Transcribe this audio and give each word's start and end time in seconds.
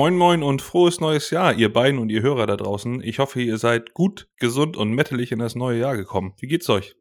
Moin 0.00 0.16
Moin 0.16 0.42
und 0.42 0.62
frohes 0.62 0.98
neues 0.98 1.28
Jahr, 1.28 1.52
ihr 1.52 1.70
beiden 1.70 2.00
und 2.00 2.08
ihr 2.08 2.22
Hörer 2.22 2.46
da 2.46 2.56
draußen. 2.56 3.02
Ich 3.02 3.18
hoffe, 3.18 3.42
ihr 3.42 3.58
seid 3.58 3.92
gut, 3.92 4.28
gesund 4.38 4.78
und 4.78 4.92
metalig 4.92 5.30
in 5.30 5.40
das 5.40 5.54
neue 5.54 5.78
Jahr 5.78 5.94
gekommen. 5.94 6.32
Wie 6.38 6.46
geht's 6.46 6.70
euch? 6.70 6.96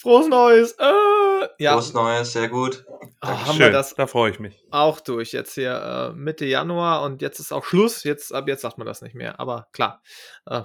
Frohes 0.00 0.28
Neues! 0.28 0.76
Äh, 0.78 1.48
ja, 1.58 1.72
Frohes 1.72 1.92
Neues, 1.92 2.32
sehr 2.32 2.48
gut. 2.48 2.86
ah, 3.20 3.48
haben 3.48 3.58
wir 3.58 3.72
das 3.72 3.96
Da 3.96 4.06
freue 4.06 4.30
ich 4.30 4.38
mich. 4.38 4.64
auch 4.70 5.00
durch 5.00 5.32
jetzt 5.32 5.54
hier 5.54 5.72
äh, 5.72 6.16
Mitte 6.16 6.46
Januar 6.46 7.02
und 7.02 7.20
jetzt 7.20 7.40
ist 7.40 7.50
auch 7.50 7.64
Schluss. 7.64 8.04
Jetzt 8.04 8.32
ab 8.32 8.46
jetzt 8.46 8.62
sagt 8.62 8.78
man 8.78 8.86
das 8.86 9.02
nicht 9.02 9.16
mehr, 9.16 9.40
aber 9.40 9.66
klar. 9.72 10.00
Ähm, 10.48 10.62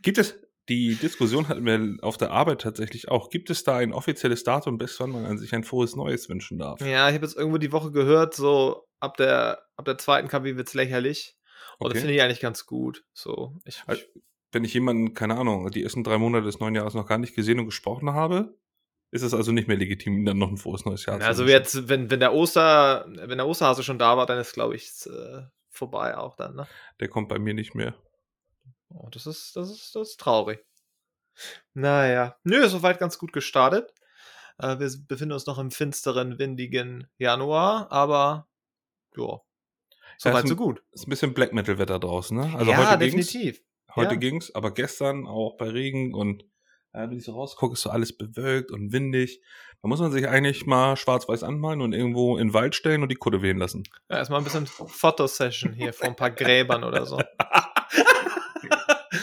Gibt 0.00 0.16
es, 0.16 0.40
die 0.70 0.94
Diskussion 0.94 1.48
hatten 1.48 1.66
wir 1.66 2.02
auf 2.02 2.16
der 2.16 2.30
Arbeit 2.30 2.62
tatsächlich 2.62 3.10
auch. 3.10 3.28
Gibt 3.28 3.50
es 3.50 3.64
da 3.64 3.76
ein 3.76 3.92
offizielles 3.92 4.44
Datum, 4.44 4.78
bis 4.78 4.98
wann 4.98 5.10
man 5.10 5.26
an 5.26 5.36
sich 5.36 5.54
ein 5.54 5.64
frohes 5.64 5.94
Neues 5.94 6.30
wünschen 6.30 6.58
darf? 6.58 6.80
ja, 6.80 7.06
ich 7.10 7.14
habe 7.16 7.26
jetzt 7.26 7.36
irgendwo 7.36 7.58
die 7.58 7.72
Woche 7.72 7.92
gehört, 7.92 8.34
so 8.34 8.87
ab 9.00 9.16
der 9.16 9.62
ab 9.76 9.84
der 9.84 9.98
zweiten 9.98 10.28
KW 10.28 10.56
wird's 10.56 10.74
lächerlich. 10.74 11.36
Und 11.78 11.90
das 11.90 11.96
Okay. 11.96 12.00
finde 12.00 12.14
ich 12.14 12.22
eigentlich 12.22 12.40
ganz 12.40 12.66
gut. 12.66 13.04
So, 13.12 13.56
ich, 13.64 13.82
Also, 13.86 14.02
Wenn 14.50 14.64
ich 14.64 14.74
jemanden, 14.74 15.14
keine 15.14 15.36
Ahnung, 15.36 15.70
die 15.70 15.82
ersten 15.82 16.02
drei 16.04 16.18
Monate 16.18 16.44
des 16.46 16.58
neuen 16.58 16.74
Jahres 16.74 16.94
noch 16.94 17.06
gar 17.06 17.18
nicht 17.18 17.34
gesehen 17.34 17.58
und 17.60 17.66
gesprochen 17.66 18.12
habe, 18.12 18.56
ist 19.10 19.22
es 19.22 19.34
also 19.34 19.52
nicht 19.52 19.68
mehr 19.68 19.76
legitim, 19.76 20.14
ihm 20.14 20.24
dann 20.24 20.38
noch 20.38 20.50
ein 20.50 20.56
frohes 20.56 20.84
neues 20.84 21.06
Jahr 21.06 21.20
also 21.20 21.42
wünschen. 21.42 21.52
jetzt, 21.52 21.88
wenn, 21.88 22.10
wenn 22.10 22.20
der 22.20 22.34
Oster, 22.34 23.06
wenn 23.08 23.38
der 23.38 23.46
Osterhase 23.46 23.82
schon 23.82 23.98
da 23.98 24.16
war, 24.16 24.26
dann 24.26 24.38
ist, 24.38 24.52
glaube 24.54 24.74
ich, 24.76 24.90
äh, 25.06 25.42
vorbei 25.70 26.16
auch 26.16 26.34
dann, 26.36 26.56
ne? 26.56 26.66
Der 27.00 27.08
kommt 27.08 27.28
bei 27.28 27.38
mir 27.38 27.54
nicht 27.54 27.74
mehr. 27.74 27.94
Oh, 28.90 29.08
das 29.10 29.26
ist, 29.26 29.54
das 29.54 29.70
ist, 29.70 29.94
das 29.94 30.10
ist 30.10 30.20
traurig. 30.20 30.64
Naja, 31.74 32.36
nö, 32.42 32.66
soweit 32.68 32.98
ganz 32.98 33.18
gut 33.18 33.32
gestartet. 33.32 33.92
Äh, 34.58 34.78
wir 34.78 34.90
befinden 35.06 35.32
uns 35.32 35.46
noch 35.46 35.58
im 35.58 35.70
finsteren, 35.70 36.38
windigen 36.38 37.06
Januar, 37.18 37.92
aber 37.92 38.47
ja, 39.26 39.40
soweit 40.18 40.44
ist 40.44 40.50
so 40.50 40.56
gut. 40.56 40.82
Ist 40.92 41.06
ein 41.06 41.10
bisschen 41.10 41.34
Black 41.34 41.52
Metal 41.52 41.78
Wetter 41.78 41.98
draußen, 41.98 42.36
ne? 42.36 42.52
Also 42.56 42.70
ja, 42.70 42.76
heute 42.78 42.98
ging's. 43.10 43.26
definitiv. 43.28 43.60
Heute 43.96 44.14
Ja. 44.14 44.20
ging's, 44.20 44.54
aber 44.54 44.72
gestern 44.72 45.26
auch 45.26 45.56
bei 45.56 45.68
Regen 45.70 46.14
und 46.14 46.42
äh, 46.92 47.08
wenn 47.08 47.18
ich 47.18 47.24
so 47.24 47.32
rausgucke, 47.32 47.74
ist 47.74 47.82
so 47.82 47.90
alles 47.90 48.16
bewölkt 48.16 48.70
und 48.70 48.92
windig. 48.92 49.40
Da 49.82 49.88
muss 49.88 50.00
man 50.00 50.10
sich 50.10 50.26
eigentlich 50.28 50.66
mal 50.66 50.96
schwarz-weiß 50.96 51.42
anmalen 51.42 51.80
und 51.82 51.92
irgendwo 51.92 52.36
in 52.38 52.48
den 52.48 52.54
Wald 52.54 52.74
stellen 52.74 53.02
und 53.02 53.10
die 53.10 53.14
Kutte 53.16 53.42
wehen 53.42 53.58
lassen. 53.58 53.84
Ja, 54.10 54.16
erstmal 54.18 54.40
ein 54.40 54.44
bisschen 54.44 54.66
Fotosession 54.66 55.72
hier 55.72 55.92
vor 55.92 56.08
ein 56.08 56.16
paar 56.16 56.30
Gräbern 56.30 56.84
oder 56.84 57.06
so. 57.06 57.20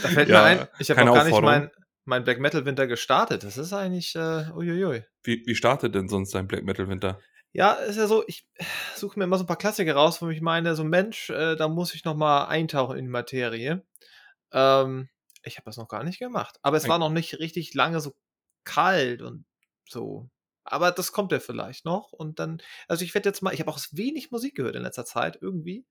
Da 0.01 0.09
fällt 0.09 0.29
Ja, 0.29 0.41
mir 0.41 0.43
ein, 0.61 0.67
ich 0.79 0.89
habe 0.89 1.05
noch 1.05 1.13
gar 1.13 1.23
nicht 1.23 1.33
Aufforderung. 1.33 1.63
mein, 1.63 1.71
mein 2.05 2.23
Black 2.23 2.39
Metal 2.39 2.65
Winter 2.65 2.87
gestartet. 2.87 3.43
Das 3.43 3.57
ist 3.57 3.73
eigentlich, 3.73 4.15
äh, 4.15 4.45
uiuiui. 4.53 5.03
Wie, 5.23 5.43
wie 5.45 5.55
startet 5.55 5.95
denn 5.95 6.07
sonst 6.07 6.33
dein 6.33 6.47
Black 6.47 6.63
Metal 6.63 6.87
Winter? 6.87 7.19
Ja, 7.55 7.71
ist 7.71 7.95
ja 7.95 8.05
so, 8.05 8.25
ich 8.27 8.45
suche 8.95 9.17
mir 9.17 9.23
immer 9.23 9.37
so 9.37 9.45
ein 9.45 9.47
paar 9.47 9.57
Klassiker 9.57 9.95
raus, 9.95 10.21
wo 10.21 10.27
ich 10.27 10.41
meine, 10.41 10.75
so 10.75 10.83
Mensch, 10.83 11.29
äh, 11.29 11.55
da 11.55 11.69
muss 11.69 11.95
ich 11.95 12.03
noch 12.03 12.15
mal 12.15 12.45
eintauchen 12.45 12.97
in 12.97 13.05
die 13.05 13.11
Materie. 13.11 13.85
Ähm, 14.51 15.07
ich 15.43 15.55
habe 15.55 15.65
das 15.65 15.77
noch 15.77 15.87
gar 15.87 16.03
nicht 16.03 16.19
gemacht. 16.19 16.59
Aber 16.63 16.75
es 16.75 16.89
war 16.89 16.99
noch 16.99 17.11
nicht 17.11 17.39
richtig 17.39 17.73
lange 17.73 18.01
so 18.01 18.13
kalt 18.65 19.21
und 19.21 19.45
so. 19.87 20.29
Aber 20.65 20.91
das 20.91 21.13
kommt 21.13 21.31
ja 21.31 21.39
vielleicht 21.39 21.85
noch. 21.85 22.11
Und 22.11 22.39
dann, 22.39 22.61
also 22.89 23.05
ich 23.05 23.13
werde 23.13 23.29
jetzt 23.29 23.41
mal, 23.41 23.53
ich 23.53 23.61
habe 23.61 23.71
auch 23.71 23.79
wenig 23.91 24.31
Musik 24.31 24.55
gehört 24.55 24.75
in 24.75 24.81
letzter 24.81 25.05
Zeit 25.05 25.37
irgendwie. 25.39 25.85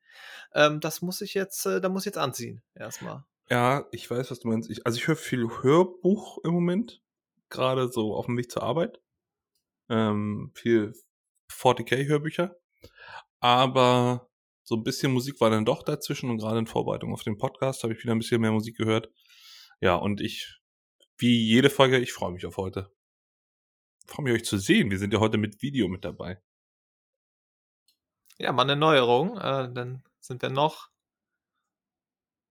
Ähm, 0.53 0.81
das 0.81 1.01
muss 1.01 1.23
ich 1.23 1.33
jetzt, 1.33 1.65
äh, 1.65 1.81
da 1.81 1.89
muss 1.89 2.03
ich 2.03 2.07
jetzt 2.07 2.19
anziehen. 2.19 2.63
Erstmal. 2.75 3.25
Ja, 3.49 3.87
ich 3.91 4.11
weiß, 4.11 4.31
was 4.31 4.41
du 4.41 4.49
meinst. 4.49 4.69
Ich, 4.69 4.85
also 4.85 4.99
ich 4.99 5.07
höre 5.07 5.17
viel 5.17 5.49
Hörbuch 5.63 6.39
im 6.45 6.53
Moment, 6.53 7.01
gerade 7.49 7.89
so 7.89 8.15
auf 8.15 8.27
dem 8.27 8.37
Weg 8.37 8.51
zur 8.51 8.65
Arbeit. 8.65 9.01
Ähm, 9.89 10.51
viel 10.55 10.93
40k-Hörbücher. 11.55 12.57
Aber 13.41 14.29
so 14.63 14.77
ein 14.77 14.83
bisschen 14.83 15.13
Musik 15.13 15.41
war 15.41 15.51
dann 15.51 15.65
doch 15.65 15.83
dazwischen 15.83 16.31
und 16.31 16.39
gerade 16.39 16.59
in 16.59 16.67
Vorbereitung 16.67 17.13
auf 17.13 17.23
den 17.23 17.39
Podcast 17.39 17.83
habe 17.83 17.93
ich 17.93 18.03
wieder 18.03 18.15
ein 18.15 18.19
bisschen 18.19 18.41
mehr 18.41 18.53
Musik 18.53 18.77
gehört. 18.77 19.11
Ja, 19.81 19.97
und 19.97 20.21
ich, 20.21 20.61
wie 21.19 21.47
jede 21.47 21.71
Folge, 21.71 21.99
ich 21.99 22.13
freue 22.13 22.33
mich 22.33 22.47
auf 22.47 22.57
heute. 22.57 22.91
Ich 24.07 24.11
freue 24.11 24.25
mich, 24.25 24.35
euch 24.35 24.45
zu 24.45 24.59
sehen. 24.59 24.91
Wir 24.91 24.99
sind 24.99 25.13
ja 25.13 25.21
heute 25.21 25.39
mit 25.39 25.63
Video 25.63 25.89
mit 25.89 26.05
dabei. 26.05 26.41
Ja, 28.39 28.53
mal 28.53 28.63
eine 28.63 28.77
Neuerung. 28.77 29.37
Äh, 29.37 29.73
dann 29.73 30.03
sind 30.21 30.43
wir 30.43 30.51
noch, 30.51 30.89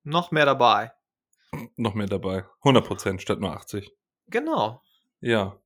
noch 0.04 0.32
mehr 0.32 0.46
dabei. 0.46 0.94
Noch 1.76 1.94
mehr 1.94 2.08
dabei. 2.08 2.46
100% 2.62 3.20
statt 3.20 3.40
nur 3.40 3.52
80. 3.52 3.92
Genau. 4.28 4.82
Ja. 5.20 5.60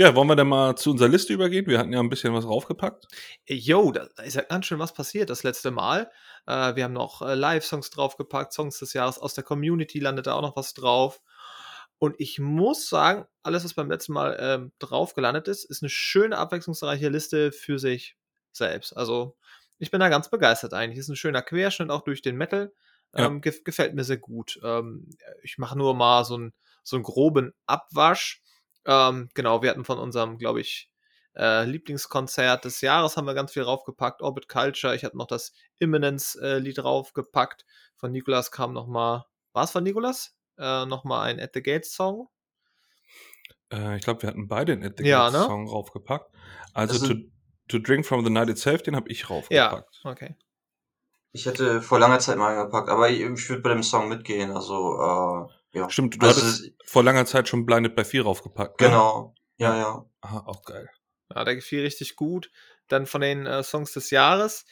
Ja, 0.00 0.14
wollen 0.14 0.28
wir 0.28 0.36
dann 0.36 0.46
mal 0.46 0.76
zu 0.76 0.92
unserer 0.92 1.08
Liste 1.08 1.32
übergehen? 1.32 1.66
Wir 1.66 1.80
hatten 1.80 1.92
ja 1.92 1.98
ein 1.98 2.08
bisschen 2.08 2.32
was 2.32 2.44
draufgepackt. 2.44 3.08
Yo, 3.48 3.90
da, 3.90 4.06
ist 4.22 4.36
ja 4.36 4.42
ganz 4.42 4.66
schön 4.66 4.78
was 4.78 4.94
passiert 4.94 5.28
das 5.28 5.42
letzte 5.42 5.72
Mal. 5.72 6.08
Äh, 6.46 6.76
wir 6.76 6.84
haben 6.84 6.92
noch 6.92 7.20
äh, 7.20 7.34
Live-Songs 7.34 7.90
draufgepackt, 7.90 8.52
Songs 8.52 8.78
des 8.78 8.92
Jahres 8.92 9.18
aus 9.18 9.34
der 9.34 9.42
Community 9.42 9.98
landet 9.98 10.28
da 10.28 10.34
auch 10.34 10.42
noch 10.42 10.54
was 10.54 10.72
drauf. 10.72 11.20
Und 11.98 12.14
ich 12.18 12.38
muss 12.38 12.88
sagen, 12.88 13.26
alles, 13.42 13.64
was 13.64 13.74
beim 13.74 13.90
letzten 13.90 14.12
Mal 14.12 14.36
ähm, 14.38 14.72
drauf 14.78 15.14
gelandet 15.14 15.48
ist, 15.48 15.64
ist 15.64 15.82
eine 15.82 15.90
schöne, 15.90 16.38
abwechslungsreiche 16.38 17.08
Liste 17.08 17.50
für 17.50 17.80
sich 17.80 18.16
selbst. 18.52 18.96
Also, 18.96 19.36
ich 19.80 19.90
bin 19.90 19.98
da 19.98 20.08
ganz 20.08 20.30
begeistert 20.30 20.74
eigentlich. 20.74 20.98
Ist 21.00 21.08
ein 21.08 21.16
schöner 21.16 21.42
Querschnitt 21.42 21.90
auch 21.90 22.02
durch 22.02 22.22
den 22.22 22.36
Metal. 22.36 22.72
Ja. 23.16 23.26
Ähm, 23.26 23.40
gef 23.40 23.64
gefällt 23.64 23.94
mir 23.96 24.04
sehr 24.04 24.18
gut. 24.18 24.60
Ähm, 24.62 25.10
ich 25.42 25.58
mache 25.58 25.76
nur 25.76 25.96
mal 25.96 26.24
so, 26.24 26.38
ein, 26.38 26.54
so 26.84 26.94
einen 26.94 27.02
groben 27.02 27.52
Abwasch. 27.66 28.42
Ähm, 28.84 29.28
genau, 29.34 29.62
wir 29.62 29.70
hatten 29.70 29.84
von 29.84 29.98
unserem, 29.98 30.38
glaube 30.38 30.60
ich, 30.60 30.90
äh, 31.36 31.64
Lieblingskonzert 31.64 32.64
des 32.64 32.80
Jahres 32.80 33.16
haben 33.16 33.26
wir 33.26 33.34
ganz 33.34 33.52
viel 33.52 33.62
draufgepackt. 33.64 34.22
Orbit 34.22 34.48
Culture, 34.48 34.94
ich 34.94 35.04
hatte 35.04 35.16
noch 35.16 35.26
das 35.26 35.52
Imminence-Lied 35.78 36.78
draufgepackt. 36.78 37.64
Von 37.96 38.12
Nikolas 38.12 38.50
kam 38.50 38.72
noch 38.72 38.86
mal, 38.86 39.26
war 39.52 39.64
es 39.64 39.70
von 39.70 39.84
Nikolas? 39.84 40.34
Äh, 40.58 40.86
noch 40.86 41.04
mal 41.04 41.22
ein 41.22 41.38
At 41.40 41.50
the 41.54 41.62
Gates 41.62 41.92
Song. 41.94 42.28
Äh, 43.72 43.96
ich 43.96 44.02
glaube, 44.04 44.22
wir 44.22 44.28
hatten 44.30 44.48
beide 44.48 44.72
einen 44.72 44.84
At 44.84 44.94
the 44.98 45.04
Ja, 45.04 45.26
Gates 45.26 45.40
ne? 45.40 45.46
Song 45.46 45.68
raufgepackt. 45.68 46.32
Also 46.72 46.94
Also- 46.94 47.14
to, 47.14 47.20
to 47.68 47.78
Drink 47.78 48.06
from 48.06 48.24
the 48.24 48.30
Night 48.30 48.48
Itself, 48.48 48.82
den 48.82 48.96
habe 48.96 49.08
ich 49.10 49.20
Ja, 49.20 49.26
raufgepackt. 49.28 50.00
okay. 50.04 50.36
Ich 51.32 51.44
hätte 51.46 51.82
vor 51.82 51.98
langer 51.98 52.18
Zeit 52.20 52.38
mal 52.38 52.64
gepackt, 52.64 52.88
aber 52.88 53.10
ich, 53.10 53.20
ich 53.20 53.48
würde 53.50 53.62
bei 53.62 53.68
dem 53.68 53.82
Song 53.82 54.08
mitgehen. 54.08 54.50
Also, 54.50 54.96
äh, 55.48 55.52
ja. 55.72 55.88
Stimmt, 55.90 56.20
du 56.22 56.26
Also, 56.26 56.40
hattest 56.42 56.72
vor 56.84 57.02
langer 57.04 57.26
Zeit 57.26 57.48
schon 57.48 57.66
Blinded 57.66 57.94
by 57.96 58.04
4 58.04 58.22
raufgepackt. 58.24 58.80
ne? 58.80 58.86
Genau. 58.86 59.34
Ja, 59.56 59.76
ja. 59.76 60.06
Aha, 60.20 60.44
auch 60.46 60.64
geil. 60.64 60.88
Ja, 61.34 61.44
der 61.44 61.56
gefiel 61.56 61.82
richtig 61.82 62.16
gut. 62.16 62.50
Dann 62.88 63.06
von 63.06 63.20
den 63.20 63.44
äh, 63.46 63.62
Songs 63.62 63.92
des 63.92 64.10
Jahres 64.10 64.64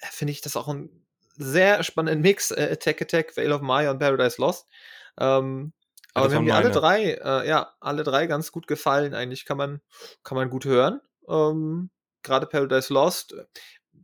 äh, 0.00 0.06
finde 0.10 0.32
ich 0.32 0.40
das 0.42 0.56
auch 0.56 0.68
ein 0.68 1.06
sehr 1.36 1.82
spannenden 1.82 2.20
Mix. 2.20 2.50
Äh, 2.50 2.68
Attack 2.72 3.00
Attack, 3.02 3.36
Veil 3.36 3.52
of 3.52 3.62
Maya 3.62 3.90
und 3.90 3.98
Paradise 4.00 4.40
Lost. 4.40 4.66
Ähm, 5.18 5.72
Ja, 6.08 6.10
aber 6.14 6.30
wir 6.30 6.36
haben 6.36 6.44
die 6.46 6.52
alle 6.52 6.70
drei, 6.70 7.12
äh, 7.14 7.48
ja, 7.48 7.74
alle 7.80 8.02
drei 8.04 8.26
ganz 8.26 8.52
gut 8.52 8.66
gefallen. 8.66 9.14
Eigentlich 9.14 9.44
kann 9.46 9.56
man, 9.56 9.80
kann 10.24 10.36
man 10.36 10.50
gut 10.50 10.64
hören. 10.64 11.00
Ähm, 11.28 11.90
Gerade 12.22 12.46
Paradise 12.46 12.92
Lost, 12.92 13.32
äh, 13.32 13.44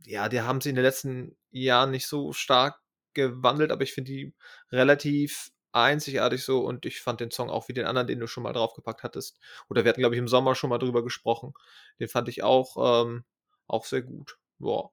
ja, 0.05 0.27
die 0.29 0.41
haben 0.41 0.59
sie 0.61 0.69
in 0.69 0.75
den 0.75 0.83
letzten 0.85 1.37
Jahren 1.51 1.91
nicht 1.91 2.07
so 2.07 2.33
stark 2.33 2.79
gewandelt, 3.13 3.71
aber 3.71 3.83
ich 3.83 3.93
finde 3.93 4.11
die 4.11 4.33
relativ 4.71 5.50
einzigartig 5.73 6.43
so 6.43 6.59
und 6.59 6.85
ich 6.85 7.01
fand 7.01 7.19
den 7.19 7.31
Song 7.31 7.49
auch 7.49 7.67
wie 7.67 7.73
den 7.73 7.85
anderen, 7.85 8.07
den 8.07 8.19
du 8.19 8.27
schon 8.27 8.43
mal 8.43 8.53
draufgepackt 8.53 9.03
hattest. 9.03 9.39
Oder 9.69 9.83
wir 9.83 9.89
hatten, 9.89 10.01
glaube 10.01 10.15
ich, 10.15 10.19
im 10.19 10.27
Sommer 10.27 10.55
schon 10.55 10.69
mal 10.69 10.77
drüber 10.79 11.03
gesprochen. 11.03 11.53
Den 11.99 12.09
fand 12.09 12.29
ich 12.29 12.43
auch, 12.43 13.03
ähm, 13.05 13.23
auch 13.67 13.85
sehr 13.85 14.01
gut. 14.01 14.37
Ja. 14.59 14.89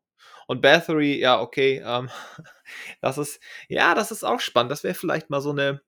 Und 0.47 0.63
Bathory, 0.63 1.19
ja, 1.21 1.41
okay, 1.41 1.83
ähm, 1.85 2.11
das 3.01 3.19
ist, 3.19 3.41
ja, 3.69 3.95
das 3.95 4.11
ist 4.11 4.25
auch 4.25 4.41
spannend. 4.41 4.73
Das 4.73 4.85
wäre 4.85 4.95
vielleicht 4.95 5.31
mal 5.31 5.41
so 5.41 5.51
eine, 5.51 5.83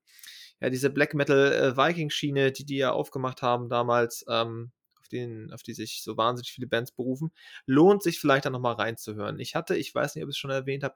ja, 0.61 0.69
diese 0.69 0.89
Black 0.89 1.13
Metal 1.13 1.51
äh, 1.53 1.77
Viking-Schiene, 1.77 2.51
die 2.51 2.65
die 2.65 2.77
ja 2.77 2.91
aufgemacht 2.91 3.41
haben 3.41 3.69
damals, 3.69 4.25
ähm, 4.29 4.71
auf, 4.99 5.07
den, 5.09 5.51
auf 5.53 5.63
die 5.63 5.73
sich 5.73 6.03
so 6.03 6.17
wahnsinnig 6.17 6.51
viele 6.51 6.67
Bands 6.67 6.91
berufen, 6.91 7.31
lohnt 7.65 8.03
sich 8.03 8.19
vielleicht 8.19 8.45
da 8.45 8.49
nochmal 8.49 8.75
reinzuhören. 8.75 9.39
Ich 9.39 9.55
hatte, 9.55 9.75
ich 9.75 9.93
weiß 9.93 10.15
nicht, 10.15 10.23
ob 10.23 10.29
ich 10.29 10.35
es 10.35 10.39
schon 10.39 10.51
erwähnt 10.51 10.83
habe, 10.83 10.95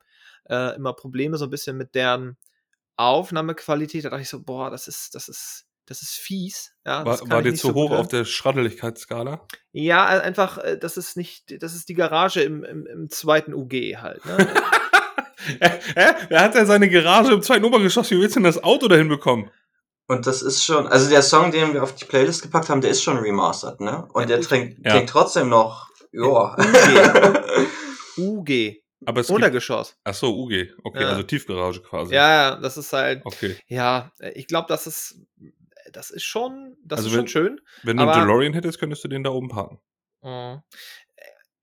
äh, 0.50 0.76
immer 0.76 0.94
Probleme 0.94 1.38
so 1.38 1.46
ein 1.46 1.52
bisschen 1.52 1.78
mit 1.78 1.96
deren 1.96 2.38
Aufnahmequalität. 2.98 4.06
Da 4.06 4.10
dachte 4.10 4.22
ich 4.24 4.30
so, 4.30 4.42
boah, 4.44 4.70
das 4.70 4.88
ist, 4.88 5.16
das 5.16 5.28
ist, 5.30 5.66
das 5.86 6.02
ist 6.02 6.14
fies. 6.16 6.72
Ja, 6.86 7.04
das 7.04 7.22
War, 7.22 7.30
war 7.30 7.42
dir 7.42 7.54
zu 7.54 7.68
so 7.68 7.74
hoch 7.74 7.92
auf 7.92 8.08
der 8.08 8.26
Schraddeligkeitsskala? 8.26 9.46
Ja, 9.72 10.06
einfach, 10.06 10.58
äh, 10.58 10.78
das 10.78 10.98
ist 10.98 11.18
nicht, 11.18 11.62
das 11.62 11.76
ist 11.76 11.90
die 11.90 11.94
Garage 11.94 12.42
im, 12.42 12.64
im, 12.64 12.86
im 12.88 13.10
zweiten 13.10 13.54
UG 13.54 13.98
halt. 13.98 14.26
Ne? 14.26 14.38
Hä? 15.60 15.80
Er 16.30 16.42
hat 16.42 16.56
ja 16.56 16.66
seine 16.66 16.90
Garage 16.90 17.34
im 17.34 17.42
zweiten 17.42 17.66
Obergeschoss. 17.66 18.10
Wie 18.12 18.20
willst 18.20 18.36
du 18.36 18.40
denn 18.40 18.46
das 18.46 18.64
Auto 18.64 18.88
dahin 18.88 19.10
bekommen? 19.10 19.52
Und 20.08 20.28
das 20.28 20.42
ist 20.42 20.64
schon, 20.64 20.88
also 20.88 21.10
der 21.10 21.22
Song, 21.24 21.52
den 21.52 21.74
wir 21.74 21.82
auf 21.84 21.96
die 21.96 22.06
Playlist 22.06 22.44
gepackt 22.44 22.70
haben, 22.70 22.82
der 22.82 22.92
ist 22.92 23.02
schon 23.04 23.18
remastered, 23.18 23.80
ne? 23.82 24.08
Und 24.14 24.30
der 24.30 24.40
klingt, 24.40 24.78
Ja. 24.86 24.92
klingt 24.94 25.10
trotzdem 25.10 25.50
noch, 25.50 25.90
ja. 26.12 26.56
UG. 28.18 28.50
Aber 29.06 29.22
es 29.22 29.30
Untergeschoss. 29.30 29.98
ach 30.04 30.14
so, 30.14 30.34
UG. 30.36 30.74
Okay, 30.84 31.02
Ja. 31.02 31.10
also 31.10 31.24
Tiefgarage 31.24 31.82
quasi. 31.82 32.14
Ja, 32.16 32.30
ja, 32.52 32.56
das 32.56 32.78
ist 32.78 32.94
halt, 32.94 33.22
Okay. 33.26 33.56
ja, 33.68 34.12
äh, 34.20 34.32
ich 34.32 34.48
glaube, 34.48 34.68
das 34.70 34.88
ist, 34.88 35.20
das 35.92 36.10
ist 36.12 36.24
schon, 36.24 36.78
das 36.84 37.00
Also 37.00 37.10
ist 37.10 37.14
schon 37.16 37.22
wenn- 37.24 37.28
schön. 37.28 37.62
Wenn 37.84 37.98
du 37.98 38.04
einen 38.04 38.12
Aber- 38.12 38.22
DeLorean 38.22 38.54
hättest, 38.54 38.80
könntest 38.80 39.04
du 39.04 39.08
den 39.08 39.24
da 39.24 39.32
oben 39.32 39.50
parken. 39.50 39.80
Mhm. 40.22 40.62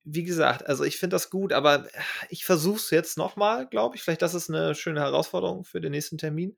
wie 0.04 0.24
gesagt, 0.24 0.66
also 0.66 0.82
ich 0.82 0.98
finde 0.98 1.14
das 1.14 1.30
gut, 1.30 1.52
aber 1.52 1.86
ich 2.28 2.44
versuche 2.44 2.76
es 2.78 2.90
jetzt 2.90 3.16
nochmal, 3.16 3.68
glaube 3.68 3.94
ich. 3.94 4.02
Vielleicht 4.02 4.20
das 4.22 4.34
ist 4.34 4.50
eine 4.50 4.74
schöne 4.74 4.98
Herausforderung 5.00 5.62
für 5.64 5.80
den 5.80 5.92
nächsten 5.92 6.18
Termin. 6.18 6.56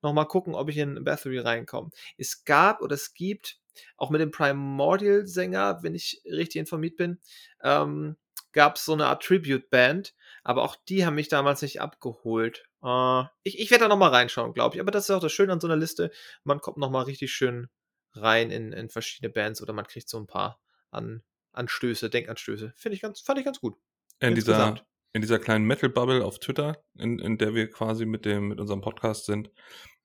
Nochmal 0.00 0.26
gucken, 0.26 0.54
ob 0.54 0.70
ich 0.70 0.78
in 0.78 1.04
Bathory 1.04 1.38
reinkomme. 1.40 1.90
Es 2.16 2.44
gab 2.44 2.80
oder 2.80 2.94
es 2.94 3.12
gibt 3.12 3.58
auch 3.98 4.08
mit 4.08 4.22
dem 4.22 4.30
Primordial-Sänger, 4.30 5.82
wenn 5.82 5.94
ich 5.94 6.22
richtig 6.24 6.58
informiert 6.60 6.96
bin, 6.96 7.20
ähm, 7.62 8.16
gab 8.56 8.76
es 8.76 8.86
so 8.86 8.94
eine 8.94 9.06
Art 9.06 9.22
Tribute-Band, 9.22 10.14
aber 10.42 10.62
auch 10.64 10.76
die 10.88 11.04
haben 11.06 11.14
mich 11.14 11.28
damals 11.28 11.62
nicht 11.62 11.80
abgeholt. 11.80 12.64
Äh, 12.82 13.22
ich 13.44 13.60
ich 13.60 13.70
werde 13.70 13.84
da 13.84 13.88
nochmal 13.88 14.10
reinschauen, 14.10 14.54
glaube 14.54 14.74
ich. 14.74 14.80
Aber 14.80 14.90
das 14.90 15.04
ist 15.04 15.10
auch 15.10 15.20
das 15.20 15.32
Schöne 15.32 15.52
an 15.52 15.60
so 15.60 15.68
einer 15.68 15.76
Liste. 15.76 16.10
Man 16.42 16.60
kommt 16.60 16.78
nochmal 16.78 17.04
richtig 17.04 17.32
schön 17.32 17.68
rein 18.14 18.50
in, 18.50 18.72
in 18.72 18.88
verschiedene 18.88 19.30
Bands 19.30 19.62
oder 19.62 19.74
man 19.74 19.86
kriegt 19.86 20.08
so 20.08 20.18
ein 20.18 20.26
paar 20.26 20.58
an 20.90 21.22
Anstöße, 21.52 22.10
Denkanstöße. 22.10 22.72
Finde 22.76 22.96
ich 22.96 23.02
ganz, 23.02 23.20
fand 23.20 23.38
ich 23.38 23.44
ganz 23.44 23.60
gut. 23.60 23.76
In 24.20 24.34
dieser, 24.34 24.80
in 25.12 25.20
dieser 25.20 25.38
kleinen 25.38 25.66
Metal-Bubble 25.66 26.24
auf 26.24 26.38
Twitter, 26.38 26.82
in, 26.98 27.18
in 27.18 27.36
der 27.36 27.54
wir 27.54 27.70
quasi 27.70 28.06
mit 28.06 28.24
dem, 28.24 28.48
mit 28.48 28.58
unserem 28.58 28.80
Podcast 28.80 29.26
sind, 29.26 29.50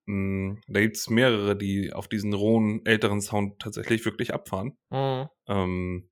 mh, 0.05 0.55
hm, 0.55 0.61
da 0.67 0.81
gibt 0.81 0.97
es 0.97 1.09
mehrere, 1.09 1.55
die 1.55 1.93
auf 1.93 2.09
diesen 2.09 2.33
rohen, 2.33 2.85
älteren 2.85 3.21
Sound 3.21 3.59
tatsächlich 3.59 4.03
wirklich 4.03 4.33
abfahren. 4.33 4.77
Mhm. 4.89 5.29
Ähm, 5.47 6.09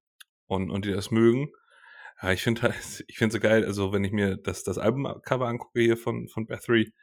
und, 0.48 0.72
und 0.72 0.86
die 0.86 0.92
das 0.92 1.12
mögen. 1.12 1.52
Ja, 2.22 2.32
ich 2.32 2.42
finde 2.44 2.64
halt, 2.64 2.76
ich 3.08 3.18
finde 3.18 3.34
so 3.34 3.40
geil, 3.40 3.66
also 3.66 3.94
wenn 3.94 4.04
ich 4.04 4.12
mir 4.12 4.38
das, 4.38 4.64
das 4.64 4.78
Albumcover 4.78 5.48
angucke 5.48 5.82
hier 5.82 5.98
von, 5.98 6.28
von 6.28 6.48
Bathory, 6.48 6.94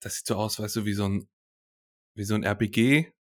das 0.00 0.16
sieht 0.16 0.26
so 0.26 0.36
aus, 0.36 0.58
weißt 0.58 0.76
du, 0.76 0.84
wie 0.84 0.94
so 0.94 1.06
ein, 1.08 1.28
wie 2.14 2.24
so 2.24 2.34
ein 2.34 2.42
RPG, 2.42 3.12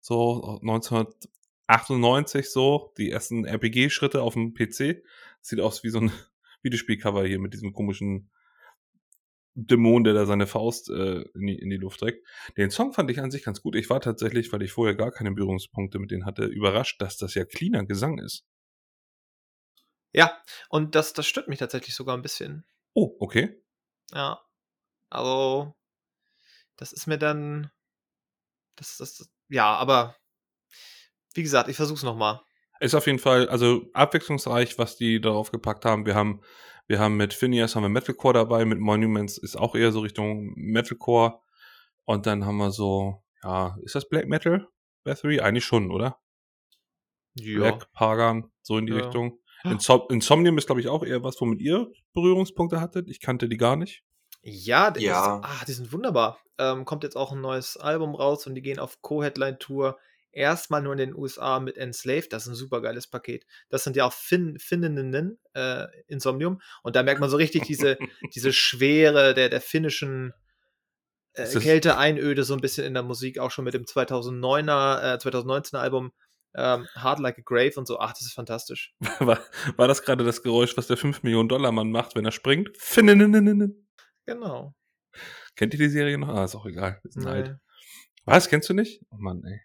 so 0.00 0.58
1900, 0.62 1.28
98 1.68 2.50
so, 2.50 2.92
die 2.96 3.10
ersten 3.10 3.44
RPG-Schritte 3.44 4.22
auf 4.22 4.34
dem 4.34 4.54
PC. 4.54 5.04
Sieht 5.40 5.60
aus 5.60 5.84
wie 5.84 5.90
so 5.90 6.00
ein 6.00 6.10
Videospielcover 6.62 7.24
hier 7.26 7.38
mit 7.38 7.52
diesem 7.52 7.72
komischen 7.72 8.30
Dämon, 9.54 10.04
der 10.04 10.14
da 10.14 10.24
seine 10.24 10.46
Faust 10.46 10.88
äh, 10.88 11.22
in, 11.34 11.46
die, 11.46 11.58
in 11.58 11.70
die 11.70 11.76
Luft 11.76 12.00
trägt. 12.00 12.26
Den 12.56 12.70
Song 12.70 12.92
fand 12.92 13.10
ich 13.10 13.20
an 13.20 13.30
sich 13.30 13.44
ganz 13.44 13.60
gut. 13.60 13.76
Ich 13.76 13.90
war 13.90 14.00
tatsächlich, 14.00 14.52
weil 14.52 14.62
ich 14.62 14.72
vorher 14.72 14.94
gar 14.94 15.10
keine 15.10 15.32
Berührungspunkte 15.32 15.98
mit 15.98 16.10
denen 16.10 16.24
hatte, 16.24 16.44
überrascht, 16.44 17.02
dass 17.02 17.16
das 17.16 17.34
ja 17.34 17.44
cleaner 17.44 17.84
Gesang 17.84 18.18
ist. 18.18 18.44
Ja, 20.12 20.42
und 20.68 20.94
das, 20.94 21.12
das 21.12 21.26
stört 21.26 21.48
mich 21.48 21.58
tatsächlich 21.58 21.94
sogar 21.94 22.16
ein 22.16 22.22
bisschen. 22.22 22.64
Oh, 22.94 23.16
okay. 23.20 23.62
Ja. 24.12 24.40
Also, 25.10 25.74
das 26.76 26.92
ist 26.92 27.06
mir 27.06 27.18
dann. 27.18 27.70
Das, 28.76 28.96
das, 28.98 29.28
ja, 29.48 29.74
aber 29.74 30.16
wie 31.34 31.42
gesagt, 31.42 31.68
ich 31.68 31.76
versuch's 31.76 32.02
nochmal. 32.02 32.40
Ist 32.80 32.94
auf 32.94 33.06
jeden 33.06 33.18
Fall, 33.18 33.48
also 33.48 33.86
abwechslungsreich, 33.92 34.78
was 34.78 34.96
die 34.96 35.20
darauf 35.20 35.50
gepackt 35.50 35.84
haben. 35.84 36.06
Wir 36.06 36.14
haben, 36.14 36.42
wir 36.86 37.00
haben 37.00 37.16
mit 37.16 37.34
Phineas 37.34 37.74
haben 37.74 37.82
wir 37.82 37.88
Metalcore 37.88 38.34
dabei, 38.34 38.64
mit 38.64 38.78
Monuments 38.78 39.36
ist 39.36 39.56
auch 39.56 39.74
eher 39.74 39.90
so 39.90 40.00
Richtung 40.00 40.52
Metalcore. 40.54 41.40
Und 42.04 42.26
dann 42.26 42.46
haben 42.46 42.56
wir 42.56 42.70
so, 42.70 43.22
ja, 43.42 43.76
ist 43.82 43.94
das 43.94 44.08
Black 44.08 44.28
Metal? 44.28 44.68
Bathory? 45.04 45.40
Eigentlich 45.40 45.64
schon, 45.64 45.90
oder? 45.90 46.18
Ja. 47.34 47.58
Black, 47.58 47.92
Pagan, 47.92 48.50
so 48.62 48.78
in 48.78 48.86
die 48.86 48.92
ja. 48.92 49.00
Richtung. 49.00 49.38
Insom 49.64 50.02
Insomnium 50.10 50.58
ist, 50.58 50.66
glaube 50.66 50.80
ich, 50.80 50.88
auch 50.88 51.04
eher 51.04 51.22
was, 51.22 51.40
womit 51.40 51.60
ihr 51.60 51.90
Berührungspunkte 52.14 52.80
hattet. 52.80 53.08
Ich 53.08 53.20
kannte 53.20 53.48
die 53.48 53.56
gar 53.56 53.76
nicht. 53.76 54.02
Ja, 54.42 54.92
ja. 54.96 55.38
Ist, 55.38 55.44
ah, 55.44 55.64
die 55.66 55.72
sind 55.72 55.92
wunderbar. 55.92 56.38
Ähm, 56.58 56.84
kommt 56.84 57.04
jetzt 57.04 57.16
auch 57.16 57.32
ein 57.32 57.40
neues 57.40 57.76
Album 57.76 58.14
raus 58.14 58.46
und 58.46 58.54
die 58.54 58.62
gehen 58.62 58.78
auf 58.78 59.00
Co-Headline-Tour 59.02 59.98
erstmal 60.32 60.82
nur 60.82 60.92
in 60.92 60.98
den 60.98 61.14
USA 61.14 61.60
mit 61.60 61.76
Enslaved. 61.76 62.32
Das 62.32 62.44
ist 62.44 62.48
ein 62.48 62.54
super 62.54 62.80
geiles 62.80 63.06
Paket. 63.08 63.44
Das 63.68 63.84
sind 63.84 63.96
ja 63.96 64.06
auch 64.06 64.12
Fin 64.12 64.58
Finnenden, 64.58 65.38
äh, 65.54 65.86
Insomnium. 66.06 66.60
Und 66.82 66.96
da 66.96 67.02
merkt 67.02 67.20
man 67.20 67.30
so 67.30 67.36
richtig 67.36 67.64
diese, 67.64 67.98
diese 68.34 68.52
Schwere 68.52 69.34
der, 69.34 69.48
der 69.48 69.60
finnischen 69.60 70.32
äh, 71.34 71.46
Kälteeinöde 71.46 72.44
so 72.44 72.54
ein 72.54 72.60
bisschen 72.60 72.84
in 72.84 72.94
der 72.94 73.02
Musik, 73.02 73.38
auch 73.38 73.50
schon 73.50 73.64
mit 73.64 73.74
dem 73.74 73.84
2009er, 73.84 75.14
äh, 75.14 75.16
2019er 75.16 75.78
Album 75.78 76.12
ähm, 76.58 76.88
Hard 76.94 77.20
Like 77.20 77.38
a 77.38 77.42
Grave 77.44 77.74
und 77.76 77.86
so. 77.86 78.00
Ach, 78.00 78.12
das 78.12 78.22
ist 78.22 78.32
fantastisch. 78.32 78.94
War, 79.20 79.38
war 79.76 79.88
das 79.88 80.02
gerade 80.02 80.24
das 80.24 80.42
Geräusch, 80.42 80.76
was 80.76 80.88
der 80.88 80.96
5 80.96 81.22
Millionen 81.22 81.48
Dollar 81.48 81.72
Mann 81.72 81.90
macht, 81.90 82.16
wenn 82.16 82.24
er 82.24 82.32
springt? 82.32 82.76
Genau. 84.26 84.74
Kennt 85.54 85.74
ihr 85.74 85.78
die 85.78 85.88
Serie 85.88 86.18
noch? 86.18 86.28
Ah, 86.28 86.44
ist 86.44 86.54
auch 86.54 86.66
egal. 86.66 86.98
Wir 87.02 87.12
sind 87.12 87.24
nee. 87.24 87.30
alt. 87.30 87.58
Was, 88.24 88.48
kennst 88.48 88.68
du 88.68 88.74
nicht? 88.74 89.00
Oh 89.10 89.16
Mann, 89.18 89.42
ey. 89.44 89.60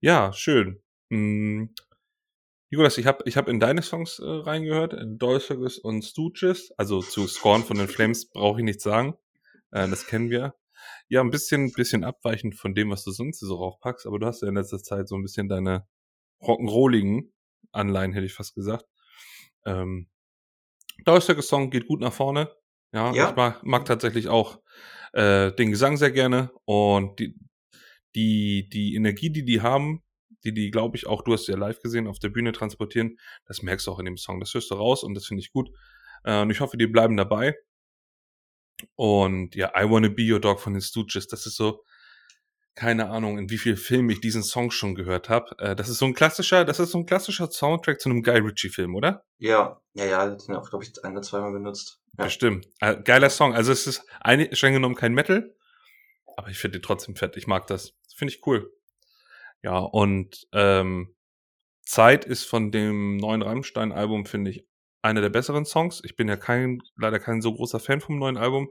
Ja, 0.00 0.32
schön. 0.32 0.82
Hm. 1.10 1.74
Nikolas, 2.70 2.98
ich 2.98 3.06
habe 3.06 3.22
ich 3.26 3.36
hab 3.36 3.48
in 3.48 3.60
deine 3.60 3.82
Songs 3.82 4.18
äh, 4.18 4.24
reingehört, 4.24 4.94
in 4.94 5.18
Dolcegus 5.18 5.78
und 5.78 6.02
Stooges. 6.02 6.72
Also 6.76 7.02
zu 7.02 7.26
Scorn 7.26 7.62
von 7.62 7.78
den 7.78 7.88
Flames 7.88 8.30
brauche 8.30 8.60
ich 8.60 8.64
nichts 8.64 8.82
sagen. 8.82 9.16
Äh, 9.70 9.88
das 9.88 10.06
kennen 10.06 10.30
wir. 10.30 10.54
Ja, 11.08 11.20
ein 11.20 11.30
bisschen, 11.30 11.72
bisschen 11.72 12.02
abweichend 12.02 12.56
von 12.56 12.74
dem, 12.74 12.90
was 12.90 13.04
du 13.04 13.10
sonst 13.10 13.40
so 13.40 13.54
raufpackst, 13.54 14.06
aber 14.06 14.18
du 14.18 14.26
hast 14.26 14.42
ja 14.42 14.48
in 14.48 14.56
letzter 14.56 14.82
Zeit 14.82 15.08
so 15.08 15.14
ein 15.16 15.22
bisschen 15.22 15.48
deine 15.48 15.86
rock'n'rolligen 16.44 17.32
Anleihen, 17.72 18.12
hätte 18.12 18.26
ich 18.26 18.34
fast 18.34 18.54
gesagt. 18.54 18.86
Ähm, 19.66 20.08
Dolcegus 21.04 21.48
Song 21.48 21.70
geht 21.70 21.86
gut 21.86 22.00
nach 22.00 22.12
vorne. 22.12 22.50
Ja, 22.92 23.12
ja. 23.12 23.30
ich 23.30 23.36
mag, 23.36 23.64
mag 23.64 23.84
tatsächlich 23.84 24.28
auch 24.28 24.60
äh, 25.12 25.52
den 25.52 25.70
Gesang 25.70 25.96
sehr 25.96 26.12
gerne 26.12 26.50
und 26.64 27.18
die, 27.18 27.34
die, 28.14 28.68
die 28.68 28.94
Energie, 28.94 29.30
die 29.30 29.44
die 29.44 29.62
haben, 29.62 30.02
die 30.44 30.52
die, 30.52 30.70
glaube 30.70 30.96
ich, 30.96 31.06
auch, 31.06 31.22
du 31.22 31.32
hast 31.32 31.48
ja 31.48 31.56
live 31.56 31.80
gesehen, 31.80 32.06
auf 32.06 32.18
der 32.18 32.28
Bühne 32.28 32.52
transportieren, 32.52 33.18
das 33.46 33.62
merkst 33.62 33.86
du 33.86 33.92
auch 33.92 33.98
in 33.98 34.04
dem 34.04 34.16
Song. 34.16 34.40
Das 34.40 34.54
hörst 34.54 34.70
du 34.70 34.74
raus 34.74 35.02
und 35.02 35.14
das 35.14 35.26
finde 35.26 35.40
ich 35.40 35.52
gut. 35.52 35.70
Äh, 36.22 36.40
und 36.42 36.50
ich 36.50 36.60
hoffe, 36.60 36.76
die 36.76 36.86
bleiben 36.86 37.16
dabei. 37.16 37.56
Und 38.96 39.54
ja, 39.54 39.72
I 39.76 39.88
Wanna 39.88 40.08
Be 40.08 40.32
Your 40.32 40.40
Dog 40.40 40.60
von 40.60 40.74
den 40.74 40.82
Stooges, 40.82 41.26
das 41.26 41.46
ist 41.46 41.56
so, 41.56 41.84
keine 42.74 43.08
Ahnung, 43.08 43.38
in 43.38 43.50
wie 43.50 43.58
viel 43.58 43.76
Filmen 43.76 44.10
ich 44.10 44.20
diesen 44.20 44.42
Song 44.42 44.70
schon 44.70 44.94
gehört 44.94 45.28
habe. 45.28 45.56
Äh, 45.58 45.76
das 45.76 45.88
ist 45.88 45.98
so 45.98 46.06
ein 46.06 46.14
klassischer, 46.14 46.64
das 46.64 46.80
ist 46.80 46.90
so 46.90 46.98
ein 46.98 47.06
klassischer 47.06 47.50
Soundtrack 47.50 48.00
zu 48.00 48.08
einem 48.08 48.22
Guy 48.22 48.38
Ritchie-Film, 48.38 48.94
oder? 48.96 49.24
Ja, 49.38 49.80
ja, 49.94 50.04
ja, 50.04 50.28
den 50.28 50.56
auch, 50.56 50.68
glaube 50.68 50.84
ich, 50.84 50.92
ein 51.04 51.12
oder 51.12 51.22
zweimal 51.22 51.52
benutzt. 51.52 52.00
Ja. 52.18 52.24
Bestimmt. 52.24 52.66
Äh, 52.80 53.00
geiler 53.02 53.30
Song. 53.30 53.54
Also 53.54 53.70
es 53.70 53.86
ist 53.86 54.04
eine, 54.20 54.54
streng 54.54 54.74
genommen 54.74 54.96
kein 54.96 55.14
Metal, 55.14 55.54
aber 56.36 56.48
ich 56.48 56.58
finde 56.58 56.78
den 56.78 56.82
trotzdem 56.82 57.14
fett. 57.14 57.36
Ich 57.36 57.46
mag 57.46 57.66
das. 57.68 57.94
Finde 58.16 58.34
ich 58.34 58.44
cool. 58.46 58.72
Ja, 59.62 59.78
und 59.78 60.46
ähm, 60.52 61.14
Zeit 61.82 62.24
ist 62.24 62.44
von 62.44 62.72
dem 62.72 63.16
neuen 63.18 63.42
Rammstein-Album, 63.42 64.26
finde 64.26 64.50
ich, 64.50 64.66
einer 65.00 65.20
der 65.20 65.28
besseren 65.28 65.64
Songs. 65.64 66.00
Ich 66.04 66.16
bin 66.16 66.28
ja 66.28 66.36
kein, 66.36 66.80
leider 66.96 67.20
kein 67.20 67.40
so 67.40 67.54
großer 67.54 67.78
Fan 67.78 68.00
vom 68.00 68.18
neuen 68.18 68.36
Album. 68.36 68.68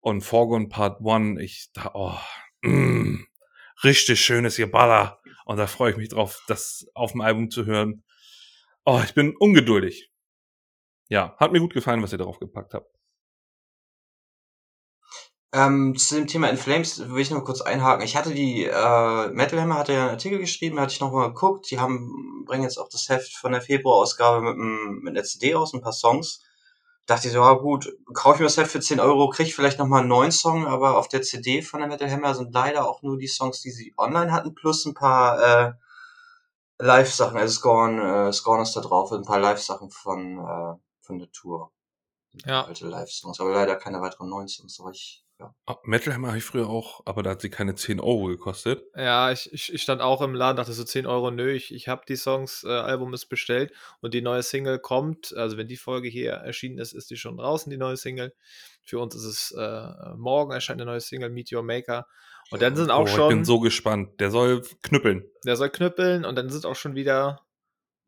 Und 0.00 0.20
Forgone 0.20 0.68
Part 0.68 1.00
1, 1.04 1.40
ich 1.40 1.70
da, 1.72 1.90
oh, 1.94 2.18
mm, 2.62 3.24
richtig 3.84 4.20
schönes 4.20 4.56
Geballer. 4.56 5.20
Und 5.44 5.56
da 5.56 5.66
freue 5.66 5.92
ich 5.92 5.96
mich 5.96 6.08
drauf, 6.10 6.42
das 6.46 6.86
auf 6.94 7.12
dem 7.12 7.22
Album 7.22 7.50
zu 7.50 7.64
hören. 7.66 8.04
Oh, 8.84 9.00
ich 9.04 9.14
bin 9.14 9.36
ungeduldig. 9.36 10.10
Ja, 11.08 11.36
hat 11.38 11.52
mir 11.52 11.60
gut 11.60 11.72
gefallen, 11.72 12.02
was 12.02 12.12
ihr 12.12 12.18
darauf 12.18 12.38
gepackt 12.38 12.74
habt. 12.74 12.98
Ähm, 15.54 15.96
zu 15.96 16.16
dem 16.16 16.26
Thema 16.26 16.50
In 16.50 16.58
Flames 16.58 17.08
will 17.08 17.22
ich 17.22 17.30
noch 17.30 17.44
kurz 17.44 17.62
einhaken. 17.62 18.04
Ich 18.04 18.16
hatte 18.16 18.34
die, 18.34 18.64
äh, 18.64 19.28
Metal 19.28 19.58
Hammer 19.60 19.78
hatte 19.78 19.94
ja 19.94 20.02
einen 20.02 20.10
Artikel 20.10 20.38
geschrieben, 20.38 20.78
hatte 20.78 20.92
ich 20.92 21.00
noch 21.00 21.12
mal 21.12 21.28
geguckt. 21.28 21.70
Die 21.70 21.80
haben, 21.80 22.44
bringen 22.44 22.64
jetzt 22.64 22.76
auch 22.78 22.90
das 22.90 23.08
Heft 23.08 23.34
von 23.34 23.52
der 23.52 23.62
Februarausgabe 23.62 24.42
mit, 24.42 25.02
mit 25.02 25.16
einer 25.16 25.24
CD 25.24 25.54
aus, 25.54 25.72
ein 25.72 25.80
paar 25.80 25.92
Songs. 25.92 26.44
Dachte 27.08 27.28
ich 27.28 27.32
so, 27.32 27.40
ja 27.40 27.54
gut, 27.54 27.90
kaufe 28.12 28.34
ich 28.34 28.40
mir 28.40 28.46
das 28.46 28.58
Heft 28.58 28.70
für 28.70 28.80
10 28.80 29.00
Euro, 29.00 29.30
kriege 29.30 29.50
vielleicht 29.50 29.78
noch 29.78 29.86
mal 29.86 30.00
einen 30.00 30.08
neuen 30.08 30.30
Song, 30.30 30.66
aber 30.66 30.98
auf 30.98 31.08
der 31.08 31.22
CD 31.22 31.62
von 31.62 31.80
der 31.80 31.88
Metal 31.88 32.10
Hammer 32.10 32.34
sind 32.34 32.52
leider 32.52 32.86
auch 32.86 33.00
nur 33.00 33.16
die 33.16 33.26
Songs, 33.26 33.62
die 33.62 33.70
sie 33.70 33.94
online 33.96 34.30
hatten, 34.30 34.54
plus 34.54 34.84
ein 34.84 34.92
paar 34.92 35.40
äh, 35.40 35.72
Live-Sachen. 36.78 37.38
Also 37.38 37.60
Scorn, 37.60 37.98
äh, 37.98 38.30
Scorn 38.34 38.60
ist 38.60 38.76
da 38.76 38.82
drauf, 38.82 39.10
ein 39.10 39.22
paar 39.22 39.40
Live-Sachen 39.40 39.88
von, 39.88 40.38
äh, 40.38 40.74
von 41.00 41.18
der 41.18 41.32
Tour. 41.32 41.72
Ja. 42.44 42.66
Alte 42.66 42.86
Live-Songs, 42.86 43.40
aber 43.40 43.54
leider 43.54 43.76
keine 43.76 44.02
weiteren 44.02 44.28
neuen 44.28 44.48
Songs, 44.48 44.78
aber 44.78 44.90
ich 44.90 45.24
ja. 45.40 45.54
Ah, 45.66 45.76
Metal 45.84 46.12
Hammer 46.12 46.28
habe 46.28 46.38
ich 46.38 46.44
früher 46.44 46.68
auch, 46.68 47.02
aber 47.04 47.22
da 47.22 47.30
hat 47.30 47.40
sie 47.40 47.50
keine 47.50 47.74
10 47.74 48.00
Euro 48.00 48.26
gekostet. 48.26 48.82
Ja, 48.96 49.30
ich, 49.30 49.52
ich, 49.52 49.72
ich 49.72 49.82
stand 49.82 50.02
auch 50.02 50.20
im 50.22 50.34
Laden, 50.34 50.56
dachte 50.56 50.72
so 50.72 50.84
10 50.84 51.06
Euro, 51.06 51.30
nö, 51.30 51.52
ich, 51.52 51.72
ich 51.72 51.88
habe 51.88 52.02
die 52.08 52.16
Songs, 52.16 52.64
äh, 52.64 52.68
Album 52.68 53.14
ist 53.14 53.26
bestellt 53.26 53.72
und 54.00 54.14
die 54.14 54.22
neue 54.22 54.42
Single 54.42 54.78
kommt, 54.78 55.34
also 55.36 55.56
wenn 55.56 55.68
die 55.68 55.76
Folge 55.76 56.08
hier 56.08 56.32
erschienen 56.32 56.78
ist, 56.78 56.92
ist 56.92 57.10
die 57.10 57.16
schon 57.16 57.36
draußen, 57.36 57.70
die 57.70 57.76
neue 57.76 57.96
Single. 57.96 58.34
Für 58.82 58.98
uns 58.98 59.14
ist 59.14 59.24
es 59.24 59.50
äh, 59.52 60.14
morgen 60.16 60.52
erscheint 60.52 60.80
eine 60.80 60.90
neue 60.90 61.00
Single, 61.00 61.30
Meet 61.30 61.52
Your 61.52 61.62
Maker. 61.62 62.06
Und 62.50 62.62
dann 62.62 62.74
sind 62.74 62.90
auch 62.90 63.02
oh, 63.02 63.06
schon. 63.06 63.30
Ich 63.30 63.36
bin 63.36 63.44
so 63.44 63.60
gespannt. 63.60 64.20
Der 64.20 64.30
soll 64.30 64.62
knüppeln. 64.82 65.24
Der 65.44 65.56
soll 65.56 65.68
knüppeln 65.68 66.24
und 66.24 66.36
dann 66.36 66.48
sind 66.48 66.64
auch 66.64 66.76
schon 66.76 66.94
wieder 66.94 67.42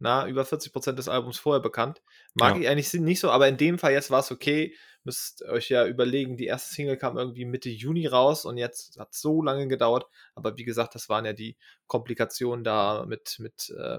na, 0.00 0.26
über 0.26 0.42
40% 0.42 0.92
des 0.92 1.08
Albums 1.08 1.38
vorher 1.38 1.60
bekannt. 1.60 2.02
Mag 2.34 2.56
ja. 2.56 2.62
ich 2.62 2.68
eigentlich 2.68 2.92
nicht 2.94 3.20
so, 3.20 3.30
aber 3.30 3.46
in 3.46 3.56
dem 3.56 3.78
Fall 3.78 3.92
jetzt 3.92 4.10
war 4.10 4.20
es 4.20 4.32
okay 4.32 4.74
müsst 5.04 5.42
euch 5.44 5.68
ja 5.68 5.86
überlegen, 5.86 6.36
die 6.36 6.46
erste 6.46 6.74
Single 6.74 6.96
kam 6.96 7.16
irgendwie 7.16 7.44
Mitte 7.44 7.70
Juni 7.70 8.06
raus 8.06 8.44
und 8.44 8.56
jetzt 8.56 8.98
hat 8.98 9.12
es 9.12 9.20
so 9.20 9.42
lange 9.42 9.68
gedauert. 9.68 10.06
Aber 10.34 10.56
wie 10.56 10.64
gesagt, 10.64 10.94
das 10.94 11.08
waren 11.08 11.24
ja 11.24 11.32
die 11.32 11.56
Komplikationen 11.86 12.64
da 12.64 13.04
mit, 13.06 13.38
mit 13.38 13.70
äh, 13.70 13.98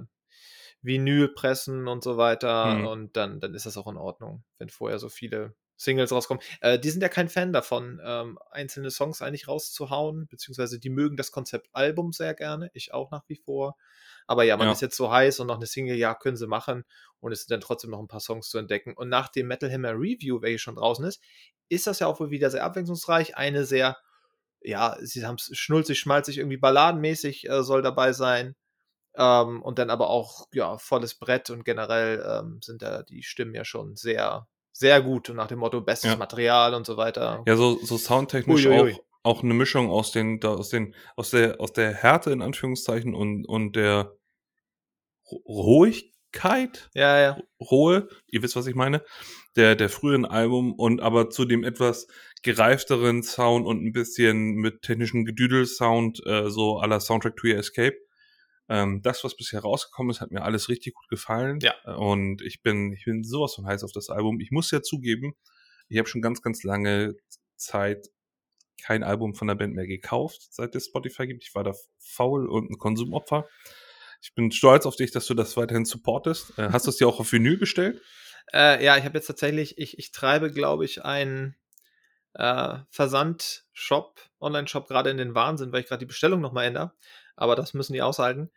Vinyl 0.82 1.30
pressen 1.30 1.88
und 1.88 2.04
so 2.04 2.18
weiter. 2.18 2.66
Mhm. 2.66 2.88
Und 2.88 3.18
dann, 3.18 3.40
dann 3.40 3.54
ist 3.54 3.66
das 3.66 3.78
auch 3.78 3.88
in 3.88 3.98
Ordnung, 3.98 4.44
wenn 4.58 4.70
vorher 4.70 5.00
so 5.00 5.10
viele 5.10 5.56
Singles 5.76 6.12
rauskommen. 6.12 6.44
Äh, 6.62 6.78
die 6.78 6.92
sind 6.92 7.02
ja 7.02 7.10
kein 7.10 7.30
Fan 7.30 7.52
davon, 7.52 8.00
ähm, 8.04 8.38
einzelne 8.52 8.92
Songs 8.92 9.24
eigentlich 9.24 9.48
rauszuhauen, 9.48 10.28
beziehungsweise 10.28 10.80
die 10.80 10.92
mögen 10.92 11.18
das 11.18 11.32
Konzept 11.32 11.70
Album 11.74 12.12
sehr 12.12 12.36
gerne, 12.36 12.70
ich 12.74 12.94
auch 12.94 13.10
nach 13.10 13.24
wie 13.28 13.36
vor. 13.36 13.76
Aber 14.28 14.44
ja, 14.44 14.58
man 14.58 14.68
Ja. 14.68 14.74
ist 14.74 14.82
jetzt 14.82 14.96
so 14.98 15.12
heiß 15.12 15.40
und 15.40 15.48
noch 15.48 15.58
eine 15.58 15.66
Single, 15.66 15.96
ja, 15.98 16.14
können 16.16 16.38
sie 16.38 16.48
machen. 16.48 16.84
Und 17.20 17.32
es 17.32 17.42
sind 17.42 17.52
dann 17.52 17.62
trotzdem 17.62 17.92
noch 17.92 18.00
ein 18.00 18.08
paar 18.08 18.20
Songs 18.20 18.50
zu 18.50 18.58
entdecken. 18.58 18.94
Und 18.96 19.10
nach 19.10 19.30
dem 19.30 19.48
Metal 19.48 19.72
Hammer 19.72 19.94
Review, 19.94 20.42
welche 20.42 20.60
schon 20.60 20.76
draußen 20.76 21.06
ist, 21.06 21.22
ist 21.70 21.88
das 21.88 22.00
ja 22.00 22.08
auch 22.08 22.20
wohl 22.20 22.32
wieder 22.32 22.50
sehr 22.50 22.64
abwechslungsreich. 22.64 23.38
Eine 23.38 23.66
sehr, 23.66 23.98
ja, 24.62 24.98
sie 25.02 25.26
haben 25.26 25.36
es 25.36 25.50
schnulzig, 25.58 26.00
schmalzig, 26.00 26.38
irgendwie 26.38 26.58
balladenmäßig 26.58 27.50
äh, 27.50 27.64
soll 27.64 27.82
dabei 27.82 28.14
sein. 28.14 28.56
Ähm, 29.16 29.62
und 29.62 29.78
dann 29.80 29.90
aber 29.90 30.10
auch, 30.10 30.48
ja, 30.54 30.78
volles 30.78 31.16
Brett 31.16 31.50
und 31.50 31.66
generell 31.66 32.24
ähm, 32.26 32.60
sind 32.62 32.82
da 32.82 33.04
die 33.04 33.24
Stimmen 33.24 33.54
ja 33.54 33.66
schon 33.66 33.96
sehr, 33.98 34.48
sehr 34.72 35.02
gut 35.02 35.30
und 35.30 35.36
nach 35.36 35.48
dem 35.48 35.60
Motto 35.60 35.82
bestes 35.82 36.12
Ja. 36.12 36.18
Material 36.18 36.74
und 36.74 36.86
so 36.86 36.96
weiter. 36.96 37.44
Ja, 37.46 37.58
so, 37.58 37.78
so 37.84 37.98
soundtechnisch 37.98 38.66
Uiuiui. 38.66 38.94
auch, 38.94 39.00
auch 39.24 39.44
eine 39.44 39.54
Mischung 39.54 39.90
aus 39.90 40.12
den, 40.12 40.40
da, 40.40 40.54
aus 40.54 40.70
den, 40.70 40.96
aus 41.16 41.32
der, 41.32 41.60
aus 41.60 41.74
der 41.74 41.94
Härte 41.94 42.32
in 42.32 42.42
Anführungszeichen 42.42 43.14
und, 43.14 43.46
und 43.46 43.76
der 43.76 44.16
Ru- 45.26 45.44
Ruhigkeit, 45.46 46.90
Ja, 46.94 47.20
ja. 47.20 47.38
Ruhe, 47.60 48.08
ihr 48.28 48.42
wisst, 48.42 48.56
was 48.56 48.68
ich 48.68 48.76
meine, 48.76 49.04
der, 49.56 49.76
der 49.76 49.90
früheren 49.90 50.26
Album 50.26 50.74
und 50.74 51.02
aber 51.02 51.30
zu 51.30 51.46
dem 51.46 51.64
etwas 51.64 52.08
gereifteren 52.42 53.22
Sound 53.22 53.66
und 53.66 53.84
ein 53.86 53.92
bisschen 53.92 54.54
mit 54.54 54.82
technischen 54.82 55.26
Gedüdel-Sound, 55.26 56.26
äh, 56.26 56.50
so 56.50 56.82
la 56.82 57.00
Soundtrack 57.00 57.36
to 57.36 57.48
Your 57.48 57.58
Escape. 57.58 57.98
Ähm, 58.70 59.02
das, 59.02 59.24
was 59.24 59.36
bisher 59.36 59.60
rausgekommen 59.60 60.12
ist, 60.12 60.22
hat 60.22 60.32
mir 60.32 60.44
alles 60.44 60.70
richtig 60.70 60.94
gut 60.94 61.08
gefallen. 61.10 61.60
Ja. 61.62 61.74
Und 61.98 62.42
ich 62.42 62.62
bin, 62.62 62.94
ich 62.94 63.04
bin 63.06 63.24
sowas 63.24 63.56
von 63.56 63.66
heiß 63.66 63.84
auf 63.84 63.92
das 63.92 64.10
Album. 64.10 64.40
Ich 64.40 64.52
muss 64.52 64.72
ja 64.72 64.82
zugeben, 64.82 65.34
ich 65.90 65.98
habe 65.98 66.08
schon 66.08 66.22
ganz, 66.22 66.42
ganz 66.42 66.64
lange 66.64 67.16
Zeit 67.58 68.08
kein 68.82 69.04
Album 69.04 69.36
von 69.36 69.48
der 69.48 69.56
Band 69.56 69.74
mehr 69.76 69.88
gekauft, 69.88 70.48
seit 70.52 70.76
es 70.76 70.88
Spotify 70.88 71.28
gibt. 71.28 71.44
Ich 71.44 71.56
war 71.56 71.64
da 71.64 71.74
faul 72.00 72.48
und 72.48 72.70
ein 72.70 72.78
Konsumopfer. 72.78 73.48
Ich 74.22 74.36
bin 74.36 74.52
stolz 74.52 74.86
auf 74.86 74.96
dich, 74.96 75.12
dass 75.12 75.26
du 75.26 75.34
das 75.34 75.58
weiterhin 75.58 75.86
supportest. 75.86 76.58
Äh, 76.58 76.70
hast 76.72 76.86
du 76.86 76.92
es 76.92 76.98
dir 76.98 77.08
auch 77.08 77.20
auf 77.20 77.32
Vinyl 77.32 77.58
bestellt? 77.58 78.02
Äh, 78.54 78.84
ja, 78.84 78.98
ich 78.98 79.06
habe 79.06 79.18
jetzt 79.18 79.28
tatsächlich, 79.28 79.78
ich, 79.78 79.98
ich 79.98 80.12
treibe, 80.12 80.52
glaube 80.52 80.86
ich, 80.86 81.04
einen 81.04 81.56
äh, 82.34 82.78
Versandshop, 82.90 84.20
Online-Shop 84.40 84.88
gerade 84.88 85.10
in 85.10 85.18
den 85.18 85.36
Wahnsinn, 85.36 85.72
weil 85.72 85.82
ich 85.82 85.88
gerade 85.88 86.00
die 86.00 86.08
Bestellung 86.08 86.42
nochmal 86.42 86.66
ändere. 86.66 86.94
Aber 87.36 87.56
das 87.56 87.74
müssen 87.74 87.94
die 87.94 88.02
aushalten. 88.02 88.52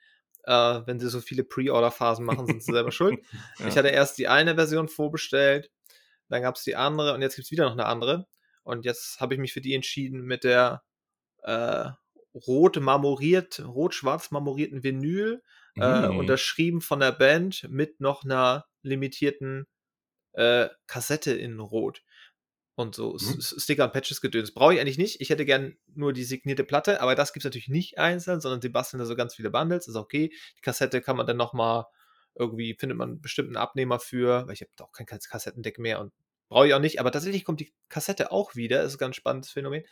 Äh, 0.45 0.53
wenn 0.85 1.01
sie 1.01 1.09
so 1.09 1.21
viele 1.21 1.45
Pre-Order-Phasen 1.45 2.25
machen, 2.25 2.47
sind 2.47 2.63
sie 2.63 2.73
selber 2.73 2.93
schuld. 2.93 3.21
Ja. 3.59 3.69
Ich 3.69 3.79
hatte 3.79 3.89
erst 3.89 4.19
die 4.19 4.29
eine 4.29 4.55
Version 4.57 4.89
vorbestellt, 4.89 5.71
dann 6.29 6.43
gab 6.43 6.57
es 6.57 6.65
die 6.65 6.77
andere 6.77 7.15
und 7.15 7.23
jetzt 7.23 7.37
gibt 7.37 7.47
es 7.47 7.51
wieder 7.51 7.65
noch 7.65 7.73
eine 7.73 7.87
andere. 7.87 8.27
Und 8.65 8.85
jetzt 8.85 9.21
habe 9.21 9.35
ich 9.35 9.41
mich 9.41 9.53
für 9.53 9.61
die 9.61 9.75
entschieden 9.75 10.23
mit 10.23 10.43
der 10.45 10.83
äh, 11.43 11.91
rot 12.35 12.81
marmoriert, 12.81 13.61
rot-schwarz 13.65 14.31
marmorierten 14.33 14.83
Vinyl, 14.83 15.43
äh, 15.77 16.09
Mm. 16.09 16.17
unterschrieben 16.19 16.81
von 16.81 17.01
der 17.01 17.13
Band 17.13 17.67
mit 17.71 18.01
noch 18.01 18.25
einer 18.25 18.65
limitierten 18.83 19.67
äh, 20.33 20.69
Kassette 20.89 21.33
in 21.33 21.61
Rot. 21.61 22.03
Und 22.77 22.97
so 22.97 23.13
Mhm. 23.13 23.41
Sticker 23.41 23.85
und 23.85 23.93
Patches 23.93 24.21
gedöns. 24.21 24.53
Brauche 24.53 24.75
ich 24.75 24.81
eigentlich 24.81 24.99
nicht. 24.99 25.21
Ich 25.21 25.31
hätte 25.31 25.45
gern 25.45 25.77
nur 25.95 26.13
die 26.13 26.25
signierte 26.25 26.65
Platte, 26.65 27.01
aber 27.01 27.15
das 27.15 27.33
gibt 27.33 27.45
es 27.45 27.49
natürlich 27.49 27.69
nicht 27.69 27.99
einzeln, 27.99 28.41
sondern 28.41 28.61
sie 28.61 28.69
basteln 28.69 28.99
da 28.99 29.07
so 29.07 29.15
ganz 29.15 29.37
viele 29.37 29.51
Bundles. 29.51 29.87
Ist 29.87 29.95
okay. 29.95 30.33
Die 30.59 30.61
Kassette 30.61 31.01
kann 31.01 31.17
man 31.17 31.27
dann 31.27 31.37
nochmal 31.37 31.85
irgendwie, 32.35 32.75
findet 32.77 32.99
man 32.99 33.21
bestimmt 33.21 33.49
einen 33.49 33.57
Abnehmer 33.59 34.01
für, 34.01 34.47
weil 34.49 34.55
ich 34.55 34.63
habe 34.63 34.71
auch 34.81 34.91
kein 34.91 35.07
Kas- 35.07 35.29
Kassettendeck 35.29 35.79
mehr 35.79 36.01
und 36.01 36.13
brauche 36.55 36.69
ich 36.69 36.75
auch 36.75 36.81
nicht. 36.81 37.01
Aber 37.01 37.11
tatsächlich 37.11 37.45
kommt 37.45 37.59
die 37.59 37.75
Kassette 37.89 38.31
auch 38.31 38.55
wieder. 38.55 38.83
Ist 38.83 38.95
ein 38.95 38.99
ganz 38.99 39.17
spannendes 39.17 39.51
Phänomen. 39.51 39.85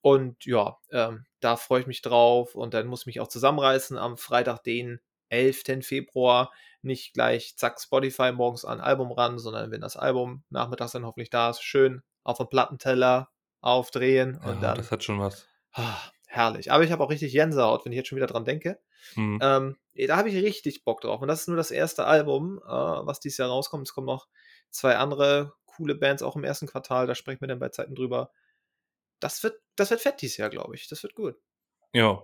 Und 0.00 0.46
ja, 0.46 0.78
ähm, 0.90 1.26
da 1.40 1.56
freue 1.56 1.82
ich 1.82 1.86
mich 1.86 2.00
drauf 2.00 2.54
und 2.54 2.72
dann 2.72 2.86
muss 2.86 3.02
ich 3.02 3.06
mich 3.06 3.20
auch 3.20 3.28
zusammenreißen 3.28 3.98
am 3.98 4.16
Freitag, 4.16 4.64
den 4.64 5.00
11. 5.28 5.82
Februar. 5.82 6.52
Nicht 6.80 7.12
gleich 7.12 7.56
zack 7.58 7.78
Spotify 7.78 8.32
morgens 8.32 8.64
an 8.64 8.80
Album 8.80 9.12
ran, 9.12 9.38
sondern 9.38 9.70
wenn 9.70 9.82
das 9.82 9.98
Album 9.98 10.42
nachmittags 10.48 10.92
dann 10.92 11.04
hoffentlich 11.04 11.28
da 11.28 11.50
ist, 11.50 11.62
schön 11.62 12.02
auf 12.24 12.38
dem 12.38 12.48
Plattenteller 12.48 13.28
aufdrehen 13.60 14.36
und 14.38 14.54
ja, 14.54 14.60
dann 14.68 14.76
das 14.78 14.90
hat 14.90 15.04
schon 15.04 15.20
was. 15.20 15.46
ah, 15.74 15.98
herrlich. 16.28 16.72
Aber 16.72 16.82
ich 16.82 16.92
habe 16.92 17.04
auch 17.04 17.10
richtig 17.10 17.32
Gänsehaut, 17.32 17.84
wenn 17.84 17.92
ich 17.92 17.96
jetzt 17.96 18.08
schon 18.08 18.16
wieder 18.16 18.26
dran 18.26 18.46
denke. 18.46 18.80
Mhm. 19.16 19.38
Ähm, 19.42 19.76
eh, 19.92 20.06
da 20.06 20.16
habe 20.16 20.30
ich 20.30 20.42
richtig 20.42 20.82
Bock 20.84 21.02
drauf. 21.02 21.20
Und 21.20 21.28
das 21.28 21.42
ist 21.42 21.48
nur 21.48 21.58
das 21.58 21.70
erste 21.70 22.06
Album, 22.06 22.58
äh, 22.64 22.70
was 22.70 23.20
dieses 23.20 23.36
Jahr 23.36 23.50
rauskommt. 23.50 23.86
Es 23.86 23.92
kommen 23.92 24.06
noch 24.06 24.28
zwei 24.70 24.96
andere 24.96 25.52
coole 25.76 25.94
Bands 25.94 26.22
auch 26.22 26.36
im 26.36 26.44
ersten 26.44 26.66
Quartal. 26.66 27.06
Da 27.06 27.14
sprechen 27.14 27.40
wir 27.40 27.48
dann 27.48 27.58
bei 27.58 27.68
Zeiten 27.70 27.94
drüber. 27.94 28.32
Das 29.20 29.42
wird, 29.42 29.60
das 29.76 29.90
wird 29.90 30.00
fett 30.00 30.22
dieses 30.22 30.36
Jahr, 30.36 30.50
glaube 30.50 30.74
ich. 30.74 30.88
Das 30.88 31.02
wird 31.02 31.14
gut. 31.14 31.36
Ja. 31.92 32.22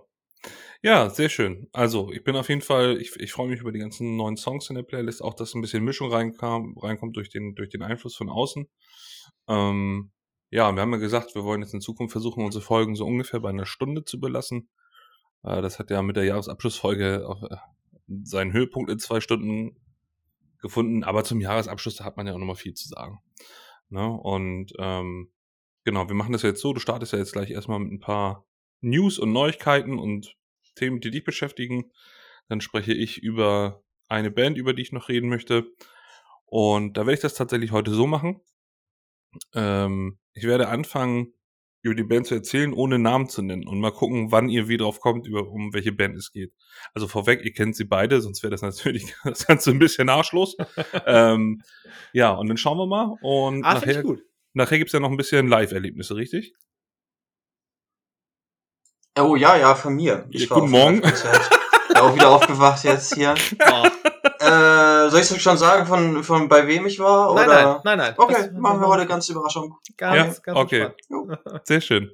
Ja, 0.83 1.09
sehr 1.09 1.29
schön. 1.29 1.67
Also, 1.73 2.11
ich 2.11 2.23
bin 2.23 2.35
auf 2.35 2.49
jeden 2.49 2.61
Fall, 2.61 2.97
ich, 3.01 3.15
ich 3.15 3.31
freue 3.31 3.49
mich 3.49 3.61
über 3.61 3.71
die 3.71 3.79
ganzen 3.79 4.15
neuen 4.15 4.37
Songs 4.37 4.69
in 4.69 4.75
der 4.75 4.83
Playlist, 4.83 5.23
auch 5.23 5.33
dass 5.33 5.55
ein 5.55 5.61
bisschen 5.61 5.83
Mischung 5.83 6.11
reinkam, 6.11 6.77
reinkommt 6.77 7.15
durch 7.15 7.29
den, 7.29 7.55
durch 7.55 7.69
den 7.69 7.81
Einfluss 7.81 8.15
von 8.15 8.29
außen. 8.29 8.67
Ähm, 9.47 10.11
ja, 10.49 10.71
wir 10.73 10.81
haben 10.81 10.93
ja 10.93 10.99
gesagt, 10.99 11.35
wir 11.35 11.43
wollen 11.43 11.61
jetzt 11.61 11.73
in 11.73 11.81
Zukunft 11.81 12.11
versuchen, 12.11 12.45
unsere 12.45 12.63
Folgen 12.63 12.95
so 12.95 13.05
ungefähr 13.05 13.39
bei 13.39 13.49
einer 13.49 13.65
Stunde 13.65 14.05
zu 14.05 14.19
belassen. 14.19 14.69
Äh, 15.43 15.61
das 15.61 15.79
hat 15.79 15.89
ja 15.89 16.01
mit 16.01 16.15
der 16.15 16.25
Jahresabschlussfolge 16.25 17.27
auch, 17.27 17.43
äh, 17.43 17.57
seinen 18.23 18.53
Höhepunkt 18.53 18.89
in 18.89 18.99
zwei 18.99 19.19
Stunden 19.19 19.75
gefunden, 20.67 21.03
aber 21.03 21.23
zum 21.23 21.41
Jahresabschluss, 21.41 22.01
hat 22.01 22.17
man 22.17 22.27
ja 22.27 22.33
auch 22.33 22.37
nochmal 22.37 22.55
viel 22.55 22.73
zu 22.73 22.87
sagen. 22.87 23.19
Ne? 23.89 24.05
Und 24.07 24.73
ähm, 24.79 25.31
genau, 25.83 26.07
wir 26.07 26.15
machen 26.15 26.33
das 26.33 26.43
jetzt 26.43 26.61
so, 26.61 26.73
du 26.73 26.79
startest 26.79 27.13
ja 27.13 27.19
jetzt 27.19 27.33
gleich 27.33 27.49
erstmal 27.49 27.79
mit 27.79 27.91
ein 27.91 27.99
paar 27.99 28.45
News 28.81 29.17
und 29.17 29.31
Neuigkeiten 29.31 29.97
und 29.97 30.35
Themen, 30.75 30.99
die 30.99 31.11
dich 31.11 31.23
beschäftigen. 31.23 31.91
Dann 32.49 32.61
spreche 32.61 32.93
ich 32.93 33.17
über 33.17 33.83
eine 34.07 34.31
Band, 34.31 34.57
über 34.57 34.73
die 34.73 34.81
ich 34.81 34.91
noch 34.91 35.09
reden 35.09 35.29
möchte. 35.29 35.65
Und 36.45 36.95
da 36.95 37.01
werde 37.01 37.15
ich 37.15 37.19
das 37.19 37.33
tatsächlich 37.33 37.71
heute 37.71 37.91
so 37.91 38.07
machen. 38.07 38.41
Ähm, 39.53 40.19
ich 40.33 40.43
werde 40.43 40.69
anfangen, 40.69 41.33
über 41.87 41.95
die 41.95 42.03
Band 42.03 42.27
zu 42.27 42.35
erzählen, 42.35 42.73
ohne 42.73 42.99
Namen 42.99 43.27
zu 43.29 43.41
nennen 43.41 43.67
und 43.67 43.79
mal 43.79 43.91
gucken, 43.91 44.31
wann 44.31 44.49
ihr 44.49 44.67
wie 44.67 44.77
drauf 44.77 44.99
kommt, 44.99 45.25
über 45.27 45.47
um 45.49 45.73
welche 45.73 45.91
Band 45.91 46.15
es 46.17 46.31
geht. 46.31 46.53
Also 46.93 47.07
vorweg, 47.07 47.43
ihr 47.43 47.53
kennt 47.53 47.75
sie 47.75 47.85
beide, 47.85 48.21
sonst 48.21 48.43
wäre 48.43 48.51
das 48.51 48.61
natürlich 48.61 49.13
das 49.23 49.47
Ganze 49.47 49.71
ein 49.71 49.79
bisschen 49.79 50.09
arschlos. 50.09 50.55
ähm, 51.05 51.61
ja, 52.13 52.31
und 52.33 52.47
dann 52.47 52.57
schauen 52.57 52.77
wir 52.77 52.85
mal. 52.87 53.17
Und 53.21 53.63
Ah, 53.63 53.79
finde 53.79 53.87
nachher, 53.87 53.99
ich 54.01 54.05
gut. 54.05 54.21
nachher 54.53 54.77
gibt's 54.77 54.93
ja 54.93 54.99
noch 54.99 55.09
ein 55.11 55.17
bisschen 55.17 55.47
Live-Erlebnisse, 55.47 56.15
richtig? 56.15 56.53
Oh 59.19 59.35
ja, 59.35 59.57
ja, 59.57 59.73
von 59.75 59.95
mir. 59.95 60.27
Ich 60.29 60.43
Ja, 60.43 60.49
war 60.51 60.59
guten 60.59 60.71
Morgen. 60.71 61.01
auch 61.95 62.15
wieder 62.15 62.29
aufgewacht 62.35 62.83
jetzt 62.83 63.15
hier. 63.15 63.33
Oh. 63.65 63.87
Äh, 64.47 65.09
soll 65.09 65.19
ich 65.21 65.41
schon 65.41 65.57
sagen, 65.57 65.85
von, 65.85 66.23
von 66.23 66.47
bei 66.49 66.65
wem 66.67 66.85
ich 66.87 66.99
war? 66.99 67.33
Nein, 67.35 67.47
oder? 67.49 67.63
nein, 67.63 67.81
nein, 67.83 67.97
nein. 67.97 68.13
Okay, 68.17 68.33
Das- 68.33 68.51
machen 68.53 68.79
wir 68.81 68.87
heute 68.87 69.05
ganz 69.05 69.27
Überraschung. 69.29 69.77
Ganz, 69.97 70.37
Ja, 70.37 70.41
ganz 70.43 70.57
okay. 70.59 70.89
Sehr 71.63 71.81
schön. 71.81 72.11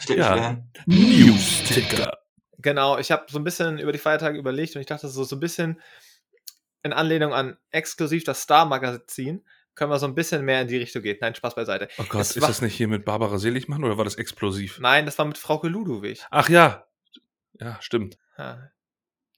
Ich 0.00 0.08
leg 0.08 0.18
Ja. 0.18 0.56
News-Ticker. 0.86 2.18
Genau, 2.58 2.98
ich 2.98 3.10
habe 3.12 3.24
so 3.28 3.38
ein 3.38 3.44
bisschen 3.44 3.78
über 3.78 3.92
die 3.92 3.98
Feiertage 3.98 4.38
überlegt 4.38 4.74
und 4.74 4.80
ich 4.80 4.86
dachte 4.86 5.08
so, 5.08 5.24
so 5.24 5.36
ein 5.36 5.40
bisschen 5.40 5.80
in 6.82 6.92
Anlehnung 6.92 7.32
an 7.32 7.56
exklusiv 7.70 8.24
das 8.24 8.42
Star-Magazin 8.42 9.44
können 9.74 9.90
wir 9.90 9.98
so 9.98 10.06
ein 10.06 10.14
bisschen 10.14 10.42
mehr 10.44 10.62
in 10.62 10.68
die 10.68 10.78
Richtung 10.78 11.02
gehen. 11.02 11.18
Nein, 11.20 11.34
Spaß 11.34 11.54
beiseite. 11.54 11.88
Oh 11.98 12.04
Gott, 12.08 12.22
Es 12.22 12.34
ist 12.34 12.40
war- 12.40 12.48
das 12.48 12.62
nicht 12.62 12.74
hier 12.74 12.88
mit 12.88 13.04
Barbara 13.04 13.38
Seligmann 13.38 13.84
oder 13.84 13.98
war 13.98 14.04
das 14.04 14.14
explosiv? 14.14 14.78
Nein, 14.80 15.04
das 15.04 15.18
war 15.18 15.26
mit 15.26 15.36
Frauke 15.36 15.68
Ludowig. 15.68 16.24
Ach 16.30 16.48
ja. 16.48 16.86
Ja, 17.60 17.76
stimmt. 17.80 18.16
Ja. 18.38 18.70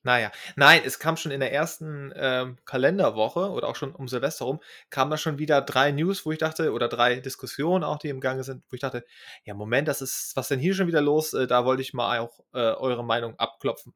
Naja, 0.05 0.31
nein, 0.57 0.83
es 0.85 0.99
kam 0.99 1.17
schon 1.17 1.33
in 1.33 1.41
der 1.41 1.53
ersten 1.53 2.13
ähm, 2.15 2.57
Kalenderwoche 2.65 3.51
oder 3.51 3.69
auch 3.69 3.77
schon 3.77 3.95
um 3.95 4.07
Silvester 4.09 4.45
rum, 4.45 4.61
kamen 4.91 5.11
da 5.11 5.17
schon 5.17 5.39
wieder 5.39 5.61
drei 5.61 5.91
News, 5.91 6.25
wo 6.25 6.33
ich 6.33 6.39
dachte, 6.39 6.73
oder 6.73 6.89
drei 6.89 7.17
Diskussionen 7.21 7.85
auch, 7.85 7.99
die 7.99 8.09
im 8.09 8.21
Gange 8.21 8.45
sind, 8.45 8.63
wo 8.71 8.75
ich 8.75 8.81
dachte, 8.81 9.05
ja, 9.45 9.55
Moment, 9.55 9.89
das 9.89 10.01
ist, 10.01 10.33
was 10.37 10.49
denn 10.49 10.61
hier 10.61 10.75
schon 10.75 10.87
wieder 10.87 11.01
los? 11.01 11.35
Äh, 11.35 11.47
da 11.47 11.65
wollte 11.65 11.83
ich 11.83 11.95
mal 11.95 12.21
auch 12.21 12.41
äh, 12.55 12.59
eure 12.59 13.05
Meinung 13.05 13.39
abklopfen. 13.39 13.93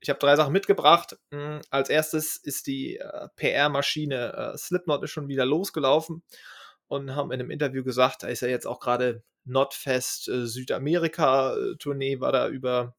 Ich 0.00 0.10
habe 0.10 0.18
drei 0.20 0.36
Sachen 0.36 0.52
mitgebracht. 0.52 1.16
Mm, 1.30 1.58
Als 1.70 1.88
erstes 1.90 2.36
ist 2.36 2.66
die 2.66 2.98
äh, 2.98 3.28
PR-Maschine 3.36 4.52
äh, 4.54 4.58
Slipknot 4.58 5.02
ist 5.02 5.10
schon 5.10 5.28
wieder 5.28 5.44
losgelaufen 5.46 6.22
und 6.86 7.14
haben 7.16 7.32
in 7.32 7.40
einem 7.40 7.50
Interview 7.50 7.82
gesagt, 7.84 8.22
da 8.22 8.28
ist 8.28 8.42
ja 8.42 8.48
jetzt 8.48 8.66
auch 8.66 8.80
gerade 8.80 9.22
Notfest 9.44 10.28
äh, 10.28 10.46
Südamerika-Tournee, 10.46 12.20
war 12.20 12.32
da 12.32 12.48
über, 12.48 12.94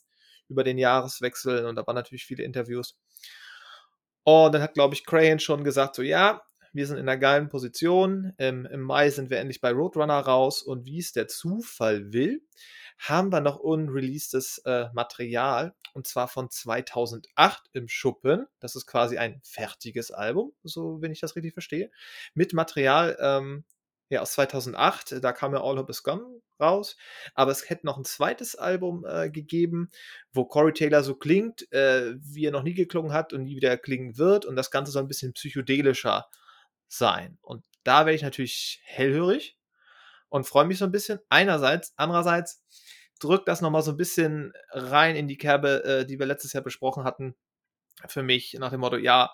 über 0.49 0.63
den 0.63 0.77
Jahreswechsel 0.77 1.65
und 1.65 1.75
da 1.75 1.85
waren 1.87 1.95
natürlich 1.95 2.25
viele 2.25 2.43
Interviews. 2.43 2.97
Und 4.23 4.53
dann 4.53 4.61
hat, 4.61 4.73
glaube 4.73 4.93
ich, 4.93 5.05
Crayon 5.05 5.39
schon 5.39 5.63
gesagt, 5.63 5.95
so 5.95 6.01
ja, 6.01 6.43
wir 6.73 6.85
sind 6.85 6.97
in 6.97 7.09
einer 7.09 7.17
geilen 7.17 7.49
Position. 7.49 8.33
Im, 8.37 8.65
Im 8.65 8.81
Mai 8.81 9.09
sind 9.09 9.29
wir 9.29 9.39
endlich 9.39 9.61
bei 9.61 9.71
Roadrunner 9.71 10.19
raus 10.19 10.61
und 10.61 10.85
wie 10.85 10.99
es 10.99 11.13
der 11.13 11.27
Zufall 11.27 12.13
will, 12.13 12.41
haben 12.99 13.31
wir 13.31 13.41
noch 13.41 13.57
unreleasedes 13.57 14.59
äh, 14.65 14.87
Material 14.93 15.73
und 15.93 16.05
zwar 16.05 16.27
von 16.27 16.49
2008 16.49 17.69
im 17.73 17.87
Schuppen. 17.87 18.45
Das 18.59 18.75
ist 18.75 18.85
quasi 18.85 19.17
ein 19.17 19.39
fertiges 19.43 20.11
Album, 20.11 20.53
so 20.63 21.01
wenn 21.01 21.11
ich 21.11 21.21
das 21.21 21.35
richtig 21.35 21.53
verstehe, 21.53 21.91
mit 22.33 22.53
Material 22.53 23.17
ähm, 23.19 23.63
ja, 24.09 24.21
aus 24.21 24.33
2008. 24.33 25.23
Da 25.23 25.31
kam 25.31 25.53
ja 25.53 25.61
All 25.61 25.77
Hope 25.77 25.91
Is 25.91 26.03
Gone 26.03 26.41
raus. 26.59 26.97
Aber 27.35 27.51
es 27.51 27.69
hätte 27.69 27.85
noch 27.85 27.97
ein 27.97 28.05
zweites 28.05 28.55
Album 28.55 29.05
äh, 29.07 29.29
gegeben, 29.29 29.89
wo 30.31 30.45
Corey 30.45 30.73
Taylor 30.73 31.03
so 31.03 31.15
klingt, 31.15 31.71
äh, 31.71 32.15
wie 32.17 32.45
er 32.45 32.51
noch 32.51 32.63
nie 32.63 32.73
geklungen 32.73 33.13
hat 33.13 33.33
und 33.33 33.43
nie 33.43 33.55
wieder 33.55 33.77
klingen 33.77 34.17
wird. 34.17 34.45
Und 34.45 34.55
das 34.55 34.71
Ganze 34.71 34.91
soll 34.91 35.03
ein 35.03 35.07
bisschen 35.07 35.33
psychedelischer 35.33 36.27
sein. 36.87 37.37
Und 37.41 37.63
da 37.83 38.05
werde 38.05 38.15
ich 38.15 38.23
natürlich 38.23 38.81
hellhörig 38.83 39.57
und 40.29 40.45
freue 40.47 40.65
mich 40.65 40.79
so 40.79 40.85
ein 40.85 40.91
bisschen. 40.91 41.19
Einerseits, 41.29 41.93
andererseits 41.95 42.63
drückt 43.19 43.47
das 43.47 43.61
nochmal 43.61 43.83
so 43.83 43.91
ein 43.91 43.97
bisschen 43.97 44.53
rein 44.71 45.15
in 45.15 45.27
die 45.27 45.37
Kerbe, 45.37 45.83
äh, 45.83 46.05
die 46.05 46.19
wir 46.19 46.25
letztes 46.25 46.53
Jahr 46.53 46.63
besprochen 46.63 47.03
hatten. 47.03 47.35
Für 48.07 48.23
mich 48.23 48.53
nach 48.59 48.71
dem 48.71 48.79
Motto, 48.79 48.97
ja, 48.97 49.31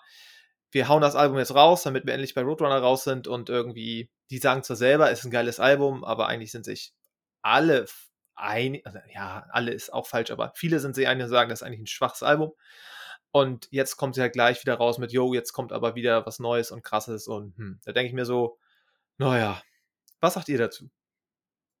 wir 0.76 0.88
hauen 0.88 1.00
das 1.00 1.16
Album 1.16 1.38
jetzt 1.38 1.54
raus, 1.54 1.84
damit 1.84 2.04
wir 2.04 2.12
endlich 2.12 2.34
bei 2.34 2.42
Roadrunner 2.42 2.78
raus 2.78 3.02
sind 3.02 3.26
und 3.28 3.48
irgendwie, 3.48 4.10
die 4.28 4.36
sagen 4.36 4.62
zwar 4.62 4.76
selber, 4.76 5.10
ist 5.10 5.24
ein 5.24 5.30
geiles 5.30 5.58
Album, 5.58 6.04
aber 6.04 6.26
eigentlich 6.28 6.52
sind 6.52 6.66
sich 6.66 6.92
alle 7.40 7.86
einig, 8.34 8.84
also 8.84 8.98
ja, 9.10 9.46
alle 9.48 9.72
ist 9.72 9.90
auch 9.90 10.06
falsch, 10.06 10.30
aber 10.30 10.52
viele 10.54 10.78
sind 10.78 10.94
sich 10.94 11.08
einig 11.08 11.24
und 11.24 11.30
sagen, 11.30 11.48
das 11.48 11.62
ist 11.62 11.66
eigentlich 11.66 11.80
ein 11.80 11.86
schwaches 11.86 12.22
Album. 12.22 12.52
Und 13.30 13.68
jetzt 13.70 13.96
kommt 13.96 14.16
sie 14.16 14.20
halt 14.20 14.34
gleich 14.34 14.60
wieder 14.60 14.74
raus 14.74 14.98
mit, 14.98 15.12
yo, 15.12 15.32
jetzt 15.32 15.54
kommt 15.54 15.72
aber 15.72 15.94
wieder 15.94 16.26
was 16.26 16.40
Neues 16.40 16.70
und 16.70 16.84
Krasses 16.84 17.26
und 17.26 17.56
hm, 17.56 17.80
da 17.86 17.92
denke 17.92 18.08
ich 18.08 18.14
mir 18.14 18.26
so, 18.26 18.58
naja, 19.16 19.62
was 20.20 20.34
sagt 20.34 20.50
ihr 20.50 20.58
dazu? 20.58 20.90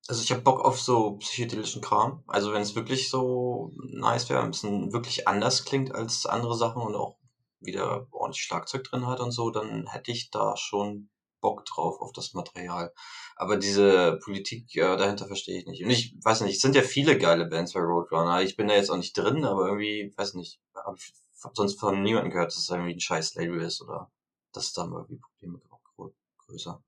Also 0.08 0.22
ich 0.22 0.30
habe 0.30 0.40
Bock 0.40 0.64
auf 0.64 0.80
so 0.80 1.18
psychedelischen 1.18 1.82
Kram. 1.82 2.24
Also 2.28 2.54
wenn 2.54 2.62
es 2.62 2.74
wirklich 2.74 3.10
so 3.10 3.74
nice 3.76 4.30
wäre, 4.30 4.40
ein 4.40 4.52
bisschen 4.52 4.94
wirklich 4.94 5.28
anders 5.28 5.66
klingt 5.66 5.94
als 5.94 6.24
andere 6.24 6.56
Sachen 6.56 6.80
und 6.80 6.94
auch 6.94 7.18
wieder 7.60 8.06
ordentlich 8.10 8.42
Schlagzeug 8.42 8.84
drin 8.84 9.06
hat 9.06 9.20
und 9.20 9.32
so, 9.32 9.50
dann 9.50 9.86
hätte 9.86 10.12
ich 10.12 10.30
da 10.30 10.56
schon 10.56 11.08
Bock 11.40 11.64
drauf 11.64 12.00
auf 12.00 12.12
das 12.12 12.34
Material. 12.34 12.92
Aber 13.36 13.56
diese 13.56 14.18
Politik 14.22 14.74
äh, 14.76 14.96
dahinter 14.96 15.26
verstehe 15.26 15.58
ich 15.58 15.66
nicht. 15.66 15.84
Und 15.84 15.90
ich 15.90 16.16
weiß 16.22 16.40
nicht, 16.40 16.56
es 16.56 16.62
sind 16.62 16.74
ja 16.74 16.82
viele 16.82 17.18
geile 17.18 17.46
Bands 17.46 17.72
bei 17.72 17.80
Roadrunner. 17.80 18.42
Ich 18.42 18.56
bin 18.56 18.68
da 18.68 18.74
jetzt 18.74 18.90
auch 18.90 18.96
nicht 18.96 19.16
drin, 19.16 19.44
aber 19.44 19.66
irgendwie, 19.66 20.12
weiß 20.16 20.34
nicht, 20.34 20.60
habe 20.74 20.96
ich 20.98 21.12
sonst 21.54 21.78
von 21.78 22.02
niemandem 22.02 22.32
gehört, 22.32 22.48
dass 22.48 22.58
es 22.58 22.68
irgendwie 22.68 22.94
ein 22.94 23.00
scheiß 23.00 23.34
Label 23.34 23.60
ist 23.60 23.80
oder 23.82 24.10
dass 24.52 24.66
es 24.66 24.72
da 24.72 24.86
mal 24.86 25.02
irgendwie 25.02 25.20
Probleme 25.20 25.58
gibt, 25.58 26.16
größer. 26.46 26.82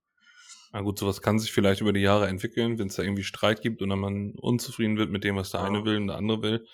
Na 0.72 0.80
gut, 0.82 0.98
sowas 0.98 1.22
kann 1.22 1.38
sich 1.38 1.52
vielleicht 1.52 1.80
über 1.80 1.92
die 1.92 2.00
Jahre 2.00 2.28
entwickeln, 2.28 2.78
wenn 2.78 2.88
es 2.88 2.96
da 2.96 3.02
irgendwie 3.02 3.24
Streit 3.24 3.62
gibt 3.62 3.80
und 3.80 3.88
dann 3.88 4.00
man 4.00 4.32
unzufrieden 4.32 4.98
wird 4.98 5.10
mit 5.10 5.24
dem, 5.24 5.36
was 5.36 5.50
der 5.50 5.60
ja. 5.60 5.66
eine 5.66 5.84
will 5.84 5.96
und 5.96 6.08
der 6.08 6.16
andere 6.16 6.42
will. 6.42 6.66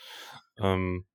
Ähm, 0.59 1.07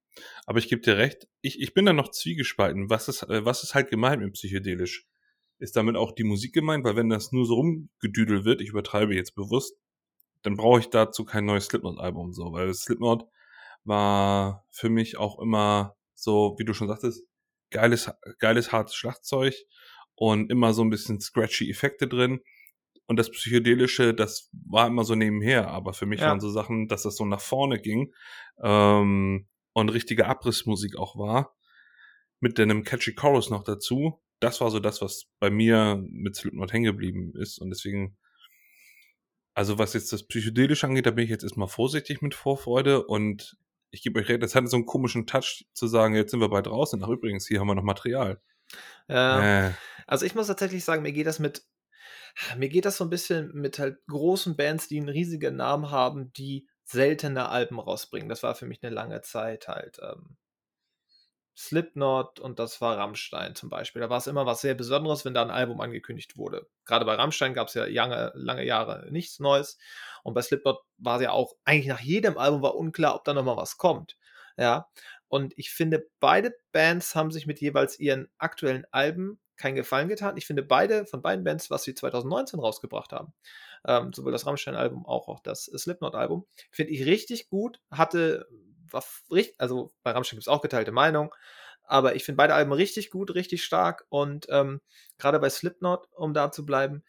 aber 0.46 0.60
ich 0.60 0.70
gebe 0.70 0.82
dir 0.82 0.98
recht, 0.98 1.28
ich, 1.42 1.60
ich 1.62 1.74
bin 1.74 1.86
da 1.86 1.94
noch 1.94 2.12
zwiegespalten. 2.12 2.90
Was 2.90 3.08
ist, 3.08 3.24
äh, 3.24 3.46
was 3.46 3.64
ist 3.64 3.76
halt 3.76 3.90
gemeint 3.90 4.22
mit 4.22 4.34
psychedelisch? 4.34 5.08
Ist 5.60 5.76
damit 5.76 5.96
auch 5.96 6.14
die 6.14 6.24
Musik 6.24 6.54
gemeint? 6.54 6.86
Weil 6.86 6.96
wenn 6.96 7.10
das 7.10 7.32
nur 7.32 7.46
so 7.46 7.56
rumgedüdelt 7.56 8.46
wird, 8.46 8.62
ich 8.62 8.70
übertreibe 8.70 9.16
jetzt 9.16 9.36
bewusst, 9.36 9.76
dann 10.42 10.56
brauche 10.56 10.80
ich 10.80 10.90
dazu 10.90 11.26
kein 11.26 11.46
neues 11.46 11.66
Slipknot-Album 11.66 12.34
so, 12.34 12.54
weil 12.54 12.74
Slipknot 12.74 13.26
war 13.84 14.66
für 14.72 14.90
mich 14.90 15.18
auch 15.18 15.40
immer 15.40 15.96
so, 16.14 16.56
wie 16.58 16.66
du 16.66 16.74
schon 16.74 16.88
sagtest, 16.88 17.24
geiles, 17.72 18.12
geiles 18.40 18.72
hartes 18.72 18.96
Schlagzeug 18.96 19.54
und 20.16 20.52
immer 20.52 20.74
so 20.74 20.84
ein 20.84 20.90
bisschen 20.90 21.20
scratchy 21.20 21.70
Effekte 21.70 22.08
drin. 22.08 22.42
Und 23.08 23.18
das 23.18 23.32
Psychedelische, 23.32 24.14
das 24.14 24.52
war 24.52 24.88
immer 24.88 25.04
so 25.04 25.16
nebenher, 25.16 25.70
aber 25.70 25.94
für 25.94 26.06
mich 26.06 26.20
ja. 26.20 26.28
waren 26.28 26.40
so 26.40 26.50
Sachen, 26.50 26.88
dass 26.88 27.04
das 27.04 27.16
so 27.16 27.26
nach 27.26 27.42
vorne 27.42 27.80
ging. 27.80 28.14
Ähm, 28.62 29.48
und 29.80 29.90
richtige 29.90 30.28
Abrissmusik 30.28 30.98
auch 30.98 31.18
war, 31.18 31.56
mit 32.40 32.60
einem 32.60 32.84
catchy 32.84 33.14
Chorus 33.14 33.50
noch 33.50 33.64
dazu. 33.64 34.22
Das 34.40 34.62
war 34.62 34.72
so 34.72 34.80
das, 34.80 35.02
was 35.02 35.26
bei 35.40 35.50
mir 35.50 36.04
mit 36.10 36.36
Slipknot 36.36 36.72
hängen 36.72 36.86
geblieben 36.86 37.34
ist 37.36 37.60
und 37.60 37.70
deswegen 37.70 38.18
also 39.60 39.78
was 39.78 39.94
jetzt 39.94 40.14
das 40.14 40.24
Psychedelische 40.24 40.88
angeht, 40.88 41.06
da 41.06 41.12
bin 41.12 41.26
ich 41.26 41.30
jetzt 41.30 41.44
erstmal 41.44 41.68
vorsichtig 41.68 42.22
mit 42.22 42.34
Vorfreude 42.34 43.06
und 43.06 43.58
ich 43.92 44.02
gebe 44.02 44.18
euch 44.18 44.30
recht, 44.30 44.42
das 44.42 44.56
hat 44.56 44.70
so 44.70 44.78
einen 44.78 44.86
komischen 44.86 45.28
Touch 45.28 45.66
zu 45.74 45.88
sagen, 45.88 46.16
jetzt 46.16 46.32
sind 46.32 46.40
wir 46.40 46.48
bald 46.48 46.68
draußen. 46.68 47.04
Ach 47.04 47.10
übrigens, 47.10 47.46
hier 47.46 47.60
haben 47.60 47.68
wir 47.68 47.76
noch 47.76 47.84
Material. 47.84 48.40
Ja, 49.10 49.68
äh. 49.68 49.74
Also 50.08 50.26
ich 50.26 50.34
muss 50.34 50.48
tatsächlich 50.48 50.86
sagen, 50.86 51.02
mir 51.02 51.12
geht 51.12 51.28
das 51.28 51.40
mit, 51.40 51.66
mir 52.58 52.70
geht 52.70 52.86
das 52.86 52.96
so 52.96 53.04
ein 53.04 53.10
bisschen 53.10 53.52
mit 53.54 53.80
halt 53.80 53.98
großen 54.08 54.56
Bands, 54.56 54.88
die 54.88 54.98
einen 54.98 55.10
riesigen 55.10 55.58
Namen 55.58 55.92
haben, 55.92 56.32
die 56.34 56.66
seltene 56.92 57.50
Alben 57.50 57.80
rausbringen. 57.80 58.30
Das 58.30 58.44
war 58.44 58.56
für 58.56 58.66
mich 58.66 58.84
eine 58.84 58.94
lange 58.94 59.22
Zeit 59.22 59.68
halt. 59.68 60.00
Ähm, 60.02 60.38
Slipknot 61.56 62.40
und 62.40 62.58
das 62.58 62.80
war 62.80 62.98
Rammstein 62.98 63.54
zum 63.54 63.70
Beispiel. 63.70 64.02
Da 64.02 64.10
war 64.10 64.18
es 64.18 64.28
immer 64.28 64.46
was 64.46 64.62
sehr 64.62 64.76
Besonderes, 64.76 65.26
wenn 65.26 65.34
da 65.34 65.42
ein 65.42 65.52
Album 65.52 65.82
angekündigt 65.82 66.38
wurde. 66.38 66.68
Gerade 66.86 67.06
bei 67.06 67.16
Rammstein 67.16 67.54
gab 67.54 67.68
es 67.68 67.74
ja 67.74 67.84
lange, 67.86 68.32
lange 68.34 68.64
Jahre 68.66 69.08
nichts 69.12 69.40
Neues. 69.40 69.78
Und 70.24 70.34
bei 70.34 70.42
Slipknot 70.42 70.80
war 70.98 71.18
es 71.18 71.24
ja 71.24 71.32
auch, 71.32 71.56
eigentlich 71.66 71.88
nach 71.88 72.00
jedem 72.00 72.38
Album 72.38 72.62
war 72.62 72.76
unklar, 72.76 73.16
ob 73.16 73.26
da 73.26 73.34
nochmal 73.34 73.58
was 73.58 73.78
kommt. 73.78 74.18
Ja. 74.58 74.88
Und 75.28 75.54
ich 75.58 75.72
finde, 75.72 76.08
beide 76.20 76.56
Bands 76.72 77.14
haben 77.14 77.30
sich 77.30 77.46
mit 77.46 77.60
jeweils 77.60 78.00
ihren 78.00 78.30
aktuellen 78.38 78.86
Alben 78.92 79.40
keinen 79.58 79.76
Gefallen 79.76 80.08
getan. 80.08 80.38
Ich 80.38 80.48
finde 80.48 80.64
beide, 80.64 81.06
von 81.06 81.22
beiden 81.22 81.44
Bands, 81.44 81.70
was 81.70 81.84
sie 81.84 81.94
2019 81.94 82.60
rausgebracht 82.60 83.12
haben, 83.12 83.34
ähm, 83.88 84.14
sowohl 84.14 84.32
das 84.32 84.46
Rammstein-Album 84.46 85.06
auch, 85.06 85.28
auch 85.28 85.40
das 85.40 85.66
Slipknot-Album, 85.66 86.46
finde 86.72 86.94
ich 86.94 87.06
richtig 87.06 87.50
gut. 87.50 87.80
Hatte, 87.92 88.48
war 88.90 89.04
richtig, 89.32 89.56
also 89.60 89.92
bei 90.04 90.12
Rammstein 90.12 90.38
gibt 90.38 90.48
es 90.48 90.54
auch 90.54 90.62
geteilte 90.62 90.92
Meinung, 90.92 91.34
aber 91.84 92.16
ich 92.16 92.24
finde 92.24 92.38
beide 92.38 92.54
Alben 92.54 92.72
richtig 92.72 93.10
gut, 93.10 93.34
richtig 93.34 93.64
stark 93.64 94.06
und 94.10 94.46
ähm, 94.50 94.82
gerade 95.18 95.40
bei 95.40 95.50
Slipknot, 95.50 96.08
um 96.14 96.34
da 96.34 96.52
zu 96.52 96.66
bleiben, 96.66 97.04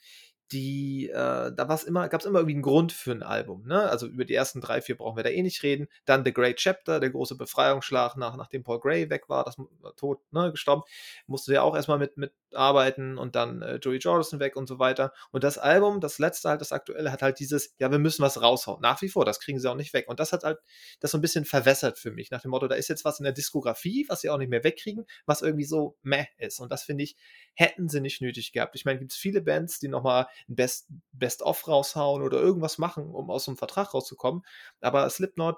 die, 0.52 1.08
äh, 1.08 1.52
da 1.54 1.68
war's 1.68 1.84
immer, 1.84 2.08
gab 2.08 2.20
es 2.20 2.26
immer 2.26 2.40
irgendwie 2.40 2.54
einen 2.54 2.62
Grund 2.62 2.92
für 2.92 3.12
ein 3.12 3.22
Album. 3.22 3.66
Ne? 3.66 3.88
Also 3.88 4.06
über 4.06 4.24
die 4.24 4.34
ersten 4.34 4.60
drei, 4.60 4.82
vier 4.82 4.96
brauchen 4.96 5.16
wir 5.16 5.22
da 5.22 5.30
eh 5.30 5.42
nicht 5.42 5.62
reden. 5.62 5.86
Dann 6.06 6.24
The 6.24 6.32
Great 6.32 6.56
Chapter, 6.56 6.98
der 6.98 7.10
große 7.10 7.36
Befreiungsschlag, 7.36 8.16
nach, 8.16 8.36
nachdem 8.36 8.64
Paul 8.64 8.80
Gray 8.80 9.08
weg 9.10 9.28
war, 9.28 9.44
das 9.44 9.56
war 9.58 9.94
tot, 9.96 10.20
ne, 10.32 10.50
gestorben, 10.50 10.82
musste 11.26 11.54
ja 11.54 11.62
auch 11.62 11.76
erstmal 11.76 11.98
mit, 11.98 12.16
mit 12.16 12.32
arbeiten 12.54 13.18
und 13.18 13.36
dann 13.36 13.62
äh, 13.62 13.76
Joey 13.76 13.98
Jordison 13.98 14.40
weg 14.40 14.56
und 14.56 14.66
so 14.66 14.78
weiter. 14.78 15.12
Und 15.30 15.44
das 15.44 15.58
Album, 15.58 16.00
das 16.00 16.18
letzte 16.18 16.48
halt, 16.48 16.60
das 16.60 16.72
aktuelle, 16.72 17.12
hat 17.12 17.22
halt 17.22 17.38
dieses, 17.38 17.74
ja, 17.78 17.90
wir 17.90 17.98
müssen 17.98 18.22
was 18.22 18.40
raushauen. 18.40 18.80
Nach 18.80 19.00
wie 19.02 19.08
vor, 19.08 19.24
das 19.24 19.40
kriegen 19.40 19.58
sie 19.58 19.70
auch 19.70 19.76
nicht 19.76 19.92
weg. 19.92 20.08
Und 20.08 20.20
das 20.20 20.32
hat 20.32 20.44
halt 20.44 20.58
das 21.00 21.10
so 21.10 21.18
ein 21.18 21.20
bisschen 21.20 21.44
verwässert 21.44 21.98
für 21.98 22.10
mich, 22.10 22.30
nach 22.30 22.42
dem 22.42 22.50
Motto, 22.50 22.68
da 22.68 22.74
ist 22.74 22.88
jetzt 22.88 23.04
was 23.04 23.20
in 23.20 23.24
der 23.24 23.32
Diskografie, 23.32 24.06
was 24.08 24.20
sie 24.20 24.30
auch 24.30 24.38
nicht 24.38 24.50
mehr 24.50 24.64
wegkriegen, 24.64 25.06
was 25.26 25.42
irgendwie 25.42 25.64
so 25.64 25.96
meh 26.02 26.26
ist. 26.38 26.60
Und 26.60 26.70
das 26.70 26.82
finde 26.82 27.04
ich, 27.04 27.16
hätten 27.54 27.88
sie 27.88 28.00
nicht 28.00 28.20
nötig 28.20 28.52
gehabt. 28.52 28.74
Ich 28.76 28.84
meine, 28.84 28.98
gibt 28.98 29.12
es 29.12 29.18
viele 29.18 29.40
Bands, 29.40 29.78
die 29.78 29.88
nochmal 29.88 30.26
ein 30.48 30.56
Best, 30.56 30.88
Best-of 31.12 31.66
raushauen 31.68 32.22
oder 32.22 32.38
irgendwas 32.38 32.78
machen, 32.78 33.14
um 33.14 33.30
aus 33.30 33.44
so 33.44 33.50
einem 33.50 33.58
Vertrag 33.58 33.94
rauszukommen. 33.94 34.42
Aber 34.80 35.08
Slipknot 35.10 35.56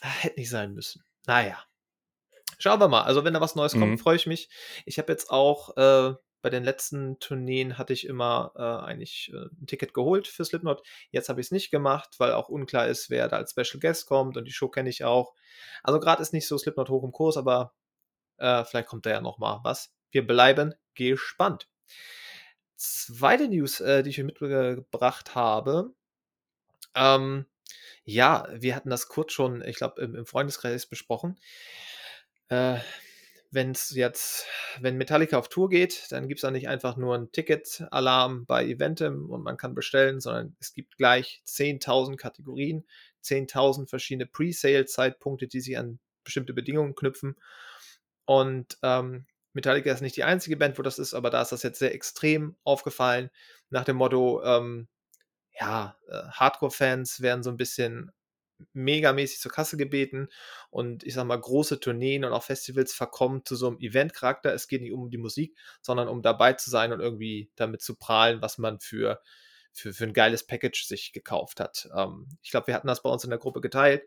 äh, 0.00 0.06
hätte 0.06 0.40
nicht 0.40 0.50
sein 0.50 0.72
müssen. 0.72 1.04
Naja. 1.26 1.62
Schauen 2.58 2.80
wir 2.80 2.88
mal. 2.88 3.02
Also, 3.02 3.24
wenn 3.24 3.34
da 3.34 3.40
was 3.40 3.54
Neues 3.54 3.74
mhm. 3.74 3.80
kommt, 3.80 4.00
freue 4.00 4.16
ich 4.16 4.26
mich. 4.26 4.48
Ich 4.86 4.98
habe 4.98 5.12
jetzt 5.12 5.30
auch 5.30 5.76
äh, 5.76 6.14
bei 6.46 6.50
den 6.50 6.62
letzten 6.62 7.18
Tourneen 7.18 7.76
hatte 7.76 7.92
ich 7.92 8.06
immer 8.06 8.52
äh, 8.54 8.86
eigentlich 8.86 9.32
äh, 9.34 9.46
ein 9.60 9.66
Ticket 9.66 9.92
geholt 9.92 10.28
für 10.28 10.44
Slipknot. 10.44 10.80
Jetzt 11.10 11.28
habe 11.28 11.40
ich 11.40 11.48
es 11.48 11.50
nicht 11.50 11.72
gemacht, 11.72 12.14
weil 12.18 12.30
auch 12.30 12.48
unklar 12.48 12.86
ist, 12.86 13.10
wer 13.10 13.26
da 13.26 13.38
als 13.38 13.50
Special 13.50 13.80
Guest 13.80 14.06
kommt 14.06 14.36
und 14.36 14.44
die 14.44 14.52
Show 14.52 14.68
kenne 14.68 14.88
ich 14.88 15.02
auch. 15.02 15.34
Also 15.82 15.98
gerade 15.98 16.22
ist 16.22 16.32
nicht 16.32 16.46
so 16.46 16.56
Slipknot 16.56 16.88
hoch 16.88 17.02
im 17.02 17.10
Kurs, 17.10 17.36
aber 17.36 17.74
äh, 18.36 18.62
vielleicht 18.64 18.86
kommt 18.86 19.06
da 19.06 19.10
ja 19.10 19.20
noch 19.20 19.38
mal 19.38 19.58
was. 19.64 19.92
Wir 20.12 20.24
bleiben 20.24 20.72
gespannt. 20.94 21.68
Zweite 22.76 23.48
News, 23.48 23.80
äh, 23.80 24.04
die 24.04 24.10
ich 24.10 24.18
mitgebracht 24.18 25.34
habe. 25.34 25.94
Ähm, 26.94 27.46
ja, 28.04 28.46
wir 28.52 28.76
hatten 28.76 28.90
das 28.90 29.08
kurz 29.08 29.32
schon, 29.32 29.62
ich 29.62 29.78
glaube, 29.78 30.00
im, 30.00 30.14
im, 30.14 30.26
Freundeskreis 30.26 30.86
besprochen. 30.86 31.40
Äh, 32.50 32.78
wenn 33.56 33.70
es 33.70 33.90
jetzt, 33.94 34.46
wenn 34.80 34.98
Metallica 34.98 35.38
auf 35.38 35.48
Tour 35.48 35.70
geht, 35.70 36.12
dann 36.12 36.28
gibt 36.28 36.38
es 36.38 36.42
da 36.42 36.50
nicht 36.50 36.68
einfach 36.68 36.98
nur 36.98 37.14
einen 37.14 37.32
Ticket-Alarm 37.32 38.44
bei 38.44 38.66
Eventim 38.66 39.30
und 39.30 39.42
man 39.42 39.56
kann 39.56 39.74
bestellen, 39.74 40.20
sondern 40.20 40.54
es 40.60 40.74
gibt 40.74 40.98
gleich 40.98 41.42
10.000 41.46 42.16
Kategorien, 42.16 42.86
10.000 43.24 43.88
verschiedene 43.88 44.26
Pre-Sale-Zeitpunkte, 44.26 45.48
die 45.48 45.60
sich 45.60 45.78
an 45.78 45.98
bestimmte 46.22 46.52
Bedingungen 46.52 46.94
knüpfen. 46.94 47.36
Und 48.26 48.76
ähm, 48.82 49.24
Metallica 49.54 49.90
ist 49.90 50.02
nicht 50.02 50.16
die 50.16 50.24
einzige 50.24 50.58
Band, 50.58 50.78
wo 50.78 50.82
das 50.82 50.98
ist, 50.98 51.14
aber 51.14 51.30
da 51.30 51.40
ist 51.40 51.52
das 51.52 51.62
jetzt 51.62 51.78
sehr 51.78 51.94
extrem 51.94 52.56
aufgefallen, 52.62 53.30
nach 53.70 53.84
dem 53.84 53.96
Motto, 53.96 54.44
ähm, 54.44 54.86
ja, 55.58 55.96
äh, 56.08 56.28
Hardcore-Fans 56.30 57.22
werden 57.22 57.42
so 57.42 57.48
ein 57.48 57.56
bisschen 57.56 58.12
megamäßig 58.72 59.40
zur 59.40 59.52
Kasse 59.52 59.76
gebeten 59.76 60.28
und 60.70 61.04
ich 61.04 61.14
sag 61.14 61.24
mal, 61.24 61.40
große 61.40 61.80
Tourneen 61.80 62.24
und 62.24 62.32
auch 62.32 62.42
Festivals 62.42 62.92
verkommen 62.92 63.44
zu 63.44 63.56
so 63.56 63.68
einem 63.68 63.78
Event-Charakter. 63.78 64.52
Es 64.52 64.68
geht 64.68 64.82
nicht 64.82 64.92
um 64.92 65.10
die 65.10 65.18
Musik, 65.18 65.56
sondern 65.80 66.08
um 66.08 66.22
dabei 66.22 66.54
zu 66.54 66.70
sein 66.70 66.92
und 66.92 67.00
irgendwie 67.00 67.50
damit 67.56 67.82
zu 67.82 67.96
prahlen, 67.96 68.42
was 68.42 68.58
man 68.58 68.80
für, 68.80 69.20
für, 69.72 69.92
für 69.92 70.04
ein 70.04 70.12
geiles 70.12 70.46
Package 70.46 70.84
sich 70.84 71.12
gekauft 71.12 71.60
hat. 71.60 71.88
Ähm, 71.94 72.28
ich 72.42 72.50
glaube, 72.50 72.68
wir 72.68 72.74
hatten 72.74 72.88
das 72.88 73.02
bei 73.02 73.10
uns 73.10 73.24
in 73.24 73.30
der 73.30 73.38
Gruppe 73.38 73.60
geteilt. 73.60 74.04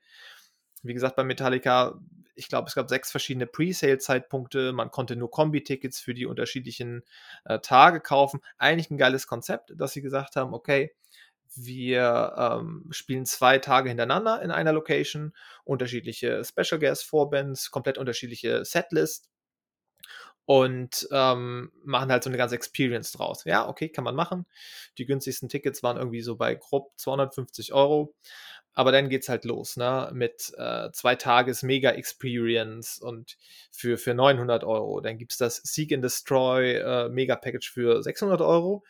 Wie 0.81 0.93
gesagt, 0.93 1.15
bei 1.15 1.23
Metallica, 1.23 1.99
ich 2.35 2.47
glaube, 2.47 2.69
es 2.69 2.75
gab 2.75 2.89
sechs 2.89 3.12
verschiedene 3.12 3.47
Presale-Zeitpunkte. 3.47 4.71
Man 4.71 4.91
konnte 4.91 5.17
nur 5.17 5.29
Kombi-Tickets 5.29 5.99
für 5.99 6.13
die 6.13 6.25
unterschiedlichen 6.25 7.03
äh, 7.43 7.59
Tage 7.59 7.99
kaufen. 7.99 8.39
Eigentlich 8.57 8.89
ein 8.89 8.97
geiles 8.97 9.27
Konzept, 9.27 9.73
dass 9.75 9.91
sie 9.91 10.01
gesagt 10.01 10.38
haben, 10.38 10.53
okay, 10.53 10.95
wir 11.55 12.33
ähm, 12.38 12.88
spielen 12.91 13.25
zwei 13.25 13.57
Tage 13.57 13.89
hintereinander 13.89 14.41
in 14.41 14.51
einer 14.51 14.73
Location, 14.73 15.33
unterschiedliche 15.63 16.43
Special 16.43 16.79
Guest 16.79 17.05
Vorbands, 17.05 17.71
komplett 17.71 17.97
unterschiedliche 17.97 18.63
Setlist 18.65 19.29
und 20.49 21.07
ähm, 21.12 21.71
machen 21.83 22.12
halt 22.12 22.23
so 22.23 22.29
eine 22.31 22.38
ganze 22.38 22.55
Experience 22.55 23.12
draus. 23.12 23.43
Ja, 23.43 23.67
okay, 23.67 23.88
kann 23.88 24.03
man 24.03 24.15
machen. 24.15 24.47
Die 24.97 25.05
günstigsten 25.05 25.47
Tickets 25.47 25.83
waren 25.83 25.97
irgendwie 25.97 26.21
so 26.21 26.38
bei 26.38 26.55
grob 26.55 26.91
250 26.97 27.71
Euro. 27.71 28.15
Aber 28.73 28.91
dann 28.91 29.09
geht's 29.09 29.29
halt 29.29 29.45
los, 29.45 29.77
ne? 29.77 30.09
Mit 30.12 30.51
äh, 30.57 30.89
zwei 30.91 31.15
Tages 31.15 31.62
Mega 31.62 31.91
Experience 31.91 32.97
und 32.99 33.38
für, 33.71 33.99
für 33.99 34.15
900 34.15 34.63
Euro. 34.63 35.01
Dann 35.01 35.19
gibt's 35.19 35.38
das 35.38 35.57
Seek 35.57 35.93
and 35.93 36.03
Destroy 36.03 36.77
äh, 36.77 37.09
Mega 37.09 37.35
Package 37.35 37.71
für 37.71 38.01
600 38.01 38.41
Euro. 38.41 38.83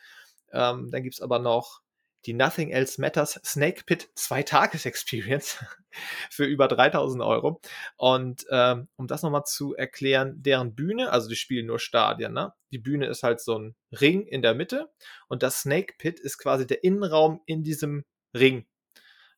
Ähm, 0.52 0.90
dann 0.90 1.02
gibt's 1.02 1.20
aber 1.20 1.40
noch 1.40 1.82
die 2.26 2.34
Nothing 2.34 2.70
Else 2.70 3.00
Matters 3.00 3.40
Snake 3.44 3.84
Pit 3.84 4.08
zwei 4.14 4.42
Tages 4.42 4.86
Experience 4.86 5.64
für 6.30 6.44
über 6.44 6.68
3000 6.68 7.22
Euro. 7.22 7.60
Und 7.96 8.44
ähm, 8.50 8.88
um 8.96 9.06
das 9.06 9.22
nochmal 9.22 9.44
zu 9.44 9.74
erklären, 9.74 10.42
deren 10.42 10.74
Bühne, 10.74 11.10
also 11.10 11.28
die 11.28 11.36
spielen 11.36 11.66
nur 11.66 11.78
Stadien, 11.78 12.32
ne? 12.32 12.52
Die 12.72 12.78
Bühne 12.78 13.06
ist 13.06 13.22
halt 13.22 13.40
so 13.40 13.58
ein 13.58 13.74
Ring 13.92 14.26
in 14.26 14.42
der 14.42 14.54
Mitte 14.54 14.90
und 15.28 15.42
das 15.42 15.62
Snake 15.62 15.94
Pit 15.98 16.20
ist 16.20 16.38
quasi 16.38 16.66
der 16.66 16.84
Innenraum 16.84 17.40
in 17.46 17.64
diesem 17.64 18.04
Ring, 18.32 18.66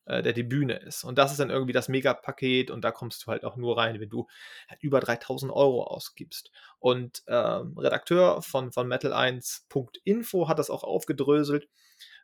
äh, 0.05 0.21
der 0.21 0.33
die 0.33 0.43
Bühne 0.43 0.75
ist. 0.75 1.03
Und 1.03 1.17
das 1.17 1.31
ist 1.31 1.39
dann 1.39 1.49
irgendwie 1.49 1.73
das 1.73 1.89
Megapaket 1.89 2.69
und 2.69 2.83
da 2.83 2.91
kommst 2.91 3.23
du 3.23 3.31
halt 3.31 3.43
auch 3.43 3.55
nur 3.55 3.77
rein, 3.77 3.99
wenn 3.99 4.09
du 4.09 4.27
halt 4.67 4.83
über 4.83 4.99
3000 4.99 5.51
Euro 5.51 5.83
ausgibst. 5.85 6.51
Und 6.77 7.23
ähm, 7.27 7.75
Redakteur 7.77 8.41
von, 8.43 8.71
von 8.71 8.87
Metal1.info 8.87 10.47
hat 10.47 10.59
das 10.59 10.69
auch 10.69 10.83
aufgedröselt 10.83 11.67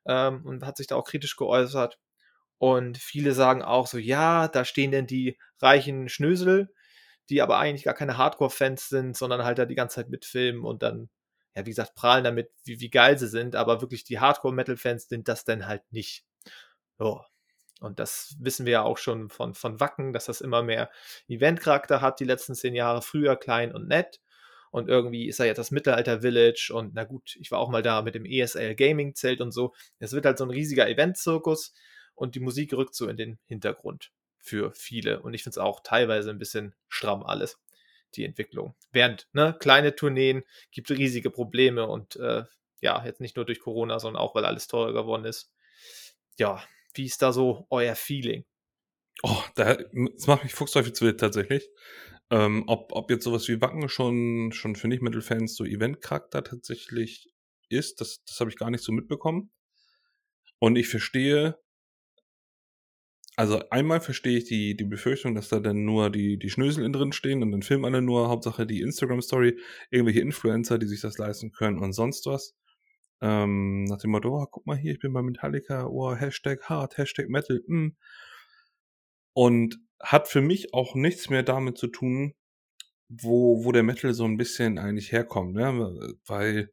ähm, 0.09 0.43
und 0.45 0.65
hat 0.65 0.77
sich 0.77 0.87
da 0.87 0.95
auch 0.95 1.05
kritisch 1.05 1.37
geäußert. 1.37 1.99
Und 2.57 2.97
viele 2.97 3.33
sagen 3.33 3.61
auch 3.61 3.87
so, 3.87 3.97
ja, 3.99 4.47
da 4.49 4.65
stehen 4.65 4.91
denn 4.91 5.07
die 5.07 5.37
reichen 5.61 6.09
Schnösel, 6.09 6.73
die 7.29 7.41
aber 7.41 7.59
eigentlich 7.59 7.83
gar 7.83 7.93
keine 7.93 8.17
Hardcore-Fans 8.17 8.89
sind, 8.89 9.15
sondern 9.15 9.43
halt 9.43 9.59
da 9.59 9.65
die 9.65 9.75
ganze 9.75 9.97
Zeit 9.97 10.09
mitfilmen 10.09 10.65
und 10.65 10.83
dann, 10.83 11.09
ja, 11.55 11.65
wie 11.65 11.69
gesagt, 11.69 11.95
prahlen 11.95 12.23
damit, 12.23 12.49
wie, 12.65 12.81
wie 12.81 12.89
geil 12.89 13.17
sie 13.19 13.27
sind, 13.29 13.55
aber 13.55 13.81
wirklich 13.81 14.03
die 14.03 14.19
Hardcore-Metal-Fans 14.19 15.07
sind 15.07 15.27
das 15.27 15.45
dann 15.45 15.67
halt 15.67 15.83
nicht. 15.91 16.25
So. 16.97 17.21
Und 17.79 17.99
das 17.99 18.35
wissen 18.39 18.65
wir 18.65 18.73
ja 18.73 18.83
auch 18.83 18.97
schon 18.97 19.29
von, 19.29 19.53
von 19.53 19.79
Wacken, 19.79 20.11
dass 20.11 20.25
das 20.25 20.41
immer 20.41 20.63
mehr 20.63 20.89
Event-Charakter 21.29 22.01
hat, 22.01 22.19
die 22.19 22.25
letzten 22.25 22.55
zehn 22.55 22.75
Jahre 22.75 23.01
früher 23.01 23.37
klein 23.37 23.73
und 23.73 23.87
nett 23.87 24.19
und 24.71 24.89
irgendwie 24.89 25.27
ist 25.27 25.39
da 25.39 25.45
jetzt 25.45 25.57
das 25.57 25.71
Mittelalter 25.71 26.21
Village 26.21 26.71
und 26.73 26.93
na 26.93 27.03
gut, 27.03 27.35
ich 27.39 27.51
war 27.51 27.59
auch 27.59 27.69
mal 27.69 27.81
da 27.81 28.01
mit 28.01 28.15
dem 28.15 28.25
ESL 28.25 28.75
Gaming 28.75 29.15
Zelt 29.15 29.41
und 29.41 29.51
so. 29.51 29.73
Es 29.99 30.13
wird 30.13 30.25
halt 30.25 30.37
so 30.37 30.45
ein 30.45 30.51
riesiger 30.51 30.87
Event-Zirkus 30.87 31.73
und 32.15 32.35
die 32.35 32.39
Musik 32.39 32.73
rückt 32.73 32.95
so 32.95 33.07
in 33.07 33.17
den 33.17 33.39
Hintergrund 33.45 34.11
für 34.37 34.71
viele 34.73 35.21
und 35.21 35.33
ich 35.33 35.43
finde 35.43 35.53
es 35.53 35.57
auch 35.57 35.81
teilweise 35.81 36.29
ein 36.29 36.39
bisschen 36.39 36.75
stramm 36.87 37.23
alles, 37.23 37.59
die 38.15 38.25
Entwicklung. 38.25 38.75
Während, 38.91 39.27
ne, 39.33 39.55
kleine 39.59 39.95
Tourneen 39.95 40.43
gibt 40.71 40.89
riesige 40.91 41.29
Probleme 41.29 41.87
und 41.87 42.15
äh, 42.17 42.43
ja, 42.81 43.03
jetzt 43.05 43.21
nicht 43.21 43.35
nur 43.35 43.45
durch 43.45 43.59
Corona, 43.59 43.99
sondern 43.99 44.21
auch, 44.21 44.35
weil 44.35 44.45
alles 44.45 44.67
teurer 44.67 44.93
geworden 44.93 45.25
ist. 45.25 45.51
Ja, 46.37 46.63
wie 46.93 47.05
ist 47.05 47.21
da 47.21 47.33
so 47.33 47.67
euer 47.69 47.95
Feeling? 47.95 48.45
Oh, 49.21 49.43
da, 49.55 49.75
das 49.75 50.27
macht 50.27 50.43
mich 50.43 50.53
fuchsteufelswild 50.53 51.19
tatsächlich. 51.19 51.69
Ähm, 52.31 52.63
ob, 52.67 52.91
ob 52.93 53.09
jetzt 53.09 53.23
sowas 53.23 53.47
wie 53.47 53.61
Wacken 53.61 53.89
schon, 53.89 54.51
schon 54.51 54.75
für 54.75 54.87
Nicht-Metal-Fans 54.87 55.55
so 55.55 55.65
Event-Charakter 55.65 56.43
tatsächlich 56.43 57.27
ist, 57.69 58.01
das, 58.01 58.23
das 58.25 58.39
habe 58.39 58.49
ich 58.49 58.57
gar 58.57 58.69
nicht 58.69 58.83
so 58.83 58.91
mitbekommen. 58.91 59.51
Und 60.59 60.75
ich 60.75 60.89
verstehe, 60.89 61.57
also 63.35 63.61
einmal 63.69 64.01
verstehe 64.01 64.37
ich 64.37 64.45
die, 64.45 64.75
die 64.75 64.83
Befürchtung, 64.83 65.33
dass 65.33 65.49
da 65.49 65.59
dann 65.59 65.85
nur 65.85 66.09
die, 66.09 66.37
die 66.37 66.49
Schnösel 66.49 66.83
in 66.85 66.93
drin 66.93 67.13
stehen 67.13 67.41
und 67.41 67.51
dann 67.51 67.61
filmen 67.61 67.85
alle 67.85 68.01
nur 68.01 68.27
Hauptsache 68.27 68.67
die 68.67 68.81
Instagram-Story, 68.81 69.57
irgendwelche 69.91 70.19
Influencer, 70.19 70.77
die 70.77 70.87
sich 70.87 71.01
das 71.01 71.17
leisten 71.17 71.51
können 71.51 71.79
und 71.79 71.93
sonst 71.93 72.25
was. 72.25 72.55
Ähm, 73.21 73.85
nach 73.85 73.97
dem 73.97 74.11
Motto, 74.11 74.41
oh, 74.41 74.45
guck 74.49 74.65
mal 74.65 74.77
hier, 74.77 74.93
ich 74.93 74.99
bin 74.99 75.13
bei 75.13 75.21
Metallica, 75.21 75.87
oh, 75.87 76.13
Hashtag 76.15 76.63
Hard, 76.69 76.97
Hashtag 76.97 77.29
Metal, 77.29 77.61
mm. 77.65 77.95
Und 79.33 79.79
hat 80.01 80.27
für 80.27 80.41
mich 80.41 80.73
auch 80.73 80.95
nichts 80.95 81.29
mehr 81.29 81.43
damit 81.43 81.77
zu 81.77 81.87
tun, 81.87 82.33
wo, 83.09 83.63
wo 83.63 83.71
der 83.71 83.83
Metal 83.83 84.13
so 84.13 84.25
ein 84.25 84.37
bisschen 84.37 84.77
eigentlich 84.77 85.11
herkommt, 85.11 85.53
ne? 85.53 86.17
Weil 86.25 86.71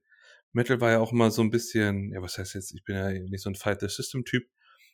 Metal 0.53 0.81
war 0.81 0.91
ja 0.91 1.01
auch 1.01 1.13
immer 1.13 1.31
so 1.31 1.43
ein 1.43 1.51
bisschen, 1.51 2.13
ja, 2.13 2.23
was 2.23 2.39
heißt 2.39 2.55
jetzt, 2.55 2.75
ich 2.75 2.85
bin 2.85 2.97
ja 2.97 3.11
nicht 3.13 3.43
so 3.43 3.51
ein 3.51 3.55
Fight 3.55 3.81
the 3.81 3.89
System 3.89 4.25
Typ, 4.25 4.45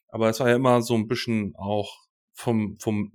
aber 0.09 0.29
es 0.29 0.40
war 0.40 0.49
ja 0.49 0.57
immer 0.57 0.83
so 0.83 0.95
ein 0.95 1.09
bisschen 1.09 1.55
auch 1.57 2.07
vom, 2.33 2.77
vom 2.79 3.11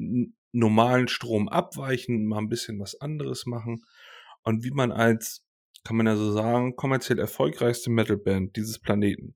normalen 0.52 1.08
Strom 1.08 1.50
abweichen, 1.50 2.26
mal 2.26 2.40
ein 2.40 2.50
bisschen 2.50 2.80
was 2.80 3.00
anderes 3.00 3.46
machen. 3.46 3.86
Und 4.44 4.64
wie 4.64 4.72
man 4.72 4.92
als, 4.92 5.46
kann 5.84 5.98
man 5.98 6.08
ja 6.08 6.16
so 6.16 6.32
sagen, 6.32 6.76
kommerziell 6.76 7.20
erfolgreichste 7.20 7.90
Metalband 7.90 8.56
dieses 8.56 8.80
Planeten 8.80 9.36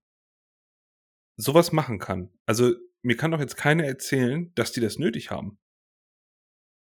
sowas 1.38 1.72
machen 1.72 2.00
kann. 2.00 2.30
Also 2.46 2.74
mir 3.02 3.18
kann 3.18 3.32
doch 3.32 3.40
jetzt 3.40 3.58
keiner 3.58 3.84
erzählen, 3.84 4.52
dass 4.56 4.72
die 4.72 4.82
das 4.82 4.98
nötig 4.98 5.32
haben. 5.32 5.60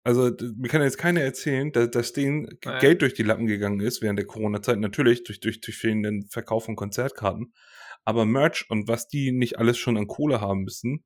Also 0.06 0.30
mir 0.56 0.70
kann 0.70 0.84
jetzt 0.84 1.00
keiner 1.00 1.22
erzählen, 1.22 1.72
dass, 1.72 1.90
dass 1.90 2.14
denen 2.14 2.60
naja. 2.64 2.78
Geld 2.78 3.02
durch 3.02 3.16
die 3.16 3.24
Lappen 3.24 3.48
gegangen 3.48 3.80
ist 3.80 4.04
während 4.04 4.20
der 4.20 4.28
Corona-Zeit. 4.28 4.78
Natürlich 4.78 5.24
durch, 5.24 5.40
durch, 5.40 5.62
durch 5.62 5.76
fehlenden 5.76 6.28
Verkauf 6.30 6.66
von 6.66 6.76
Konzertkarten. 6.76 7.54
Aber 8.04 8.24
Merch 8.26 8.70
und 8.70 8.88
was 8.88 9.08
die 9.08 9.32
nicht 9.32 9.58
alles 9.58 9.80
schon 9.80 9.98
an 9.98 10.06
Kohle 10.06 10.42
haben 10.42 10.62
müssen, 10.62 11.04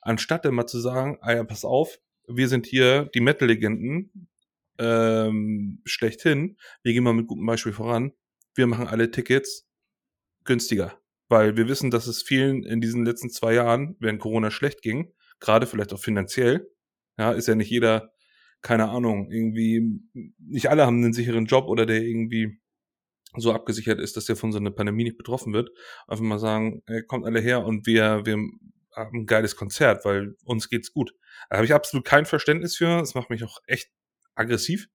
anstatt 0.00 0.46
immer 0.46 0.66
zu 0.66 0.80
sagen, 0.80 1.18
ah 1.20 1.34
ja, 1.34 1.44
pass 1.44 1.66
auf, 1.66 1.98
wir 2.26 2.48
sind 2.48 2.64
hier 2.64 3.10
die 3.14 3.20
Metal-Legenden 3.20 4.30
ähm, 4.78 5.82
schlechthin, 5.84 6.56
wir 6.82 6.94
gehen 6.94 7.04
mal 7.04 7.12
mit 7.12 7.26
gutem 7.26 7.44
Beispiel 7.44 7.74
voran, 7.74 8.12
wir 8.54 8.66
machen 8.66 8.86
alle 8.86 9.10
Tickets 9.10 9.68
günstiger. 10.44 10.98
Weil 11.28 11.58
wir 11.58 11.68
wissen, 11.68 11.90
dass 11.90 12.06
es 12.06 12.22
vielen 12.22 12.62
in 12.62 12.80
diesen 12.80 13.04
letzten 13.04 13.28
zwei 13.28 13.52
Jahren, 13.52 13.96
während 14.00 14.18
Corona 14.18 14.50
schlecht 14.50 14.80
ging, 14.80 15.12
gerade 15.40 15.66
vielleicht 15.66 15.92
auch 15.92 16.00
finanziell, 16.00 16.70
ja, 17.18 17.32
ist 17.32 17.46
ja 17.46 17.54
nicht 17.54 17.70
jeder 17.70 18.14
keine 18.62 18.90
Ahnung, 18.90 19.30
irgendwie, 19.30 20.00
nicht 20.38 20.68
alle 20.68 20.86
haben 20.86 21.02
einen 21.02 21.12
sicheren 21.12 21.46
Job 21.46 21.66
oder 21.66 21.86
der 21.86 22.02
irgendwie 22.02 22.60
so 23.36 23.52
abgesichert 23.52 24.00
ist, 24.00 24.16
dass 24.16 24.24
der 24.24 24.36
von 24.36 24.52
so 24.52 24.58
einer 24.58 24.70
Pandemie 24.70 25.04
nicht 25.04 25.18
betroffen 25.18 25.52
wird. 25.52 25.70
Einfach 26.08 26.24
mal 26.24 26.38
sagen, 26.38 26.82
kommt 27.06 27.24
alle 27.24 27.40
her 27.40 27.64
und 27.64 27.86
wir, 27.86 28.26
wir 28.26 28.34
haben 28.94 29.20
ein 29.20 29.26
geiles 29.26 29.56
Konzert, 29.56 30.04
weil 30.04 30.34
uns 30.44 30.68
geht's 30.68 30.92
gut. 30.92 31.12
Da 31.48 31.56
habe 31.56 31.64
ich 31.64 31.74
absolut 31.74 32.04
kein 32.04 32.26
Verständnis 32.26 32.76
für. 32.76 32.98
Das 32.98 33.14
macht 33.14 33.30
mich 33.30 33.44
auch 33.44 33.58
echt 33.66 33.90
aggressiv. 34.34 34.88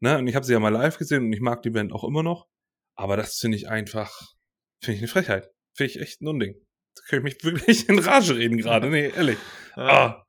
Ne? 0.00 0.18
Und 0.18 0.26
ich 0.26 0.34
habe 0.34 0.46
sie 0.46 0.54
ja 0.54 0.60
mal 0.60 0.70
live 0.70 0.96
gesehen 0.96 1.26
und 1.26 1.32
ich 1.32 1.40
mag 1.40 1.62
die 1.62 1.70
Band 1.70 1.92
auch 1.92 2.04
immer 2.04 2.22
noch. 2.22 2.48
Aber 2.94 3.16
das 3.16 3.36
finde 3.36 3.56
ich 3.56 3.68
einfach, 3.68 4.34
finde 4.82 4.96
ich 4.96 5.00
eine 5.02 5.08
Frechheit. 5.08 5.50
Finde 5.74 5.90
ich 5.90 6.00
echt 6.00 6.22
ein 6.22 6.28
Unding. 6.28 6.54
Da 6.96 7.02
kann 7.06 7.18
ich 7.18 7.24
mich 7.24 7.44
wirklich 7.44 7.88
in 7.88 7.98
Rage 7.98 8.36
reden 8.36 8.56
gerade. 8.56 8.88
Nee, 8.88 9.08
ehrlich. 9.08 9.38
Ah. 9.76 10.24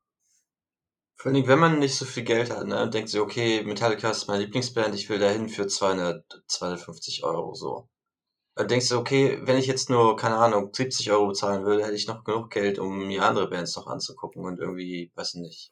Vor 1.21 1.31
allem, 1.31 1.45
wenn 1.45 1.59
man 1.59 1.77
nicht 1.77 1.95
so 1.95 2.05
viel 2.05 2.23
Geld 2.23 2.49
hat, 2.49 2.65
ne, 2.65 2.81
und 2.81 2.95
denkt 2.95 3.09
sich, 3.09 3.19
okay, 3.19 3.61
Metallica 3.63 4.09
ist 4.09 4.27
meine 4.27 4.43
Lieblingsband, 4.43 4.95
ich 4.95 5.07
will 5.07 5.19
dahin 5.19 5.49
für 5.49 5.67
200, 5.67 6.25
250 6.47 7.23
Euro, 7.23 7.53
so. 7.53 7.87
Dann 8.55 8.67
denkst 8.67 8.89
du, 8.89 8.97
okay, 8.97 9.39
wenn 9.43 9.59
ich 9.59 9.67
jetzt 9.67 9.91
nur, 9.91 10.15
keine 10.15 10.37
Ahnung, 10.37 10.73
70 10.73 11.11
Euro 11.11 11.27
bezahlen 11.27 11.63
würde, 11.63 11.83
hätte 11.83 11.93
ich 11.93 12.07
noch 12.07 12.23
genug 12.23 12.49
Geld, 12.49 12.79
um 12.79 13.05
mir 13.05 13.23
andere 13.23 13.47
Bands 13.47 13.75
noch 13.75 13.85
anzugucken 13.85 14.43
und 14.45 14.59
irgendwie, 14.59 15.11
weiß 15.13 15.35
nicht, 15.35 15.71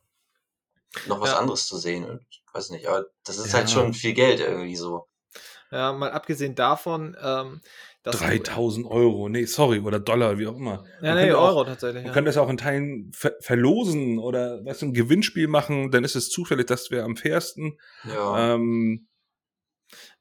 noch 1.08 1.20
was 1.20 1.32
ja. 1.32 1.40
anderes 1.40 1.66
zu 1.66 1.78
sehen 1.78 2.06
und 2.06 2.24
weiß 2.54 2.70
nicht, 2.70 2.86
aber 2.86 3.08
das 3.24 3.40
ist 3.40 3.52
ja. 3.52 3.54
halt 3.54 3.72
schon 3.72 3.96
viel 3.96 4.14
Geld 4.14 4.42
irgendwie 4.42 4.76
so. 4.76 5.08
Ja, 5.72 5.94
mal 5.94 6.12
abgesehen 6.12 6.54
davon, 6.54 7.18
ähm, 7.20 7.62
3000 8.04 8.86
Euro, 8.88 9.28
nee, 9.28 9.46
sorry, 9.46 9.80
oder 9.80 10.00
Dollar, 10.00 10.40
wie 10.40 10.48
auch 10.48 10.56
immer. 10.56 10.86
Ja, 11.02 11.16
man 11.16 11.26
nee, 11.26 11.32
Euro 11.32 11.62
auch, 11.62 11.66
tatsächlich. 11.66 12.04
Man 12.04 12.08
ja. 12.08 12.14
kann 12.14 12.26
das 12.26 12.38
auch 12.38 12.50
in 12.50 12.58
Teilen 12.58 13.12
ver 13.14 13.34
verlosen 13.42 14.20
oder 14.20 14.64
weißt 14.64 14.82
du, 14.82 14.88
ein 14.88 14.94
Gewinnspiel 14.94 15.48
machen, 15.48 15.92
dann 15.92 16.04
ist 16.04 16.16
es 16.16 16.30
zufällig, 16.30 16.68
dass 16.68 16.92
wir 16.92 17.04
am 17.04 17.18
fairsten. 17.18 17.78
Ja. 18.06 18.56
Ähm, 18.56 19.08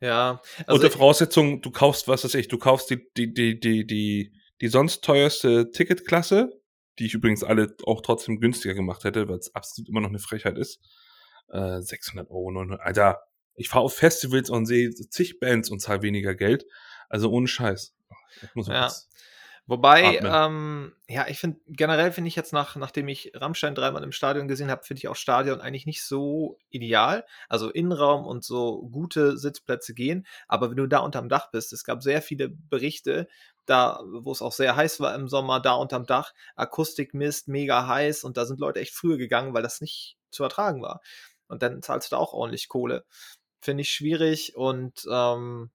ja. 0.00 0.40
Also 0.66 0.82
unter 0.82 0.90
Voraussetzung, 0.90 1.60
du 1.60 1.70
kaufst, 1.70 2.08
was 2.08 2.24
weiß 2.24 2.34
ich, 2.34 2.48
du 2.48 2.58
kaufst 2.58 2.90
die, 2.90 3.06
die, 3.16 3.32
die, 3.32 3.60
die, 3.60 3.86
die, 3.86 4.32
die 4.60 4.68
sonst 4.68 5.04
teuerste 5.04 5.70
Ticketklasse, 5.70 6.60
die 6.98 7.06
ich 7.06 7.14
übrigens 7.14 7.44
alle 7.44 7.74
auch 7.84 8.00
trotzdem 8.02 8.40
günstiger 8.40 8.74
gemacht 8.74 9.04
hätte, 9.04 9.28
weil 9.28 9.38
es 9.38 9.54
absolut 9.54 9.88
immer 9.88 10.00
noch 10.00 10.08
eine 10.08 10.18
Frechheit 10.18 10.58
ist. 10.58 10.80
Äh, 11.48 11.80
600 11.80 12.30
Euro, 12.30 12.50
900, 12.50 12.80
Alter. 12.80 13.20
Ich 13.54 13.68
fahre 13.68 13.84
auf 13.84 13.94
Festivals 13.94 14.50
und 14.50 14.66
sehe 14.66 14.90
zig 14.90 15.40
Bands 15.40 15.70
und 15.70 15.80
zahle 15.80 16.02
weniger 16.02 16.34
Geld. 16.34 16.64
Also 17.08 17.30
ohne 17.30 17.48
Scheiß. 17.48 17.94
ja. 18.54 18.90
Wobei, 19.68 20.16
ähm, 20.24 20.94
ja, 21.08 21.26
ich 21.28 21.38
finde, 21.38 21.60
generell 21.66 22.10
finde 22.10 22.28
ich 22.28 22.36
jetzt 22.36 22.54
nach, 22.54 22.74
nachdem 22.76 23.06
ich 23.06 23.32
Rammstein 23.34 23.74
dreimal 23.74 24.02
im 24.02 24.12
Stadion 24.12 24.48
gesehen 24.48 24.70
habe, 24.70 24.82
finde 24.82 25.00
ich 25.00 25.08
auch 25.08 25.16
Stadion 25.16 25.60
eigentlich 25.60 25.84
nicht 25.84 26.02
so 26.02 26.58
ideal. 26.70 27.26
Also 27.50 27.68
Innenraum 27.68 28.24
und 28.24 28.42
so 28.44 28.88
gute 28.90 29.36
Sitzplätze 29.36 29.92
gehen. 29.92 30.26
Aber 30.46 30.70
wenn 30.70 30.78
du 30.78 30.86
da 30.86 31.00
unterm 31.00 31.28
Dach 31.28 31.50
bist, 31.50 31.74
es 31.74 31.84
gab 31.84 32.02
sehr 32.02 32.22
viele 32.22 32.48
Berichte, 32.48 33.28
da, 33.66 34.00
wo 34.10 34.32
es 34.32 34.40
auch 34.40 34.52
sehr 34.52 34.74
heiß 34.74 35.00
war 35.00 35.14
im 35.14 35.28
Sommer, 35.28 35.60
da 35.60 35.74
unterm 35.74 36.06
Dach, 36.06 36.32
Akustikmist, 36.56 37.48
mega 37.48 37.86
heiß 37.86 38.24
und 38.24 38.38
da 38.38 38.46
sind 38.46 38.60
Leute 38.60 38.80
echt 38.80 38.94
früher 38.94 39.18
gegangen, 39.18 39.52
weil 39.52 39.62
das 39.62 39.82
nicht 39.82 40.16
zu 40.30 40.44
ertragen 40.44 40.80
war. 40.80 41.02
Und 41.46 41.62
dann 41.62 41.82
zahlst 41.82 42.10
du 42.10 42.16
da 42.16 42.20
auch 42.22 42.32
ordentlich 42.32 42.68
Kohle. 42.68 43.04
Finde 43.60 43.82
ich 43.82 43.90
schwierig 43.90 44.56
und 44.56 45.06
ähm, 45.10 45.70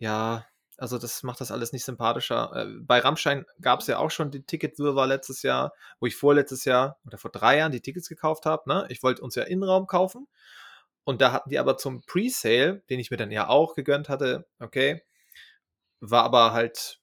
ja, 0.00 0.44
also 0.82 0.98
das 0.98 1.22
macht 1.22 1.40
das 1.40 1.52
alles 1.52 1.72
nicht 1.72 1.84
sympathischer. 1.84 2.50
Äh, 2.56 2.80
bei 2.80 2.98
Rammstein 2.98 3.46
gab 3.60 3.82
es 3.82 3.86
ja 3.86 3.98
auch 3.98 4.10
schon 4.10 4.32
die 4.32 4.42
Ticketwirrwarr 4.42 5.06
letztes 5.06 5.42
Jahr, 5.42 5.74
wo 6.00 6.06
ich 6.06 6.16
vorletztes 6.16 6.64
Jahr 6.64 6.98
oder 7.06 7.18
vor 7.18 7.30
drei 7.30 7.58
Jahren 7.58 7.70
die 7.70 7.80
Tickets 7.80 8.08
gekauft 8.08 8.46
habe. 8.46 8.68
Ne? 8.68 8.86
Ich 8.88 9.00
wollte 9.04 9.22
uns 9.22 9.36
ja 9.36 9.44
Innenraum 9.44 9.86
kaufen. 9.86 10.26
Und 11.04 11.20
da 11.20 11.30
hatten 11.30 11.50
die 11.50 11.60
aber 11.60 11.76
zum 11.76 12.02
Presale, 12.02 12.82
den 12.90 12.98
ich 12.98 13.12
mir 13.12 13.16
dann 13.16 13.30
ja 13.30 13.48
auch 13.48 13.76
gegönnt 13.76 14.08
hatte, 14.08 14.44
okay, 14.58 15.04
war 16.00 16.24
aber 16.24 16.52
halt, 16.52 17.00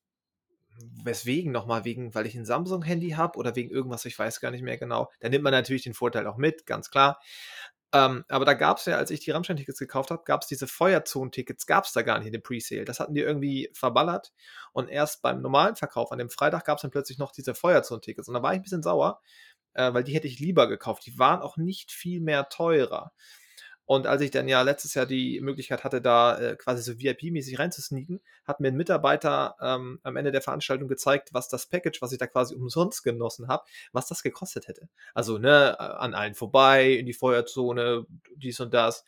weswegen 1.06 1.54
nochmal, 1.54 1.86
wegen, 1.86 2.14
weil 2.14 2.26
ich 2.26 2.36
ein 2.36 2.46
Samsung-Handy 2.46 3.12
habe 3.12 3.38
oder 3.38 3.56
wegen 3.56 3.70
irgendwas, 3.70 4.04
ich 4.04 4.20
weiß 4.20 4.42
gar 4.42 4.52
nicht 4.52 4.64
mehr 4.64 4.78
genau. 4.78 5.10
Da 5.22 5.30
nimmt 5.30 5.46
man 5.46 5.54
natürlich 5.54 5.84
den 5.84 5.94
Vorteil 5.94 6.28
auch 6.28 6.38
mit, 6.38 6.66
ganz 6.66 6.90
klar. 6.90 7.22
Ähm, 7.92 8.24
aber 8.28 8.46
da 8.46 8.54
gab 8.54 8.78
es 8.78 8.86
ja, 8.86 8.98
als 8.98 9.10
ich 9.10 9.20
die 9.22 9.32
Rammstein-Tickets 9.32 9.80
gekauft 9.80 10.12
habe, 10.12 10.24
gab 10.24 10.42
es 10.44 10.48
diese 10.48 10.68
Feuerzonen-Tickets, 10.68 11.66
gab 11.66 11.86
es 11.86 11.94
da 11.94 12.04
gar 12.04 12.20
nicht 12.20 12.28
in 12.28 12.34
dem 12.34 12.44
Presale. 12.44 12.86
Das 12.86 13.00
hatten 13.00 13.16
die 13.16 13.22
irgendwie 13.22 13.70
verballert. 13.74 14.32
Und 14.74 14.90
erst 14.90 15.22
beim 15.24 15.42
normalen 15.42 15.76
Verkauf 15.76 16.12
an 16.12 16.20
dem 16.20 16.30
Freitag 16.30 16.66
gab 16.66 16.78
es 16.78 16.84
dann 16.84 16.92
plötzlich 16.92 17.18
noch 17.18 17.32
diese 17.32 17.56
Feuerzonen-Tickets. 17.56 18.28
Und 18.28 18.36
da 18.36 18.44
war 18.44 18.54
ich 18.54 18.60
ein 18.60 18.64
bisschen 18.64 18.84
sauer, 18.84 19.22
äh, 19.74 19.94
weil 19.94 20.04
die 20.04 20.14
hätte 20.14 20.28
ich 20.28 20.40
lieber 20.40 20.68
gekauft. 20.68 21.06
Die 21.08 21.18
waren 21.18 21.42
auch 21.42 21.58
nicht 21.58 21.92
viel 21.92 22.22
mehr 22.22 22.50
teurer. 22.50 23.12
Und 23.90 24.06
als 24.06 24.22
ich 24.22 24.30
dann 24.30 24.48
ja 24.48 24.62
letztes 24.62 24.94
Jahr 24.94 25.08
die 25.08 25.42
Möglichkeit 25.42 25.84
hatte, 25.84 26.00
da 26.00 26.38
äh, 26.38 26.56
quasi 26.56 26.84
so 26.84 27.00
VIP-mäßig 27.00 27.58
reinzusneaken, 27.58 28.22
hat 28.46 28.60
mir 28.60 28.68
ein 28.68 28.76
Mitarbeiter 28.76 29.56
ähm, 29.60 30.00
am 30.04 30.16
Ende 30.16 30.32
der 30.32 30.44
Veranstaltung 30.44 30.88
gezeigt, 30.88 31.30
was 31.34 31.50
das 31.50 31.66
Package, 31.66 32.00
was 32.00 32.12
ich 32.12 32.20
da 32.20 32.28
quasi 32.28 32.54
umsonst 32.54 33.04
genossen 33.04 33.48
habe, 33.48 33.64
was 33.92 34.08
das 34.08 34.22
gekostet 34.22 34.68
hätte. 34.68 34.90
Also, 35.16 35.40
ne, 35.40 35.76
äh, 35.80 35.82
an 35.82 36.14
allen 36.14 36.36
vorbei, 36.36 36.92
in 36.92 37.08
die 37.08 37.14
Feuerzone, 37.14 38.06
dies 38.36 38.60
und 38.60 38.76
das. 38.76 39.06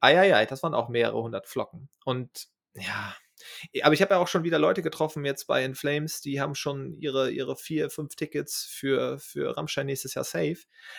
Eieiei, 0.00 0.44
das 0.44 0.62
waren 0.62 0.74
auch 0.74 0.90
mehrere 0.90 1.22
hundert 1.22 1.48
Flocken. 1.48 1.88
Und 2.04 2.48
ja, 2.74 3.16
aber 3.82 3.94
ich 3.94 4.02
habe 4.02 4.14
ja 4.14 4.20
auch 4.20 4.28
schon 4.28 4.44
wieder 4.44 4.58
Leute 4.58 4.82
getroffen 4.82 5.24
jetzt 5.24 5.46
bei 5.46 5.64
In 5.64 5.74
Flames, 5.74 6.20
die 6.20 6.40
haben 6.40 6.54
schon 6.54 6.96
ihre, 6.98 7.30
ihre 7.30 7.56
vier, 7.56 7.90
fünf 7.90 8.16
Tickets 8.16 8.64
für, 8.64 9.18
für 9.18 9.56
Rammstein 9.56 9.86
nächstes 9.86 10.14
Jahr 10.14 10.24
safe. 10.24 10.58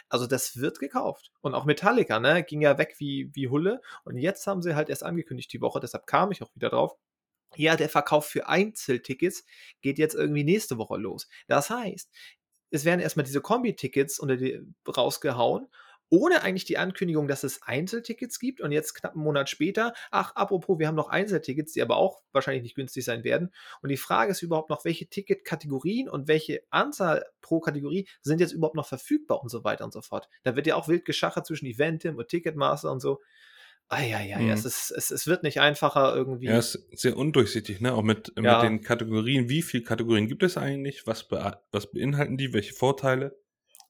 Also 0.10 0.28
das 0.28 0.58
wird 0.58 0.80
gekauft. 0.80 1.32
Und 1.42 1.54
auch 1.54 1.66
Metallica, 1.66 2.20
ne, 2.20 2.44
ging 2.44 2.62
ja 2.62 2.78
weg 2.78 2.96
wie, 2.98 3.30
wie 3.34 3.50
Hulle. 3.50 3.82
Und 4.04 4.18
jetzt 4.18 4.46
haben 4.48 4.62
sie 4.62 4.76
halt 4.76 4.90
erst 4.90 5.04
angekündigt 5.04 5.52
die 5.54 5.62
Woche, 5.62 5.80
deshalb 5.80 6.08
kam 6.08 6.32
ich 6.32 6.42
auch 6.42 6.54
wieder 6.56 6.70
drauf. 6.70 6.96
Ja, 7.56 7.76
der 7.76 7.90
Verkauf 7.90 8.28
für 8.28 8.48
Einzeltickets 8.48 9.46
geht 9.82 10.00
jetzt 10.00 10.16
irgendwie 10.16 10.46
nächste 10.46 10.78
Woche 10.78 10.98
los. 10.98 11.28
Das 11.48 11.70
heißt, 11.70 12.10
es 12.72 12.86
werden 12.86 13.02
erstmal 13.02 13.26
diese 13.26 13.42
Kombi-Tickets 13.42 14.22
rausgehauen 14.88 15.68
ohne 16.12 16.44
eigentlich 16.44 16.66
die 16.66 16.78
Ankündigung, 16.78 17.30
dass 17.30 17.44
es 17.44 17.64
Einzeltickets 17.64 18.38
gibt 18.38 18.60
und 18.60 18.74
jetzt 18.74 18.94
knapp 18.94 19.14
einen 19.14 19.24
Monat 19.24 19.50
später, 19.50 19.94
ach, 20.12 20.36
apropos, 20.36 20.78
wir 20.78 20.88
haben 20.88 20.96
noch 20.96 21.08
Einzeltickets, 21.08 21.72
die 21.72 21.82
aber 21.82 21.96
auch 21.96 22.22
wahrscheinlich 22.34 22.64
nicht 22.64 22.76
günstig 22.76 23.06
sein 23.06 23.24
werden. 23.24 23.52
Und 23.82 23.90
die 23.90 23.98
Frage 23.98 24.32
ist 24.32 24.42
überhaupt 24.42 24.70
noch, 24.70 24.84
welche 24.84 25.08
Ticketkategorien 25.08 26.10
und 26.10 26.28
welche 26.28 26.64
Anzahl 26.70 27.26
pro 27.40 27.62
Kategorie 27.62 28.10
sind 28.22 28.42
jetzt 28.42 28.52
überhaupt 28.52 28.76
noch 28.76 28.88
verfügbar 28.88 29.42
und 29.42 29.48
so 29.50 29.64
weiter 29.64 29.86
und 29.86 29.94
so 29.94 30.02
fort. 30.02 30.28
Da 30.44 30.58
wird 30.58 30.68
ja 30.68 30.76
auch 30.76 30.90
wild 30.90 31.06
geschachert 31.06 31.48
zwischen 31.48 31.66
Eventim 31.66 32.18
und 32.18 32.28
Ticketmaster 32.28 32.92
und 32.92 33.00
so. 33.00 33.22
Ah, 33.88 34.04
ja, 34.04 34.22
ja, 34.22 34.40
ja, 34.40 34.54
es, 34.54 34.64
ist, 34.64 34.92
es, 34.92 35.12
es 35.12 35.28
wird 35.28 35.44
nicht 35.44 35.60
einfacher 35.60 36.16
irgendwie. 36.16 36.46
Ja, 36.46 36.58
es 36.58 36.76
ist 36.76 37.02
sehr 37.02 37.18
undurchsichtig, 37.18 37.82
ne? 37.82 37.94
Auch 37.94 38.04
mit, 38.04 38.32
Ja. 38.38 38.62
mit 38.62 38.70
den 38.70 38.82
Kategorien. 38.82 39.50
Wie 39.50 39.62
viele 39.62 39.84
Kategorien 39.84 40.28
gibt 40.28 40.44
es 40.44 40.56
eigentlich? 40.58 41.08
Was, 41.08 41.28
be 41.28 41.58
was 41.72 41.92
beinhalten 41.92 42.38
die? 42.38 42.54
Welche 42.54 42.74
Vorteile? 42.74 43.38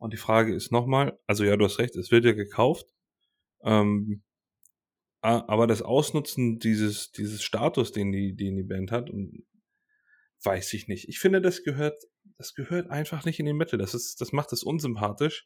Und 0.01 0.13
die 0.13 0.17
Frage 0.17 0.55
ist 0.55 0.71
nochmal, 0.71 1.19
also 1.27 1.43
ja, 1.43 1.55
du 1.55 1.63
hast 1.63 1.77
recht, 1.77 1.95
es 1.95 2.09
wird 2.09 2.25
ja 2.25 2.31
gekauft. 2.31 2.87
Ähm, 3.63 4.23
aber 5.21 5.67
das 5.67 5.83
Ausnutzen 5.83 6.57
dieses, 6.57 7.11
dieses 7.11 7.43
Status, 7.43 7.91
den 7.91 8.11
die, 8.11 8.35
den 8.35 8.57
die 8.57 8.63
Band 8.63 8.91
hat, 8.91 9.11
und 9.11 9.45
weiß 10.43 10.73
ich 10.73 10.87
nicht. 10.87 11.07
Ich 11.07 11.19
finde, 11.19 11.39
das 11.39 11.63
gehört, 11.63 12.01
das 12.39 12.55
gehört 12.55 12.89
einfach 12.89 13.25
nicht 13.25 13.39
in 13.39 13.45
den 13.45 13.57
Metal. 13.57 13.77
Das 13.77 13.93
ist, 13.93 14.19
das 14.19 14.31
macht 14.31 14.51
es 14.53 14.63
unsympathisch. 14.63 15.45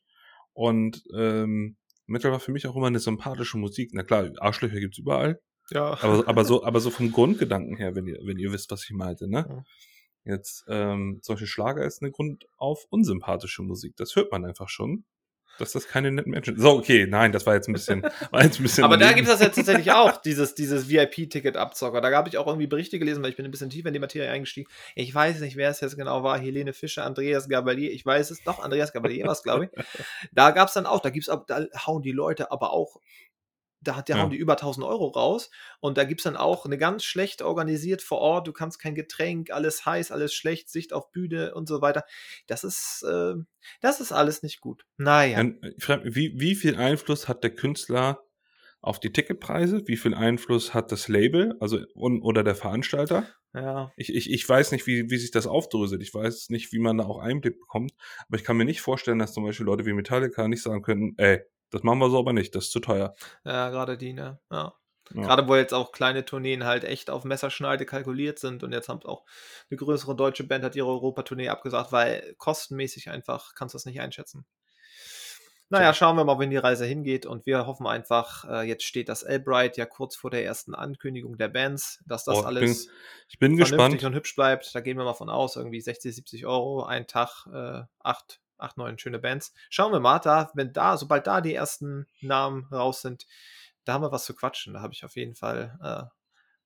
Und 0.54 1.04
ähm, 1.14 1.76
Metal 2.06 2.32
war 2.32 2.40
für 2.40 2.54
mich 2.54 2.66
auch 2.66 2.78
immer 2.78 2.88
eine 2.88 3.00
sympathische 3.00 3.58
Musik. 3.58 3.90
Na 3.92 4.04
klar, 4.04 4.32
Arschlöcher 4.38 4.80
gibt's 4.80 5.00
überall. 5.00 5.42
ja. 5.70 6.02
Aber, 6.02 6.30
aber 6.30 6.46
so, 6.46 6.64
aber 6.64 6.80
so 6.80 6.92
vom 6.92 7.12
Grundgedanken 7.12 7.76
her, 7.76 7.94
wenn 7.94 8.08
ihr, 8.08 8.20
wenn 8.24 8.40
ihr 8.40 8.54
wisst, 8.54 8.72
was 8.72 8.86
ich 8.86 8.92
meinte, 8.92 9.30
ne? 9.30 9.46
Ja. 9.50 9.64
Jetzt, 10.26 10.66
ähm, 10.68 11.20
solche 11.22 11.46
Schlager 11.46 11.86
ist 11.86 12.02
eine 12.02 12.12
Grund 12.12 12.48
auf 12.58 12.86
unsympathische 12.90 13.62
Musik. 13.62 13.96
Das 13.96 14.16
hört 14.16 14.32
man 14.32 14.44
einfach 14.44 14.70
schon. 14.70 15.06
Dass 15.58 15.72
das 15.72 15.88
keine 15.88 16.12
netten 16.12 16.32
Menschen. 16.32 16.60
So, 16.60 16.72
okay, 16.72 17.08
nein, 17.08 17.32
das 17.32 17.46
war 17.46 17.56
jetzt 17.56 17.70
ein 17.70 17.74
bisschen, 17.74 18.04
war 18.32 18.44
jetzt 18.44 18.60
ein 18.60 18.64
bisschen. 18.64 18.84
Aber 18.84 18.98
da 18.98 19.06
daneben. 19.06 19.18
gibt 19.18 19.30
es 19.30 19.36
das 19.36 19.48
jetzt 19.48 19.56
tatsächlich 19.56 19.92
auch, 19.94 20.18
dieses, 20.18 20.54
dieses 20.54 20.90
VIP-Ticket-Abzocker. 20.90 22.02
Da 22.02 22.12
habe 22.12 22.28
ich 22.28 22.38
auch 22.38 22.48
irgendwie 22.48 22.68
Berichte 22.68 23.00
gelesen, 23.00 23.24
weil 23.24 23.30
ich 23.30 23.38
bin 23.38 23.46
ein 23.46 23.52
bisschen 23.52 23.70
tiefer 23.70 23.88
in 23.88 23.94
die 23.94 24.00
Materie 24.00 24.30
eingestiegen. 24.30 24.70
Ich 24.96 25.16
weiß 25.16 25.40
nicht, 25.40 25.56
wer 25.56 25.70
es 25.70 25.80
jetzt 25.80 25.96
genau 25.96 26.24
war. 26.24 26.38
Helene 26.38 26.74
Fischer, 26.74 27.06
Andreas 27.06 27.48
Gabalier. 27.48 27.92
Ich 27.94 28.06
weiß 28.06 28.32
es 28.32 28.44
doch, 28.44 28.62
Andreas 28.62 28.92
Gabalier 28.92 29.26
war 29.26 29.32
es, 29.32 29.44
glaube 29.44 29.66
ich. 29.66 29.72
Da 30.34 30.52
gab 30.52 30.68
es 30.68 30.74
dann 30.74 30.86
auch, 30.86 31.00
da 31.00 31.10
gibt's 31.10 31.30
ab, 31.30 31.46
da 31.48 31.66
hauen 31.86 32.02
die 32.02 32.12
Leute 32.12 32.52
aber 32.52 32.74
auch, 32.74 33.00
da, 33.88 34.02
da 34.02 34.16
Ja. 34.16 34.22
hauen 34.24 34.32
die 34.32 34.38
über 34.38 34.58
1000 34.58 34.86
Euro 34.86 35.08
raus. 35.08 35.50
Und 35.80 35.98
da 35.98 36.04
gibt 36.04 36.22
es 36.22 36.24
dann 36.26 36.36
auch 36.36 36.66
eine 36.66 36.78
ganz 36.78 37.04
schlecht 37.04 37.42
organisiert 37.42 38.02
vor 38.02 38.20
Ort. 38.20 38.48
Du 38.48 38.54
kannst 38.54 38.80
kein 38.80 38.96
Getränk, 38.96 39.52
alles 39.52 39.86
heiß, 39.86 40.12
alles 40.12 40.34
schlecht, 40.34 40.70
Sicht 40.70 40.94
auf 40.94 41.12
Bühne 41.12 41.54
und 41.56 41.68
so 41.68 41.82
weiter. 41.82 42.04
Das 42.48 42.64
ist, 42.64 43.04
äh, 43.08 43.36
das 43.82 44.02
ist 44.02 44.12
alles 44.12 44.44
nicht 44.44 44.62
gut. 44.62 44.86
Naja. 44.98 45.38
Dann, 45.38 45.60
mich, 45.62 46.16
wie, 46.16 46.34
wie 46.40 46.56
viel 46.56 46.76
Einfluss 46.76 47.28
hat 47.28 47.44
der 47.44 47.56
Künstler 47.56 48.22
auf 48.82 49.00
die 49.00 49.12
Ticketpreise? 49.12 49.82
Wie 49.88 49.98
viel 49.98 50.14
Einfluss 50.14 50.74
hat 50.74 50.92
das 50.92 51.08
Label, 51.08 51.56
also 51.60 51.80
und, 51.96 52.22
oder 52.22 52.44
der 52.44 52.56
Veranstalter? 52.56 53.28
Ja. 53.54 53.92
Ich, 53.96 54.14
ich, 54.14 54.32
ich 54.32 54.48
weiß 54.48 54.74
nicht, 54.74 54.86
wie, 54.86 55.10
wie 55.10 55.18
sich 55.18 55.32
das 55.32 55.48
aufdröselt. 55.48 56.02
Ich 56.02 56.14
weiß 56.14 56.50
nicht, 56.50 56.74
wie 56.74 56.80
man 56.80 56.98
da 56.98 57.06
auch 57.06 57.20
Einblick 57.20 57.58
bekommt. 57.60 57.94
Aber 58.28 58.38
ich 58.38 58.44
kann 58.44 58.58
mir 58.58 58.66
nicht 58.66 58.82
vorstellen, 58.82 59.18
dass 59.18 59.34
zum 59.34 59.46
Beispiel 59.46 59.66
Leute 59.66 59.86
wie 59.86 59.94
Metallica 59.94 60.48
nicht 60.48 60.62
sagen 60.62 60.82
könnten, 60.82 61.14
ey, 61.18 61.42
das 61.76 61.84
machen 61.84 62.00
wir 62.00 62.10
so 62.10 62.18
aber 62.20 62.34
nicht, 62.34 62.56
das 62.56 62.66
ist 62.66 62.72
zu 62.72 62.80
teuer. 62.80 63.14
Ja, 63.44 63.70
gerade 63.70 63.98
die, 63.98 64.14
ne? 64.14 64.40
Ja. 64.52 64.74
Ja. 65.14 65.22
Gerade 65.22 65.48
wo 65.48 65.56
jetzt 65.56 65.74
auch 65.74 65.92
kleine 65.92 66.26
Tourneen 66.26 66.64
halt 66.64 66.84
echt 66.84 67.12
auf 67.12 67.26
Messerschneide 67.26 67.86
kalkuliert 67.86 68.40
sind 68.40 68.64
und 68.64 68.72
jetzt 68.72 68.90
haben 68.90 69.04
auch 69.06 69.24
eine 69.70 69.78
größere 69.78 70.16
deutsche 70.16 70.46
Band 70.46 70.64
hat 70.64 70.76
ihre 70.76 70.88
Europatournee 70.88 71.50
abgesagt, 71.50 71.92
weil 71.92 72.34
kostenmäßig 72.40 73.12
einfach 73.12 73.54
kannst 73.54 73.76
du 73.76 73.78
das 73.78 73.86
nicht 73.86 74.02
einschätzen. 74.02 74.48
Naja, 75.70 75.94
schauen 75.94 76.16
wir 76.16 76.24
mal, 76.24 76.38
wohin 76.38 76.52
die 76.52 76.58
Reise 76.58 76.86
hingeht 76.86 77.26
und 77.26 77.46
wir 77.48 77.66
hoffen 77.66 77.88
einfach, 77.88 78.46
äh, 78.46 78.68
jetzt 78.68 78.84
steht 78.84 79.10
das 79.10 79.24
Albright 79.24 79.78
ja 79.78 79.86
kurz 79.86 80.16
vor 80.16 80.30
der 80.30 80.46
ersten 80.46 80.76
Ankündigung 80.76 81.38
der 81.38 81.48
Bands, 81.50 82.04
dass 82.06 82.24
das 82.24 82.38
Oh, 82.38 82.42
ich 82.42 82.46
alles 82.46 82.88
Ich 83.28 83.40
bin 83.40 83.58
vernünftig 83.58 83.78
gespannt. 83.78 84.04
und 84.04 84.14
hübsch 84.16 84.36
bleibt. 84.36 84.74
Da 84.76 84.80
gehen 84.82 84.98
wir 84.98 85.06
mal 85.06 85.16
von 85.16 85.30
aus, 85.30 85.56
irgendwie 85.56 85.82
60, 85.82 86.16
70 86.16 86.46
Euro, 86.46 86.84
ein 86.84 87.08
Tag, 87.08 87.48
äh, 87.52 87.82
acht, 88.04 88.42
acht, 88.58 88.78
neun 88.78 88.98
schöne 89.00 89.20
Bands. 89.20 89.54
Schauen 89.70 89.92
wir 89.92 90.00
mal, 90.00 90.20
da, 90.20 90.52
wenn 90.54 90.74
da, 90.74 90.98
sobald 90.98 91.28
da 91.28 91.42
die 91.42 91.54
ersten 91.54 92.08
Namen 92.22 92.66
raus 92.72 93.02
sind, 93.02 93.26
da 93.84 93.94
haben 93.94 94.02
wir 94.04 94.12
was 94.12 94.26
zu 94.26 94.34
quatschen. 94.36 94.74
Da 94.74 94.82
habe 94.82 94.94
ich 94.94 95.04
auf 95.06 95.16
jeden 95.16 95.36
Fall 95.36 95.78
äh, 95.84 96.04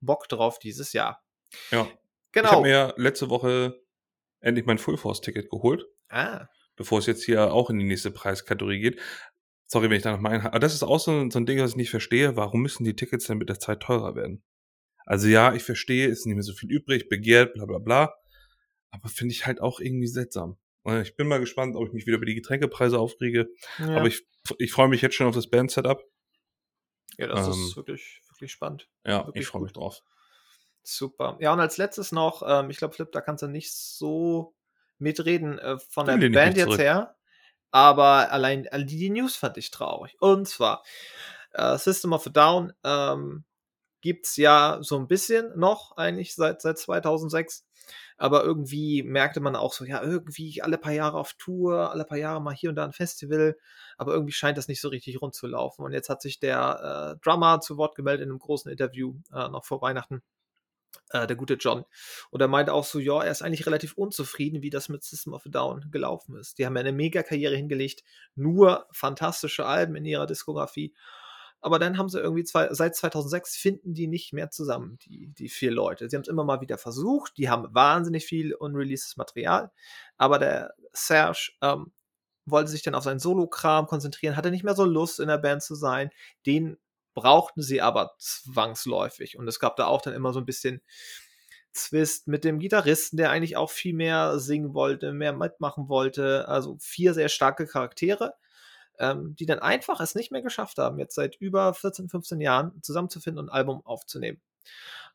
Bock 0.01 0.27
drauf 0.29 0.59
dieses 0.59 0.93
Jahr. 0.93 1.23
Ja. 1.71 1.83
Ich 1.85 1.97
Genau. 2.31 2.51
habe 2.51 2.61
mir 2.61 2.93
letzte 2.97 3.29
Woche 3.31 3.81
endlich 4.39 4.65
mein 4.67 4.77
Full 4.77 4.97
Force 4.97 5.19
Ticket 5.19 5.49
geholt, 5.49 5.83
ah, 6.09 6.45
bevor 6.75 6.99
es 6.99 7.07
jetzt 7.07 7.23
hier 7.23 7.51
auch 7.51 7.69
in 7.71 7.79
die 7.79 7.85
nächste 7.85 8.11
Preiskategorie 8.11 8.79
geht. 8.79 9.01
Sorry, 9.65 9.89
wenn 9.89 9.97
ich 9.97 10.03
da 10.03 10.11
noch 10.11 10.19
mal 10.19 10.31
ein. 10.31 10.41
Aber 10.45 10.59
das 10.59 10.73
ist 10.75 10.83
auch 10.83 10.99
so, 10.99 11.11
ein- 11.11 11.31
so 11.31 11.39
ein 11.39 11.45
Ding, 11.47 11.59
was 11.59 11.71
ich 11.71 11.75
nicht 11.75 11.89
verstehe. 11.89 12.35
Warum 12.35 12.61
müssen 12.61 12.83
die 12.83 12.95
Tickets 12.95 13.25
denn 13.25 13.39
mit 13.39 13.49
der 13.49 13.59
Zeit 13.59 13.81
teurer 13.81 14.15
werden? 14.15 14.43
Also 15.05 15.27
ja, 15.27 15.53
ich 15.55 15.63
verstehe, 15.63 16.07
es 16.07 16.19
ist 16.19 16.25
nicht 16.27 16.35
mehr 16.35 16.43
so 16.43 16.53
viel 16.53 16.71
übrig, 16.71 17.09
begehrt, 17.09 17.53
bla 17.55 17.65
bla 17.65 17.79
bla. 17.79 18.15
Aber 18.91 19.09
finde 19.09 19.33
ich 19.33 19.45
halt 19.47 19.59
auch 19.59 19.79
irgendwie 19.79 20.07
seltsam. 20.07 20.57
Und 20.83 21.01
Ich 21.01 21.15
bin 21.15 21.27
mal 21.27 21.39
gespannt, 21.39 21.75
ob 21.75 21.87
ich 21.87 21.93
mich 21.93 22.05
wieder 22.05 22.17
über 22.17 22.25
die 22.25 22.35
Getränkepreise 22.35 22.99
aufrege. 22.99 23.49
ja. 23.79 23.97
Aber 23.97 24.07
ich, 24.07 24.25
ich 24.57 24.71
freue 24.71 24.87
mich 24.87 25.01
jetzt 25.01 25.15
schon 25.15 25.27
auf 25.27 25.35
das 25.35 25.49
Band-Setup. 25.49 26.01
ja, 27.17 27.27
das 27.27 27.47
ähm, 27.47 27.53
ist 27.53 27.75
wirklich, 27.75 28.21
wirklich 28.29 28.51
spannend. 28.51 28.87
Ja, 29.05 29.25
Wirklich 29.27 29.43
ich 29.43 29.47
freue 29.47 29.63
mich 29.63 29.73
drauf. 29.73 30.01
Super. 30.83 31.37
Ja, 31.39 31.53
und 31.53 31.59
als 31.59 31.77
letztes 31.77 32.11
noch, 32.11 32.41
ähm, 32.45 32.69
ich 32.69 32.77
glaube, 32.77 32.93
Flip, 32.95 33.11
da 33.11 33.21
kannst 33.21 33.43
du 33.43 33.47
nicht 33.47 33.73
so 33.73 34.55
mitreden 34.97 35.59
äh, 35.59 35.77
von 35.77 36.05
der 36.05 36.15
ich 36.15 36.31
Band 36.31 36.55
mich 36.55 36.57
jetzt 36.57 36.65
zurück. 36.65 36.79
her. 36.79 37.15
Aber 37.71 38.31
allein 38.31 38.65
äh, 38.65 38.83
die, 38.85 39.09
News 39.09 39.35
fand 39.35 39.57
ich 39.57 39.71
traurig. 39.71 40.15
Und 40.19 40.47
zwar, 40.47 40.83
äh, 41.51 41.77
System 41.77 42.13
of 42.13 42.25
a 42.27 42.29
Down 42.29 42.73
ähm, 42.83 43.43
gibt's 44.01 44.37
ja 44.37 44.79
so 44.81 44.97
ein 44.97 45.07
bisschen 45.07 45.57
noch, 45.57 45.97
eigentlich 45.97 46.33
seit, 46.35 46.61
seit 46.61 46.77
2006. 46.79 47.67
Aber 48.17 48.43
irgendwie 48.43 49.03
merkte 49.03 49.39
man 49.39 49.55
auch 49.55 49.73
so, 49.73 49.85
ja, 49.85 50.01
irgendwie 50.01 50.61
alle 50.61 50.77
paar 50.77 50.91
Jahre 50.91 51.17
auf 51.17 51.33
Tour, 51.33 51.91
alle 51.91 52.05
paar 52.05 52.17
Jahre 52.17 52.41
mal 52.41 52.53
hier 52.53 52.69
und 52.69 52.75
da 52.75 52.85
ein 52.85 52.93
Festival, 52.93 53.57
aber 53.97 54.13
irgendwie 54.13 54.33
scheint 54.33 54.57
das 54.57 54.67
nicht 54.67 54.81
so 54.81 54.89
richtig 54.89 55.21
rund 55.21 55.35
zu 55.35 55.47
laufen. 55.47 55.83
Und 55.83 55.93
jetzt 55.93 56.09
hat 56.09 56.21
sich 56.21 56.39
der 56.39 57.15
äh, 57.17 57.19
Drummer 57.23 57.61
zu 57.61 57.77
Wort 57.77 57.95
gemeldet 57.95 58.25
in 58.25 58.31
einem 58.31 58.39
großen 58.39 58.71
Interview 58.71 59.15
äh, 59.33 59.49
noch 59.49 59.65
vor 59.65 59.81
Weihnachten 59.81 60.21
äh, 61.11 61.27
der 61.27 61.35
gute 61.35 61.55
John. 61.55 61.85
Und 62.29 62.41
er 62.41 62.47
meinte 62.47 62.73
auch 62.73 62.83
so, 62.83 62.99
ja, 62.99 63.21
er 63.23 63.31
ist 63.31 63.41
eigentlich 63.41 63.65
relativ 63.65 63.93
unzufrieden, 63.93 64.61
wie 64.61 64.69
das 64.69 64.89
mit 64.89 65.03
System 65.03 65.33
of 65.33 65.45
a 65.45 65.49
Down 65.49 65.89
gelaufen 65.91 66.35
ist. 66.35 66.57
Die 66.57 66.65
haben 66.65 66.75
ja 66.75 66.81
eine 66.81 66.91
Mega-Karriere 66.91 67.55
hingelegt, 67.55 68.03
nur 68.35 68.87
fantastische 68.91 69.65
Alben 69.65 69.95
in 69.95 70.05
ihrer 70.05 70.27
Diskografie. 70.27 70.93
Aber 71.61 71.79
dann 71.79 71.97
haben 71.97 72.09
sie 72.09 72.19
irgendwie 72.19 72.43
zwei, 72.43 72.73
seit 72.73 72.95
2006 72.95 73.57
finden 73.57 73.93
die 73.93 74.07
nicht 74.07 74.31
mehr 74.33 74.49
zusammen, 74.49 74.97
die, 74.99 75.27
die 75.27 75.49
vier 75.49 75.71
Leute. 75.71 76.09
Sie 76.09 76.15
haben 76.15 76.21
es 76.21 76.29
immer 76.29 76.45
mal 76.45 76.61
wieder 76.61 76.77
versucht, 76.77 77.37
die 77.37 77.49
haben 77.49 77.67
wahnsinnig 77.73 78.25
viel 78.25 78.53
unreleased 78.53 79.17
Material, 79.17 79.71
aber 80.17 80.39
der 80.39 80.73
Serge 80.93 81.51
ähm, 81.61 81.91
wollte 82.45 82.71
sich 82.71 82.81
dann 82.81 82.95
auf 82.95 83.03
seinen 83.03 83.19
Solo-Kram 83.19 83.87
konzentrieren, 83.87 84.35
hatte 84.35 84.51
nicht 84.51 84.63
mehr 84.63 84.75
so 84.75 84.85
Lust 84.85 85.19
in 85.19 85.27
der 85.27 85.37
Band 85.37 85.61
zu 85.63 85.75
sein. 85.75 86.09
Den 86.45 86.77
brauchten 87.13 87.61
sie 87.61 87.81
aber 87.81 88.15
zwangsläufig. 88.17 89.37
Und 89.37 89.47
es 89.47 89.59
gab 89.59 89.75
da 89.75 89.85
auch 89.85 90.01
dann 90.01 90.13
immer 90.13 90.33
so 90.33 90.39
ein 90.39 90.45
bisschen 90.45 90.81
Zwist 91.71 92.27
mit 92.27 92.43
dem 92.43 92.59
Gitarristen, 92.59 93.17
der 93.17 93.29
eigentlich 93.29 93.57
auch 93.57 93.69
viel 93.69 93.93
mehr 93.93 94.39
singen 94.39 94.73
wollte, 94.73 95.13
mehr 95.13 95.33
mitmachen 95.33 95.87
wollte. 95.87 96.47
Also 96.47 96.77
vier 96.79 97.13
sehr 97.13 97.29
starke 97.29 97.67
Charaktere, 97.67 98.33
ähm, 98.99 99.35
die 99.35 99.45
dann 99.45 99.59
einfach 99.59 99.99
es 100.01 100.15
nicht 100.15 100.31
mehr 100.31 100.41
geschafft 100.41 100.77
haben, 100.77 100.99
jetzt 100.99 101.15
seit 101.15 101.35
über 101.37 101.73
14, 101.73 102.09
15 102.09 102.41
Jahren 102.41 102.81
zusammenzufinden 102.83 103.39
und 103.39 103.49
ein 103.49 103.55
Album 103.55 103.85
aufzunehmen. 103.85 104.41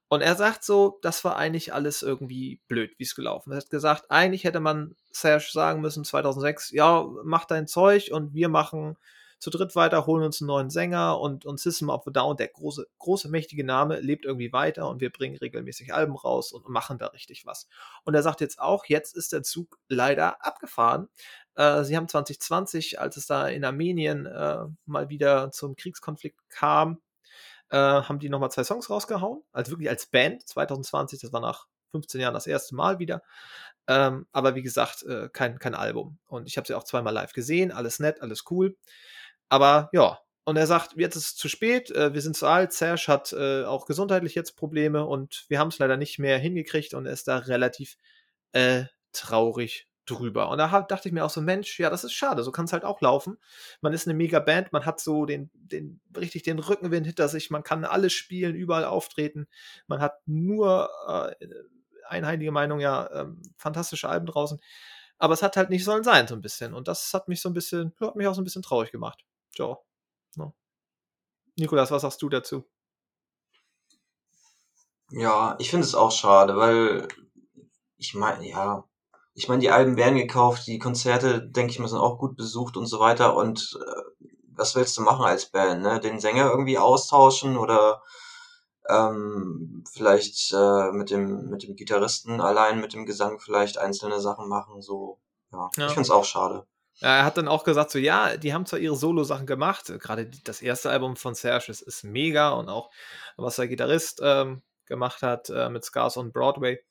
Und 0.09 0.21
er 0.21 0.35
sagt 0.37 0.65
so, 0.65 0.99
das 1.03 1.25
war 1.25 1.37
eigentlich 1.37 1.73
alles 1.73 2.03
irgendwie 2.03 2.61
blöd, 2.69 2.93
wie 2.99 3.05
es 3.05 3.15
gelaufen 3.15 3.53
ist. 3.53 3.57
Er 3.57 3.61
hat 3.63 3.71
gesagt, 3.71 4.11
eigentlich 4.11 4.45
hätte 4.45 4.61
man 4.61 4.95
Serge 5.11 5.49
sagen 5.51 5.81
müssen 5.81 6.05
2006, 6.05 6.71
ja, 6.73 7.07
mach 7.25 7.47
dein 7.47 7.67
Zeug 7.67 8.11
und 8.13 8.35
wir 8.35 8.49
machen 8.49 8.97
zu 9.45 9.51
dritt 9.51 9.77
weiter, 9.77 10.07
holen 10.07 10.25
uns 10.25 10.41
einen 10.41 10.47
neuen 10.47 10.71
Sänger 10.71 11.21
und, 11.21 11.45
und 11.45 11.61
System 11.61 11.91
of 11.91 12.07
a 12.07 12.11
Down, 12.11 12.39
der 12.39 12.49
große, 12.49 12.87
große, 12.99 13.29
mächtige 13.29 13.63
Name, 13.63 14.01
lebt 14.01 14.25
irgendwie 14.25 14.55
weiter 14.55 14.89
und 14.89 15.03
wir 15.03 15.13
bringen 15.13 15.37
regelmäßig 15.37 15.93
Alben 15.93 16.17
raus 16.17 16.51
und 16.51 16.67
machen 16.71 16.97
da 16.97 17.09
richtig 17.09 17.45
was. 17.45 17.69
Und 18.05 18.15
er 18.15 18.23
sagt 18.23 18.41
jetzt 18.41 18.59
auch, 18.59 18.87
jetzt 18.87 19.15
ist 19.15 19.35
der 19.35 19.43
Zug 19.43 19.79
leider 19.87 20.43
abgefahren. 20.43 21.11
Äh, 21.57 21.85
sie 21.85 21.95
haben 21.95 22.09
2020, 22.09 22.99
als 22.99 23.19
es 23.19 23.27
da 23.27 23.47
in 23.47 23.67
Armenien 23.67 24.25
äh, 24.25 24.65
mal 24.87 25.11
wieder 25.11 25.53
zum 25.53 25.77
Kriegskonflikt 25.77 26.41
kam, 26.49 27.03
äh, 27.69 27.77
haben 27.77 28.21
die 28.21 28.31
nochmal 28.31 28.51
zwei 28.51 28.65
Songs 28.65 28.89
rausgehauen, 28.89 29.43
also 29.53 29.73
wirklich 29.73 29.91
als 29.91 30.07
Band 30.07 30.49
2020, 30.49 31.21
das 31.21 31.35
war 31.35 31.43
nach 31.43 31.67
15 31.91 32.19
Jahren 32.19 32.33
das 32.33 32.47
erste 32.47 32.75
Mal 32.75 32.99
wieder. 32.99 33.23
Ähm, 33.89 34.27
aber 34.33 34.55
wie 34.55 34.63
gesagt, 34.63 35.03
äh, 35.03 35.29
kein, 35.31 35.59
kein 35.59 35.75
Album. 35.75 36.17
Und 36.29 36.47
ich 36.47 36.57
habe 36.57 36.67
sie 36.67 36.75
auch 36.75 36.85
zweimal 36.85 37.13
live 37.13 37.35
gesehen, 37.35 37.73
alles 37.73 37.99
nett, 37.99 38.23
alles 38.23 38.45
cool. 38.51 38.75
Aber 39.49 39.91
ja, 39.93 40.19
und 40.45 40.57
er 40.57 40.67
sagt, 40.67 40.95
jetzt 40.97 41.17
ist 41.17 41.27
es 41.27 41.37
zu 41.37 41.49
spät, 41.49 41.91
äh, 41.91 42.13
wir 42.13 42.21
sind 42.21 42.37
zu 42.37 42.47
alt, 42.47 42.73
Serge 42.73 43.05
hat 43.09 43.33
äh, 43.33 43.65
auch 43.65 43.87
gesundheitlich 43.87 44.35
jetzt 44.35 44.57
Probleme 44.57 45.07
und 45.07 45.47
wir 45.49 45.59
haben 45.59 45.69
es 45.69 45.79
leider 45.79 45.97
nicht 45.97 46.19
mehr 46.19 46.39
hingekriegt 46.39 46.95
und 46.95 47.07
er 47.07 47.13
ist 47.13 47.29
da 47.29 47.39
relativ 47.39 47.97
äh, 48.53 48.85
traurig 49.13 49.89
drüber. 50.07 50.51
Und 50.51 50.59
da 50.59 50.71
hab, 50.71 50.89
dachte 50.89 51.09
ich 51.09 51.15
mir 51.15 51.25
auch 51.25 51.31
so, 51.31 51.41
Mensch, 51.41 51.81
ja, 51.81 51.89
das 51.89 52.05
ist 52.05 52.13
schade, 52.13 52.43
so 52.43 52.53
kann 52.53 52.67
es 52.67 52.75
halt 52.75 52.85
auch 52.85 53.01
laufen. 53.01 53.39
Man 53.81 53.95
ist 53.95 54.07
eine 54.07 54.15
mega 54.15 54.39
Band, 54.39 54.73
man 54.73 54.85
hat 54.85 55.01
so 55.01 55.25
den, 55.25 55.51
den, 55.55 56.01
richtig 56.17 56.43
den 56.43 56.59
Rückenwind 56.59 57.07
hinter 57.07 57.29
sich, 57.29 57.51
man 57.51 57.63
kann 57.63 57.85
alles 57.87 58.13
spielen, 58.13 58.55
überall 58.55 58.85
auftreten, 58.85 59.47
man 59.87 60.01
hat 60.01 60.19
nur 60.27 60.91
äh, 61.09 61.47
einheilige 62.07 62.53
Meinung, 62.53 62.81
ja, 62.81 63.11
ähm, 63.13 63.41
fantastische 63.57 64.09
Alben 64.11 64.27
draußen. 64.27 64.61
Aber 65.19 65.33
es 65.35 65.43
hat 65.43 65.57
halt 65.57 65.71
nicht 65.71 65.85
sollen 65.85 66.05
sein, 66.05 66.27
so 66.27 66.35
ein 66.35 66.43
bisschen. 66.43 66.75
Und 66.75 66.89
das 66.89 67.15
hat 67.15 67.29
mich 67.29 67.41
so 67.41 67.49
ein 67.49 67.55
bisschen, 67.55 67.95
hat 68.01 68.17
mich 68.17 68.27
auch 68.27 68.35
so 68.35 68.43
ein 68.43 68.45
bisschen 68.45 68.63
traurig 68.63 68.93
gemacht. 68.93 69.25
Ja. 69.59 69.79
ja. 70.37 70.53
Nikolas, 71.57 71.91
was 71.91 72.03
sagst 72.03 72.23
du 72.23 72.29
dazu? 72.29 72.65
Ja, 75.11 75.57
ich 75.59 75.71
finde 75.71 75.87
es 75.87 75.95
auch 75.95 76.11
schade, 76.11 76.57
weil 76.57 77.09
ich 77.97 78.15
meine, 78.15 78.49
ja, 78.49 78.85
ich 79.35 79.49
meine, 79.49 79.61
die 79.61 79.71
Alben 79.71 79.97
werden 79.97 80.17
gekauft, 80.17 80.67
die 80.67 80.79
Konzerte, 80.79 81.43
denke 81.43 81.73
ich 81.73 81.79
mal, 81.79 81.89
sind 81.89 81.99
auch 81.99 82.19
gut 82.19 82.37
besucht 82.37 82.77
und 82.77 82.87
so 82.87 83.01
weiter. 83.01 83.37
Und 83.37 83.79
äh, 83.81 84.29
was 84.57 84.77
willst 84.77 84.97
du 84.97 85.03
machen 85.03 85.25
als 85.25 85.47
Band? 85.47 85.83
Ne? 85.83 86.01
Den 86.01 86.21
Sänger 86.21 86.51
irgendwie 86.51 86.79
austauschen 86.79 87.57
oder 87.57 88.03
ähm, 88.89 89.85
vielleicht 89.91 90.53
äh, 90.53 90.93
mit 90.93 91.11
dem 91.11 91.49
mit 91.49 91.63
dem 91.63 91.75
Gitarristen 91.75 92.41
allein 92.41 92.81
mit 92.81 92.93
dem 92.93 93.07
Gesang 93.07 93.41
vielleicht 93.41 93.79
einzelne 93.79 94.21
Sachen 94.21 94.49
machen. 94.49 94.83
So, 94.83 95.21
ja, 95.53 95.71
ja. 95.77 95.87
ich 95.87 95.93
finde 95.93 96.03
es 96.03 96.11
auch 96.11 96.25
schade. 96.25 96.67
Ja, 97.01 97.17
er 97.17 97.25
hat 97.25 97.37
dann 97.37 97.49
auch 97.49 97.65
gesagt, 97.65 97.91
so 97.91 97.99
ja, 97.99 98.37
die 98.37 98.55
haben 98.55 98.67
zwar 98.67 98.79
ihre 98.79 98.97
Solo-Sachen 98.97 99.47
gemacht, 99.47 99.93
gerade 100.01 100.31
das 100.45 100.63
erste 100.63 100.91
Album 100.91 101.17
von 101.17 101.35
Serge 101.35 101.71
ist, 101.71 101.83
ist 101.83 102.05
mega 102.05 102.51
und 102.51 102.69
auch 102.69 102.91
was 103.37 103.57
der 103.57 103.69
Gitarrist 103.69 104.21
ähm, 104.23 104.63
gemacht 104.87 105.23
hat 105.23 105.51
äh, 105.51 105.69
mit 105.71 105.85
Scars 105.85 106.17
on 106.17 106.33
Broadway, 106.33 106.83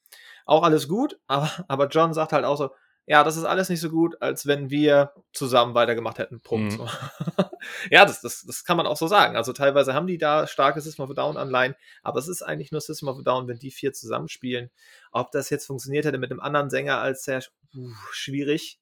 auch 0.45 0.63
alles 0.63 0.87
gut, 0.87 1.19
aber, 1.27 1.49
aber 1.67 1.87
John 1.87 2.13
sagt 2.13 2.33
halt 2.33 2.45
auch 2.45 2.57
so, 2.57 2.71
ja, 3.05 3.23
das 3.23 3.35
ist 3.35 3.43
alles 3.43 3.67
nicht 3.67 3.81
so 3.81 3.89
gut, 3.89 4.21
als 4.21 4.47
wenn 4.47 4.69
wir 4.69 5.11
zusammen 5.33 5.75
weitergemacht 5.75 6.19
hätten. 6.19 6.39
Punkt. 6.39 6.79
Mhm. 6.79 6.87
ja, 7.91 8.05
das, 8.05 8.21
das, 8.21 8.45
das 8.47 8.63
kann 8.63 8.77
man 8.77 8.87
auch 8.87 8.95
so 8.95 9.07
sagen. 9.07 9.35
Also 9.35 9.51
teilweise 9.51 9.93
haben 9.93 10.07
die 10.07 10.17
da 10.17 10.47
starke 10.47 10.79
System 10.79 11.03
of 11.03 11.11
a 11.11 11.13
Down 11.13 11.35
Anleihen, 11.35 11.75
aber 12.01 12.19
es 12.19 12.29
ist 12.29 12.43
eigentlich 12.43 12.71
nur 12.71 12.79
System 12.79 13.09
of 13.09 13.19
a 13.19 13.21
Down, 13.21 13.49
wenn 13.49 13.59
die 13.59 13.71
vier 13.71 13.91
zusammenspielen. 13.91 14.71
Ob 15.11 15.31
das 15.31 15.49
jetzt 15.49 15.65
funktioniert 15.65 16.05
hätte 16.05 16.17
mit 16.17 16.31
einem 16.31 16.39
anderen 16.39 16.69
Sänger 16.69 16.99
als 16.99 17.23
sehr 17.23 17.43
uh, 17.75 17.91
schwierig 18.11 18.79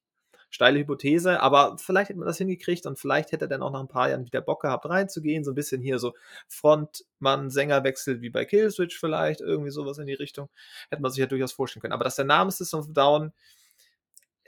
steile 0.52 0.80
Hypothese, 0.80 1.40
aber 1.40 1.78
vielleicht 1.80 2.10
hätte 2.10 2.20
man 2.20 2.28
das 2.28 2.38
hingekriegt 2.38 2.86
und 2.86 3.00
vielleicht 3.00 3.32
hätte 3.32 3.46
er 3.46 3.48
dann 3.48 3.64
auch 3.64 3.72
nach 3.72 3.80
ein 3.80 3.88
paar 3.88 4.10
Jahren 4.10 4.26
wieder 4.26 4.42
Bock 4.42 4.62
gehabt, 4.62 4.86
reinzugehen. 4.86 5.44
So 5.44 5.52
ein 5.52 5.56
bisschen 5.56 5.82
hier 5.82 5.98
so 5.98 6.14
Frontmann-Sänger-Wechsel 6.50 8.22
wie 8.22 8.30
bei 8.30 8.46
Killswitch 8.46 9.00
vielleicht, 9.00 9.42
irgendwie 9.42 9.72
sowas 9.72 9.98
in 9.98 10.06
die 10.06 10.14
Richtung. 10.14 10.50
Hätte 10.90 11.02
man 11.02 11.12
sich 11.12 11.20
ja 11.20 11.26
durchaus 11.26 11.54
vorstellen 11.54 11.82
können. 11.82 11.94
Aber 11.94 12.04
dass 12.04 12.18
der 12.18 12.26
Name 12.26 12.52
System 12.52 12.82
of 12.82 12.94
Down 12.94 13.32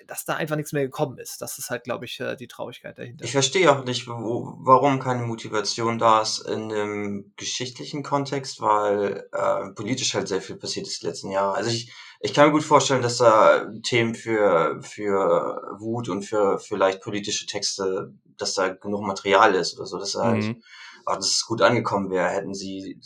dass 0.08 0.26
da 0.26 0.36
einfach 0.36 0.56
nichts 0.56 0.74
mehr 0.74 0.84
gekommen 0.84 1.18
ist. 1.18 1.42
Das 1.42 1.58
ist 1.58 1.70
halt, 1.70 1.84
glaube 1.84 2.06
ich, 2.06 2.20
äh, 2.20 2.36
die 2.36 2.48
Traurigkeit 2.48 2.98
dahinter. 2.98 3.24
Ich 3.26 3.32
verstehe 3.32 3.72
auch 3.72 3.86
nicht, 3.86 4.08
wo, 4.08 4.56
warum 4.60 5.00
keine 5.00 5.24
Motivation 5.24 5.98
da 5.98 6.22
ist 6.22 6.40
in 6.40 6.72
einem 6.72 7.34
geschichtlichen 7.36 8.04
Kontext, 8.04 8.62
weil 8.62 9.28
äh, 9.32 9.70
politisch 9.74 10.14
halt 10.14 10.28
sehr 10.28 10.42
viel 10.42 10.58
passiert 10.58 10.88
ist 10.88 11.02
die 11.02 11.08
letzten 11.08 11.32
Jahre. 11.32 11.56
Also 11.56 11.70
ich, 11.70 11.92
ich 12.26 12.34
kann 12.34 12.48
mir 12.48 12.54
gut 12.54 12.64
vorstellen, 12.64 13.02
dass 13.02 13.18
da 13.18 13.70
Themen 13.84 14.16
für, 14.16 14.82
für 14.82 15.76
Wut 15.78 16.08
und 16.08 16.24
für 16.24 16.58
vielleicht 16.58 17.02
politische 17.02 17.46
Texte, 17.46 18.14
dass 18.38 18.54
da 18.54 18.70
genug 18.70 19.02
Material 19.02 19.54
ist 19.56 19.78
oder 19.78 19.86
so, 19.86 20.00
dass 20.00 20.16
halt, 20.16 20.42
mhm. 20.42 20.64
auch, 21.06 21.18
dass 21.18 21.32
es 21.32 21.46
gut 21.46 21.62
angekommen 21.62 22.10
wäre, 22.10 22.30
hätten 22.30 22.54
sie 22.54 22.98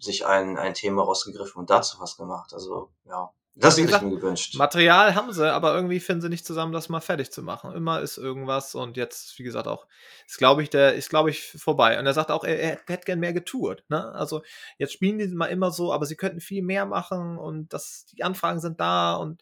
sich 0.00 0.26
ein, 0.26 0.58
ein 0.58 0.74
Thema 0.74 1.04
rausgegriffen 1.04 1.60
und 1.60 1.70
dazu 1.70 2.00
was 2.00 2.16
gemacht. 2.16 2.52
Also, 2.52 2.90
ja. 3.06 3.30
Das 3.56 3.78
hätte 3.78 3.94
ich 3.94 4.02
mir 4.02 4.16
gewünscht. 4.16 4.56
Material 4.56 5.14
haben 5.14 5.32
sie, 5.32 5.52
aber 5.52 5.74
irgendwie 5.74 6.00
finden 6.00 6.22
sie 6.22 6.28
nicht 6.28 6.44
zusammen, 6.44 6.72
das 6.72 6.88
mal 6.88 7.00
fertig 7.00 7.30
zu 7.30 7.42
machen. 7.42 7.72
Immer 7.72 8.00
ist 8.00 8.18
irgendwas 8.18 8.74
und 8.74 8.96
jetzt, 8.96 9.38
wie 9.38 9.44
gesagt, 9.44 9.68
auch, 9.68 9.86
ist 10.26 10.38
glaube 10.38 10.64
ich, 10.64 10.70
der 10.70 10.94
ist 10.94 11.08
glaube 11.08 11.30
ich 11.30 11.52
vorbei. 11.52 11.98
Und 11.98 12.06
er 12.06 12.14
sagt 12.14 12.32
auch, 12.32 12.42
er, 12.42 12.58
er 12.58 12.80
hätte 12.86 13.04
gern 13.04 13.20
mehr 13.20 13.32
getourt. 13.32 13.84
Ne? 13.88 14.12
Also 14.12 14.42
jetzt 14.78 14.92
spielen 14.92 15.18
die 15.18 15.28
mal 15.28 15.46
immer 15.46 15.70
so, 15.70 15.92
aber 15.92 16.04
sie 16.04 16.16
könnten 16.16 16.40
viel 16.40 16.62
mehr 16.62 16.84
machen 16.84 17.38
und 17.38 17.72
das, 17.72 18.06
die 18.06 18.24
Anfragen 18.24 18.58
sind 18.58 18.80
da 18.80 19.14
und 19.14 19.40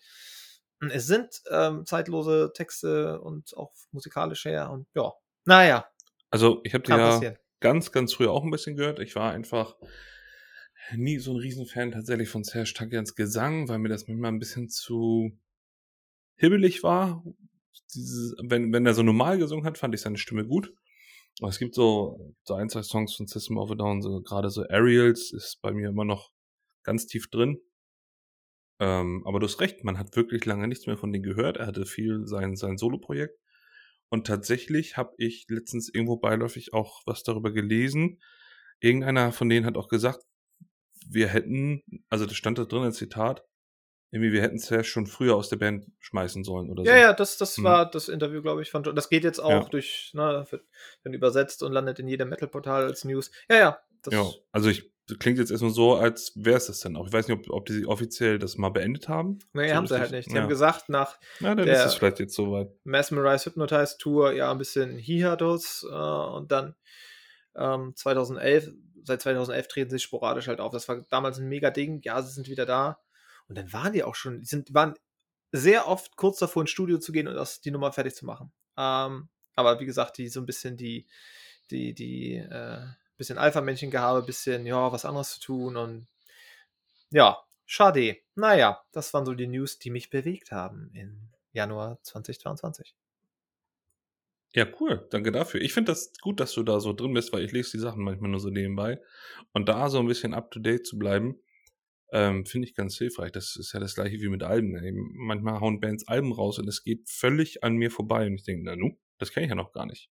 es 0.91 1.07
sind 1.07 1.41
ähm, 1.51 1.87
zeitlose 1.87 2.53
Texte 2.55 3.21
und 3.21 3.57
auch 3.57 3.73
musikalisch 3.93 4.45
her 4.45 4.71
und 4.71 4.87
ja, 4.95 5.13
naja. 5.45 5.87
Also 6.31 6.61
ich 6.65 6.75
habe 6.75 6.85
die 6.85 6.91
ja 6.91 6.97
passieren. 6.97 7.39
ganz, 7.61 7.93
ganz 7.93 8.13
früh 8.13 8.27
auch 8.27 8.43
ein 8.43 8.51
bisschen 8.51 8.77
gehört. 8.77 8.99
Ich 8.99 9.15
war 9.15 9.33
einfach 9.33 9.77
nie 10.97 11.19
so 11.19 11.33
ein 11.33 11.39
Riesenfan 11.39 11.93
tatsächlich 11.93 12.29
von 12.29 12.45
Serge 12.45 12.73
Tankians 12.75 13.15
Gesang, 13.15 13.69
weil 13.69 13.79
mir 13.79 13.89
das 13.89 14.09
manchmal 14.09 14.33
ein 14.33 14.39
bisschen 14.39 14.69
zu 14.69 15.39
hibbelig 16.37 16.83
war. 16.83 17.25
Dieses, 17.95 18.35
wenn, 18.43 18.73
wenn 18.73 18.87
er 18.87 18.95
so 18.95 19.03
normal 19.03 19.39
gesungen 19.39 19.65
hat, 19.65 19.79
fand 19.79 19.95
ich 19.95 20.01
seine 20.01 20.19
Stimme 20.19 20.47
gut. 20.47 20.73
Aber 21.41 21.49
es 21.49 21.59
gibt 21.59 21.75
so, 21.75 22.35
so 22.45 22.55
ein, 22.55 22.69
zwei 22.69 22.83
Songs 22.83 23.15
von 23.15 23.27
System 23.27 23.57
of 23.57 23.71
a 23.71 23.75
Down, 23.75 24.03
so, 24.03 24.21
gerade 24.23 24.51
so 24.51 24.63
Aerials 24.69 25.33
ist 25.33 25.61
bei 25.63 25.73
mir 25.73 25.89
immer 25.89 26.05
noch 26.05 26.31
ganz 26.83 27.07
tief 27.07 27.31
drin. 27.31 27.59
Ähm, 28.81 29.23
aber 29.27 29.41
du 29.41 29.47
hast 29.47 29.61
recht, 29.61 29.85
man 29.85 29.99
hat 29.99 30.17
wirklich 30.17 30.45
lange 30.45 30.69
nichts 30.69 30.87
mehr 30.87 30.97
von 30.97 31.13
denen 31.13 31.23
gehört. 31.23 31.57
Er 31.57 31.67
hatte 31.67 31.87
viel 31.87 32.27
sein, 32.27 32.57
sein 32.57 32.77
Solo-Projekt. 32.77 33.39
Und 34.09 34.27
tatsächlich 34.27 34.97
habe 34.97 35.15
ich 35.17 35.47
letztens 35.49 35.89
irgendwo 35.89 36.17
beiläufig 36.17 36.75
auch 36.75 37.03
was 37.07 37.23
darüber 37.23 37.53
gelesen. 37.53 38.21
Irgendeiner 38.81 39.33
von 39.33 39.49
denen 39.49 39.65
hat 39.65 39.77
auch 39.77 39.89
gesagt, 39.89 40.23
wir 41.13 41.29
hätten, 41.29 41.83
also 42.09 42.27
das 42.27 42.37
stand 42.37 42.59
da 42.59 42.65
drin 42.65 42.83
als 42.83 42.97
Zitat, 42.97 43.45
irgendwie, 44.11 44.33
wir 44.33 44.43
hätten 44.43 44.57
es 44.57 44.69
ja 44.69 44.85
schon 44.85 45.07
früher 45.07 45.35
aus 45.35 45.49
der 45.49 45.57
Band 45.57 45.87
schmeißen 45.99 46.45
sollen 46.45 46.71
oder 46.71 46.85
so. 46.85 46.91
Ja, 46.91 46.97
ja, 46.99 47.13
das, 47.15 47.39
das 47.39 47.57
mhm. 47.57 47.65
war 47.65 47.91
das 47.91 48.09
Interview, 48.09 48.43
glaube 48.43 48.61
ich, 48.61 48.71
von 48.71 48.83
John. 48.83 48.95
Das 48.95 49.09
geht 49.09 49.25
jetzt 49.25 49.39
auch 49.39 49.51
ja. 49.51 49.65
durch, 49.65 50.11
ne, 50.13 50.47
wird 50.51 50.65
dann 51.03 51.15
übersetzt 51.15 51.63
und 51.63 51.73
landet 51.73 51.99
in 51.99 52.09
jedem 52.09 52.29
Metal-Portal 52.29 52.85
als 52.85 53.05
News. 53.05 53.31
Ja, 53.49 53.57
ja. 53.57 53.79
ja, 54.11 54.31
also 54.53 54.69
ich 54.69 54.93
das 55.09 55.19
klingt 55.19 55.39
jetzt 55.39 55.51
erstmal 55.51 55.73
so, 55.73 55.97
als 55.97 56.33
wäre 56.37 56.57
es 56.57 56.67
das 56.67 56.81
denn 56.81 56.97
auch. 56.97 57.07
Ich 57.07 57.13
weiß 57.13 57.27
nicht, 57.27 57.37
ob, 57.37 57.51
ob 57.53 57.67
die 57.67 57.87
offiziell 57.87 58.39
das 58.39 58.57
mal 58.57 58.69
beendet 58.69 59.09
haben. 59.09 59.41
Nee, 59.53 59.69
So 59.69 59.75
haben 59.75 59.87
sie 59.87 59.99
halt 59.99 60.13
nicht. 60.13 60.31
Die 60.31 60.35
ja. 60.35 60.43
haben 60.43 60.49
gesagt, 60.49 60.89
nach 60.89 61.19
Na, 61.41 61.55
dann 61.55 61.67
der- 61.67 61.75
ist 61.75 61.87
es 61.87 61.95
vielleicht 61.95 62.21
jetzt 62.21 62.35
soweit. 62.35 62.71
Mesmerize 62.85 63.47
Hypnotize 63.47 63.97
Tour 63.99 64.33
ja 64.33 64.51
ein 64.51 64.59
bisschen 64.59 64.97
Hiatus 64.97 65.85
äh, 65.91 65.95
und 65.95 66.53
dann 66.53 66.77
ähm, 67.57 67.95
2011, 67.97 68.71
seit 69.05 69.23
2011 69.23 69.69
treten 69.69 69.91
sie 69.91 69.99
sporadisch 69.99 70.49
halt 70.49 70.61
auf. 70.61 70.73
Das 70.73 70.89
war 70.89 71.03
damals 71.11 71.39
ein 71.39 71.49
mega 71.49 71.71
Ding. 71.71 72.01
Ja, 72.03 72.21
sie 72.23 72.33
sind 72.33 72.49
wieder 72.49 72.67
da. 72.67 73.01
Und 73.49 73.59
dann 73.59 73.73
waren 73.73 73.93
die 73.93 74.05
auch 74.05 74.15
schon, 74.15 74.41
die 74.41 74.47
sind, 74.47 74.73
waren 74.75 74.95
sehr 75.53 75.89
oft 75.89 76.17
kurz 76.17 76.39
davor 76.39 76.63
ins 76.63 76.71
Studio 76.71 76.99
zu 76.99 77.13
gehen 77.13 77.29
und 77.29 77.35
das, 77.35 77.61
die 77.61 77.71
Nummer 77.71 77.93
fertig 77.93 78.15
zu 78.15 78.25
machen. 78.25 78.53
Ähm, 78.77 79.29
aber 79.55 79.81
wie 79.81 79.87
gesagt, 79.87 80.19
die 80.19 80.29
so 80.29 80.41
ein 80.41 80.47
bisschen 80.47 80.77
die, 80.77 81.07
die, 81.71 81.95
die, 81.95 82.37
äh, 82.37 82.87
bisschen 83.17 83.39
Alpha-Männchen-Gehabe, 83.39 84.23
bisschen, 84.23 84.67
ja, 84.67 84.91
was 84.91 85.05
anderes 85.05 85.35
zu 85.35 85.41
tun 85.41 85.77
und 85.77 86.09
ja, 87.11 87.39
schade. 87.67 88.19
Naja, 88.35 88.83
das 88.93 89.13
waren 89.15 89.27
so 89.27 89.35
die 89.35 89.47
News, 89.47 89.79
die 89.79 89.91
mich 89.91 90.11
bewegt 90.11 90.51
haben 90.51 90.91
im 90.95 91.31
Januar 91.53 91.99
2022. 92.03 92.97
Ja, 94.55 94.67
cool. 94.81 95.07
Danke 95.11 95.33
dafür. 95.33 95.63
Ich 95.63 95.73
finde 95.73 95.93
das 95.93 96.13
gut, 96.21 96.39
dass 96.39 96.53
du 96.53 96.63
da 96.63 96.79
so 96.79 96.93
drin 96.93 97.15
bist, 97.15 97.33
weil 97.33 97.45
ich 97.45 97.53
lese 97.53 97.73
die 97.73 97.79
Sachen 97.79 98.05
manchmal 98.05 98.31
nur 98.31 98.41
so 98.41 98.51
nebenbei. 98.51 99.01
Und 99.53 99.69
da 99.69 99.89
so 99.89 99.99
ein 99.99 100.07
bisschen 100.07 100.35
up 100.35 100.51
to 100.51 100.61
date 100.61 100.87
zu 100.87 100.99
bleiben, 100.99 101.37
ähm, 102.13 102.45
finde 102.45 102.69
ich 102.69 102.75
ganz 102.75 102.99
hilfreich. 102.99 103.33
Das 103.33 103.57
ist 103.57 103.73
ja 103.73 103.81
das 103.81 103.95
gleiche 103.95 104.21
wie 104.21 104.29
mit 104.29 104.43
Alben. 104.43 104.77
ey. 104.77 104.93
Manchmal 104.93 105.61
hauen 105.61 105.81
Bands 105.81 106.07
Alben 106.07 106.33
raus 106.33 106.59
und 106.59 106.69
es 106.69 106.85
geht 106.85 107.09
völlig 107.09 107.65
an 107.65 107.77
mir 107.77 107.91
vorbei. 107.91 108.27
Und 108.27 108.35
ich 108.35 108.45
denke, 108.45 108.65
na 108.65 108.77
nu, 108.77 108.99
das 109.19 109.33
kenne 109.33 109.47
ich 109.47 109.51
ja 109.51 109.57
noch 109.57 109.73
gar 109.73 109.87
nicht. 109.87 110.11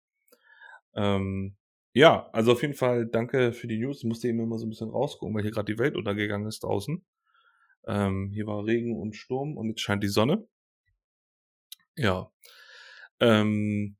Ähm, 0.95 1.57
ja, 1.93 2.31
also 2.33 2.53
auf 2.53 2.63
jeden 2.63 2.75
Fall 2.75 3.07
danke 3.07 3.53
für 3.53 3.67
die 3.67 3.79
News. 3.79 3.99
Ich 3.99 4.05
musste 4.05 4.29
eben 4.29 4.41
immer 4.41 4.59
so 4.59 4.65
ein 4.65 4.71
bisschen 4.71 4.89
rausgucken, 4.89 5.35
weil 5.35 5.43
hier 5.43 5.51
gerade 5.51 5.71
die 5.71 5.79
Welt 5.79 5.97
untergegangen 5.97 6.49
ist 6.49 6.63
draußen. 6.63 7.05
Ähm, 7.87 8.31
hier 8.33 8.47
war 8.47 8.65
Regen 8.65 8.97
und 8.97 9.17
Sturm 9.17 9.57
und 9.59 9.69
jetzt 9.69 9.81
scheint 9.81 10.03
die 10.03 10.09
Sonne. 10.09 10.47
Ja. 11.97 12.31
Ähm, 13.21 13.97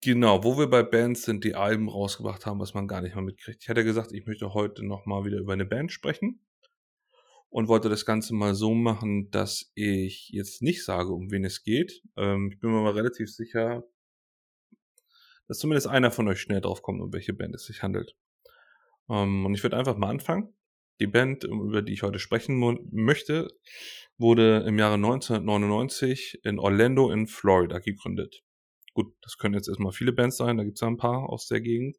Genau, 0.00 0.44
wo 0.44 0.56
wir 0.56 0.68
bei 0.68 0.84
Bands 0.84 1.24
sind, 1.24 1.42
die 1.42 1.56
Alben 1.56 1.88
rausgebracht 1.88 2.46
haben, 2.46 2.60
was 2.60 2.72
man 2.72 2.86
gar 2.86 3.00
nicht 3.00 3.16
mal 3.16 3.22
mitkriegt. 3.22 3.62
Ich 3.62 3.68
hatte 3.68 3.82
gesagt, 3.82 4.12
ich 4.12 4.26
möchte 4.26 4.54
heute 4.54 4.86
nochmal 4.86 5.24
wieder 5.24 5.38
über 5.38 5.52
eine 5.52 5.66
Band 5.66 5.90
sprechen 5.90 6.40
und 7.50 7.66
wollte 7.66 7.88
das 7.88 8.06
Ganze 8.06 8.32
mal 8.32 8.54
so 8.54 8.74
machen, 8.74 9.30
dass 9.32 9.72
ich 9.74 10.28
jetzt 10.30 10.62
nicht 10.62 10.84
sage, 10.84 11.12
um 11.12 11.32
wen 11.32 11.44
es 11.44 11.64
geht. 11.64 12.02
Ähm, 12.16 12.50
ich 12.52 12.60
bin 12.60 12.70
mir 12.70 12.80
mal 12.80 12.92
relativ 12.92 13.28
sicher, 13.28 13.84
dass 15.48 15.58
zumindest 15.58 15.88
einer 15.88 16.12
von 16.12 16.28
euch 16.28 16.40
schnell 16.40 16.60
drauf 16.60 16.82
kommt, 16.82 17.00
um 17.00 17.12
welche 17.12 17.32
Band 17.32 17.56
es 17.56 17.64
sich 17.64 17.82
handelt. 17.82 18.14
Ähm, 19.10 19.46
und 19.46 19.54
ich 19.54 19.64
würde 19.64 19.76
einfach 19.76 19.96
mal 19.96 20.10
anfangen. 20.10 20.54
Die 21.00 21.08
Band, 21.08 21.42
über 21.42 21.82
die 21.82 21.92
ich 21.92 22.04
heute 22.04 22.20
sprechen 22.20 22.58
möchte, 22.92 23.48
wurde 24.16 24.64
im 24.66 24.78
Jahre 24.78 24.94
1999 24.94 26.40
in 26.44 26.60
Orlando 26.60 27.10
in 27.10 27.26
Florida 27.26 27.80
gegründet. 27.80 28.44
Gut, 28.98 29.14
das 29.22 29.38
können 29.38 29.54
jetzt 29.54 29.68
erstmal 29.68 29.92
viele 29.92 30.12
Bands 30.12 30.38
sein, 30.38 30.56
da 30.56 30.64
gibt's 30.64 30.80
ja 30.80 30.88
ein 30.88 30.96
paar 30.96 31.30
aus 31.30 31.46
der 31.46 31.60
Gegend. 31.60 31.96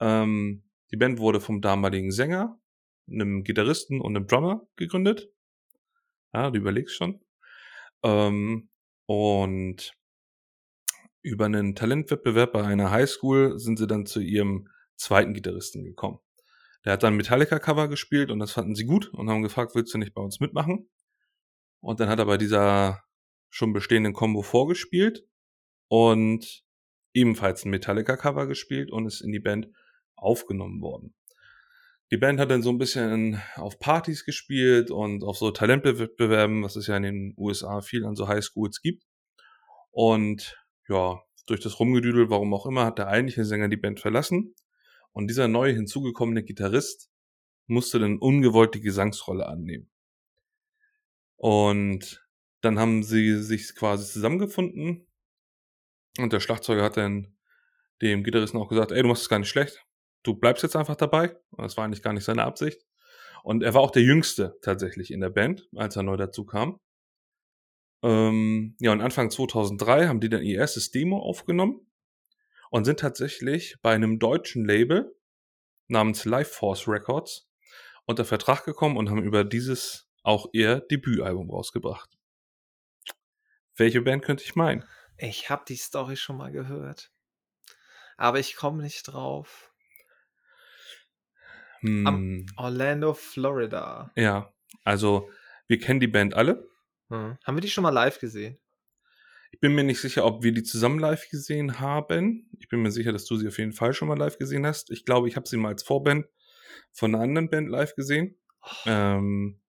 Ähm, 0.00 0.64
die 0.90 0.96
Band 0.96 1.18
wurde 1.18 1.42
vom 1.42 1.60
damaligen 1.60 2.10
Sänger, 2.10 2.58
einem 3.06 3.44
Gitarristen 3.44 4.00
und 4.00 4.16
einem 4.16 4.26
Drummer 4.26 4.66
gegründet. 4.76 5.28
Ja, 6.32 6.50
du 6.50 6.58
überlegst 6.58 6.96
schon. 6.96 7.20
Ähm, 8.02 8.70
und 9.04 9.92
über 11.20 11.44
einen 11.44 11.74
Talentwettbewerb 11.74 12.52
bei 12.54 12.64
einer 12.64 12.90
Highschool 12.90 13.58
sind 13.58 13.78
sie 13.78 13.86
dann 13.86 14.06
zu 14.06 14.20
ihrem 14.20 14.70
zweiten 14.96 15.34
Gitarristen 15.34 15.84
gekommen. 15.84 16.18
Der 16.86 16.94
hat 16.94 17.02
dann 17.02 17.18
Metallica-Cover 17.18 17.88
gespielt 17.88 18.30
und 18.30 18.38
das 18.38 18.52
fanden 18.52 18.74
sie 18.74 18.86
gut 18.86 19.08
und 19.12 19.28
haben 19.28 19.42
gefragt, 19.42 19.74
willst 19.74 19.92
du 19.92 19.98
nicht 19.98 20.14
bei 20.14 20.22
uns 20.22 20.40
mitmachen? 20.40 20.88
Und 21.80 22.00
dann 22.00 22.08
hat 22.08 22.20
er 22.20 22.24
bei 22.24 22.38
dieser 22.38 23.02
schon 23.50 23.74
bestehenden 23.74 24.14
Combo 24.14 24.40
vorgespielt 24.40 25.26
und 25.88 26.64
ebenfalls 27.12 27.64
ein 27.64 27.70
Metallica-Cover 27.70 28.46
gespielt 28.46 28.90
und 28.90 29.06
ist 29.06 29.20
in 29.20 29.32
die 29.32 29.40
Band 29.40 29.68
aufgenommen 30.16 30.80
worden. 30.80 31.14
Die 32.12 32.18
Band 32.18 32.38
hat 32.38 32.50
dann 32.50 32.62
so 32.62 32.70
ein 32.70 32.78
bisschen 32.78 33.42
auf 33.56 33.78
Partys 33.80 34.24
gespielt 34.24 34.90
und 34.90 35.24
auf 35.24 35.38
so 35.38 35.50
Talentwettbewerben, 35.50 36.62
was 36.62 36.76
es 36.76 36.86
ja 36.86 36.96
in 36.96 37.02
den 37.02 37.34
USA 37.36 37.80
viel 37.80 38.04
an 38.04 38.14
so 38.14 38.28
Highschools 38.28 38.80
gibt. 38.80 39.02
Und 39.90 40.56
ja, 40.88 41.20
durch 41.46 41.60
das 41.60 41.80
Rumgedüdel, 41.80 42.30
warum 42.30 42.54
auch 42.54 42.66
immer, 42.66 42.84
hat 42.84 42.98
der 42.98 43.08
eigentliche 43.08 43.44
Sänger 43.44 43.68
die 43.68 43.76
Band 43.76 43.98
verlassen. 43.98 44.54
Und 45.12 45.28
dieser 45.28 45.48
neu 45.48 45.72
hinzugekommene 45.72 46.44
Gitarrist 46.44 47.10
musste 47.66 47.98
dann 47.98 48.18
ungewollt 48.18 48.74
die 48.74 48.80
Gesangsrolle 48.80 49.46
annehmen. 49.48 49.90
Und 51.36 52.24
dann 52.60 52.78
haben 52.78 53.02
sie 53.02 53.42
sich 53.42 53.74
quasi 53.74 54.10
zusammengefunden. 54.12 55.05
Und 56.18 56.32
der 56.32 56.40
Schlagzeuger 56.40 56.82
hat 56.82 56.96
dann 56.96 57.36
dem 58.02 58.24
Gitarristen 58.24 58.58
auch 58.58 58.68
gesagt, 58.68 58.92
ey, 58.92 59.02
du 59.02 59.08
machst 59.08 59.22
es 59.22 59.28
gar 59.28 59.38
nicht 59.38 59.48
schlecht. 59.48 59.84
Du 60.22 60.34
bleibst 60.34 60.62
jetzt 60.62 60.76
einfach 60.76 60.96
dabei. 60.96 61.36
Und 61.50 61.64
das 61.64 61.76
war 61.76 61.84
eigentlich 61.84 62.02
gar 62.02 62.12
nicht 62.12 62.24
seine 62.24 62.44
Absicht. 62.44 62.84
Und 63.42 63.62
er 63.62 63.74
war 63.74 63.80
auch 63.80 63.90
der 63.90 64.02
Jüngste 64.02 64.58
tatsächlich 64.60 65.10
in 65.10 65.20
der 65.20 65.30
Band, 65.30 65.68
als 65.76 65.96
er 65.96 66.02
neu 66.02 66.16
dazu 66.16 66.44
kam. 66.44 66.80
Ähm, 68.02 68.76
ja, 68.80 68.92
und 68.92 69.00
Anfang 69.00 69.30
2003 69.30 70.08
haben 70.08 70.20
die 70.20 70.28
dann 70.28 70.42
ihr 70.42 70.58
erstes 70.58 70.90
Demo 70.90 71.18
aufgenommen 71.18 71.86
und 72.70 72.84
sind 72.84 73.00
tatsächlich 73.00 73.76
bei 73.82 73.94
einem 73.94 74.18
deutschen 74.18 74.64
Label 74.64 75.14
namens 75.88 76.24
Life 76.24 76.52
Force 76.52 76.88
Records 76.88 77.48
unter 78.04 78.24
Vertrag 78.24 78.64
gekommen 78.64 78.96
und 78.96 79.10
haben 79.10 79.22
über 79.22 79.44
dieses 79.44 80.08
auch 80.22 80.48
ihr 80.52 80.80
Debütalbum 80.80 81.50
rausgebracht. 81.50 82.10
Welche 83.76 84.02
Band 84.02 84.24
könnte 84.24 84.44
ich 84.44 84.56
meinen? 84.56 84.84
Ich 85.18 85.50
habe 85.50 85.64
die 85.66 85.76
Story 85.76 86.16
schon 86.16 86.36
mal 86.36 86.52
gehört. 86.52 87.10
Aber 88.16 88.38
ich 88.38 88.56
komme 88.56 88.82
nicht 88.82 89.02
drauf. 89.04 89.72
Hm, 91.80 92.46
Orlando, 92.56 93.14
Florida. 93.14 94.10
ja, 94.16 94.52
also 94.82 95.30
wir 95.66 95.78
kennen 95.78 96.00
die 96.00 96.06
Band 96.06 96.34
alle. 96.34 96.68
Hm. 97.08 97.38
Haben 97.44 97.56
wir 97.56 97.60
die 97.60 97.70
schon 97.70 97.82
mal 97.82 97.90
live 97.90 98.18
gesehen? 98.18 98.58
Ich 99.52 99.60
bin 99.60 99.74
mir 99.74 99.84
nicht 99.84 100.00
sicher, 100.00 100.24
ob 100.24 100.42
wir 100.42 100.52
die 100.52 100.62
zusammen 100.62 100.98
live 100.98 101.28
gesehen 101.30 101.78
haben. 101.78 102.50
Ich 102.58 102.68
bin 102.68 102.82
mir 102.82 102.90
sicher, 102.90 103.12
dass 103.12 103.26
du 103.26 103.36
sie 103.36 103.48
auf 103.48 103.58
jeden 103.58 103.72
Fall 103.72 103.92
schon 103.92 104.08
mal 104.08 104.18
live 104.18 104.38
gesehen 104.38 104.66
hast. 104.66 104.90
Ich 104.90 105.04
glaube, 105.04 105.28
ich 105.28 105.36
habe 105.36 105.46
sie 105.48 105.56
mal 105.56 105.68
als 105.68 105.82
Vorband 105.82 106.26
von 106.92 107.14
einer 107.14 107.22
anderen 107.22 107.50
Band 107.50 107.68
live 107.68 107.94
gesehen. 107.94 108.38
Ähm, 108.84 109.60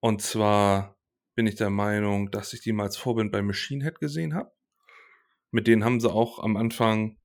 und 0.00 0.22
zwar 0.22 0.96
bin 1.40 1.46
ich 1.46 1.54
der 1.54 1.70
Meinung, 1.70 2.30
dass 2.30 2.52
ich 2.52 2.60
die 2.60 2.74
mal 2.74 2.82
als 2.82 2.98
Vorband 2.98 3.32
bei 3.32 3.40
Machine 3.40 3.82
Head 3.82 3.98
gesehen 3.98 4.34
habe. 4.34 4.52
Mit 5.50 5.66
denen 5.66 5.84
haben 5.84 5.98
sie 5.98 6.10
auch 6.12 6.38
am 6.38 6.58
Anfang 6.58 7.16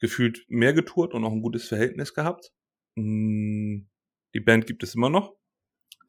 gefühlt 0.00 0.46
mehr 0.48 0.72
getourt 0.72 1.12
und 1.12 1.26
auch 1.26 1.32
ein 1.32 1.42
gutes 1.42 1.68
Verhältnis 1.68 2.14
gehabt. 2.14 2.50
Mm, 2.94 3.80
Die 4.32 4.40
Band 4.40 4.66
gibt 4.66 4.82
es 4.82 4.94
immer 4.94 5.10
noch, 5.10 5.36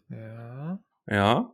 Ja. 0.07 0.79
ja. 1.07 1.53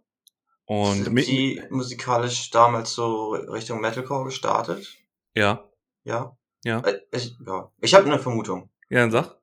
Und 0.65 1.03
Sind 1.05 1.13
mit, 1.13 1.25
die 1.25 1.59
musikalisch 1.71 2.51
damals 2.51 2.93
so 2.93 3.29
Richtung 3.31 3.81
Metalcore 3.81 4.25
gestartet? 4.25 4.95
ja, 5.33 5.67
Ja. 6.03 6.37
ja, 6.63 6.81
Äh, 6.81 6.99
Ich, 7.11 7.39
ja. 7.43 7.71
ich 7.81 7.95
habe 7.95 8.05
eine 8.05 8.19
Vermutung. 8.19 8.69
ja, 8.89 8.99
dann 8.99 9.09
sag. 9.09 9.41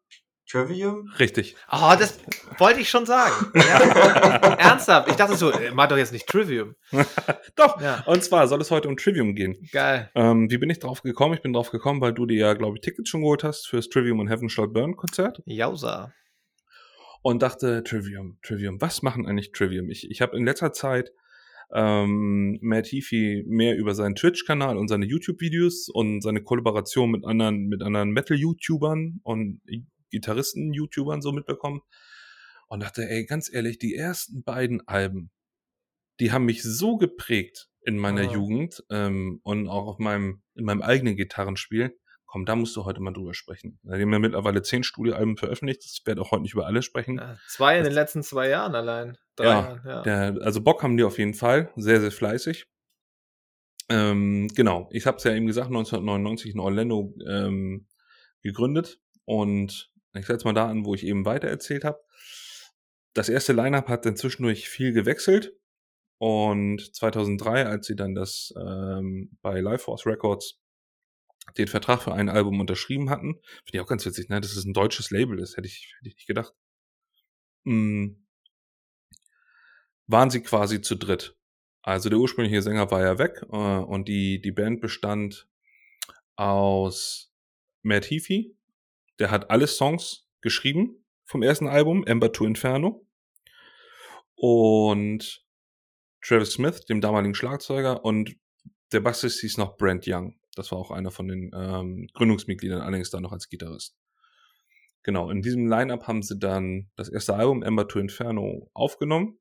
Trivium? 0.53 1.11
Richtig. 1.18 1.57
Oh, 1.70 1.94
das 1.98 2.20
wollte 2.59 2.80
ich 2.80 2.90
schon 2.90 3.07
sagen. 3.07 3.32
Ja. 3.55 3.78
Ernsthaft. 4.59 5.09
Ich 5.09 5.16
dachte 5.16 5.34
so, 5.34 5.50
äh, 5.50 5.70
mach 5.72 5.88
doch 5.88 5.96
jetzt 5.96 6.12
nicht 6.12 6.26
Trivium. 6.26 6.74
Doch. 7.57 7.80
Ja. 7.80 8.03
Und 8.05 8.22
zwar 8.22 8.46
soll 8.48 8.61
es 8.61 8.70
heute 8.70 8.88
um 8.88 8.98
Trivium 8.98 9.34
gehen. 9.34 9.57
Geil. 9.72 10.11
Ähm, 10.14 10.50
wie 10.50 10.59
bin 10.59 10.68
ich 10.68 10.78
drauf 10.78 11.00
gekommen? 11.00 11.32
Ich 11.34 11.40
bin 11.40 11.55
drauf 11.55 11.70
gekommen, 11.70 12.03
weil 12.03 12.12
du 12.12 12.26
dir 12.26 12.36
ja, 12.36 12.53
glaube 12.53 12.76
ich, 12.76 12.82
Tickets 12.82 13.09
schon 13.09 13.22
geholt 13.22 13.44
hast 13.44 13.66
fürs 13.66 13.88
Trivium 13.88 14.18
und 14.18 14.28
Heaven 14.28 14.50
Shall 14.50 14.68
Burn 14.68 14.94
Konzert 14.94 15.42
Jausa. 15.46 16.12
und 17.22 17.40
dachte, 17.42 17.82
Trivium, 17.82 18.38
Trivium, 18.42 18.78
was 18.78 19.00
machen 19.00 19.26
eigentlich 19.26 19.53
Trivium? 19.53 19.88
Ich, 19.88 20.11
ich 20.11 20.20
habe 20.20 20.36
in 20.36 20.44
letzter 20.44 20.74
Zeit 20.74 21.12
ähm, 21.72 22.59
Matt 22.61 22.88
Heafy 22.88 23.44
mehr 23.46 23.78
über 23.78 23.94
seinen 23.94 24.16
Twitch-Kanal 24.16 24.76
und 24.76 24.88
seine 24.88 25.07
YouTube-Videos 25.07 25.88
und 25.88 26.20
seine 26.20 26.42
Kollaboration 26.42 27.11
mit 27.11 27.24
anderen, 27.24 27.68
mit 27.68 27.82
anderen 27.82 28.11
Metal-YouTubern 28.11 29.20
und 29.22 29.62
Gitarristen-YouTubern 30.13 31.21
so 31.23 31.33
mitbekommen 31.33 31.81
und 32.69 32.83
dachte, 32.83 33.09
ey, 33.09 33.27
ganz 33.27 33.53
ehrlich, 33.53 33.79
die 33.79 33.95
ersten 33.97 34.45
beiden 34.45 34.87
Alben, 34.87 35.31
die 36.21 36.31
haben 36.33 36.45
mich 36.45 36.63
so 36.63 36.97
geprägt 36.97 37.69
in 37.81 37.99
meiner 37.99 38.23
Ah. 38.23 38.33
Jugend 38.33 38.85
ähm, 38.91 39.41
und 39.43 39.69
auch 39.69 39.87
auf 39.89 39.99
meinem, 39.99 40.43
in 40.55 40.65
meinem 40.65 40.83
eigenen 40.83 41.17
Gitarrenspiel. 41.17 41.99
Komm, 42.27 42.47
da 42.47 42.57
musst 42.57 42.75
du 42.77 42.85
heute 42.87 43.01
mal 43.01 43.13
drüber 43.13 43.35
sprechen. 43.35 43.79
Da 43.83 43.93
haben 43.93 44.11
wir 44.11 44.19
mittlerweile 44.19 44.63
zehn 44.63 44.85
Studioalben 44.85 45.37
veröffentlicht. 45.37 45.85
Ich 45.85 46.01
werde 46.07 46.23
auch 46.23 46.31
heute 46.31 46.43
nicht 46.43 46.55
über 46.55 46.65
alle 46.67 46.83
sprechen. 46.83 47.19
Ja, 47.19 47.37
zwei 47.49 47.77
in 47.77 47.85
den 47.85 47.93
letzten 47.93 48.23
zwei 48.23 48.49
Jahren 48.49 48.75
allein. 48.75 49.19
Drei 49.37 49.45
Ja, 49.45 49.51
Jahren, 49.51 49.81
ja. 49.85 50.03
Der, 50.03 50.43
also 50.43 50.63
Bock 50.63 50.83
haben 50.83 50.97
die 50.97 51.05
auf 51.05 51.19
jeden 51.19 51.35
Fall. 51.35 51.71
Sehr, 51.77 52.01
sehr 52.01 52.11
fleißig. 52.13 52.67
Ähm, 53.91 54.49
genau. 54.55 54.89
Ich 54.93 55.07
habe 55.07 55.19
es 55.19 55.25
ja 55.25 55.35
eben 55.35 55.47
gesagt, 55.47 55.67
1999 55.67 56.55
in 56.55 56.61
Orlando 56.61 57.15
ähm, 57.29 57.87
gegründet. 58.43 59.01
Und 59.25 59.91
ich 60.15 60.27
setze 60.27 60.45
mal 60.45 60.53
da 60.53 60.69
an, 60.69 60.85
wo 60.85 60.95
ich 60.95 61.05
eben 61.05 61.25
weiter 61.25 61.49
erzählt 61.49 61.85
habe. 61.85 62.01
Das 63.15 63.29
erste 63.29 63.53
Line-Up 63.53 63.89
hat 63.89 64.07
dann 64.07 64.17
zwischendurch 64.17 64.69
viel 64.69 64.93
gewechselt. 64.93 65.55
Und 66.19 66.95
2003, 66.95 67.67
als 67.67 67.87
sie 67.87 67.97
dann 67.97 68.15
das 68.15 68.55
ähm, 68.57 69.37
bei 69.43 69.61
Life 69.61 69.85
Force 69.85 70.07
Records 70.07 70.61
den 71.59 71.67
Vertrag 71.67 72.03
für 72.03 72.15
ein 72.15 72.29
Album 72.29 72.61
unterschrieben 72.61 73.11
hatten, 73.11 73.35
finde 73.65 73.73
ich 73.73 73.81
auch 73.81 73.89
ganz 73.89 74.07
witzig, 74.07 74.29
ne? 74.29 74.41
dass 74.41 74.55
es 74.55 74.65
ein 74.65 74.73
deutsches 74.73 75.11
Label 75.11 75.41
ist, 75.41 75.57
hätte 75.57 75.67
ich, 75.67 75.95
hätte 75.99 76.09
ich 76.09 76.15
nicht 76.15 76.29
gedacht. 76.29 76.55
Mhm. 77.65 78.25
Waren 80.07 80.31
sie 80.31 80.43
quasi 80.43 80.81
zu 80.81 80.95
dritt. 80.95 81.37
Also 81.83 82.09
der 82.09 82.19
ursprüngliche 82.19 82.63
Sänger 82.63 82.91
war 82.91 83.03
ja 83.03 83.19
weg 83.19 83.43
äh, 83.51 83.57
und 83.57 84.07
die, 84.07 84.41
die 84.41 84.53
Band 84.53 84.81
bestand 84.81 85.49
aus 86.37 87.33
Matt 87.83 88.09
Heafy, 88.11 88.57
der 89.23 89.31
hat 89.31 89.51
alle 89.51 89.68
Songs 89.68 90.29
geschrieben 90.41 91.07
vom 91.27 91.45
ersten 91.45 91.68
Album, 91.68 92.05
Ember 92.05 92.33
to 92.33 92.45
Inferno. 92.45 93.07
Und 94.35 95.47
Travis 96.20 96.55
Smith, 96.55 96.85
dem 96.87 97.01
damaligen 97.01 97.37
Schlagzeuger, 97.37 98.05
und 98.05 98.35
der 98.91 98.99
Bassist 98.99 99.41
hieß 99.41 99.59
noch 99.59 99.77
Brent 99.77 100.07
Young. 100.09 100.35
Das 100.57 100.73
war 100.73 100.79
auch 100.79 100.91
einer 100.91 101.12
von 101.12 101.29
den 101.29 101.53
ähm, 101.55 102.09
Gründungsmitgliedern, 102.14 102.81
allerdings 102.81 103.11
dann 103.11 103.23
noch 103.23 103.31
als 103.31 103.49
Gitarrist. 103.49 103.97
Genau, 105.05 105.31
in 105.31 105.41
diesem 105.41 105.68
Line-Up 105.68 106.09
haben 106.09 106.23
sie 106.23 106.37
dann 106.37 106.91
das 106.97 107.09
erste 107.09 107.37
Album 107.37 107.62
Ember 107.62 107.87
to 107.87 108.01
Inferno 108.01 108.68
aufgenommen. 108.75 109.39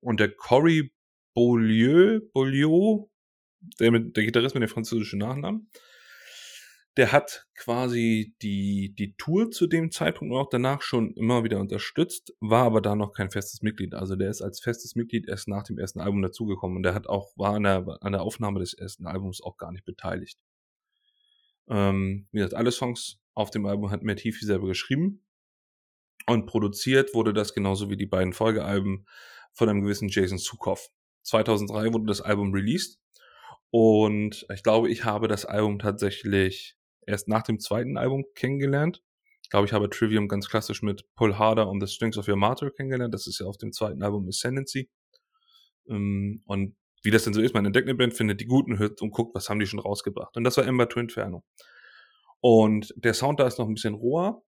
Und 0.00 0.20
der 0.20 0.30
Cory 0.30 0.92
Beaulieu, 1.34 2.20
Beaulieu 2.34 3.06
der, 3.78 3.98
der 3.98 4.24
Gitarrist 4.24 4.54
mit 4.54 4.62
dem 4.62 4.68
französischen 4.68 5.20
Nachnamen, 5.20 5.70
der 7.00 7.12
hat 7.12 7.46
quasi 7.54 8.34
die, 8.42 8.94
die 8.94 9.14
Tour 9.16 9.50
zu 9.50 9.66
dem 9.66 9.90
Zeitpunkt 9.90 10.34
und 10.34 10.38
auch 10.38 10.50
danach 10.50 10.82
schon 10.82 11.14
immer 11.14 11.44
wieder 11.44 11.58
unterstützt, 11.58 12.34
war 12.40 12.64
aber 12.64 12.82
da 12.82 12.94
noch 12.94 13.14
kein 13.14 13.30
festes 13.30 13.62
Mitglied. 13.62 13.94
Also 13.94 14.16
der 14.16 14.28
ist 14.28 14.42
als 14.42 14.60
festes 14.60 14.96
Mitglied 14.96 15.26
erst 15.26 15.48
nach 15.48 15.62
dem 15.62 15.78
ersten 15.78 16.00
Album 16.00 16.20
dazugekommen 16.20 16.76
und 16.76 16.82
der 16.82 16.92
hat 16.92 17.06
auch, 17.06 17.32
war 17.36 17.54
an 17.54 17.62
der, 17.62 17.86
an 18.02 18.12
der 18.12 18.20
Aufnahme 18.20 18.60
des 18.60 18.74
ersten 18.74 19.06
Albums 19.06 19.42
auch 19.42 19.56
gar 19.56 19.72
nicht 19.72 19.86
beteiligt. 19.86 20.38
Ähm, 21.70 22.28
wie 22.32 22.40
gesagt, 22.40 22.52
alle 22.52 22.70
Songs 22.70 23.18
auf 23.32 23.50
dem 23.50 23.64
Album 23.64 23.90
hat 23.90 24.02
Matt 24.02 24.22
Heafy 24.22 24.44
selber 24.44 24.66
geschrieben 24.66 25.24
und 26.26 26.44
produziert 26.44 27.14
wurde 27.14 27.32
das 27.32 27.54
genauso 27.54 27.88
wie 27.88 27.96
die 27.96 28.04
beiden 28.04 28.34
Folgealben 28.34 29.06
von 29.54 29.70
einem 29.70 29.80
gewissen 29.80 30.10
Jason 30.10 30.36
Sukoff. 30.36 30.90
2003 31.22 31.94
wurde 31.94 32.04
das 32.04 32.20
Album 32.20 32.52
released 32.52 33.00
und 33.70 34.44
ich 34.52 34.62
glaube, 34.62 34.90
ich 34.90 35.06
habe 35.06 35.28
das 35.28 35.46
Album 35.46 35.78
tatsächlich 35.78 36.76
erst 37.06 37.28
nach 37.28 37.42
dem 37.42 37.58
zweiten 37.60 37.96
Album 37.96 38.24
kennengelernt. 38.34 39.02
Ich 39.42 39.50
glaube, 39.50 39.66
ich 39.66 39.72
habe 39.72 39.90
Trivium 39.90 40.28
ganz 40.28 40.48
klassisch 40.48 40.82
mit 40.82 41.04
Pull 41.14 41.36
Harder 41.36 41.68
und 41.68 41.80
The 41.80 41.92
Strings 41.92 42.16
of 42.16 42.28
Your 42.28 42.36
Martyr 42.36 42.70
kennengelernt. 42.70 43.12
Das 43.12 43.26
ist 43.26 43.40
ja 43.40 43.46
auf 43.46 43.58
dem 43.58 43.72
zweiten 43.72 44.02
Album 44.02 44.28
Ascendancy. 44.28 44.88
Ähm, 45.88 46.42
und 46.46 46.76
wie 47.02 47.10
das 47.10 47.24
denn 47.24 47.34
so 47.34 47.40
ist, 47.40 47.54
man 47.54 47.66
entdeckt 47.66 47.88
eine 47.88 47.96
Band, 47.96 48.14
findet 48.14 48.40
die 48.40 48.46
guten 48.46 48.78
hört 48.78 49.00
und 49.02 49.10
guckt, 49.10 49.34
was 49.34 49.48
haben 49.48 49.58
die 49.58 49.66
schon 49.66 49.80
rausgebracht. 49.80 50.36
Und 50.36 50.44
das 50.44 50.56
war 50.56 50.66
Ember 50.66 50.88
to 50.88 51.00
Inferno. 51.00 51.44
Und 52.40 52.94
der 52.96 53.14
Sound 53.14 53.40
da 53.40 53.46
ist 53.46 53.58
noch 53.58 53.68
ein 53.68 53.74
bisschen 53.74 53.94
roher 53.94 54.42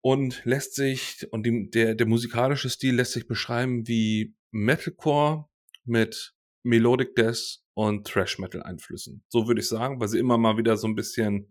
und 0.00 0.44
lässt 0.44 0.74
sich, 0.74 1.26
und 1.32 1.44
die, 1.44 1.70
der, 1.70 1.94
der 1.94 2.06
musikalische 2.06 2.70
Stil 2.70 2.94
lässt 2.94 3.12
sich 3.12 3.26
beschreiben 3.26 3.86
wie 3.86 4.34
Metalcore 4.50 5.48
mit 5.84 6.34
Melodic 6.62 7.14
Death 7.14 7.60
und 7.78 8.08
Thrash 8.08 8.40
Metal 8.40 8.60
Einflüssen. 8.60 9.22
So 9.28 9.46
würde 9.46 9.60
ich 9.60 9.68
sagen, 9.68 10.00
weil 10.00 10.08
sie 10.08 10.18
immer 10.18 10.36
mal 10.36 10.56
wieder 10.56 10.76
so 10.76 10.88
ein 10.88 10.96
bisschen 10.96 11.48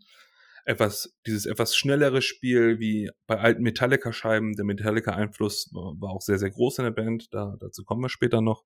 etwas, 0.66 1.18
dieses 1.26 1.46
etwas 1.46 1.74
schnellere 1.74 2.22
Spiel 2.22 2.80
wie 2.82 3.10
bei 3.28 3.40
alten 3.40 3.64
Metallica 3.64 4.12
Scheiben. 4.12 4.52
Der 4.52 4.66
Metallica 4.66 5.12
Einfluss 5.12 5.70
war 5.72 6.10
auch 6.10 6.20
sehr, 6.20 6.38
sehr 6.38 6.50
groß 6.50 6.80
in 6.80 6.84
der 6.84 6.92
Band. 6.92 7.34
Da, 7.34 7.56
dazu 7.62 7.86
kommen 7.86 8.02
wir 8.02 8.10
später 8.10 8.42
noch. 8.42 8.66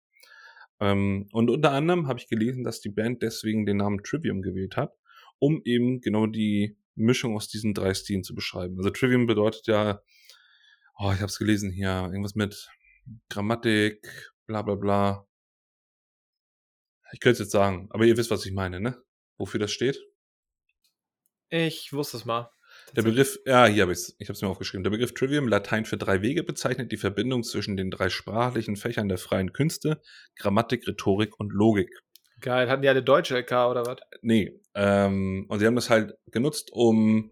Ähm, 0.79 1.27
und 1.33 1.51
unter 1.51 1.71
anderem 1.73 2.07
habe 2.07 2.17
ich 2.17 2.27
gelesen, 2.27 2.63
dass 2.63 2.81
die 2.81 2.89
Band 2.89 3.21
deswegen 3.21 3.67
den 3.67 3.77
Namen 3.77 4.01
Trivium 4.01 4.41
gewählt 4.41 4.75
hat, 4.75 4.95
um 5.37 5.61
eben 5.63 6.01
genau 6.01 6.25
die 6.25 6.79
Mischung 6.95 7.35
aus 7.35 7.47
diesen 7.47 7.75
drei 7.75 7.93
Stilen 7.93 8.23
zu 8.23 8.33
beschreiben. 8.33 8.75
Also 8.77 8.89
Trivium 8.89 9.27
bedeutet 9.27 9.67
ja, 9.67 10.01
oh, 10.97 11.11
ich 11.11 11.19
habe 11.19 11.27
es 11.27 11.37
gelesen 11.37 11.69
hier, 11.69 12.09
irgendwas 12.09 12.33
mit 12.33 12.71
Grammatik, 13.29 14.33
bla 14.47 14.63
bla 14.63 14.73
bla. 14.73 15.27
Ich 17.11 17.19
könnte 17.19 17.33
es 17.33 17.39
jetzt 17.39 17.51
sagen, 17.51 17.87
aber 17.91 18.05
ihr 18.05 18.17
wisst, 18.17 18.31
was 18.31 18.45
ich 18.45 18.53
meine, 18.53 18.79
ne? 18.79 19.01
Wofür 19.37 19.59
das 19.59 19.71
steht? 19.71 19.99
Ich 21.49 21.91
wusste 21.91 22.17
es 22.17 22.25
mal. 22.25 22.49
Der 22.95 23.03
Begriff, 23.03 23.37
ja, 23.45 23.65
hier 23.65 23.83
habe 23.83 23.91
ich 23.91 23.99
es, 23.99 24.15
ich 24.19 24.27
habe 24.27 24.33
es 24.33 24.41
mir 24.41 24.47
aufgeschrieben. 24.47 24.83
Der 24.83 24.91
Begriff 24.91 25.13
Trivium, 25.13 25.47
Latein 25.47 25.85
für 25.85 25.97
drei 25.97 26.21
Wege, 26.21 26.43
bezeichnet 26.43 26.91
die 26.91 26.97
Verbindung 26.97 27.43
zwischen 27.43 27.77
den 27.77 27.91
drei 27.91 28.09
sprachlichen 28.09 28.75
Fächern 28.75 29.09
der 29.09 29.17
freien 29.17 29.53
Künste, 29.53 30.01
Grammatik, 30.37 30.87
Rhetorik 30.87 31.39
und 31.39 31.51
Logik. 31.51 31.89
Geil, 32.39 32.69
hatten 32.69 32.81
die 32.81 32.89
alle 32.89 33.03
deutsche 33.03 33.37
LK 33.37 33.51
oder 33.69 33.85
was? 33.85 33.97
Nee, 34.21 34.59
ähm, 34.73 35.45
und 35.47 35.59
sie 35.59 35.65
haben 35.65 35.75
das 35.75 35.89
halt 35.89 36.13
genutzt, 36.31 36.71
um 36.71 37.31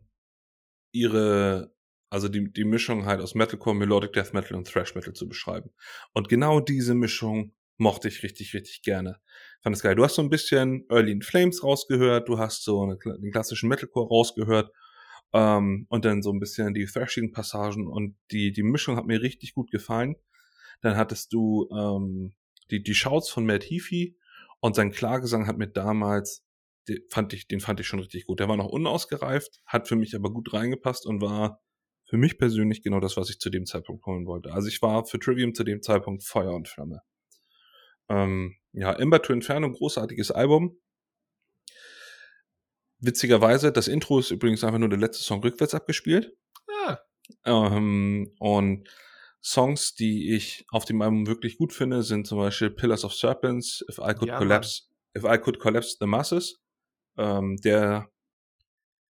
ihre, 0.91 1.73
also 2.09 2.29
die, 2.29 2.51
die 2.51 2.65
Mischung 2.65 3.05
halt 3.05 3.21
aus 3.21 3.35
Metalcore, 3.35 3.75
Melodic 3.75 4.13
Death 4.13 4.33
Metal 4.33 4.55
und 4.55 4.67
Thrash 4.67 4.95
Metal 4.95 5.13
zu 5.13 5.27
beschreiben. 5.27 5.71
Und 6.13 6.29
genau 6.29 6.59
diese 6.59 6.93
Mischung 6.93 7.53
mochte 7.79 8.07
ich 8.07 8.23
richtig, 8.23 8.53
richtig 8.53 8.81
gerne. 8.83 9.19
Fand 9.61 9.75
es 9.75 9.81
geil. 9.81 9.95
Du 9.95 10.03
hast 10.03 10.15
so 10.15 10.21
ein 10.21 10.29
bisschen 10.29 10.85
Early 10.89 11.11
in 11.11 11.21
Flames 11.21 11.63
rausgehört, 11.63 12.27
du 12.27 12.37
hast 12.37 12.63
so 12.63 12.83
eine, 12.83 12.97
den 12.97 13.31
klassischen 13.31 13.69
Metalcore 13.69 14.07
rausgehört 14.07 14.71
ähm, 15.33 15.85
und 15.89 16.05
dann 16.05 16.21
so 16.21 16.31
ein 16.31 16.39
bisschen 16.39 16.73
die 16.73 16.85
thrashigen 16.85 17.31
Passagen 17.31 17.87
und 17.87 18.15
die, 18.31 18.51
die 18.51 18.63
Mischung 18.63 18.97
hat 18.97 19.05
mir 19.05 19.21
richtig 19.21 19.53
gut 19.53 19.71
gefallen. 19.71 20.15
Dann 20.81 20.97
hattest 20.97 21.33
du 21.33 21.69
ähm, 21.71 22.33
die, 22.69 22.83
die 22.83 22.95
Shouts 22.95 23.29
von 23.29 23.45
Matt 23.45 23.63
Heafy 23.63 24.17
und 24.59 24.75
sein 24.75 24.91
Klagesang 24.91 25.47
hat 25.47 25.57
mir 25.57 25.67
damals, 25.67 26.45
den 26.87 26.99
fand 27.09 27.33
ich, 27.33 27.47
den 27.47 27.59
fand 27.59 27.79
ich 27.79 27.87
schon 27.87 27.99
richtig 27.99 28.25
gut. 28.25 28.39
Der 28.39 28.49
war 28.49 28.57
noch 28.57 28.67
unausgereift, 28.67 29.61
hat 29.65 29.87
für 29.87 29.95
mich 29.95 30.15
aber 30.15 30.31
gut 30.31 30.53
reingepasst 30.53 31.05
und 31.05 31.21
war 31.21 31.61
für 32.09 32.17
mich 32.17 32.37
persönlich 32.37 32.81
genau 32.81 32.99
das, 32.99 33.17
was 33.17 33.29
ich 33.29 33.39
zu 33.39 33.49
dem 33.49 33.65
Zeitpunkt 33.65 34.05
holen 34.05 34.25
wollte. 34.25 34.51
Also 34.51 34.67
ich 34.67 34.81
war 34.81 35.05
für 35.05 35.19
Trivium 35.19 35.53
zu 35.53 35.63
dem 35.63 35.81
Zeitpunkt 35.81 36.23
Feuer 36.23 36.53
und 36.53 36.67
Flamme. 36.67 37.01
Ähm, 38.09 38.55
ja, 38.73 38.93
Ember 38.93 39.21
to 39.21 39.33
Inferno, 39.33 39.71
großartiges 39.71 40.31
Album. 40.31 40.77
Witzigerweise, 42.99 43.71
das 43.71 43.87
Intro 43.87 44.19
ist 44.19 44.31
übrigens 44.31 44.63
einfach 44.63 44.79
nur 44.79 44.89
der 44.89 44.99
letzte 44.99 45.23
Song 45.23 45.41
rückwärts 45.41 45.73
abgespielt. 45.73 46.35
Ah. 46.85 46.97
Ähm, 47.45 48.33
und 48.39 48.89
Songs, 49.41 49.95
die 49.95 50.35
ich 50.35 50.65
auf 50.69 50.85
dem 50.85 51.01
Album 51.01 51.27
wirklich 51.27 51.57
gut 51.57 51.71
finde, 51.71 52.03
sind 52.03 52.27
zum 52.27 52.39
Beispiel 52.39 52.69
Pillars 52.69 53.05
of 53.05 53.13
Serpents, 53.13 53.85
If 53.89 53.99
I 53.99 54.13
Could 54.13 54.29
Ja, 54.29 54.37
Collapse, 54.37 54.83
If 55.15 55.23
I 55.23 55.37
Could 55.37 55.59
Collapse 55.59 55.95
the 55.99 56.07
Masses. 56.07 56.61
Ähm, 57.17 57.55
der, 57.57 58.09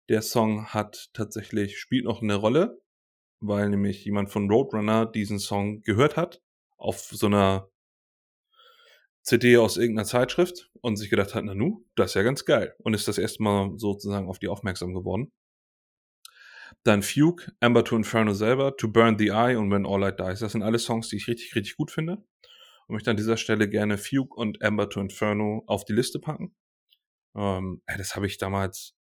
der 0.08 0.22
Song 0.22 0.66
hat 0.66 1.08
tatsächlich, 1.14 1.78
spielt 1.78 2.04
noch 2.04 2.20
eine 2.20 2.34
Rolle, 2.34 2.82
weil 3.40 3.70
nämlich 3.70 4.04
jemand 4.04 4.30
von 4.30 4.50
Roadrunner 4.50 5.06
diesen 5.06 5.38
Song 5.38 5.80
gehört 5.80 6.16
hat, 6.18 6.42
auf 6.76 7.00
so 7.00 7.26
einer 7.26 7.69
CD 9.30 9.58
aus 9.58 9.76
irgendeiner 9.76 10.06
Zeitschrift 10.06 10.72
und 10.80 10.96
sich 10.96 11.08
gedacht 11.08 11.36
hat, 11.36 11.44
na 11.44 11.54
nu, 11.54 11.86
das 11.94 12.10
ist 12.10 12.14
ja 12.14 12.22
ganz 12.22 12.44
geil. 12.44 12.74
Und 12.78 12.94
ist 12.94 13.06
das 13.06 13.16
erste 13.16 13.44
Mal 13.44 13.70
sozusagen 13.76 14.28
auf 14.28 14.40
die 14.40 14.48
aufmerksam 14.48 14.92
geworden. 14.92 15.30
Dann 16.82 17.02
Fugue, 17.02 17.46
Amber 17.60 17.84
to 17.84 17.94
Inferno 17.94 18.32
selber, 18.32 18.76
To 18.76 18.88
Burn 18.88 19.18
the 19.18 19.28
Eye 19.28 19.56
und 19.56 19.70
When 19.70 19.86
All 19.86 20.00
Light 20.00 20.18
Dies. 20.18 20.40
Das 20.40 20.52
sind 20.52 20.64
alle 20.64 20.80
Songs, 20.80 21.08
die 21.08 21.16
ich 21.16 21.28
richtig, 21.28 21.54
richtig 21.54 21.76
gut 21.76 21.92
finde. 21.92 22.14
Und 22.88 22.94
möchte 22.94 23.10
an 23.10 23.16
dieser 23.16 23.36
Stelle 23.36 23.68
gerne 23.68 23.98
Fugue 23.98 24.34
und 24.34 24.62
Amber 24.64 24.88
to 24.88 25.00
Inferno 25.00 25.62
auf 25.68 25.84
die 25.84 25.92
Liste 25.92 26.18
packen. 26.18 26.56
Ähm, 27.36 27.82
das 27.86 28.16
habe 28.16 28.26
ich 28.26 28.36
damals, 28.36 28.96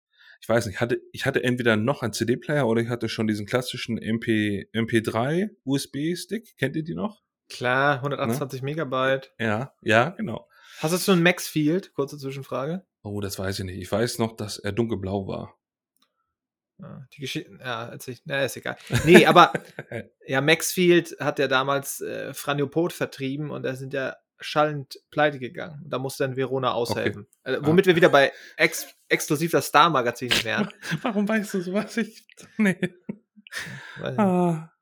ich 0.40 0.48
weiß 0.48 0.64
nicht, 0.66 0.80
hatte, 0.80 1.02
ich 1.12 1.26
hatte 1.26 1.44
entweder 1.44 1.76
noch 1.76 2.00
einen 2.00 2.14
CD-Player 2.14 2.66
oder 2.66 2.80
ich 2.80 2.88
hatte 2.88 3.10
schon 3.10 3.26
diesen 3.26 3.44
klassischen 3.44 3.98
MP, 3.98 4.70
MP3 4.72 5.50
USB-Stick. 5.64 6.56
Kennt 6.56 6.76
ihr 6.76 6.84
die 6.84 6.94
noch? 6.94 7.23
Klar, 7.54 7.98
128 7.98 8.62
Megabyte. 8.62 9.32
Ja, 9.38 9.72
ja, 9.80 10.08
genau. 10.08 10.48
Hast 10.80 10.92
du 10.92 10.98
schon 10.98 11.14
einen 11.14 11.22
Maxfield? 11.22 11.94
Kurze 11.94 12.18
Zwischenfrage. 12.18 12.84
Oh, 13.04 13.20
das 13.20 13.38
weiß 13.38 13.60
ich 13.60 13.64
nicht. 13.64 13.78
Ich 13.78 13.92
weiß 13.92 14.18
noch, 14.18 14.34
dass 14.34 14.58
er 14.58 14.72
dunkelblau 14.72 15.28
war. 15.28 15.54
Ja, 16.80 17.06
die 17.14 17.20
Geschichte, 17.20 17.56
ja, 17.60 17.90
erzähl 17.90 18.18
na, 18.24 18.42
ist 18.42 18.56
egal. 18.56 18.76
Nee, 19.04 19.24
aber 19.26 19.52
ja, 20.26 20.40
Maxfield 20.40 21.14
hat 21.20 21.38
ja 21.38 21.46
damals 21.46 22.00
äh, 22.00 22.34
Franjo 22.34 22.66
Pot 22.66 22.92
vertrieben 22.92 23.52
und 23.52 23.62
da 23.62 23.76
sind 23.76 23.94
ja 23.94 24.16
schallend 24.40 24.98
pleite 25.12 25.38
gegangen. 25.38 25.80
Da 25.86 26.00
musste 26.00 26.24
dann 26.24 26.36
Verona 26.36 26.72
aushelfen. 26.72 27.28
Äh, 27.44 27.58
womit 27.60 27.86
wir 27.86 27.94
wieder 27.94 28.08
bei 28.08 28.32
ex 28.56 28.88
exklusiv 29.08 29.52
das 29.52 29.66
Star-Magazin 29.66 30.32
wären. 30.42 30.70
Warum 31.02 31.28
weißt 31.28 31.54
du 31.54 31.60
sowas? 31.60 31.96
Ich, 31.98 32.26
nee. 32.56 32.80
Ah. 34.02 34.72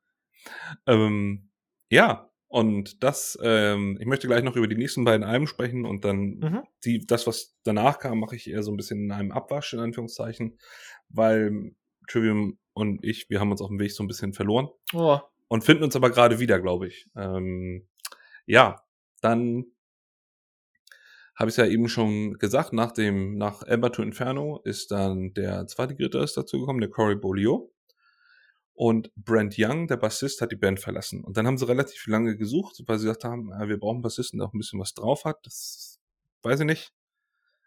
Ähm, 0.87 1.51
ja, 1.89 2.32
und 2.53 3.01
das, 3.03 3.35
ähm, 3.41 3.97
ich 3.99 4.05
möchte 4.05 4.27
gleich 4.27 4.43
noch 4.43 4.55
über 4.55 4.67
die 4.67 4.75
nächsten 4.77 5.03
beiden 5.05 5.23
Alben 5.25 5.47
sprechen 5.47 5.85
und 5.85 6.05
dann 6.05 6.37
Mhm. 6.37 6.61
die, 6.85 7.03
das, 7.07 7.25
was 7.25 7.55
danach 7.63 7.97
kam, 7.97 8.19
mache 8.19 8.35
ich 8.35 8.47
eher 8.47 8.61
so 8.61 8.71
ein 8.71 8.77
bisschen 8.77 9.05
in 9.05 9.11
einem 9.11 9.31
Abwasch, 9.31 9.73
in 9.73 9.79
Anführungszeichen, 9.79 10.59
weil 11.09 11.73
Trivium 12.07 12.59
und 12.73 13.03
ich, 13.03 13.27
wir 13.31 13.39
haben 13.39 13.49
uns 13.49 13.59
auf 13.61 13.69
dem 13.69 13.79
Weg 13.79 13.91
so 13.91 14.03
ein 14.03 14.07
bisschen 14.07 14.33
verloren 14.33 14.67
Oh. 14.93 15.17
und 15.47 15.63
finden 15.63 15.83
uns 15.83 15.95
aber 15.95 16.11
gerade 16.11 16.39
wieder, 16.39 16.59
glaube 16.59 16.87
ich. 16.87 17.07
Ähm, 17.15 17.87
ja, 18.45 18.83
dann 19.21 19.65
habe 21.35 21.49
ich 21.49 21.57
ja 21.57 21.65
eben 21.65 21.89
schon 21.89 22.33
gesagt, 22.37 22.71
nach 22.73 22.91
dem, 22.91 23.35
nach 23.37 23.63
Ember 23.63 23.91
to 23.91 24.03
Inferno 24.03 24.61
ist 24.63 24.91
dann 24.91 25.33
der 25.33 25.65
zweite 25.65 25.95
Gitarrist 25.95 26.37
dazu 26.37 26.59
gekommen, 26.59 26.81
der 26.81 26.91
Cory 26.91 27.15
Bolio. 27.15 27.71
Und 28.75 29.11
Brent 29.15 29.55
Young, 29.57 29.87
der 29.87 29.97
Bassist, 29.97 30.41
hat 30.41 30.51
die 30.51 30.55
Band 30.55 30.79
verlassen. 30.79 31.23
Und 31.23 31.37
dann 31.37 31.45
haben 31.45 31.57
sie 31.57 31.67
relativ 31.67 32.07
lange 32.07 32.35
gesucht, 32.35 32.81
weil 32.87 32.97
sie 32.97 33.05
gesagt 33.05 33.23
haben, 33.23 33.49
wir 33.49 33.79
brauchen 33.79 33.97
einen 33.97 34.01
Bassisten, 34.01 34.39
der 34.39 34.47
auch 34.47 34.53
ein 34.53 34.57
bisschen 34.57 34.79
was 34.79 34.93
drauf 34.93 35.25
hat. 35.25 35.45
Das 35.45 35.99
weiß 36.41 36.61
ich 36.61 36.65
nicht. 36.65 36.91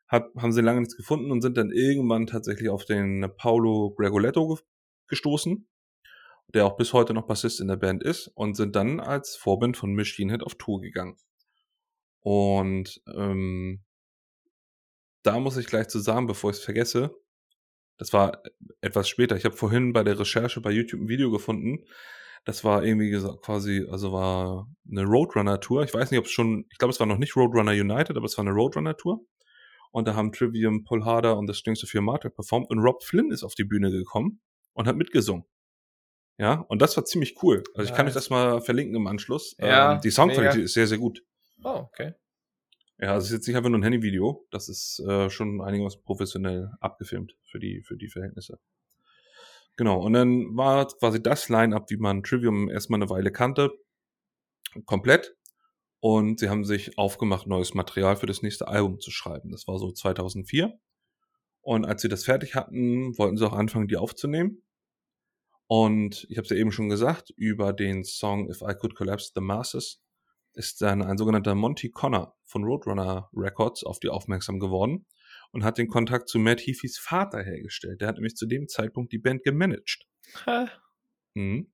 Hat, 0.08 0.26
haben 0.36 0.52
sie 0.52 0.62
lange 0.62 0.80
nichts 0.80 0.96
gefunden 0.96 1.30
und 1.30 1.42
sind 1.42 1.56
dann 1.56 1.70
irgendwann 1.70 2.26
tatsächlich 2.26 2.68
auf 2.68 2.84
den 2.84 3.28
Paolo 3.36 3.94
Gregoletto 3.96 4.48
ge 4.48 4.64
gestoßen, 5.08 5.68
der 6.52 6.66
auch 6.66 6.76
bis 6.76 6.92
heute 6.92 7.14
noch 7.14 7.28
Bassist 7.28 7.60
in 7.60 7.68
der 7.68 7.76
Band 7.76 8.02
ist 8.02 8.28
und 8.34 8.56
sind 8.56 8.74
dann 8.74 8.98
als 8.98 9.36
Vorband 9.36 9.76
von 9.76 9.94
Machine 9.94 10.32
Head 10.32 10.42
auf 10.42 10.56
Tour 10.56 10.80
gegangen. 10.80 11.16
Und 12.20 13.00
ähm, 13.14 13.84
da 15.22 15.38
muss 15.38 15.56
ich 15.56 15.66
gleich 15.66 15.86
zu 15.86 16.00
sagen, 16.00 16.26
bevor 16.26 16.50
ich 16.50 16.56
es 16.56 16.64
vergesse, 16.64 17.14
das 17.98 18.12
war 18.12 18.42
etwas 18.80 19.08
später. 19.08 19.36
Ich 19.36 19.44
habe 19.44 19.56
vorhin 19.56 19.92
bei 19.92 20.04
der 20.04 20.18
Recherche 20.18 20.60
bei 20.60 20.70
YouTube 20.70 21.00
ein 21.02 21.08
Video 21.08 21.30
gefunden. 21.30 21.84
Das 22.44 22.62
war 22.62 22.84
irgendwie 22.84 23.10
gesagt, 23.10 23.42
quasi, 23.42 23.86
also 23.90 24.12
war 24.12 24.68
eine 24.88 25.02
Roadrunner-Tour. 25.02 25.82
Ich 25.82 25.94
weiß 25.94 26.10
nicht, 26.10 26.20
ob 26.20 26.26
es 26.26 26.30
schon, 26.30 26.66
ich 26.70 26.78
glaube, 26.78 26.92
es 26.92 27.00
war 27.00 27.06
noch 27.06 27.18
nicht 27.18 27.34
Roadrunner 27.36 27.72
United, 27.72 28.16
aber 28.16 28.26
es 28.26 28.38
war 28.38 28.44
eine 28.44 28.54
Roadrunner-Tour. 28.54 29.20
Und 29.90 30.06
da 30.06 30.14
haben 30.14 30.30
Trivium, 30.32 30.84
Paul 30.84 31.04
Harder 31.04 31.38
und 31.38 31.46
das 31.46 31.58
Stings 31.58 31.82
of 31.82 31.94
Your 31.94 32.02
Martyr 32.02 32.30
performt 32.30 32.70
und 32.70 32.78
Rob 32.80 33.02
Flynn 33.02 33.30
ist 33.30 33.42
auf 33.42 33.54
die 33.54 33.64
Bühne 33.64 33.90
gekommen 33.90 34.40
und 34.74 34.86
hat 34.86 34.96
mitgesungen. 34.96 35.44
Ja, 36.38 36.66
und 36.68 36.82
das 36.82 36.96
war 36.96 37.04
ziemlich 37.06 37.42
cool. 37.42 37.64
Also 37.74 37.90
ich 37.90 37.96
kann 37.96 38.06
euch 38.06 38.14
Nice. 38.14 38.24
das 38.24 38.30
mal 38.30 38.60
verlinken 38.60 38.94
im 38.94 39.06
Anschluss. 39.06 39.56
Ja, 39.58 39.94
ähm, 39.94 40.00
die 40.02 40.10
Soundqualität 40.10 40.64
ist 40.64 40.74
sehr, 40.74 40.86
sehr 40.86 40.98
gut. 40.98 41.22
Oh, 41.64 41.86
okay. 41.88 42.12
Ja, 42.98 43.12
also 43.12 43.24
es 43.24 43.30
ist 43.30 43.36
jetzt 43.36 43.46
nicht 43.46 43.56
einfach 43.56 43.68
nur 43.68 43.78
ein 43.78 43.82
Handyvideo, 43.82 44.46
das 44.50 44.68
ist 44.68 45.00
äh, 45.00 45.28
schon 45.28 45.60
einiges 45.60 46.00
professionell 46.02 46.70
abgefilmt 46.80 47.36
für 47.44 47.58
die, 47.58 47.82
für 47.82 47.96
die 47.96 48.08
Verhältnisse. 48.08 48.58
Genau, 49.76 50.00
und 50.00 50.14
dann 50.14 50.56
war 50.56 50.86
quasi 50.88 51.22
das 51.22 51.50
Line-Up, 51.50 51.90
wie 51.90 51.98
man 51.98 52.22
Trivium 52.22 52.70
erstmal 52.70 52.98
eine 52.98 53.10
Weile 53.10 53.30
kannte, 53.30 53.72
komplett. 54.86 55.36
Und 56.00 56.40
sie 56.40 56.48
haben 56.48 56.64
sich 56.64 56.98
aufgemacht, 56.98 57.46
neues 57.46 57.74
Material 57.74 58.16
für 58.16 58.26
das 58.26 58.42
nächste 58.42 58.68
Album 58.68 59.00
zu 59.00 59.10
schreiben. 59.10 59.50
Das 59.50 59.66
war 59.66 59.78
so 59.78 59.92
2004. 59.92 60.78
Und 61.60 61.84
als 61.84 62.00
sie 62.00 62.08
das 62.08 62.24
fertig 62.24 62.54
hatten, 62.54 63.18
wollten 63.18 63.36
sie 63.36 63.46
auch 63.46 63.52
anfangen, 63.52 63.88
die 63.88 63.96
aufzunehmen. 63.96 64.62
Und 65.66 66.26
ich 66.30 66.38
habe 66.38 66.44
es 66.44 66.50
ja 66.50 66.56
eben 66.56 66.72
schon 66.72 66.88
gesagt, 66.88 67.30
über 67.36 67.72
den 67.72 68.04
Song 68.04 68.48
If 68.48 68.62
I 68.62 68.74
Could 68.74 68.94
Collapse 68.94 69.32
the 69.34 69.40
Masses 69.40 70.00
ist 70.56 70.82
dann 70.82 71.02
ein 71.02 71.18
sogenannter 71.18 71.54
Monty 71.54 71.90
Connor 71.90 72.36
von 72.44 72.64
Roadrunner 72.64 73.30
Records 73.34 73.84
auf 73.84 74.00
die 74.00 74.08
aufmerksam 74.08 74.58
geworden 74.58 75.06
und 75.52 75.64
hat 75.64 75.78
den 75.78 75.88
Kontakt 75.88 76.28
zu 76.28 76.38
Matt 76.38 76.60
Heafys 76.60 76.98
Vater 76.98 77.42
hergestellt. 77.42 78.00
Der 78.00 78.08
hat 78.08 78.16
nämlich 78.16 78.36
zu 78.36 78.46
dem 78.46 78.68
Zeitpunkt 78.68 79.12
die 79.12 79.18
Band 79.18 79.42
gemanagt. 79.42 80.06
Mhm. 81.34 81.72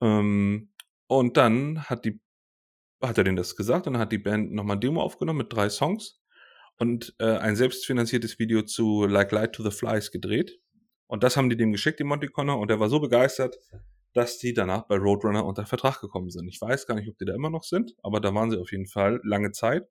Ähm, 0.00 0.72
und 1.06 1.36
dann 1.36 1.84
hat 1.84 2.04
die 2.04 2.20
hat 3.02 3.18
er 3.18 3.24
denen 3.24 3.36
das 3.36 3.56
gesagt 3.56 3.86
und 3.86 3.94
dann 3.94 4.02
hat 4.02 4.12
die 4.12 4.18
Band 4.18 4.52
nochmal 4.52 4.78
Demo 4.78 5.02
aufgenommen 5.02 5.38
mit 5.38 5.52
drei 5.52 5.68
Songs 5.68 6.20
und 6.78 7.14
äh, 7.18 7.36
ein 7.36 7.56
selbstfinanziertes 7.56 8.38
Video 8.38 8.62
zu 8.62 9.06
Like 9.06 9.32
Light 9.32 9.54
to 9.54 9.62
the 9.62 9.70
Flies 9.70 10.10
gedreht. 10.10 10.60
Und 11.06 11.22
das 11.22 11.36
haben 11.36 11.50
die 11.50 11.56
dem 11.56 11.72
geschickt, 11.72 12.00
die 12.00 12.04
Monty 12.04 12.28
Connor, 12.28 12.58
und 12.58 12.70
er 12.70 12.80
war 12.80 12.88
so 12.88 13.00
begeistert, 13.00 13.56
dass 14.12 14.38
die 14.38 14.52
danach 14.52 14.86
bei 14.86 14.96
Roadrunner 14.96 15.44
unter 15.44 15.66
Vertrag 15.66 16.00
gekommen 16.00 16.30
sind. 16.30 16.48
Ich 16.48 16.60
weiß 16.60 16.86
gar 16.86 16.94
nicht, 16.94 17.08
ob 17.08 17.16
die 17.18 17.24
da 17.24 17.34
immer 17.34 17.50
noch 17.50 17.64
sind, 17.64 17.94
aber 18.02 18.20
da 18.20 18.34
waren 18.34 18.50
sie 18.50 18.58
auf 18.58 18.70
jeden 18.72 18.86
Fall 18.86 19.20
lange 19.24 19.52
Zeit. 19.52 19.88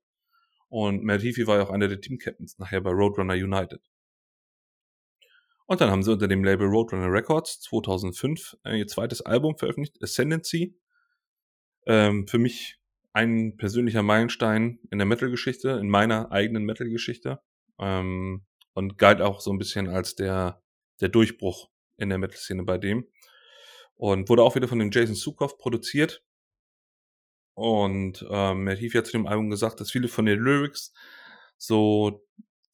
Und 0.70 1.04
Matt 1.04 1.22
Heafy 1.22 1.48
war 1.48 1.58
ja 1.58 1.64
auch 1.64 1.72
einer 1.72 1.88
der 1.88 2.00
Team-Captains 2.00 2.58
nachher 2.58 2.82
bei 2.82 2.92
Roadrunner 2.92 3.34
United. 3.34 3.82
Und 5.66 5.82
dann 5.82 5.90
haben 5.90 6.04
sie 6.04 6.12
unter 6.12 6.28
dem 6.28 6.44
Label 6.44 6.68
Roadrunner 6.68 7.12
Records 7.12 7.62
2005 7.62 8.58
äh, 8.66 8.78
ihr 8.78 8.88
zweites 8.88 9.22
Album 9.22 9.58
veröffentlicht, 9.58 10.02
Ascendancy. 10.04 10.78
Ähm, 11.88 12.28
für 12.28 12.38
mich 12.38 12.80
ein 13.14 13.58
persönlicher 13.58 14.04
Meilenstein 14.04 14.80
in 14.92 15.00
der 15.00 15.06
Metal-Geschichte, 15.06 15.72
in 15.72 15.90
meiner 15.90 16.32
eigenen 16.32 16.64
Metal-Geschichte. 16.64 17.42
Ähm, 17.80 18.46
und 18.74 18.98
galt 18.98 19.22
auch 19.22 19.42
so 19.42 19.52
ein 19.52 19.58
bisschen 19.58 19.88
als 19.88 20.16
der, 20.16 20.62
der 21.02 21.10
Durchbruch 21.10 21.70
in 21.98 22.10
der 22.10 22.18
Metal-Szene 22.18 22.64
bei 22.64 22.78
dem. 22.78 23.08
Und 24.02 24.30
wurde 24.30 24.42
auch 24.42 24.56
wieder 24.56 24.68
von 24.68 24.80
dem 24.80 24.90
Jason 24.90 25.14
Sukoff 25.14 25.60
produziert. 25.60 26.24
Und 27.54 28.26
ähm, 28.32 28.68
Heafy 28.68 28.90
hat 28.98 29.06
zu 29.06 29.12
dem 29.12 29.28
Album 29.28 29.52
gesagt, 29.52 29.80
dass 29.80 29.92
viele 29.92 30.08
von 30.08 30.26
den 30.26 30.40
Lyrics 30.40 30.92
so 31.58 32.26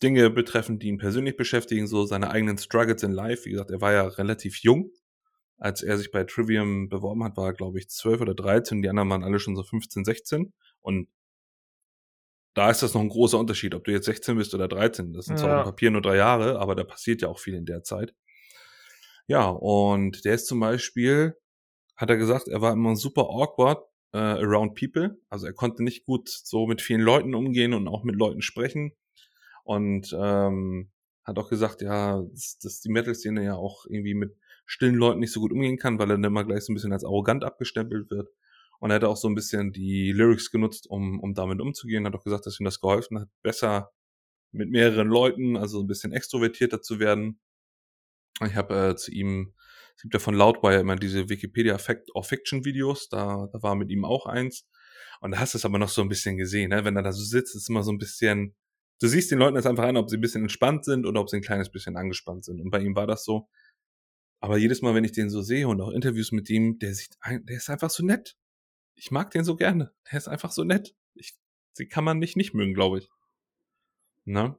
Dinge 0.01 0.29
betreffen, 0.29 0.79
die 0.79 0.87
ihn 0.87 0.99
persönlich 0.99 1.35
beschäftigen, 1.35 1.85
so 1.85 2.05
seine 2.05 2.29
eigenen 2.31 2.57
Struggles 2.57 3.03
in 3.03 3.11
Life. 3.11 3.43
Wie 3.43 3.49
gesagt, 3.51 3.71
er 3.71 3.81
war 3.81 3.91
ja 3.91 4.07
relativ 4.07 4.59
jung. 4.63 4.91
Als 5.57 5.83
er 5.83 5.97
sich 5.97 6.11
bei 6.11 6.23
Trivium 6.23 6.87
beworben 6.87 7.25
hat, 7.25 7.35
war 7.35 7.47
er, 7.47 7.53
glaube 7.53 7.77
ich, 7.79 7.89
12 7.89 8.21
oder 8.21 8.33
13. 8.33 8.81
Die 8.81 8.87
anderen 8.87 9.09
waren 9.09 9.23
alle 9.25 9.39
schon 9.39 9.57
so 9.57 9.63
15, 9.63 10.05
16. 10.05 10.53
Und 10.79 11.09
da 12.53 12.71
ist 12.71 12.83
das 12.83 12.93
noch 12.93 13.01
ein 13.01 13.09
großer 13.09 13.37
Unterschied, 13.37 13.75
ob 13.75 13.83
du 13.83 13.91
jetzt 13.91 14.05
16 14.05 14.37
bist 14.37 14.53
oder 14.53 14.69
13. 14.69 15.11
Das 15.11 15.25
sind 15.25 15.39
zwar 15.39 15.49
Ja. 15.49 15.57
auf 15.57 15.63
dem 15.65 15.71
Papier 15.71 15.91
nur 15.91 16.01
drei 16.01 16.15
Jahre, 16.15 16.59
aber 16.59 16.73
da 16.75 16.85
passiert 16.85 17.21
ja 17.21 17.27
auch 17.27 17.39
viel 17.39 17.53
in 17.55 17.65
der 17.65 17.83
Zeit. 17.83 18.15
Ja, 19.27 19.49
und 19.49 20.23
der 20.25 20.35
ist 20.35 20.47
zum 20.47 20.59
Beispiel, 20.59 21.35
hat 21.97 22.09
er 22.09 22.17
gesagt, 22.17 22.47
er 22.47 22.61
war 22.61 22.73
immer 22.73 22.95
super 22.95 23.23
awkward 23.29 23.83
äh, 24.13 24.17
around 24.17 24.75
people. 24.75 25.19
Also 25.29 25.47
er 25.47 25.53
konnte 25.53 25.83
nicht 25.83 26.05
gut 26.05 26.29
so 26.29 26.65
mit 26.67 26.81
vielen 26.81 27.01
Leuten 27.01 27.35
umgehen 27.35 27.73
und 27.73 27.87
auch 27.87 28.03
mit 28.03 28.15
Leuten 28.15 28.41
sprechen. 28.41 28.93
Und 29.63 30.15
ähm, 30.17 30.91
hat 31.25 31.37
auch 31.39 31.49
gesagt, 31.49 31.81
ja, 31.81 32.21
dass, 32.31 32.57
dass 32.59 32.79
die 32.81 32.89
Metal-Szene 32.89 33.43
ja 33.43 33.55
auch 33.55 33.85
irgendwie 33.87 34.13
mit 34.13 34.37
stillen 34.65 34.95
Leuten 34.95 35.19
nicht 35.19 35.33
so 35.33 35.41
gut 35.41 35.51
umgehen 35.51 35.77
kann, 35.77 35.99
weil 35.99 36.09
er 36.09 36.15
dann 36.15 36.23
immer 36.23 36.45
gleich 36.45 36.63
so 36.65 36.71
ein 36.71 36.75
bisschen 36.75 36.93
als 36.93 37.03
arrogant 37.03 37.43
abgestempelt 37.43 38.09
wird. 38.09 38.29
Und 38.79 38.91
er 38.91 38.95
hat 38.95 39.03
auch 39.03 39.17
so 39.17 39.27
ein 39.27 39.35
bisschen 39.35 39.73
die 39.73 40.11
Lyrics 40.13 40.51
genutzt, 40.51 40.87
um, 40.89 41.19
um 41.19 41.33
damit 41.33 41.59
umzugehen. 41.61 42.05
Hat 42.05 42.15
auch 42.15 42.23
gesagt, 42.23 42.45
dass 42.45 42.59
ihm 42.59 42.65
das 42.65 42.79
geholfen 42.79 43.19
hat, 43.19 43.29
besser 43.43 43.91
mit 44.51 44.69
mehreren 44.69 45.07
Leuten, 45.07 45.57
also 45.57 45.81
ein 45.81 45.87
bisschen 45.87 46.13
extrovertierter 46.13 46.81
zu 46.81 46.99
werden. 46.99 47.39
Ich 48.45 48.55
habe 48.55 48.89
äh, 48.89 48.95
zu 48.95 49.11
ihm, 49.11 49.53
es 49.95 50.03
gibt 50.03 50.13
ja 50.13 50.19
von 50.19 50.35
Loudwire 50.35 50.79
immer 50.79 50.95
diese 50.95 51.29
Wikipedia 51.29 51.77
Fact 51.77 52.13
or 52.13 52.23
Fiction 52.23 52.65
Videos, 52.65 53.09
da, 53.09 53.47
da 53.51 53.63
war 53.63 53.75
mit 53.75 53.89
ihm 53.89 54.05
auch 54.05 54.25
eins. 54.25 54.67
Und 55.21 55.31
da 55.31 55.39
hast 55.39 55.53
du 55.53 55.57
es 55.57 55.65
aber 55.65 55.79
noch 55.79 55.89
so 55.89 56.01
ein 56.01 56.09
bisschen 56.09 56.37
gesehen, 56.37 56.69
ne? 56.69 56.85
wenn 56.85 56.95
er 56.95 57.03
da 57.03 57.11
so 57.11 57.23
sitzt, 57.23 57.55
ist 57.55 57.69
immer 57.69 57.83
so 57.83 57.91
ein 57.91 57.97
bisschen, 57.97 58.55
du 59.01 59.07
siehst 59.07 59.31
den 59.31 59.39
Leuten 59.39 59.55
jetzt 59.55 59.65
einfach 59.65 59.85
an, 59.85 59.97
ob 59.97 60.09
sie 60.09 60.17
ein 60.17 60.21
bisschen 60.21 60.43
entspannt 60.43 60.85
sind 60.85 61.05
oder 61.05 61.19
ob 61.19 61.29
sie 61.29 61.37
ein 61.37 61.41
kleines 61.41 61.71
bisschen 61.71 61.97
angespannt 61.97 62.45
sind. 62.45 62.61
Und 62.61 62.69
bei 62.69 62.79
ihm 62.79 62.95
war 62.95 63.07
das 63.07 63.23
so. 63.23 63.49
Aber 64.39 64.57
jedes 64.57 64.83
Mal, 64.83 64.93
wenn 64.93 65.03
ich 65.03 65.13
den 65.13 65.31
so 65.31 65.41
sehe 65.41 65.67
und 65.67 65.81
auch 65.81 65.89
Interviews 65.89 66.31
mit 66.31 66.49
ihm, 66.49 66.77
der 66.77 66.93
sieht, 66.93 67.17
ein, 67.21 67.43
der 67.45 67.57
ist 67.57 67.69
einfach 67.69 67.89
so 67.89 68.05
nett. 68.05 68.37
Ich 68.93 69.09
mag 69.09 69.31
den 69.31 69.43
so 69.43 69.55
gerne. 69.55 69.93
Der 70.11 70.19
ist 70.19 70.27
einfach 70.27 70.51
so 70.51 70.63
nett. 70.63 70.95
Ich, 71.15 71.35
den 71.79 71.89
kann 71.89 72.03
man 72.03 72.19
nicht 72.19 72.37
nicht 72.37 72.53
mögen, 72.53 72.75
glaube 72.75 72.99
ich. 72.99 73.09
Ne? 74.25 74.57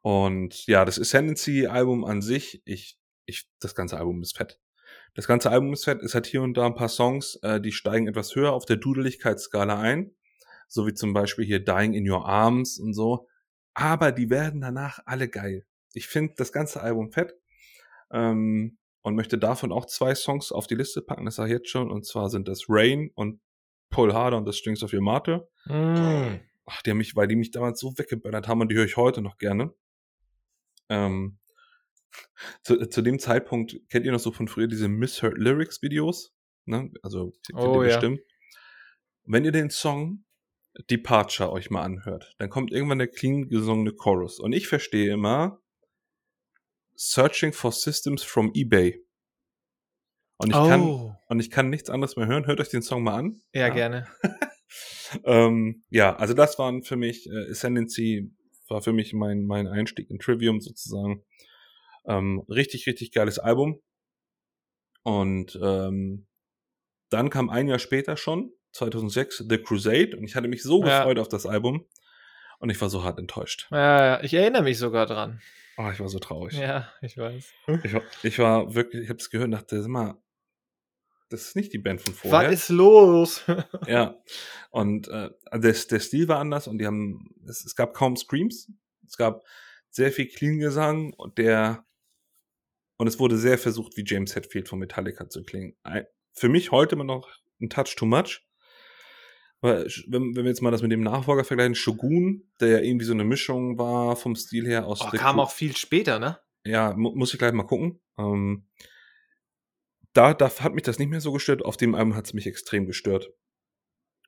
Und 0.00 0.66
ja, 0.66 0.84
das 0.84 0.98
Ascendancy-Album 0.98 2.04
an 2.04 2.22
sich, 2.22 2.60
ich, 2.64 2.98
ich, 3.26 3.48
das 3.60 3.74
ganze 3.74 3.98
Album 3.98 4.22
ist 4.22 4.36
fett. 4.36 4.60
Das 5.14 5.26
ganze 5.26 5.50
Album 5.50 5.72
ist 5.72 5.84
fett. 5.84 6.02
Es 6.02 6.14
hat 6.14 6.26
hier 6.26 6.42
und 6.42 6.54
da 6.54 6.66
ein 6.66 6.74
paar 6.74 6.88
Songs, 6.88 7.36
äh, 7.42 7.60
die 7.60 7.72
steigen 7.72 8.08
etwas 8.08 8.34
höher 8.34 8.52
auf 8.52 8.64
der 8.64 8.76
Dudeligkeitsskala 8.76 9.80
ein. 9.80 10.14
So 10.68 10.86
wie 10.86 10.94
zum 10.94 11.12
Beispiel 11.12 11.44
hier 11.44 11.64
Dying 11.64 11.94
in 11.94 12.08
Your 12.08 12.26
Arms 12.26 12.78
und 12.78 12.94
so. 12.94 13.28
Aber 13.74 14.12
die 14.12 14.30
werden 14.30 14.60
danach 14.60 15.00
alle 15.04 15.28
geil. 15.28 15.66
Ich 15.92 16.06
finde 16.06 16.34
das 16.36 16.52
ganze 16.52 16.80
Album 16.80 17.10
fett. 17.12 17.34
Ähm, 18.10 18.78
und 19.04 19.16
möchte 19.16 19.36
davon 19.36 19.70
auch 19.70 19.84
zwei 19.84 20.14
Songs 20.14 20.50
auf 20.50 20.66
die 20.66 20.76
Liste 20.76 21.02
packen, 21.02 21.26
das 21.26 21.36
sage 21.36 21.50
ich 21.50 21.58
jetzt 21.58 21.68
schon. 21.68 21.90
Und 21.90 22.06
zwar 22.06 22.30
sind 22.30 22.48
das 22.48 22.64
Rain 22.68 23.10
und 23.14 23.38
Paul 23.90 24.14
Harder 24.14 24.38
und 24.38 24.46
das 24.46 24.56
Strings 24.56 24.82
of 24.82 24.94
Your 24.94 25.02
Martyr. 25.02 25.46
Mm. 25.66 26.40
Ach, 26.64 26.80
die 26.82 26.90
haben 26.90 26.96
mich, 26.96 27.14
weil 27.14 27.28
die 27.28 27.36
mich 27.36 27.50
damals 27.50 27.78
so 27.80 27.96
weggeböllert 27.98 28.48
haben 28.48 28.62
und 28.62 28.70
die 28.70 28.76
höre 28.76 28.86
ich 28.86 28.96
heute 28.96 29.20
noch 29.20 29.36
gerne. 29.36 29.74
Ähm, 30.88 31.36
zu, 32.62 32.86
zu 32.88 33.02
dem 33.02 33.18
Zeitpunkt 33.18 33.76
kennt 33.90 34.06
ihr 34.06 34.12
noch 34.12 34.20
so 34.20 34.32
von 34.32 34.48
früher 34.48 34.66
diese 34.68 34.88
Misheard 34.88 35.38
Lyrics 35.38 35.82
Videos? 35.82 36.34
Ne? 36.66 36.90
Also 37.02 37.32
kennt 37.46 37.58
Oh, 37.58 37.82
ihr 37.82 37.88
ja. 37.90 37.96
bestimmt. 37.96 38.20
Wenn 39.24 39.44
ihr 39.44 39.52
den 39.52 39.70
Song 39.70 40.24
Departure 40.90 41.52
euch 41.52 41.70
mal 41.70 41.82
anhört, 41.82 42.34
dann 42.38 42.50
kommt 42.50 42.72
irgendwann 42.72 42.98
der 42.98 43.08
clean 43.08 43.48
gesungene 43.48 43.92
Chorus. 43.92 44.40
Und 44.40 44.52
ich 44.52 44.66
verstehe 44.66 45.12
immer 45.12 45.60
Searching 46.96 47.52
for 47.52 47.72
Systems 47.72 48.22
from 48.22 48.52
eBay. 48.54 49.04
Und 50.36 50.48
ich 50.50 50.54
kann 50.54 50.80
Oh. 50.82 51.14
und 51.28 51.40
ich 51.40 51.50
kann 51.50 51.70
nichts 51.70 51.90
anderes 51.90 52.16
mehr 52.16 52.26
hören. 52.26 52.46
Hört 52.46 52.60
euch 52.60 52.68
den 52.68 52.82
Song 52.82 53.02
mal 53.04 53.14
an. 53.16 53.40
Ja, 53.52 53.68
gerne. 53.68 54.06
ähm, 55.24 55.84
ja, 55.90 56.16
also 56.16 56.34
das 56.34 56.58
waren 56.58 56.82
für 56.82 56.96
mich, 56.96 57.28
äh, 57.28 57.50
Ascendancy 57.50 58.32
war 58.68 58.82
für 58.82 58.92
mich 58.92 59.12
mein, 59.12 59.44
mein 59.44 59.66
Einstieg 59.68 60.10
in 60.10 60.18
Trivium 60.18 60.60
sozusagen. 60.60 61.22
Ähm, 62.06 62.44
richtig, 62.48 62.86
richtig 62.86 63.12
geiles 63.12 63.38
Album. 63.38 63.80
Und 65.02 65.58
ähm, 65.62 66.26
dann 67.10 67.30
kam 67.30 67.50
ein 67.50 67.68
Jahr 67.68 67.78
später 67.78 68.16
schon, 68.16 68.52
2006, 68.72 69.44
The 69.48 69.58
Crusade. 69.58 70.16
Und 70.16 70.24
ich 70.24 70.34
hatte 70.34 70.48
mich 70.48 70.62
so 70.62 70.82
Ja. 70.84 70.98
gefreut 71.00 71.18
auf 71.18 71.28
das 71.28 71.46
Album. 71.46 71.86
Und 72.58 72.70
ich 72.70 72.80
war 72.80 72.88
so 72.88 73.04
hart 73.04 73.18
enttäuscht. 73.18 73.68
Ja, 73.70 74.06
ja, 74.16 74.22
ich 74.22 74.32
erinnere 74.34 74.62
mich 74.62 74.78
sogar 74.78 75.06
dran. 75.06 75.40
Oh, 75.76 75.90
ich 75.92 76.00
war 76.00 76.08
so 76.08 76.18
traurig. 76.18 76.54
Ja, 76.56 76.88
ich 77.02 77.16
weiß. 77.18 77.52
Ich, 77.82 77.92
war, 77.92 78.02
ich 78.22 78.38
war 78.38 78.74
wirklich, 78.74 79.02
ich 79.04 79.08
habe 79.10 79.18
es 79.18 79.28
gehört 79.28 79.46
und 79.46 79.50
dachte, 79.52 79.82
sag 79.82 79.88
mal, 79.90 80.16
das 81.30 81.46
ist 81.48 81.56
nicht 81.56 81.72
die 81.72 81.78
Band 81.78 82.00
von 82.00 82.14
vorher. 82.14 82.48
Was 82.48 82.54
ist 82.54 82.68
los? 82.68 83.42
Ja. 83.88 84.16
Und 84.70 85.08
äh, 85.08 85.30
der, 85.52 85.72
der 85.72 86.00
Stil 86.00 86.28
war 86.28 86.38
anders 86.38 86.68
und 86.68 86.78
die 86.78 86.86
haben, 86.86 87.34
es, 87.46 87.64
es 87.64 87.74
gab 87.74 87.92
kaum 87.92 88.16
Screams. 88.16 88.70
Es 89.06 89.16
gab 89.16 89.44
sehr 89.90 90.12
viel 90.12 90.28
Clean-Gesang 90.28 91.12
und 91.14 91.38
der, 91.38 91.84
und 92.96 93.06
es 93.06 93.18
wurde 93.18 93.36
sehr 93.36 93.58
versucht, 93.58 93.96
wie 93.96 94.04
James 94.06 94.34
Hetfield 94.34 94.68
von 94.68 94.78
Metallica 94.78 95.28
zu 95.28 95.42
klingen. 95.42 95.76
Für 96.32 96.48
mich 96.48 96.70
heute 96.70 96.94
immer 96.94 97.04
noch 97.04 97.28
ein 97.60 97.70
Touch 97.70 97.94
too 97.96 98.06
much. 98.06 98.42
Weil, 99.60 99.86
wenn, 100.08 100.36
wenn 100.36 100.44
wir 100.44 100.50
jetzt 100.50 100.60
mal 100.60 100.70
das 100.70 100.82
mit 100.82 100.92
dem 100.92 101.00
Nachfolger 101.00 101.44
vergleichen, 101.44 101.74
Shogun, 101.74 102.50
der 102.60 102.68
ja 102.68 102.78
irgendwie 102.80 103.06
so 103.06 103.14
eine 103.14 103.24
Mischung 103.24 103.78
war 103.78 104.14
vom 104.14 104.36
Stil 104.36 104.66
her 104.66 104.86
aus 104.86 105.00
oh, 105.00 105.08
kam 105.10 105.40
auch 105.40 105.50
viel 105.50 105.74
später, 105.74 106.18
ne? 106.18 106.38
ja, 106.64 106.94
mu 106.96 107.14
muss 107.14 107.32
ich 107.32 107.38
gleich 107.38 107.52
mal 107.52 107.64
gucken. 107.64 108.00
Ähm, 108.18 108.66
da, 110.12 110.34
da 110.34 110.50
hat 110.60 110.74
mich 110.74 110.82
das 110.82 110.98
nicht 110.98 111.08
mehr 111.08 111.20
so 111.20 111.32
gestört. 111.32 111.64
Auf 111.64 111.76
dem 111.76 111.94
Album 111.94 112.14
hat 112.14 112.26
es 112.26 112.34
mich 112.34 112.46
extrem 112.46 112.86
gestört. 112.86 113.30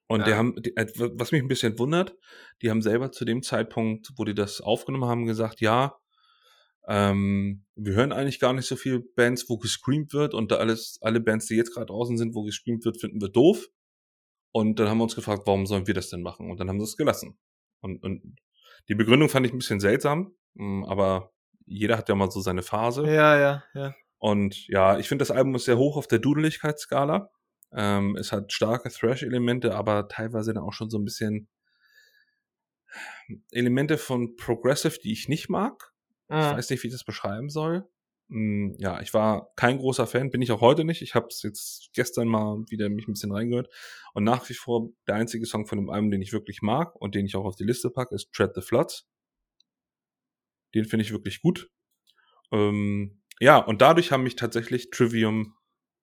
Und 0.09 0.27
die 0.27 0.31
Ja. 0.31 0.37
haben, 0.37 0.55
die, 0.63 0.77
äh, 0.77 0.87
was 0.97 1.33
mich 1.33 1.43
ein 1.43 1.49
bisschen 1.49 1.79
wundert, 1.79 2.17
die 2.63 2.71
haben 2.71 2.83
selber 2.83 3.11
zu 3.13 3.25
dem 3.25 3.43
Zeitpunkt, 3.43 4.13
wo 4.17 4.25
die 4.25 4.35
das 4.35 4.61
aufgenommen 4.61 5.07
haben, 5.09 5.27
gesagt, 5.27 5.61
ja, 5.61 5.97
ähm, 6.89 7.65
wir 7.75 7.95
hören 7.95 8.13
eigentlich 8.13 8.41
gar 8.41 8.53
nicht 8.53 8.67
so 8.67 8.77
viele 8.77 9.01
Bands, 9.01 9.49
wo 9.49 9.59
gescreamt 9.59 10.13
wird 10.13 10.35
und 10.35 10.53
da 10.53 10.57
alles, 10.57 10.99
alle 11.03 11.21
Bands, 11.21 11.47
die 11.47 11.57
jetzt 11.57 11.75
gerade 11.75 11.87
draußen 11.87 12.17
sind, 12.17 12.35
wo 12.35 12.43
gescreamt 12.43 12.85
wird, 12.85 13.01
finden 13.01 13.21
wir 13.21 13.29
doof. 13.29 13.67
Und 14.53 14.79
dann 14.79 14.89
haben 14.89 14.99
wir 14.99 15.05
uns 15.05 15.15
gefragt, 15.15 15.43
warum 15.47 15.67
sollen 15.67 15.87
wir 15.87 15.95
das 15.95 16.09
denn 16.09 16.23
machen? 16.23 16.51
Und 16.51 16.59
dann 16.59 16.69
haben 16.69 16.79
sie 16.79 16.85
es 16.85 16.97
gelassen. 16.97 17.39
Und, 17.81 18.03
und 18.03 18.37
die 18.89 18.95
Begründung 18.95 19.29
fand 19.29 19.47
ich 19.47 19.53
ein 19.53 19.59
bisschen 19.59 19.81
seltsam, 19.81 20.35
mh, 20.55 20.89
aber 20.89 21.33
jeder 21.67 21.99
hat 21.99 22.09
ja 22.09 22.15
mal 22.15 22.31
so 22.31 22.41
seine 22.41 22.63
Phase. 22.63 23.05
Ja, 23.07 23.39
ja, 23.39 23.65
ja. 23.75 23.95
Und 24.19 24.67
ja, 24.69 24.99
ich 24.99 25.09
finde, 25.09 25.23
das 25.23 25.31
Album 25.31 25.55
ist 25.57 25.65
sehr 25.65 25.77
hoch 25.77 25.97
auf 25.97 26.07
der 26.07 26.21
Dudeligkeitsskala. 26.21 27.31
Ähm, 27.73 28.17
es 28.17 28.33
hat 28.33 28.53
starke 28.53 28.89
Thrash-Elemente, 28.89 29.75
aber 29.75 30.09
teilweise 30.09 30.55
dann 30.55 30.63
auch 30.63 30.73
schon 30.73 30.89
so 30.89 30.99
ein 30.99 31.05
bisschen 31.05 31.49
Elemente 33.51 33.99
von 33.99 34.37
Progressive, 34.37 34.99
die 35.03 35.13
ich 35.13 35.29
nicht 35.29 35.49
mag. 35.49 35.93
Ich 36.29 36.35
Mhm. 36.37 36.41
weiß 36.57 36.71
nicht, 36.71 36.83
wie 36.83 36.89
ich 36.89 36.93
das 36.95 37.05
beschreiben 37.05 37.49
soll. 37.51 37.89
Mm, 38.29 38.73
Ja, 38.79 39.01
ich 39.01 39.15
war 39.15 39.53
kein 39.57 39.79
großer 39.79 40.07
Fan, 40.07 40.31
bin 40.31 40.43
ich 40.43 40.51
auch 40.51 40.61
heute 40.61 40.85
nicht. 40.85 41.01
Ich 41.03 41.15
habe 41.15 41.29
es 41.29 41.43
jetzt 41.43 41.91
gestern 41.95 42.27
mal 42.29 42.65
wieder 42.69 42.89
mich 42.89 43.07
ein 43.07 43.13
bisschen 43.13 43.31
reingehört. 43.33 43.69
Und 44.15 44.25
nach 44.25 44.49
wie 44.49 44.55
vor 44.55 44.91
der 45.07 45.15
einzige 45.15 45.47
Song 45.47 45.67
von 45.67 45.79
dem 45.79 45.91
Album, 45.91 46.11
den 46.11 46.23
ich 46.23 46.33
wirklich 46.33 46.63
mag 46.63 46.97
und 46.97 47.15
den 47.15 47.27
ich 47.27 47.37
auch 47.37 47.45
auf 47.45 47.55
die 47.57 47.65
Liste 47.65 47.91
packe, 47.91 48.15
ist 48.15 48.33
Tread 48.33 48.53
the 48.55 48.61
Floods. 48.63 49.09
Den 50.75 50.85
finde 50.85 51.05
ich 51.05 51.13
wirklich 51.13 51.41
gut. 51.41 51.71
Ähm, 52.53 53.23
ja, 53.41 53.59
und 53.59 53.81
dadurch 53.81 54.11
haben 54.13 54.25
mich 54.25 54.37
tatsächlich 54.37 54.91
Trivium 54.91 55.55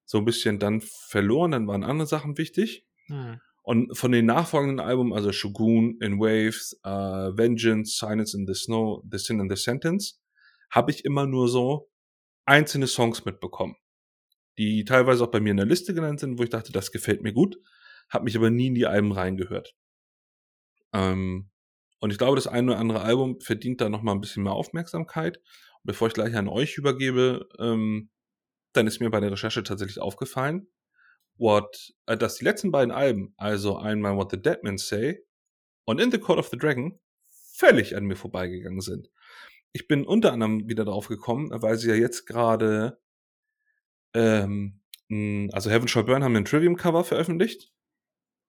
so 0.06 0.18
ein 0.20 0.26
bisschen 0.26 0.60
dann 0.60 0.82
verloren. 0.82 1.52
Dann 1.52 1.68
waren 1.68 1.84
andere 1.84 2.08
Sachen 2.08 2.38
wichtig. 2.38 2.86
Hm. 3.08 3.40
Und 3.64 3.98
von 3.98 4.12
den 4.12 4.26
nachfolgenden 4.26 4.82
Alben, 4.82 5.14
also 5.14 5.32
Shogun, 5.32 5.98
In 6.02 6.20
Waves, 6.20 6.80
äh, 6.84 6.90
Vengeance, 6.90 7.98
Silence 7.98 8.38
in 8.38 8.46
the 8.46 8.54
Snow, 8.54 9.02
The 9.10 9.18
Sin 9.18 9.40
and 9.40 9.50
the 9.50 9.62
Sentence, 9.62 10.22
habe 10.70 10.92
ich 10.92 11.06
immer 11.06 11.26
nur 11.26 11.48
so 11.48 11.90
einzelne 12.46 12.88
Songs 12.88 13.24
mitbekommen, 13.24 13.78
die 14.58 14.84
teilweise 14.84 15.24
auch 15.24 15.32
bei 15.32 15.40
mir 15.40 15.52
in 15.52 15.58
der 15.58 15.66
Liste 15.66 15.94
genannt 15.94 16.20
sind, 16.20 16.38
wo 16.38 16.44
ich 16.44 16.50
dachte, 16.50 16.74
das 16.74 16.92
gefällt 16.92 17.24
mir 17.24 17.32
gut, 17.32 17.58
habe 18.10 18.26
mich 18.26 18.36
aber 18.36 18.50
nie 18.50 18.68
in 18.68 18.76
die 18.76 18.86
Alben 18.86 19.14
reingehört. 19.14 19.76
Ähm, 20.92 21.50
und 22.00 22.12
ich 22.12 22.18
glaube, 22.18 22.36
das 22.36 22.48
eine 22.48 22.72
oder 22.72 22.80
andere 22.82 23.02
Album 23.02 23.40
verdient 23.40 23.80
da 23.80 23.88
noch 23.88 24.02
mal 24.02 24.12
ein 24.12 24.20
bisschen 24.20 24.44
mehr 24.44 24.52
Aufmerksamkeit. 24.52 25.38
Und 25.38 25.84
bevor 25.86 26.10
ich 26.10 26.14
gleich 26.14 26.36
an 26.36 26.50
euch 26.50 26.78
übergebe, 26.78 27.48
ähm, 27.60 28.10
dann 28.74 28.88
ist 28.88 29.00
mir 29.00 29.10
bei 29.10 29.22
der 29.22 29.32
Recherche 29.32 29.64
tatsächlich 29.64 30.00
aufgefallen, 30.00 30.68
what, 31.38 31.94
äh, 32.06 32.18
dass 32.18 32.36
die 32.36 32.46
letzten 32.46 32.72
beiden 32.72 32.92
Alben, 32.92 33.34
also 33.38 33.78
einmal 33.78 34.16
What 34.16 34.32
the 34.32 34.42
Dead 34.42 34.64
Men 34.64 34.78
Say 34.78 35.24
und 35.86 36.00
In 36.00 36.12
the 36.12 36.20
Court 36.20 36.40
of 36.40 36.50
the 36.50 36.58
Dragon, 36.58 37.00
völlig 37.54 37.96
an 37.96 38.06
mir 38.06 38.16
vorbeigegangen 38.16 38.82
sind. 38.82 39.10
Ich 39.72 39.88
bin 39.88 40.06
unter 40.06 40.34
anderem 40.34 40.68
wieder 40.68 40.86
drauf 40.86 41.08
gekommen, 41.08 41.50
weil 41.52 41.78
sie 41.78 41.90
ja 41.90 41.96
jetzt 41.96 42.26
gerade, 42.26 43.00
ähm, 44.14 44.80
also 45.52 45.70
Heaven 45.70 45.88
Shall 45.88 46.04
Burn 46.04 46.24
haben 46.24 46.36
ein 46.36 46.46
Trivium-Cover 46.46 47.04
veröffentlicht. 47.04 47.72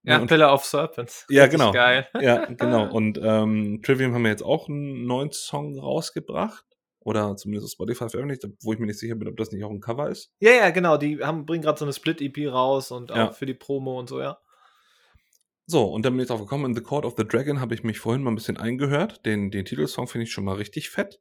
Ja, 0.03 0.21
und, 0.21 0.29
Pillar 0.29 0.53
of 0.53 0.65
Serpents. 0.65 1.27
Ja, 1.31 1.47
genau. 1.47 1.73
Geil. 1.73 2.07
ja, 2.21 2.45
genau. 2.53 2.91
Und 2.93 3.19
ähm, 3.23 3.81
Trivium 3.83 4.13
haben 4.13 4.25
ja 4.25 4.33
jetzt 4.33 4.43
auch 4.43 4.69
einen 4.69 5.07
neuen 5.07 5.33
Song 5.33 5.79
rausgebracht. 5.79 6.67
Oder 7.05 7.37
zumindest 7.37 7.67
auf 7.67 7.71
Spotify 7.73 8.09
veröffentlicht, 8.09 8.47
wo 8.63 8.73
ich 8.73 8.79
mir 8.79 8.87
nicht 8.87 8.99
sicher 8.99 9.15
bin, 9.15 9.29
ob 9.29 9.37
das 9.37 9.53
nicht 9.53 9.63
auch 9.63 9.71
ein 9.71 9.81
Cover 9.81 10.09
ist. 10.09 10.33
Ja, 10.41 10.53
ja, 10.53 10.71
genau. 10.71 10.97
Die 10.97 11.23
haben, 11.23 11.45
bringen 11.47 11.63
gerade 11.63 11.79
so 11.79 11.85
eine 11.85 11.93
Split-EP 11.93 12.51
raus 12.51 12.91
und 12.91 13.13
auch 13.13 13.17
Ja. 13.17 13.31
für 13.31 13.47
die 13.47 13.55
Promo 13.55 13.99
und 14.01 14.09
so, 14.09 14.21
ja. 14.21 14.39
So, 15.67 15.85
und 15.85 16.05
dann 16.05 16.13
bin 16.15 16.23
ich 16.23 16.29
drauf 16.29 16.41
gekommen, 16.41 16.67
in 16.67 16.75
The 16.75 16.83
Court 16.83 17.05
of 17.07 17.15
the 17.17 17.27
Dragon 17.27 17.61
habe 17.61 17.75
ich 17.75 17.85
mich 17.85 17.99
vorhin 17.99 18.23
mal 18.23 18.31
ein 18.31 18.35
bisschen 18.35 18.57
eingehört. 18.59 19.25
Den, 19.25 19.51
den 19.51 19.65
Titelsong 19.65 20.09
finde 20.09 20.25
ich 20.25 20.33
schon 20.33 20.45
mal 20.45 20.57
richtig 20.57 20.91
fett. 20.91 21.21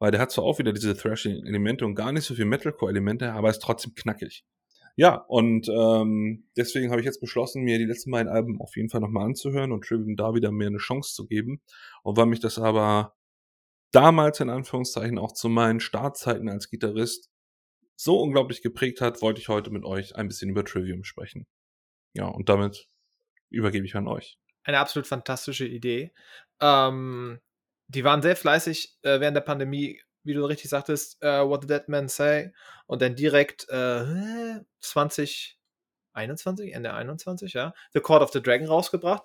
Weil 0.00 0.12
der 0.12 0.20
hat 0.20 0.30
zwar 0.30 0.44
auch 0.44 0.58
wieder 0.60 0.72
diese 0.72 0.96
Thrashing-Elemente 0.96 1.84
und 1.84 1.96
gar 1.96 2.12
nicht 2.12 2.24
so 2.24 2.34
viel 2.34 2.44
Metalcore-Elemente, 2.44 3.32
aber 3.32 3.50
ist 3.50 3.60
trotzdem 3.60 3.94
knackig. 3.94 4.44
Ja, 4.94 5.14
und 5.28 5.68
ähm, 5.68 6.48
deswegen 6.56 6.90
habe 6.90 7.00
ich 7.00 7.04
jetzt 7.04 7.20
beschlossen, 7.20 7.62
mir 7.62 7.78
die 7.78 7.84
letzten 7.84 8.10
beiden 8.12 8.30
Alben 8.30 8.60
auf 8.60 8.76
jeden 8.76 8.88
Fall 8.90 9.00
nochmal 9.00 9.24
anzuhören 9.26 9.70
und 9.72 9.84
Trivium 9.84 10.16
da 10.16 10.34
wieder 10.34 10.50
mehr 10.52 10.68
eine 10.68 10.78
Chance 10.78 11.14
zu 11.14 11.26
geben. 11.26 11.60
Und 12.02 12.16
weil 12.16 12.26
mich 12.26 12.40
das 12.40 12.58
aber 12.58 13.14
damals 13.92 14.40
in 14.40 14.50
Anführungszeichen 14.50 15.18
auch 15.18 15.32
zu 15.32 15.48
meinen 15.48 15.80
Startzeiten 15.80 16.48
als 16.48 16.70
Gitarrist 16.70 17.30
so 17.96 18.20
unglaublich 18.20 18.62
geprägt 18.62 19.00
hat, 19.00 19.22
wollte 19.22 19.40
ich 19.40 19.48
heute 19.48 19.70
mit 19.70 19.84
euch 19.84 20.14
ein 20.16 20.28
bisschen 20.28 20.50
über 20.50 20.64
Trivium 20.64 21.04
sprechen. 21.04 21.46
Ja, 22.14 22.26
und 22.26 22.48
damit 22.48 22.88
übergebe 23.50 23.86
ich 23.86 23.96
an 23.96 24.06
euch. 24.06 24.38
Eine 24.62 24.78
absolut 24.78 25.06
fantastische 25.06 25.66
Idee. 25.66 26.12
Ähm, 26.60 27.40
die 27.88 28.04
waren 28.04 28.22
sehr 28.22 28.36
fleißig 28.36 28.98
äh, 29.02 29.18
während 29.20 29.36
der 29.36 29.40
Pandemie, 29.42 30.00
wie 30.22 30.34
du 30.34 30.44
richtig 30.44 30.70
sagtest, 30.70 31.22
äh, 31.22 31.40
What 31.40 31.62
the 31.62 31.68
Dead 31.68 31.88
Men 31.88 32.08
Say. 32.08 32.52
Und 32.86 33.02
dann 33.02 33.16
direkt 33.16 33.68
äh, 33.70 34.60
2021, 34.80 36.74
Ende 36.74 36.92
21, 36.92 37.54
ja, 37.54 37.72
The 37.94 38.00
Court 38.00 38.22
of 38.22 38.32
the 38.32 38.42
Dragon 38.42 38.68
rausgebracht. 38.68 39.22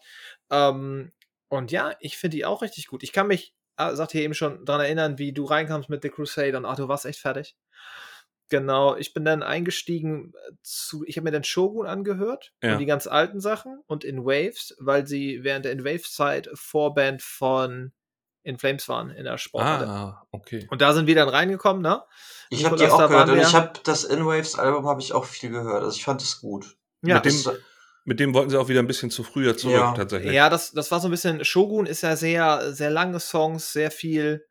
Ähm, 0.49 1.11
und 1.49 1.71
ja, 1.71 1.95
ich 1.99 2.17
finde 2.17 2.37
die 2.37 2.45
auch 2.45 2.61
richtig 2.61 2.87
gut. 2.87 3.03
Ich 3.03 3.11
kann 3.11 3.27
mich, 3.27 3.53
sagte 3.77 4.13
hier 4.17 4.23
eben 4.25 4.33
schon, 4.33 4.63
daran 4.65 4.81
erinnern, 4.81 5.17
wie 5.17 5.33
du 5.33 5.45
reinkamst 5.45 5.89
mit 5.89 6.01
The 6.03 6.09
Crusade 6.09 6.55
und 6.57 6.65
ach, 6.65 6.75
du 6.75 6.87
warst 6.87 7.05
echt 7.05 7.19
fertig. 7.19 7.55
Genau, 8.49 8.95
ich 8.95 9.13
bin 9.13 9.25
dann 9.25 9.41
eingestiegen 9.41 10.33
äh, 10.47 10.51
zu, 10.61 11.03
ich 11.07 11.17
habe 11.17 11.23
mir 11.25 11.31
dann 11.31 11.43
Shogun 11.43 11.87
angehört 11.87 12.53
Ja. 12.61 12.73
und 12.73 12.79
die 12.79 12.85
ganz 12.85 13.07
alten 13.07 13.39
Sachen 13.39 13.81
und 13.87 14.03
In 14.03 14.25
Waves, 14.25 14.75
weil 14.79 15.07
sie 15.07 15.39
während 15.43 15.65
der 15.65 15.71
In 15.71 15.83
Waves 15.85 16.13
Zeit 16.13 16.49
Vorband 16.53 17.21
von 17.23 17.93
In 18.43 18.59
Flames 18.59 18.87
waren 18.89 19.09
in 19.09 19.23
der 19.23 19.37
Sporthalle. 19.39 19.87
Ah, 19.87 20.27
okay. 20.31 20.67
Und 20.69 20.81
da 20.81 20.93
sind 20.93 21.07
wir 21.07 21.15
dann 21.15 21.29
reingekommen, 21.29 21.81
ne? 21.81 22.03
Ich 22.49 22.65
habe 22.65 22.75
die 22.75 22.85
auch 22.87 23.07
gehört 23.07 23.29
und 23.29 23.39
ich 23.39 23.55
habe 23.55 23.71
das 23.85 24.03
In-Waves 24.03 24.59
Album 24.59 24.85
habe 24.87 25.01
ich 25.01 25.13
auch 25.13 25.25
viel 25.25 25.49
gehört. 25.49 25.81
Also 25.83 25.95
ich 25.97 26.03
fand 26.03 26.21
es 26.21 26.39
gut. 26.39 26.77
Ja, 27.01 27.15
Mit 27.15 27.25
dem- 27.25 27.43
Das, 27.43 27.55
Mit 28.05 28.19
dem 28.19 28.33
wollten 28.33 28.49
sie 28.49 28.59
auch 28.59 28.67
wieder 28.67 28.79
ein 28.81 28.87
bisschen 28.87 29.11
zu 29.11 29.23
früher 29.23 29.55
zurück, 29.57 29.75
Ja. 29.75 29.93
tatsächlich. 29.93 30.33
ja 30.33 30.49
das, 30.49 30.71
das 30.71 30.91
war 30.91 30.99
so 30.99 31.07
ein 31.07 31.11
bisschen, 31.11 31.45
Shogun 31.45 31.85
ist 31.85 32.01
ja 32.01 32.15
sehr, 32.15 32.73
sehr 32.73 32.89
lange 32.89 33.19
Songs, 33.19 33.71
sehr 33.71 33.91
viel 33.91 34.45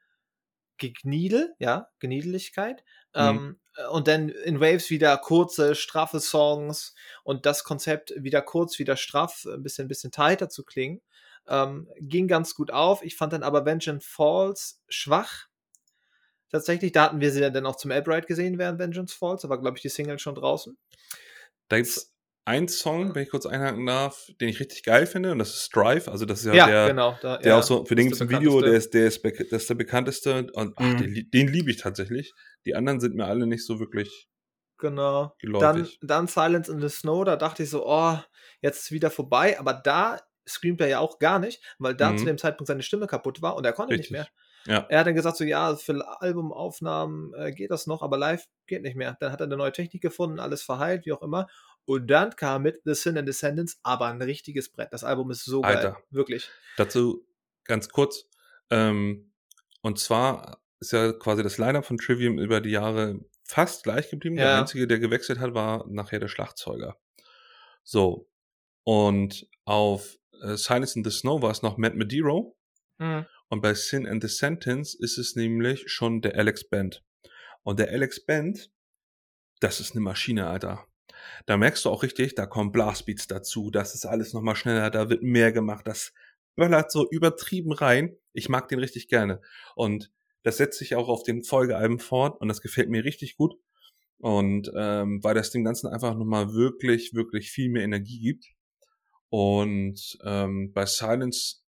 Gegniedel, 0.78 1.54
ja, 1.58 1.88
Geniedeligkeit. 1.98 2.82
Mhm. 3.14 3.20
Ähm, 3.20 3.60
und 3.90 4.08
dann 4.08 4.28
in 4.28 4.60
Waves 4.60 4.90
wieder 4.90 5.16
kurze, 5.18 5.74
straffe 5.74 6.20
Songs 6.20 6.94
und 7.24 7.46
das 7.46 7.64
Konzept 7.64 8.12
wieder 8.16 8.42
kurz, 8.42 8.78
wieder 8.78 8.96
straff, 8.96 9.46
ein 9.46 9.62
bisschen, 9.62 9.86
ein 9.86 9.88
bisschen 9.88 10.12
tighter 10.12 10.48
zu 10.48 10.64
klingen. 10.64 11.00
Ähm, 11.46 11.88
ging 11.98 12.28
ganz 12.28 12.54
gut 12.54 12.70
auf. 12.70 13.02
Ich 13.02 13.16
fand 13.16 13.32
dann 13.32 13.42
aber 13.42 13.64
Vengeance 13.64 14.06
Falls 14.06 14.80
schwach. 14.88 15.46
Tatsächlich, 16.50 16.92
da 16.92 17.04
hatten 17.04 17.20
wir 17.20 17.32
sie 17.32 17.40
dann 17.40 17.64
auch 17.66 17.76
zum 17.76 17.90
Albright 17.90 18.26
gesehen 18.26 18.58
während 18.58 18.78
Vengeance 18.78 19.14
Falls. 19.18 19.42
Da 19.42 19.48
war, 19.48 19.58
glaube 19.58 19.78
ich, 19.78 19.82
die 19.82 19.88
Single 19.88 20.18
schon 20.18 20.34
draußen. 20.34 20.76
Da 21.68 21.76
gibt's 21.78 22.11
einen 22.44 22.68
Song, 22.68 23.14
wenn 23.14 23.22
ich 23.22 23.30
kurz 23.30 23.46
einhaken 23.46 23.86
darf, 23.86 24.26
den 24.40 24.48
ich 24.48 24.58
richtig 24.58 24.82
geil 24.82 25.06
finde, 25.06 25.30
und 25.32 25.38
das 25.38 25.50
ist 25.50 25.62
Strive. 25.66 26.10
Also 26.10 26.24
das 26.26 26.40
ist 26.40 26.46
ja, 26.46 26.54
Ja, 26.54 26.66
der, 26.66 26.88
genau. 26.88 27.16
Da, 27.22 27.38
der 27.38 27.52
ja, 27.52 27.58
auch 27.58 27.62
so, 27.62 27.84
für 27.84 27.94
den 27.94 28.06
gibt's 28.08 28.20
ein 28.20 28.30
Video, 28.30 28.60
der 28.60 28.72
ist, 28.74 28.94
der 28.94 29.06
ist, 29.06 29.24
das 29.24 29.62
ist 29.62 29.70
der 29.70 29.74
bekannteste. 29.76 30.50
Und 30.54 30.72
ach, 30.76 30.82
Mhm. 30.84 30.96
den, 30.98 31.30
den 31.32 31.48
liebe 31.48 31.70
ich 31.70 31.76
tatsächlich. 31.76 32.32
Die 32.66 32.74
anderen 32.74 33.00
sind 33.00 33.14
mir 33.14 33.26
alle 33.26 33.46
nicht 33.46 33.64
so 33.64 33.78
wirklich. 33.78 34.28
Genau. 34.78 35.36
Dann, 35.42 35.76
Geläufig. 35.76 35.98
dann 36.02 36.26
Silence 36.26 36.70
in 36.72 36.80
the 36.80 36.88
Snow, 36.88 37.24
da 37.24 37.36
dachte 37.36 37.62
ich 37.62 37.70
so, 37.70 37.86
oh, 37.86 38.18
jetzt 38.60 38.82
ist 38.84 38.90
wieder 38.92 39.10
vorbei. 39.10 39.58
Aber 39.60 39.74
da 39.74 40.18
screamt 40.48 40.80
er 40.80 40.88
ja 40.88 40.98
auch 40.98 41.20
gar 41.20 41.38
nicht, 41.38 41.62
weil 41.78 41.94
da 41.94 42.10
Mhm. 42.10 42.18
zu 42.18 42.24
dem 42.24 42.38
Zeitpunkt 42.38 42.66
seine 42.66 42.82
Stimme 42.82 43.06
kaputt 43.06 43.40
war 43.42 43.54
und 43.54 43.64
er 43.64 43.72
konnte 43.72 43.94
Richtig. 43.94 44.10
nicht 44.10 44.18
mehr. 44.18 44.28
Ja. 44.66 44.86
Er 44.88 45.00
hat 45.00 45.06
dann 45.08 45.14
gesagt, 45.14 45.36
so 45.36 45.44
ja, 45.44 45.74
für 45.76 46.04
Albumaufnahmen 46.20 47.32
äh, 47.34 47.52
geht 47.52 47.70
das 47.70 47.86
noch, 47.86 48.02
aber 48.02 48.16
live 48.18 48.44
geht 48.66 48.82
nicht 48.82 48.96
mehr. 48.96 49.16
Dann 49.20 49.32
hat 49.32 49.40
er 49.40 49.46
eine 49.46 49.56
neue 49.56 49.72
Technik 49.72 50.02
gefunden, 50.02 50.38
alles 50.40 50.62
verheilt, 50.62 51.06
wie 51.06 51.12
auch 51.12 51.22
immer. 51.22 51.46
Und 51.84 52.06
dann 52.08 52.34
kam 52.36 52.62
mit 52.62 52.80
The 52.84 52.94
Sin 52.94 53.18
and 53.18 53.28
Descendants 53.28 53.78
aber 53.82 54.06
ein 54.06 54.22
richtiges 54.22 54.70
Brett. 54.70 54.92
Das 54.92 55.04
Album 55.04 55.30
ist 55.30 55.44
so 55.44 55.62
geil. 55.62 55.76
Alter. 55.76 56.02
Wirklich. 56.10 56.48
Dazu 56.76 57.26
ganz 57.64 57.88
kurz. 57.88 58.28
Ähm, 58.70 59.32
und 59.82 59.98
zwar 59.98 60.62
ist 60.80 60.92
ja 60.92 61.12
quasi 61.12 61.42
das 61.42 61.58
Line-Up 61.58 61.84
von 61.84 61.98
Trivium 61.98 62.38
über 62.38 62.60
die 62.60 62.70
Jahre 62.70 63.20
fast 63.44 63.84
gleich 63.84 64.10
geblieben. 64.10 64.36
Der 64.36 64.46
Ja. 64.46 64.60
einzige, 64.60 64.86
der 64.86 64.98
gewechselt 64.98 65.38
hat, 65.38 65.54
war 65.54 65.86
nachher 65.88 66.18
der 66.20 66.28
Schlagzeuger. 66.28 66.96
So. 67.82 68.28
Und 68.84 69.46
auf 69.64 70.18
äh, 70.42 70.56
Silence 70.56 70.96
in 70.96 71.04
the 71.04 71.10
Snow 71.10 71.42
war 71.42 71.50
es 71.50 71.62
noch 71.62 71.76
Matt 71.78 71.94
Mediro. 71.94 72.56
Mhm. 72.98 73.26
Und 73.48 73.60
bei 73.60 73.74
Sin 73.74 74.06
and 74.06 74.22
the 74.22 74.28
Sentence 74.28 74.94
ist 74.94 75.18
es 75.18 75.36
nämlich 75.36 75.84
schon 75.90 76.22
der 76.22 76.36
Alex 76.36 76.68
Band. 76.68 77.04
Und 77.62 77.78
der 77.78 77.90
Alex 77.90 78.24
Band, 78.24 78.70
das 79.60 79.78
ist 79.80 79.92
eine 79.92 80.00
Maschine, 80.00 80.46
Alter. 80.48 80.86
Da 81.46 81.56
merkst 81.56 81.84
du 81.84 81.90
auch 81.90 82.02
richtig, 82.02 82.34
da 82.34 82.46
kommen 82.46 82.72
Blastbeats 82.72 83.26
dazu, 83.26 83.70
das 83.70 83.94
ist 83.94 84.06
alles 84.06 84.32
nochmal 84.32 84.56
schneller, 84.56 84.90
da 84.90 85.10
wird 85.10 85.22
mehr 85.22 85.52
gemacht, 85.52 85.86
das 85.86 86.12
böllert 86.56 86.90
so 86.90 87.08
übertrieben 87.10 87.72
rein. 87.72 88.16
Ich 88.32 88.48
mag 88.48 88.68
den 88.68 88.78
richtig 88.78 89.08
gerne. 89.08 89.40
Und 89.74 90.10
das 90.42 90.56
setzt 90.56 90.78
sich 90.78 90.94
auch 90.94 91.08
auf 91.08 91.22
den 91.22 91.44
Folgealben 91.44 91.98
fort 91.98 92.40
und 92.40 92.48
das 92.48 92.60
gefällt 92.60 92.90
mir 92.90 93.04
richtig 93.04 93.36
gut. 93.36 93.54
Und 94.18 94.70
ähm, 94.76 95.22
weil 95.22 95.34
das 95.34 95.50
dem 95.50 95.64
Ganzen 95.64 95.88
einfach 95.88 96.14
nochmal 96.14 96.52
wirklich, 96.52 97.14
wirklich 97.14 97.50
viel 97.50 97.68
mehr 97.70 97.82
Energie 97.82 98.20
gibt. 98.20 98.46
Und 99.30 100.18
ähm, 100.24 100.72
bei 100.72 100.86
Silence 100.86 101.62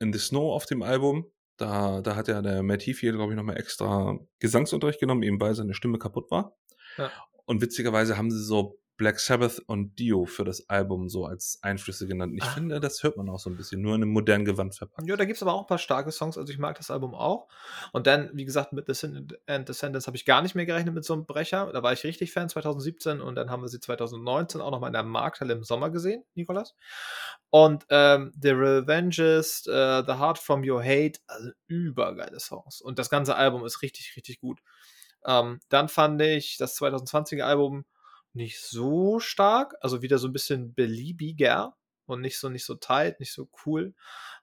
in 0.00 0.12
the 0.12 0.18
Snow 0.18 0.54
auf 0.54 0.66
dem 0.66 0.82
Album, 0.82 1.30
da, 1.56 2.02
da 2.02 2.14
hat 2.14 2.28
ja 2.28 2.42
der 2.42 2.62
Matt 2.62 2.86
Heafield, 2.86 3.16
glaube 3.16 3.32
ich, 3.32 3.36
nochmal 3.36 3.56
extra 3.56 4.18
Gesangsunterricht 4.38 5.00
genommen, 5.00 5.22
eben 5.22 5.40
weil 5.40 5.54
seine 5.54 5.74
Stimme 5.74 5.98
kaputt 5.98 6.30
war. 6.30 6.56
Ja. 6.96 7.10
Und 7.48 7.62
witzigerweise 7.62 8.16
haben 8.18 8.30
sie 8.30 8.42
so 8.44 8.78
Black 8.98 9.20
Sabbath 9.20 9.60
und 9.66 9.96
Dio 10.00 10.26
für 10.26 10.44
das 10.44 10.68
Album 10.68 11.08
so 11.08 11.24
als 11.24 11.60
Einflüsse 11.62 12.08
genannt. 12.08 12.34
Ich 12.36 12.42
Ah. 12.42 12.48
finde, 12.50 12.80
das 12.80 13.02
hört 13.04 13.16
man 13.16 13.28
auch 13.28 13.38
so 13.38 13.48
ein 13.48 13.56
bisschen, 13.56 13.80
nur 13.80 13.94
in 13.94 14.02
einem 14.02 14.10
modernen 14.10 14.44
Gewand 14.44 14.74
verpackt. 14.74 15.08
Ja, 15.08 15.16
da 15.16 15.24
gibt 15.24 15.36
es 15.36 15.42
aber 15.42 15.54
auch 15.54 15.60
ein 15.60 15.66
paar 15.68 15.78
starke 15.78 16.10
Songs. 16.10 16.36
Also 16.36 16.52
ich 16.52 16.58
mag 16.58 16.76
das 16.76 16.90
Album 16.90 17.14
auch. 17.14 17.46
Und 17.92 18.08
dann, 18.08 18.28
wie 18.34 18.44
gesagt, 18.44 18.72
mit 18.72 18.86
The 18.88 18.94
Sin 18.94 19.28
and 19.46 19.68
Descendants 19.68 20.08
habe 20.08 20.16
ich 20.16 20.24
gar 20.24 20.42
nicht 20.42 20.56
mehr 20.56 20.66
gerechnet 20.66 20.94
mit 20.94 21.04
so 21.04 21.14
einem 21.14 21.26
Brecher. 21.26 21.70
Da 21.72 21.82
war 21.84 21.92
ich 21.92 22.02
richtig 22.02 22.32
Fan 22.32 22.48
2017 22.48 23.20
und 23.20 23.36
dann 23.36 23.50
haben 23.50 23.62
wir 23.62 23.68
sie 23.68 23.78
2019 23.78 24.60
auch 24.60 24.72
nochmal 24.72 24.88
in 24.88 24.94
der 24.94 25.04
Markthalle 25.04 25.52
im 25.54 25.62
Sommer 25.62 25.90
gesehen, 25.90 26.24
Nikolas. 26.34 26.74
Und 27.50 27.86
ähm, 27.90 28.32
The 28.42 28.50
Revengist, 28.50 29.68
äh, 29.68 30.02
The 30.04 30.14
Heart 30.14 30.38
from 30.38 30.68
Your 30.68 30.82
Hate, 30.82 31.20
also 31.28 31.50
übergeile 31.68 32.40
Songs. 32.40 32.80
Und 32.80 32.98
das 32.98 33.08
ganze 33.10 33.36
Album 33.36 33.64
ist 33.64 33.80
richtig, 33.80 34.14
richtig 34.16 34.40
gut. 34.40 34.58
Ähm, 35.26 35.60
dann 35.68 35.88
fand 35.88 36.20
ich 36.22 36.56
das 36.58 36.76
2020er 36.80 37.42
Album 37.42 37.84
nicht 38.32 38.60
so 38.60 39.20
stark, 39.20 39.74
also 39.80 40.02
wieder 40.02 40.18
so 40.18 40.28
ein 40.28 40.32
bisschen 40.32 40.74
beliebiger 40.74 41.76
und 42.06 42.20
nicht 42.20 42.38
so 42.38 42.48
nicht 42.48 42.64
so 42.64 42.74
tight, 42.76 43.20
nicht 43.20 43.32
so 43.32 43.48
cool. 43.66 43.94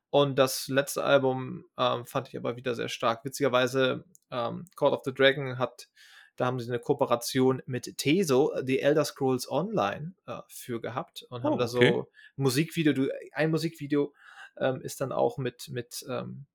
Und 0.09 0.37
das 0.37 0.67
letzte 0.67 1.03
Album 1.03 1.65
ähm, 1.77 2.05
fand 2.05 2.29
ich 2.29 2.37
aber 2.37 2.55
wieder 2.55 2.75
sehr 2.75 2.89
stark. 2.89 3.25
Witzigerweise, 3.25 4.05
ähm, 4.31 4.65
Call 4.75 4.93
of 4.93 5.01
the 5.03 5.13
Dragon 5.13 5.57
hat, 5.57 5.89
da 6.35 6.45
haben 6.45 6.59
sie 6.59 6.69
eine 6.69 6.79
Kooperation 6.79 7.61
mit 7.65 7.97
Teso, 7.97 8.53
The 8.65 8.79
Elder 8.79 9.05
Scrolls 9.05 9.49
Online, 9.49 10.13
äh, 10.25 10.39
für 10.47 10.79
gehabt 10.81 11.23
und 11.29 11.43
haben 11.43 11.53
Oh, 11.53 11.57
da 11.57 11.67
so 11.67 11.77
okay. 11.79 12.03
Musikvideo, 12.37 12.93
du, 12.93 13.09
ein 13.33 13.51
Musikvideo 13.51 14.13
ähm, 14.57 14.81
ist 14.81 15.01
dann 15.01 15.11
auch 15.11 15.37
mit, 15.37 15.69
mit 15.69 16.05
ähm, 16.09 16.45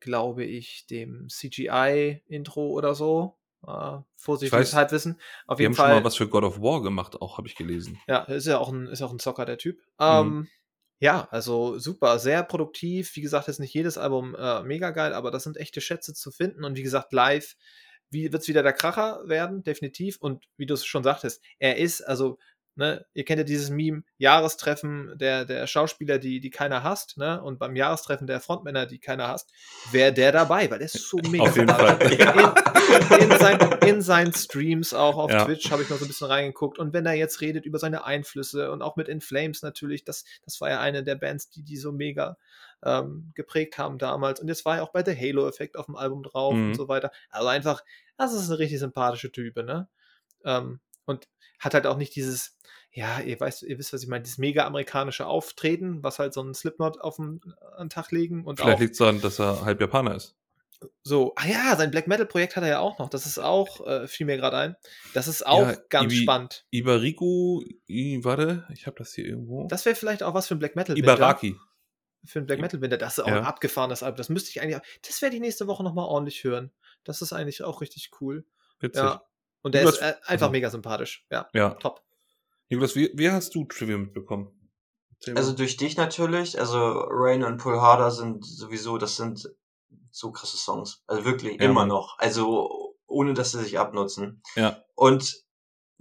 glaube 0.00 0.44
ich, 0.44 0.86
dem 0.86 1.28
CGI-Intro 1.28 2.68
oder 2.68 2.94
so. 2.94 3.38
Äh, 3.66 4.02
Vorsicht, 4.16 4.48
Ich 4.48 4.52
weiß, 4.52 4.68
fürs 4.68 4.74
Halbwissen. 4.74 5.20
Auf 5.46 5.56
Die 5.56 5.62
jeden 5.62 5.72
haben 5.72 5.76
schon 5.76 5.86
Fall. 5.86 5.94
mal 5.96 6.04
was 6.04 6.16
für 6.16 6.28
God 6.28 6.44
of 6.44 6.60
War 6.60 6.82
gemacht, 6.82 7.20
auch 7.20 7.38
habe 7.38 7.48
ich 7.48 7.56
gelesen. 7.56 7.98
Ja, 8.06 8.22
ist 8.24 8.46
ja 8.46 8.58
auch 8.58 8.70
ein, 8.72 8.86
ist 8.86 9.02
auch 9.02 9.12
ein 9.12 9.18
Zocker, 9.18 9.44
der 9.44 9.58
Typ. 9.58 9.78
Mhm. 9.98 10.04
Ähm, 10.06 10.48
ja, 11.00 11.28
also 11.30 11.78
super, 11.78 12.18
sehr 12.18 12.42
produktiv. 12.44 13.14
Wie 13.16 13.20
gesagt, 13.20 13.48
ist 13.48 13.58
nicht 13.58 13.74
jedes 13.74 13.98
Album 13.98 14.34
äh, 14.34 14.62
mega 14.62 14.90
geil, 14.90 15.12
aber 15.12 15.30
das 15.30 15.42
sind 15.42 15.56
echte 15.56 15.80
Schätze 15.80 16.14
zu 16.14 16.30
finden. 16.30 16.64
Und 16.64 16.76
wie 16.76 16.82
gesagt, 16.82 17.12
live 17.12 17.56
wird 18.10 18.34
es 18.34 18.48
wieder 18.48 18.62
der 18.62 18.72
Kracher 18.72 19.20
werden, 19.26 19.64
definitiv. 19.64 20.18
Und 20.20 20.44
wie 20.56 20.66
du 20.66 20.74
es 20.74 20.84
schon 20.84 21.02
sagtest, 21.02 21.42
er 21.58 21.76
ist, 21.78 22.00
also, 22.00 22.38
ne, 22.76 23.04
ihr 23.14 23.24
kennt 23.24 23.38
ja 23.38 23.44
dieses 23.44 23.70
Meme, 23.70 24.02
Jahrestreffen 24.18 25.16
der, 25.16 25.44
der 25.44 25.66
Schauspieler, 25.66 26.18
die, 26.18 26.40
die 26.40 26.50
keiner 26.50 26.82
hasst, 26.82 27.16
ne? 27.16 27.42
Und 27.42 27.58
beim 27.58 27.76
Jahrestreffen 27.76 28.26
der 28.26 28.40
Frontmänner, 28.40 28.86
die 28.86 28.98
keiner 28.98 29.28
hasst, 29.28 29.52
wäre 29.92 30.12
der 30.12 30.32
dabei, 30.32 30.70
weil 30.70 30.78
der 30.78 30.86
ist 30.86 31.08
so 31.08 31.18
mega 31.28 31.44
Auf 31.44 31.56
jeden. 31.56 31.68
Fall. 31.68 31.98
In, 33.20 33.30
in, 33.30 33.38
sein, 33.38 33.58
in 33.86 34.02
seinen 34.02 34.32
Streams 34.32 34.94
auch 34.94 35.16
auf 35.16 35.30
Ja. 35.30 35.44
Twitch 35.44 35.70
habe 35.70 35.82
ich 35.82 35.90
noch 35.90 35.98
so 35.98 36.04
ein 36.04 36.08
bisschen 36.08 36.26
reingeguckt. 36.28 36.78
Und 36.78 36.92
wenn 36.92 37.06
er 37.06 37.14
jetzt 37.14 37.40
redet 37.40 37.64
über 37.64 37.78
seine 37.78 38.04
Einflüsse 38.04 38.70
und 38.70 38.82
auch 38.82 38.96
mit 38.96 39.08
In 39.08 39.20
Flames 39.20 39.62
natürlich, 39.62 40.04
das, 40.04 40.24
das 40.44 40.60
war 40.60 40.70
ja 40.70 40.80
eine 40.80 41.02
der 41.02 41.14
Bands, 41.16 41.50
die 41.50 41.62
die 41.62 41.76
so 41.76 41.92
mega 41.92 42.36
ähm, 42.84 43.32
geprägt 43.34 43.78
haben 43.78 43.98
damals. 43.98 44.40
Und 44.40 44.48
jetzt 44.48 44.64
war 44.64 44.76
er 44.76 44.82
auch 44.84 44.92
bei 44.92 45.04
The 45.04 45.16
Halo-Effekt 45.16 45.76
auf 45.76 45.86
dem 45.86 45.96
Album 45.96 46.22
drauf 46.22 46.54
Mhm. 46.54 46.68
und 46.68 46.74
so 46.74 46.88
weiter. 46.88 47.10
Also 47.30 47.48
einfach, 47.48 47.82
das 48.16 48.32
ist 48.32 48.48
eine 48.48 48.58
richtig 48.58 48.78
sympathische 48.78 49.32
Type, 49.32 49.64
ne? 49.64 49.88
Ähm, 50.44 50.80
und 51.06 51.26
hat 51.58 51.74
halt 51.74 51.86
auch 51.86 51.96
nicht 51.96 52.14
dieses, 52.14 52.53
ja, 52.94 53.20
ihr 53.20 53.38
weißt, 53.38 53.62
ihr 53.64 53.76
wisst, 53.78 53.92
was 53.92 54.02
ich 54.02 54.08
meine, 54.08 54.22
dieses 54.22 54.38
mega 54.38 54.64
amerikanische 54.66 55.26
Auftreten, 55.26 56.02
was 56.02 56.18
halt 56.20 56.32
so 56.32 56.42
ein 56.42 56.54
Slipknot 56.54 57.00
auf 57.00 57.16
den, 57.16 57.40
an 57.76 57.86
den 57.86 57.90
Tag 57.90 58.10
legen 58.12 58.44
und 58.44 58.60
Vielleicht 58.60 58.78
liegt 58.80 58.92
es 58.92 58.98
daran, 58.98 59.20
dass 59.20 59.38
er 59.40 59.64
halb 59.64 59.80
Japaner 59.80 60.14
ist. 60.14 60.36
so, 61.02 61.32
ah 61.36 61.46
ja, 61.46 61.74
sein 61.76 61.90
Black 61.90 62.06
Metal 62.06 62.26
Projekt 62.26 62.56
hat 62.56 62.62
er 62.62 62.68
ja 62.68 62.78
auch 62.78 62.98
noch. 62.98 63.08
Das 63.10 63.26
ist 63.26 63.38
auch, 63.38 63.84
äh, 63.86 64.06
fiel 64.06 64.26
mir 64.26 64.36
gerade 64.36 64.56
ein. 64.58 64.76
Das 65.14 65.28
ist 65.28 65.44
auch 65.46 65.60
Ja, 65.68 65.76
ganz 65.88 66.12
Ibi- 66.12 66.22
spannend. 66.22 66.66
Ibariku, 66.70 67.62
I, 67.88 68.22
warte, 68.22 68.66
ich 68.72 68.86
habe 68.86 68.96
das 68.98 69.12
hier 69.14 69.24
irgendwo. 69.26 69.66
Das 69.68 69.84
wäre 69.86 69.96
vielleicht 69.96 70.22
auch 70.22 70.34
was 70.34 70.46
für 70.46 70.54
ein 70.54 70.58
Black 70.58 70.76
Metal. 70.76 70.96
Ibaraki. 70.96 71.56
Für 72.26 72.38
ein 72.38 72.46
Black 72.46 72.60
Metal 72.60 72.80
Winter. 72.80 72.96
Das 72.96 73.18
ist 73.18 73.24
auch 73.24 73.28
Ja. 73.28 73.38
ein 73.38 73.44
abgefahrenes 73.44 74.02
Album. 74.02 74.16
Das 74.18 74.28
müsste 74.28 74.50
ich 74.50 74.60
eigentlich, 74.62 74.80
das 75.06 75.20
werde 75.20 75.36
ich 75.36 75.42
nächste 75.42 75.66
Woche 75.66 75.82
nochmal 75.82 76.06
ordentlich 76.06 76.42
hören. 76.44 76.70
Das 77.02 77.20
ist 77.22 77.32
eigentlich 77.32 77.62
auch 77.62 77.80
richtig 77.80 78.10
cool. 78.20 78.44
Witzig. 78.80 79.02
Ja. 79.02 79.22
Und 79.62 79.74
der 79.74 79.82
ist 79.84 79.98
äh, 80.00 80.14
einfach 80.26 80.46
also- 80.46 80.50
mega 80.50 80.70
sympathisch. 80.70 81.26
Ja, 81.30 81.48
Ja. 81.54 81.70
top. 81.74 82.02
Niklas, 82.68 82.96
wie, 82.96 83.10
wie 83.14 83.30
hast 83.30 83.54
du 83.54 83.64
Trivia 83.64 83.98
mitbekommen? 83.98 84.50
Also 85.34 85.52
durch 85.52 85.76
dich 85.76 85.96
natürlich. 85.96 86.58
Also 86.58 86.76
Rain 87.08 87.44
und 87.44 87.58
Pull 87.58 87.80
Harder 87.80 88.10
sind 88.10 88.44
sowieso, 88.44 88.98
das 88.98 89.16
sind 89.16 89.48
so 90.10 90.32
krasse 90.32 90.56
Songs. 90.56 91.02
Also 91.06 91.24
wirklich 91.24 91.60
Ja, 91.60 91.70
immer 91.70 91.86
noch. 91.86 92.18
Also 92.18 92.94
ohne 93.06 93.34
dass 93.34 93.52
sie 93.52 93.62
sich 93.62 93.78
abnutzen. 93.78 94.42
Ja. 94.56 94.82
Und 94.94 95.44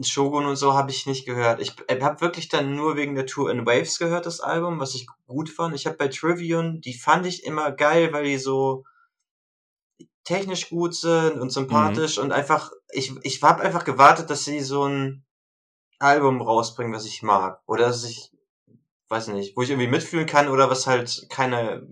Shogun 0.01 0.45
und 0.45 0.55
so 0.55 0.74
habe 0.74 0.91
ich 0.91 1.05
nicht 1.05 1.26
gehört. 1.26 1.61
Ich 1.61 1.76
habe 2.01 2.22
wirklich 2.22 2.49
dann 2.49 2.76
nur 2.76 2.95
wegen 2.97 3.16
der 3.16 3.28
Tour 3.28 3.51
in 3.51 3.66
Waves 3.66 3.99
gehört, 3.99 4.26
das 4.26 4.39
Album, 4.39 4.80
was 4.80 4.95
ich 4.95 5.07
gut 5.28 5.49
fand. 5.49 5.76
Ich 5.76 5.86
habe 5.86 5.97
bei 5.97 6.07
Trivium, 6.07 6.82
die 6.82 6.97
fand 6.97 7.26
ich 7.26 7.43
immer 7.43 7.72
geil, 7.72 8.11
weil 8.11 8.26
die 8.26 8.38
so 8.38 8.84
technisch 10.24 10.70
gut 10.70 10.95
sind 10.95 11.39
und 11.39 11.51
sympathisch 11.51 12.18
und 12.18 12.32
einfach, 12.32 12.72
ich, 12.91 13.14
ich 13.24 13.41
habe 13.43 13.61
einfach 13.61 13.84
gewartet, 13.84 14.30
dass 14.30 14.45
sie 14.45 14.61
so 14.61 14.86
ein 14.88 15.26
Album 15.99 16.41
rausbringen, 16.41 16.93
was 16.93 17.05
ich 17.05 17.23
mag. 17.23 17.61
Oder 17.65 17.87
dass 17.87 18.03
ich, 18.03 18.31
weiß 19.09 19.27
nicht, 19.29 19.55
wo 19.55 19.61
ich 19.61 19.69
irgendwie 19.69 19.89
mitfühlen 19.89 20.25
kann 20.25 20.49
oder 20.49 20.69
was 20.69 20.87
halt 20.87 21.27
keine, 21.29 21.87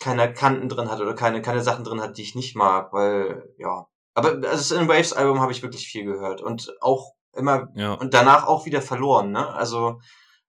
keine 0.00 0.32
Kanten 0.32 0.68
drin 0.68 0.90
hat 0.90 1.00
oder 1.00 1.14
keine, 1.14 1.42
keine 1.42 1.62
Sachen 1.62 1.84
drin 1.84 2.00
hat, 2.00 2.16
die 2.16 2.22
ich 2.22 2.34
nicht 2.34 2.56
mag, 2.56 2.92
weil, 2.92 3.54
ja. 3.58 3.86
Aber 4.14 4.30
also 4.30 4.42
das 4.42 4.70
In 4.70 4.88
Waves 4.88 5.12
Album 5.12 5.40
habe 5.40 5.52
ich 5.52 5.62
wirklich 5.62 5.86
viel 5.86 6.04
gehört 6.04 6.40
und 6.40 6.74
auch 6.80 7.14
immer 7.32 7.68
ja. 7.74 7.94
und 7.94 8.12
danach 8.12 8.46
auch 8.46 8.66
wieder 8.66 8.82
verloren, 8.82 9.30
ne? 9.30 9.48
Also 9.54 10.00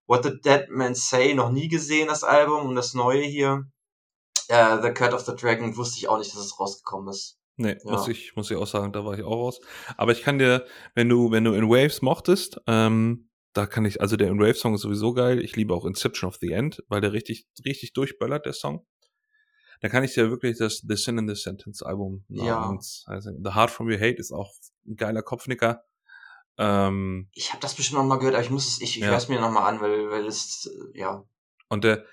What 0.07 0.23
the 0.23 0.41
Dead 0.41 0.67
Man 0.69 0.93
Say 0.93 1.33
noch 1.33 1.51
nie 1.51 1.67
gesehen, 1.67 2.09
das 2.09 2.23
Album 2.23 2.67
und 2.67 2.75
das 2.75 2.93
neue 2.93 3.23
hier. 3.23 3.65
Äh, 4.49 4.81
the 4.81 4.91
Cut 4.91 5.13
of 5.13 5.21
the 5.21 5.35
Dragon 5.35 5.77
wusste 5.77 5.99
ich 5.99 6.09
auch 6.09 6.17
nicht, 6.17 6.33
dass 6.33 6.41
es 6.41 6.59
rausgekommen 6.59 7.09
ist. 7.09 7.37
Nee, 7.61 7.77
Ja. 7.83 7.91
muss 7.91 8.07
ich, 8.07 8.35
muss 8.35 8.49
ich 8.49 8.57
auch 8.57 8.67
sagen, 8.67 8.91
da 8.91 9.05
war 9.05 9.17
ich 9.17 9.23
auch 9.23 9.31
raus. 9.37 9.61
Aber 9.97 10.11
ich 10.11 10.21
kann 10.23 10.39
dir, 10.39 10.65
wenn 10.95 11.09
du, 11.09 11.31
wenn 11.31 11.43
du 11.43 11.53
in 11.53 11.69
Waves 11.69 12.01
mochtest, 12.01 12.59
ähm, 12.67 13.29
da 13.53 13.65
kann 13.67 13.85
ich, 13.85 14.01
also 14.01 14.15
der 14.15 14.29
In 14.29 14.39
Waves 14.39 14.59
Song 14.59 14.73
ist 14.73 14.81
sowieso 14.81 15.13
geil. 15.13 15.39
Ich 15.43 15.55
liebe 15.55 15.73
auch 15.73 15.85
Inception 15.85 16.27
of 16.27 16.37
the 16.41 16.51
End, 16.51 16.83
weil 16.87 17.01
der 17.01 17.11
richtig, 17.13 17.47
richtig 17.65 17.93
durchböllert, 17.93 18.45
der 18.45 18.53
Song. 18.53 18.85
Da 19.81 19.89
kann 19.89 20.03
ich 20.03 20.13
dir 20.13 20.29
wirklich 20.29 20.57
das 20.57 20.83
The 20.87 20.95
Sin 20.95 21.17
in 21.17 21.27
the 21.27 21.35
Sentence 21.35 21.81
Album 21.83 22.23
Ja. 22.29 22.77
also 23.05 23.31
The 23.43 23.51
Heart 23.55 23.71
from 23.71 23.87
Your 23.87 23.97
Hate 23.99 24.17
ist 24.17 24.31
auch 24.31 24.53
ein 24.87 24.95
geiler 24.95 25.21
Kopfnicker. 25.21 25.83
Ähm, 26.57 27.29
Ich 27.33 27.51
habe 27.51 27.61
das 27.61 27.75
bestimmt 27.75 27.99
noch 27.99 28.05
mal 28.07 28.17
gehört, 28.17 28.35
aber 28.35 28.43
ich 28.43 28.49
muss 28.51 28.67
es, 28.67 28.81
ich, 28.81 28.97
ich 28.97 29.03
Ja. 29.03 29.09
höre 29.09 29.17
es 29.17 29.27
mir 29.29 29.39
noch 29.39 29.51
mal 29.51 29.67
an, 29.67 29.81
weil, 29.81 30.09
weil 30.11 30.25
es, 30.25 30.69
ja, 30.93 31.23
Und 31.69 31.83
der, 31.83 32.05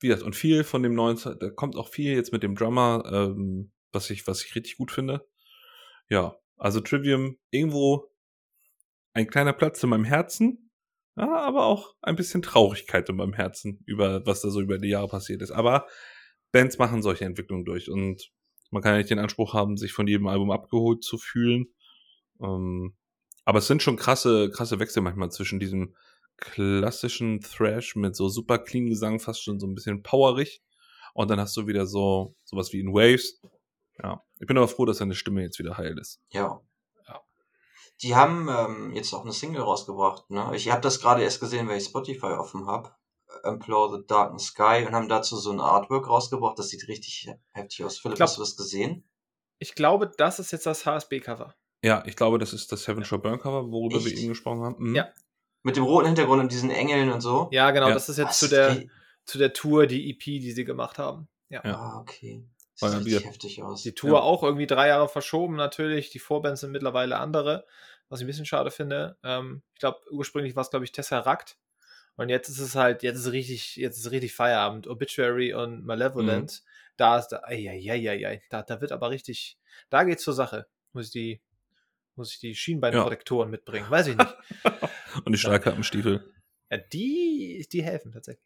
wie 0.00 0.08
gesagt, 0.08 0.24
und 0.24 0.34
viel 0.34 0.64
von 0.64 0.82
dem 0.82 0.94
neuen, 0.94 1.18
da 1.38 1.50
kommt 1.50 1.76
auch 1.76 1.88
viel 1.88 2.14
jetzt 2.14 2.32
mit 2.32 2.42
dem 2.42 2.54
Drummer, 2.56 3.04
ähm, 3.12 3.70
was 3.94 4.10
ich, 4.10 4.26
was 4.26 4.44
ich 4.44 4.54
richtig 4.54 4.76
gut 4.76 4.90
finde. 4.90 5.26
Ja, 6.08 6.36
also 6.56 6.80
Trivium 6.80 7.38
irgendwo 7.50 8.10
ein 9.12 9.26
kleiner 9.26 9.52
Platz 9.52 9.82
in 9.82 9.90
meinem 9.90 10.04
Herzen, 10.04 10.70
ja, 11.16 11.28
aber 11.28 11.66
auch 11.66 11.94
ein 12.02 12.16
bisschen 12.16 12.42
Traurigkeit 12.42 13.08
in 13.08 13.16
meinem 13.16 13.32
Herzen 13.32 13.80
über, 13.86 14.26
was 14.26 14.40
da 14.40 14.50
so 14.50 14.60
über 14.60 14.78
die 14.78 14.88
Jahre 14.88 15.08
passiert 15.08 15.42
ist. 15.42 15.52
Aber 15.52 15.86
Bands 16.50 16.78
machen 16.78 17.02
solche 17.02 17.24
Entwicklungen 17.24 17.64
durch 17.64 17.88
und 17.88 18.30
man 18.70 18.82
kann 18.82 18.92
ja 18.92 18.98
nicht 18.98 19.10
den 19.10 19.20
Anspruch 19.20 19.54
haben, 19.54 19.76
sich 19.76 19.92
von 19.92 20.08
jedem 20.08 20.26
Album 20.26 20.50
abgeholt 20.50 21.04
zu 21.04 21.16
fühlen. 21.16 21.66
Ähm, 22.42 22.96
aber 23.44 23.58
es 23.58 23.68
sind 23.68 23.82
schon 23.82 23.96
krasse, 23.96 24.50
krasse 24.50 24.80
Wechsel 24.80 25.02
manchmal 25.02 25.30
zwischen 25.30 25.60
diesem 25.60 25.94
klassischen 26.36 27.40
Thrash 27.40 27.94
mit 27.94 28.16
so 28.16 28.28
super 28.28 28.58
clean 28.58 28.86
Gesang, 28.86 29.20
fast 29.20 29.42
schon 29.42 29.60
so 29.60 29.66
ein 29.66 29.74
bisschen 29.74 30.02
powerig. 30.02 30.62
Und 31.12 31.30
dann 31.30 31.38
hast 31.38 31.56
du 31.56 31.68
wieder 31.68 31.86
so 31.86 32.34
sowas 32.44 32.72
wie 32.72 32.80
in 32.80 32.92
Waves. 32.92 33.40
Ja, 34.02 34.22
ich 34.40 34.46
bin 34.46 34.56
aber 34.58 34.68
froh, 34.68 34.84
dass 34.84 34.98
seine 34.98 35.14
Stimme 35.14 35.42
jetzt 35.42 35.58
wieder 35.58 35.76
heil 35.78 35.96
ist. 35.98 36.20
Ja. 36.30 36.60
Ja. 37.06 37.20
Die 38.02 38.14
haben 38.16 38.48
ähm, 38.48 38.92
jetzt 38.94 39.12
auch 39.14 39.22
eine 39.22 39.32
Single 39.32 39.62
rausgebracht. 39.62 40.28
Ne? 40.30 40.50
Ich 40.54 40.70
habe 40.70 40.80
das 40.80 41.00
gerade 41.00 41.22
erst 41.22 41.40
gesehen, 41.40 41.68
weil 41.68 41.78
ich 41.78 41.84
Spotify 41.84 42.26
offen 42.26 42.66
habe. 42.66 42.90
Implore 43.44 43.98
the 43.98 44.06
Dark 44.06 44.38
Sky 44.40 44.84
und 44.86 44.94
haben 44.94 45.08
dazu 45.08 45.36
so 45.36 45.50
ein 45.50 45.60
Artwork 45.60 46.08
rausgebracht. 46.08 46.58
Das 46.58 46.68
sieht 46.68 46.86
richtig 46.88 47.28
heftig 47.52 47.84
aus. 47.84 47.98
Philipp, 47.98 48.16
glaub- 48.16 48.28
hast 48.28 48.36
du 48.36 48.42
das 48.42 48.56
gesehen? 48.56 49.08
Ich 49.58 49.74
glaube, 49.74 50.10
das 50.16 50.38
ist 50.38 50.50
jetzt 50.52 50.66
das 50.66 50.84
HSB-Cover. 50.86 51.54
Ja, 51.82 52.02
ich 52.06 52.16
glaube, 52.16 52.38
das 52.38 52.52
ist 52.52 52.70
das 52.72 52.82
Seven 52.84 53.04
Shore 53.04 53.20
Burn 53.20 53.38
Cover, 53.38 53.70
worüber 53.70 54.00
wir 54.00 54.06
Echt? 54.12 54.18
eben 54.18 54.28
gesprochen 54.28 54.62
haben. 54.62 54.76
Mhm. 54.90 54.94
Ja. 54.94 55.08
Mit 55.62 55.76
dem 55.76 55.84
roten 55.84 56.06
Hintergrund 56.06 56.42
und 56.42 56.52
diesen 56.52 56.70
Engeln 56.70 57.10
und 57.10 57.20
so. 57.20 57.48
Ja, 57.52 57.70
genau, 57.70 57.88
Ja. 57.88 57.94
das 57.94 58.08
ist 58.08 58.18
jetzt 58.18 58.38
zu 58.38 58.48
der, 58.48 58.82
zu 59.24 59.38
der 59.38 59.52
Tour, 59.52 59.86
die 59.86 60.10
EP, 60.10 60.24
die 60.40 60.52
sie 60.52 60.64
gemacht 60.64 60.98
haben. 60.98 61.28
Ja. 61.48 61.62
Ja. 61.64 61.76
Ah, 61.76 62.00
okay. 62.00 62.46
Weil 62.80 62.90
Sieht 62.90 63.04
wieder- 63.04 63.20
heftig 63.20 63.62
aus. 63.62 63.82
Die 63.82 63.94
Tour 63.94 64.10
Ja. 64.14 64.20
auch 64.20 64.42
irgendwie 64.42 64.66
drei 64.66 64.88
Jahre 64.88 65.08
verschoben, 65.08 65.56
natürlich. 65.56 66.10
Die 66.10 66.18
Vorbands 66.18 66.60
sind 66.60 66.72
mittlerweile 66.72 67.18
andere, 67.18 67.66
was 68.08 68.20
ich 68.20 68.24
ein 68.24 68.26
bisschen 68.26 68.46
schade 68.46 68.70
finde. 68.70 69.16
Ähm, 69.22 69.62
ich 69.74 69.80
glaube, 69.80 70.00
ursprünglich 70.10 70.56
war 70.56 70.62
es, 70.62 70.70
glaube 70.70 70.84
ich, 70.84 70.92
Tesseract. 70.92 71.56
Und 72.16 72.28
jetzt 72.28 72.48
ist 72.48 72.60
es 72.60 72.74
halt, 72.74 73.02
jetzt 73.02 73.16
ist 73.18 73.26
es 73.26 73.32
richtig, 73.32 73.76
jetzt 73.76 73.98
ist 73.98 74.10
richtig 74.10 74.34
Feierabend. 74.34 74.86
Obituary 74.86 75.52
und 75.54 75.84
Malevolent. 75.84 76.62
Mhm. 76.64 76.68
Da 76.96 77.18
ist, 77.18 77.28
da, 77.28 77.42
ei, 77.44 78.40
da, 78.50 78.62
da 78.62 78.80
wird 78.80 78.92
aber 78.92 79.10
richtig, 79.10 79.58
da 79.90 80.04
geht's 80.04 80.22
zur 80.22 80.34
Sache. 80.34 80.66
Muss 80.92 81.06
ich 81.06 81.10
die, 81.12 81.42
muss 82.14 82.32
ich 82.32 82.38
die 82.38 82.54
Schienbeinprotektoren 82.54 83.50
mitbringen? 83.50 83.90
Weiß 83.90 84.06
ich 84.06 84.16
nicht. 84.16 84.36
Und 85.24 85.32
die 85.32 85.38
Stahlkappenstiefel. 85.38 86.32
Ja, 86.70 86.78
die, 86.78 87.66
die 87.70 87.82
helfen 87.82 88.12
tatsächlich. 88.12 88.44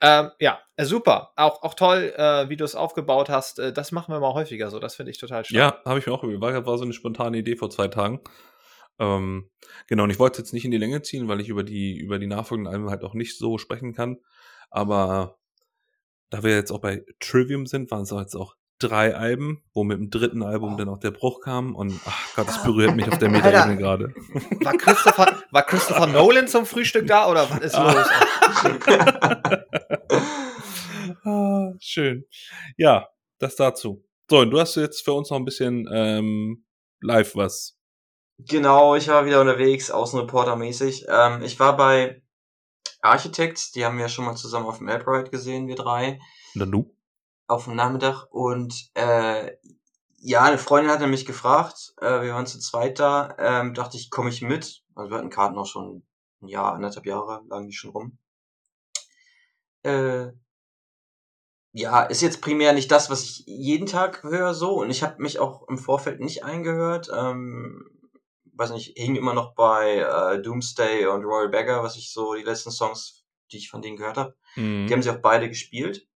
Ähm, 0.00 0.30
ja, 0.38 0.60
äh, 0.76 0.84
super. 0.84 1.32
Auch, 1.36 1.62
auch 1.62 1.74
toll, 1.74 2.12
äh, 2.16 2.48
wie 2.48 2.56
du 2.56 2.64
es 2.64 2.74
aufgebaut 2.74 3.28
hast. 3.28 3.58
Äh, 3.58 3.72
das 3.72 3.92
machen 3.92 4.14
wir 4.14 4.20
mal 4.20 4.34
häufiger 4.34 4.70
so. 4.70 4.78
Das 4.78 4.94
finde 4.94 5.10
ich 5.10 5.18
total 5.18 5.44
stark. 5.44 5.56
Ja, 5.56 5.82
habe 5.84 5.98
ich 5.98 6.06
mir 6.06 6.12
auch 6.12 6.22
überlegt. 6.22 6.66
War, 6.66 6.78
so 6.78 6.84
eine 6.84 6.92
spontane 6.92 7.38
Idee 7.38 7.56
vor 7.56 7.70
zwei 7.70 7.88
Tagen. 7.88 8.20
Ähm, 8.98 9.50
genau, 9.88 10.04
und 10.04 10.10
ich 10.10 10.18
wollte 10.18 10.34
es 10.34 10.48
jetzt 10.48 10.52
nicht 10.52 10.64
in 10.64 10.70
die 10.70 10.78
Länge 10.78 11.02
ziehen, 11.02 11.26
weil 11.26 11.40
ich 11.40 11.48
über 11.48 11.64
die, 11.64 11.96
über 11.96 12.18
die 12.18 12.26
nachfolgenden 12.26 12.72
Alben 12.72 12.90
halt 12.90 13.02
auch 13.02 13.14
nicht 13.14 13.36
so 13.36 13.58
sprechen 13.58 13.94
kann. 13.94 14.18
Aber 14.70 15.38
da 16.30 16.42
wir 16.42 16.54
jetzt 16.54 16.70
auch 16.70 16.80
bei 16.80 17.04
Trivium 17.18 17.66
sind, 17.66 17.90
waren 17.90 18.02
es 18.02 18.10
jetzt 18.10 18.36
auch 18.36 18.54
drei 18.82 19.14
Alben, 19.14 19.62
wo 19.72 19.84
mit 19.84 19.98
dem 19.98 20.10
dritten 20.10 20.42
Album 20.42 20.76
dann 20.76 20.88
auch 20.88 20.98
der 20.98 21.12
Bruch 21.12 21.40
kam. 21.40 21.74
Und 21.74 22.00
ach 22.04 22.34
Gott, 22.34 22.48
das 22.48 22.62
berührt 22.62 22.96
mich 22.96 23.08
auf 23.08 23.18
der 23.18 23.30
Metaebene 23.30 23.76
gerade. 23.76 24.14
War 24.62 24.76
Christopher, 24.76 25.42
war 25.50 25.62
Christopher 25.62 26.06
Nolan 26.06 26.48
zum 26.48 26.66
Frühstück 26.66 27.06
da 27.06 27.30
oder 27.30 27.48
was 27.50 27.60
ist 27.60 27.76
los? 27.76 28.06
ah, 31.24 31.72
schön. 31.78 32.24
Ja, 32.76 33.08
das 33.38 33.56
dazu. 33.56 34.04
So, 34.28 34.38
und 34.38 34.50
du 34.50 34.60
hast 34.60 34.76
jetzt 34.76 35.04
für 35.04 35.12
uns 35.12 35.30
noch 35.30 35.38
ein 35.38 35.44
bisschen 35.44 35.88
ähm, 35.92 36.64
live 37.00 37.36
was. 37.36 37.76
Genau, 38.38 38.94
ich 38.94 39.08
war 39.08 39.26
wieder 39.26 39.40
unterwegs, 39.40 39.90
Außenreporter-mäßig. 39.90 41.06
Ähm, 41.08 41.42
ich 41.42 41.60
war 41.60 41.76
bei 41.76 42.22
Architects, 43.02 43.72
die 43.72 43.84
haben 43.84 43.98
wir 43.98 44.08
schon 44.08 44.24
mal 44.24 44.36
zusammen 44.36 44.66
auf 44.66 44.78
dem 44.78 44.88
Albright 44.88 45.30
gesehen, 45.30 45.66
wir 45.68 45.76
drei, 45.76 46.18
Und 46.54 46.60
dann 46.60 46.70
du? 46.70 46.94
Auf 47.50 47.64
dem 47.64 47.76
Nachmittag. 47.76 48.26
Und 48.30 48.90
äh, 48.94 49.52
ja, 50.18 50.42
eine 50.42 50.58
Freundin 50.58 50.90
hatte 50.90 51.06
mich 51.06 51.26
gefragt, 51.26 51.94
äh, 52.00 52.22
wir 52.22 52.34
waren 52.34 52.46
zu 52.46 52.58
zweit 52.58 52.98
da, 52.98 53.34
ähm, 53.38 53.74
dachte 53.74 53.96
ich, 53.96 54.10
komme 54.10 54.30
ich 54.30 54.42
mit? 54.42 54.82
Also 54.94 55.10
wir 55.10 55.18
hatten 55.18 55.30
Karten 55.30 55.58
auch 55.58 55.66
schon 55.66 56.02
ein 56.42 56.48
Jahr, 56.48 56.74
anderthalb 56.74 57.06
Jahre, 57.06 57.42
lagen 57.48 57.66
die 57.66 57.72
schon 57.72 57.90
rum. 57.90 58.18
Äh, 59.82 60.28
ja, 61.72 62.02
ist 62.02 62.20
jetzt 62.20 62.42
primär 62.42 62.72
nicht 62.72 62.90
das, 62.90 63.10
was 63.10 63.22
ich 63.22 63.44
jeden 63.46 63.86
Tag 63.86 64.22
höre, 64.22 64.54
so. 64.54 64.80
Und 64.80 64.90
ich 64.90 65.02
habe 65.02 65.22
mich 65.22 65.38
auch 65.38 65.68
im 65.68 65.78
Vorfeld 65.78 66.20
nicht 66.20 66.44
eingehört. 66.44 67.10
Ähm, 67.16 67.88
weiß 68.54 68.72
nicht, 68.72 68.98
hing 68.98 69.16
immer 69.16 69.34
noch 69.34 69.54
bei 69.54 69.98
äh, 69.98 70.42
Doomsday 70.42 71.06
und 71.06 71.24
Royal 71.24 71.48
Beggar, 71.48 71.82
was 71.82 71.96
ich 71.96 72.12
so 72.12 72.34
die 72.34 72.42
letzten 72.42 72.70
Songs, 72.70 73.24
die 73.52 73.58
ich 73.58 73.70
von 73.70 73.82
denen 73.82 73.96
gehört 73.96 74.16
habe. 74.16 74.36
Mhm. 74.56 74.86
Die 74.86 74.92
haben 74.92 75.02
sie 75.02 75.10
auch 75.10 75.22
beide 75.22 75.48
gespielt. 75.48 76.06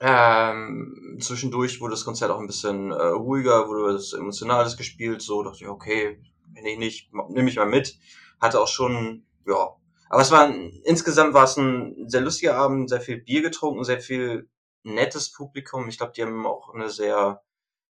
Ähm, 0.00 1.18
zwischendurch 1.20 1.80
wurde 1.80 1.92
das 1.92 2.04
Konzert 2.04 2.30
auch 2.30 2.38
ein 2.38 2.46
bisschen 2.46 2.90
äh, 2.90 2.94
ruhiger, 2.94 3.68
wurde 3.68 3.94
was 3.94 4.12
Emotionales 4.12 4.76
gespielt, 4.76 5.20
so 5.22 5.42
dachte 5.42 5.64
ich, 5.64 5.68
okay, 5.68 6.22
wenn 6.54 6.66
ich 6.66 6.78
nicht, 6.78 7.10
nehme 7.28 7.50
ich 7.50 7.56
mal 7.56 7.66
mit. 7.66 7.98
Hatte 8.40 8.60
auch 8.60 8.68
schon, 8.68 9.26
ja. 9.46 9.76
Aber 10.08 10.22
es 10.22 10.30
war 10.30 10.52
insgesamt 10.84 11.34
war 11.34 11.44
es 11.44 11.56
ein 11.56 12.08
sehr 12.08 12.22
lustiger 12.22 12.56
Abend, 12.56 12.88
sehr 12.88 13.00
viel 13.00 13.20
Bier 13.20 13.42
getrunken, 13.42 13.84
sehr 13.84 14.00
viel 14.00 14.48
nettes 14.82 15.30
Publikum. 15.32 15.88
Ich 15.88 15.98
glaube, 15.98 16.12
die 16.16 16.22
haben 16.22 16.46
auch 16.46 16.74
eine 16.74 16.90
sehr, 16.90 17.42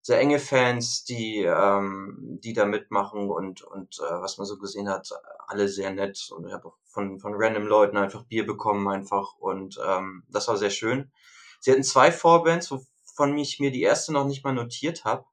sehr 0.01 0.19
enge 0.19 0.39
Fans, 0.39 1.05
die, 1.05 1.43
ähm, 1.43 2.39
die 2.43 2.53
da 2.53 2.65
mitmachen 2.65 3.29
und, 3.29 3.61
und 3.61 3.99
äh, 3.99 4.21
was 4.21 4.37
man 4.37 4.47
so 4.47 4.57
gesehen 4.57 4.89
hat, 4.89 5.09
alle 5.47 5.69
sehr 5.69 5.91
nett. 5.91 6.29
Und 6.35 6.47
ich 6.47 6.53
habe 6.53 6.67
auch 6.67 6.77
von, 6.85 7.19
von 7.19 7.33
random 7.35 7.67
Leuten 7.67 7.97
einfach 7.97 8.23
Bier 8.25 8.45
bekommen 8.45 8.87
einfach 8.89 9.35
und 9.37 9.79
ähm, 9.85 10.23
das 10.29 10.47
war 10.47 10.57
sehr 10.57 10.71
schön. 10.71 11.11
Sie 11.60 11.72
hatten 11.72 11.84
zwei 11.84 12.12
Vorbands, 12.12 12.72
wovon 12.72 13.38
ich 13.38 13.60
mir 13.60 13.72
die 13.72 13.82
erste 13.82 14.14
noch 14.14 14.26
nicht 14.26 14.43
mal 14.43 14.53
notiert 14.53 15.03
habe. 15.05 15.26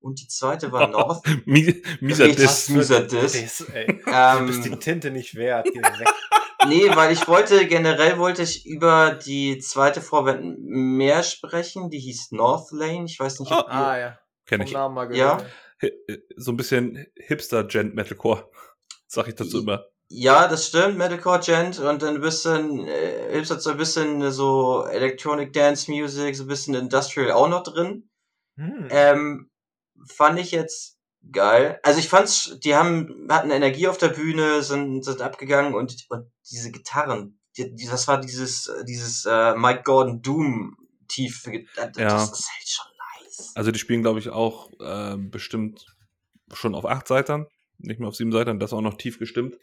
Und 0.00 0.20
die 0.20 0.28
zweite 0.28 0.70
war 0.72 0.86
North. 0.88 1.24
Mi- 1.46 1.82
Mieser 2.00 2.28
Diss. 2.28 2.68
mieser 2.68 3.02
Diss. 3.02 3.60
Ey. 3.72 3.86
Du 4.38 4.46
bist 4.46 4.64
die 4.64 4.70
Ähm, 4.70 4.80
Tinte 4.80 5.10
nicht 5.10 5.34
wert. 5.34 5.66
Nee, 6.66 6.90
weil 6.96 7.12
ich 7.12 7.26
wollte, 7.28 7.66
generell 7.68 8.18
wollte 8.18 8.42
ich 8.42 8.66
über 8.66 9.12
die 9.14 9.58
zweite 9.58 10.00
Vorband 10.02 10.58
mehr 10.58 11.22
sprechen. 11.22 11.88
Die 11.88 12.00
hieß 12.00 12.32
North 12.32 12.72
Lane. 12.72 13.04
Ich 13.06 13.18
weiß 13.18 13.38
nicht, 13.40 13.52
ob 13.52 13.68
ihr, 13.68 13.72
Ah 13.72 13.98
ja. 13.98 14.18
Kenn 14.44 14.60
ich. 14.62 14.72
Namen 14.72 14.94
mal 14.96 15.14
Ja. 15.14 15.36
gehört. 15.36 15.52
Hi- 15.80 15.92
äh, 16.08 16.18
So 16.36 16.50
ein 16.50 16.56
bisschen 16.56 17.06
Hipster-Gent-Metalcore. 17.16 18.50
Sag 19.06 19.28
ich 19.28 19.36
dazu 19.36 19.60
immer. 19.60 19.86
Ja, 20.10 20.48
das 20.48 20.68
stimmt, 20.68 20.96
Metalcore 20.96 21.40
Gent 21.40 21.78
und 21.78 22.02
dann 22.02 22.14
ein 22.16 22.20
bisschen, 22.22 22.86
äh, 22.86 23.30
hilft 23.30 23.48
so 23.60 23.70
ein 23.70 23.76
bisschen 23.76 24.32
so 24.32 24.86
Electronic 24.86 25.52
Dance 25.52 25.90
Music, 25.90 26.34
so 26.34 26.44
ein 26.44 26.48
bisschen 26.48 26.74
Industrial 26.74 27.30
auch 27.32 27.48
noch 27.48 27.62
drin. 27.62 28.08
Hm. 28.56 28.88
Ähm, 28.90 29.50
fand 30.08 30.38
ich 30.38 30.50
jetzt 30.50 30.96
geil. 31.30 31.78
Also 31.82 31.98
ich 32.00 32.08
fand's, 32.08 32.58
die 32.64 32.74
haben, 32.74 33.26
hatten 33.28 33.50
Energie 33.50 33.86
auf 33.86 33.98
der 33.98 34.08
Bühne, 34.08 34.62
sind, 34.62 35.04
sind 35.04 35.20
abgegangen 35.20 35.74
und, 35.74 36.06
und 36.08 36.30
diese 36.50 36.70
Gitarren, 36.70 37.38
die, 37.58 37.74
die, 37.74 37.86
das 37.86 38.08
war 38.08 38.18
dieses, 38.18 38.72
dieses 38.86 39.26
äh, 39.26 39.54
Mike 39.56 39.82
Gordon 39.84 40.22
Doom 40.22 40.76
tiefe, 41.08 41.50
Git- 41.50 41.68
äh, 41.76 41.90
das 41.92 41.96
Ja. 41.98 42.22
ist 42.22 42.48
halt 42.48 42.68
schon 42.68 42.86
nice. 43.26 43.52
Also 43.54 43.72
die 43.72 43.78
spielen, 43.78 44.00
glaube 44.02 44.20
ich, 44.20 44.30
auch 44.30 44.70
äh, 44.80 45.16
bestimmt 45.18 45.84
schon 46.54 46.74
auf 46.74 46.86
acht 46.86 47.06
Seitern, 47.08 47.46
nicht 47.76 48.00
mehr 48.00 48.08
auf 48.08 48.16
sieben 48.16 48.32
Seitern, 48.32 48.58
das 48.58 48.72
auch 48.72 48.80
noch 48.80 48.96
tief 48.96 49.18
gestimmt. 49.18 49.54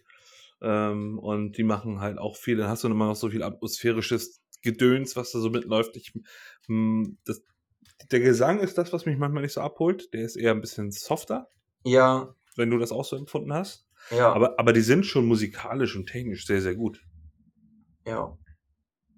Ähm, 0.61 1.19
und 1.19 1.57
die 1.57 1.63
machen 1.63 1.99
halt 2.01 2.17
auch 2.17 2.35
viel, 2.37 2.57
dann 2.57 2.69
hast 2.69 2.83
du 2.83 2.87
immer 2.87 3.07
noch 3.07 3.15
so 3.15 3.29
viel 3.29 3.43
atmosphärisches 3.43 4.41
Gedöns, 4.61 5.15
was 5.15 5.31
da 5.31 5.39
so 5.39 5.49
mitläuft. 5.49 5.95
Ich, 5.97 6.13
mh, 6.67 7.09
das, 7.25 7.43
der 8.11 8.19
Gesang 8.21 8.59
ist 8.59 8.77
das, 8.77 8.93
was 8.93 9.05
mich 9.05 9.17
manchmal 9.17 9.43
nicht 9.43 9.53
so 9.53 9.61
abholt. 9.61 10.13
Der 10.13 10.23
ist 10.23 10.35
eher 10.37 10.51
ein 10.51 10.61
bisschen 10.61 10.91
softer, 10.91 11.47
Ja, 11.83 12.33
wenn 12.57 12.69
du 12.69 12.77
das 12.77 12.91
auch 12.91 13.05
so 13.05 13.15
empfunden 13.15 13.53
hast. 13.53 13.87
ja, 14.09 14.31
Aber, 14.31 14.59
aber 14.59 14.73
die 14.73 14.81
sind 14.81 15.05
schon 15.05 15.25
musikalisch 15.25 15.95
und 15.95 16.07
technisch 16.07 16.45
sehr, 16.45 16.61
sehr 16.61 16.75
gut. 16.75 17.01
ja. 18.05 18.37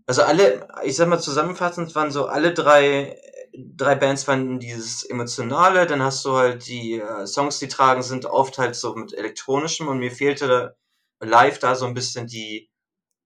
Also 0.07 0.23
alle, 0.23 0.67
ich 0.85 0.95
sag 0.97 1.09
mal 1.09 1.19
zusammenfassend, 1.19 1.95
waren 1.95 2.11
so 2.11 2.27
alle 2.27 2.53
drei, 2.53 3.17
drei 3.53 3.95
Bands 3.95 4.23
fanden 4.25 4.59
dieses 4.59 5.03
Emotionale, 5.03 5.87
dann 5.87 6.01
hast 6.03 6.25
du 6.25 6.33
halt 6.33 6.67
die 6.67 6.99
äh, 7.01 7.27
Songs, 7.27 7.59
die 7.59 7.67
tragen, 7.69 8.03
sind 8.03 8.25
oft 8.25 8.57
halt 8.57 8.75
so 8.75 8.95
mit 8.95 9.13
elektronischem 9.13 9.87
und 9.87 9.99
mir 9.99 10.11
fehlte 10.11 10.77
live 11.19 11.59
da 11.59 11.75
so 11.75 11.85
ein 11.85 11.93
bisschen 11.93 12.27
die 12.27 12.69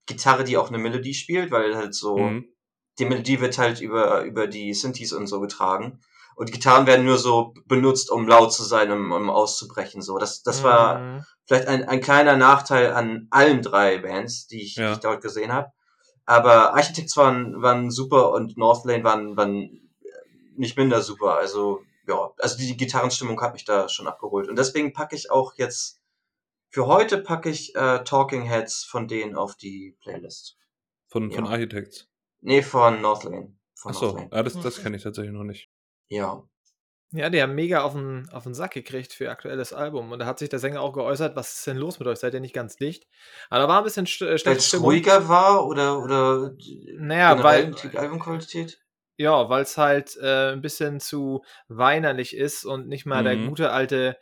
Gitarre, 0.05 0.43
die 0.43 0.57
auch 0.57 0.69
eine 0.69 0.77
Melodie 0.77 1.13
spielt, 1.13 1.51
weil 1.51 1.75
halt 1.75 1.93
so, 1.93 2.17
Mhm. 2.17 2.45
die 2.99 3.05
Melodie 3.05 3.39
wird 3.41 3.57
halt 3.57 3.81
über, 3.81 4.21
über 4.23 4.47
die 4.47 4.73
Synthes 4.73 5.13
und 5.13 5.27
so 5.27 5.39
getragen. 5.39 5.99
Und 6.35 6.51
Gitarren 6.51 6.87
werden 6.87 7.05
nur 7.05 7.17
so 7.17 7.53
benutzt, 7.65 8.09
um 8.09 8.27
laut 8.27 8.53
zu 8.53 8.63
sein, 8.63 8.91
um, 8.91 9.11
um 9.11 9.29
auszubrechen. 9.29 10.01
So, 10.01 10.17
das, 10.17 10.43
das 10.43 10.63
war 10.63 10.99
Mhm. 10.99 11.25
vielleicht 11.45 11.67
ein, 11.67 11.83
ein 11.87 12.01
kleiner 12.01 12.35
Nachteil 12.37 12.93
an 12.93 13.27
allen 13.29 13.61
drei 13.61 13.97
Bands, 13.99 14.47
die 14.47 14.61
ich, 14.63 14.75
Ja. 14.75 14.87
die 14.87 14.93
ich 14.93 14.99
dort 14.99 15.21
gesehen 15.21 15.51
habe. 15.53 15.71
Aber 16.25 16.73
Architects 16.73 17.15
waren, 17.17 17.61
waren 17.61 17.91
super 17.91 18.31
und 18.31 18.57
Northlane 18.57 19.03
waren, 19.03 19.35
waren 19.37 19.89
nicht 20.55 20.77
minder 20.77 21.01
super. 21.01 21.37
Also, 21.37 21.81
ja, 22.07 22.31
also 22.39 22.57
die 22.57 22.75
Gitarrenstimmung 22.77 23.39
hat 23.41 23.53
mich 23.53 23.65
da 23.65 23.87
schon 23.89 24.07
abgeholt. 24.07 24.47
Und 24.49 24.57
deswegen 24.57 24.93
packe 24.93 25.15
ich 25.15 25.29
auch 25.31 25.53
jetzt, 25.57 26.00
für 26.71 26.87
heute 26.87 27.19
packe 27.19 27.49
ich 27.49 27.75
äh, 27.75 28.03
Talking 28.03 28.43
Heads 28.43 28.83
von 28.85 29.07
denen 29.07 29.35
auf 29.35 29.55
die 29.55 29.95
Playlist. 30.01 30.57
Von, 31.07 31.31
von 31.31 31.45
Ja. 31.45 31.51
Architects. 31.51 32.07
Nee, 32.41 32.61
von 32.63 33.01
Northlane. 33.01 33.53
von 33.75 33.91
Achso, 33.91 34.05
Northlane. 34.07 34.29
ja, 34.33 34.43
das, 34.43 34.59
das 34.59 34.81
kenne 34.81 34.97
ich 34.97 35.03
tatsächlich 35.03 35.33
noch 35.33 35.43
nicht. 35.43 35.69
Ja. 36.07 36.43
Ja, 37.13 37.29
die 37.29 37.41
haben 37.41 37.55
mega 37.55 37.81
auf 37.83 37.91
den, 37.91 38.29
auf 38.31 38.43
den 38.43 38.53
Sack 38.53 38.71
gekriegt 38.71 39.11
für 39.11 39.25
ihr 39.25 39.31
aktuelles 39.31 39.73
Album. 39.73 40.13
Und 40.13 40.19
da 40.19 40.25
hat 40.25 40.39
sich 40.39 40.47
der 40.47 40.59
Sänger 40.59 40.81
auch 40.81 40.93
geäußert, 40.93 41.35
was 41.35 41.53
ist 41.57 41.67
denn 41.67 41.75
los 41.75 41.99
mit 41.99 42.07
euch? 42.07 42.19
Seid 42.19 42.33
ihr 42.33 42.39
nicht 42.39 42.55
ganz 42.55 42.77
dicht? 42.77 43.05
Aber 43.49 43.63
da 43.63 43.67
war 43.67 43.79
ein 43.79 43.83
bisschen 43.83 44.05
äh, 44.05 44.21
Weil 44.31 44.39
schlechte 44.39 44.77
es 44.77 44.81
ruhiger 44.81 45.27
war 45.27 45.67
oder, 45.67 46.01
oder 46.01 46.55
Naja, 46.95 47.43
weil- 47.43 47.71
die 47.71 47.97
Albumqualität? 47.97 48.79
Ja, 49.17 49.49
weil 49.49 49.63
es 49.63 49.77
halt 49.77 50.15
äh, 50.21 50.53
ein 50.53 50.61
bisschen 50.61 51.01
zu 51.01 51.43
weinerlich 51.67 52.35
ist 52.35 52.63
und 52.63 52.87
nicht 52.87 53.05
mal 53.05 53.23
der 53.25 53.35
Mhm. 53.35 53.49
gute 53.49 53.71
alte 53.71 54.17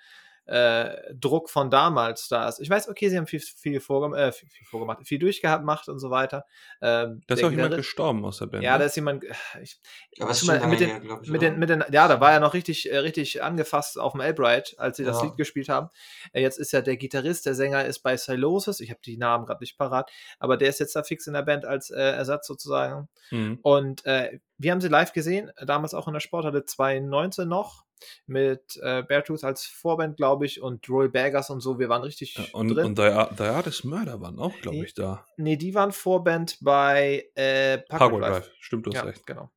äh, 0.50 1.14
Druck 1.14 1.50
von 1.50 1.70
damals 1.70 2.28
da 2.28 2.48
ist. 2.48 2.60
Ich 2.60 2.70
weiß, 2.70 2.90
okay, 2.90 3.08
sie 3.10 3.18
haben 3.18 3.28
viel, 3.28 3.40
viel, 3.40 3.80
vorgem 3.80 4.14
äh, 4.16 4.32
viel, 4.32 4.50
viel 4.50 4.66
vorgemacht, 4.66 5.06
viel 5.08 5.20
durchgemacht 5.20 5.88
und 5.90 6.00
so 6.00 6.10
weiter. 6.10 6.46
Ähm, 6.82 7.22
Da 7.28 7.36
ist 7.36 7.44
auch 7.44 7.52
jemand 7.52 7.76
gestorben 7.76 8.26
aus 8.26 8.40
der 8.40 8.48
Band. 8.48 8.64
Ja, 8.64 8.74
ne? 8.74 8.80
da 8.80 8.86
ist 8.86 8.96
jemand. 8.96 9.24
Ich, 9.62 9.80
Aber 10.20 10.32
es 10.32 10.42
ist 10.42 10.48
mal, 10.48 10.66
mit 10.68 10.80
den- 10.80 10.90
her, 10.90 11.20
ich. 11.22 11.30
mit 11.30 11.42
den, 11.44 11.60
mit 11.60 11.70
den, 11.70 11.84
ja, 11.92 12.08
da 12.08 12.20
war 12.20 12.32
er 12.32 12.40
noch 12.40 12.54
richtig, 12.56 12.92
äh, 12.92 12.98
richtig 12.98 13.44
angefasst 13.44 14.00
auf 14.00 14.14
dem 14.14 14.22
Albright, 14.22 14.74
als 14.80 14.98
sie 14.98 15.04
das 15.04 15.18
Ja. 15.18 15.26
Lied 15.26 15.38
gespielt 15.38 15.70
haben. 15.70 15.90
Äh, 16.34 16.42
jetzt 16.42 16.58
ist 16.58 16.72
ja 16.72 16.82
der 16.82 16.98
Gitarrist, 16.98 17.46
der 17.46 17.54
Sänger 17.54 17.86
ist 17.86 18.00
bei 18.00 18.18
Silosis. 18.18 18.80
Ich 18.80 18.90
habe 18.90 19.00
die 19.06 19.18
Namen 19.18 19.46
gerade 19.46 19.62
nicht 19.62 19.78
parat, 19.78 20.10
aber 20.40 20.58
der 20.58 20.70
ist 20.70 20.80
jetzt 20.80 20.96
da 20.96 21.04
fix 21.04 21.28
in 21.28 21.34
der 21.34 21.44
Band 21.44 21.66
als 21.66 21.90
äh, 21.92 22.00
Ersatz 22.02 22.48
sozusagen. 22.48 23.08
Mhm. 23.32 23.60
Und 23.62 24.06
äh, 24.06 24.40
wir 24.58 24.72
haben 24.72 24.82
sie 24.82 24.88
live 24.90 25.14
gesehen, 25.14 25.52
damals 25.66 25.94
auch 25.94 26.08
in 26.08 26.14
der 26.14 26.20
Sporthalle 26.20 26.66
2019 26.66 27.48
noch, 27.48 27.86
mit 28.26 28.78
äh, 28.82 29.04
Beartooth 29.04 29.44
als 29.44 29.66
Vorband, 29.66 30.18
glaube 30.18 30.46
ich, 30.46 30.62
und 30.62 30.88
Roy 30.90 31.10
Baggers 31.10 31.50
und 31.50 31.62
so. 31.62 31.80
Wir 31.80 31.90
waren 31.90 32.04
richtig 32.04 32.36
Ja, 32.36 32.46
Und, 32.54 32.70
drin. 32.70 32.86
und 32.86 33.00
Artist 33.00 33.86
Murder 33.86 34.22
waren 34.22 34.40
auch, 34.40 34.56
glaube 34.62 34.78
ich, 34.78 34.94
da. 34.94 35.26
nee, 35.38 35.58
die 35.58 35.74
waren 35.74 35.92
Vorband 35.92 36.58
bei 36.62 37.30
äh, 37.36 37.80
Parkway 37.80 38.20
Drive. 38.20 38.46
Drive. 38.46 38.52
Stimmt, 38.60 38.86
du 38.86 38.92
hast 38.92 38.98
Ja, 38.98 39.04
recht. 39.04 39.26
genau. 39.26 39.52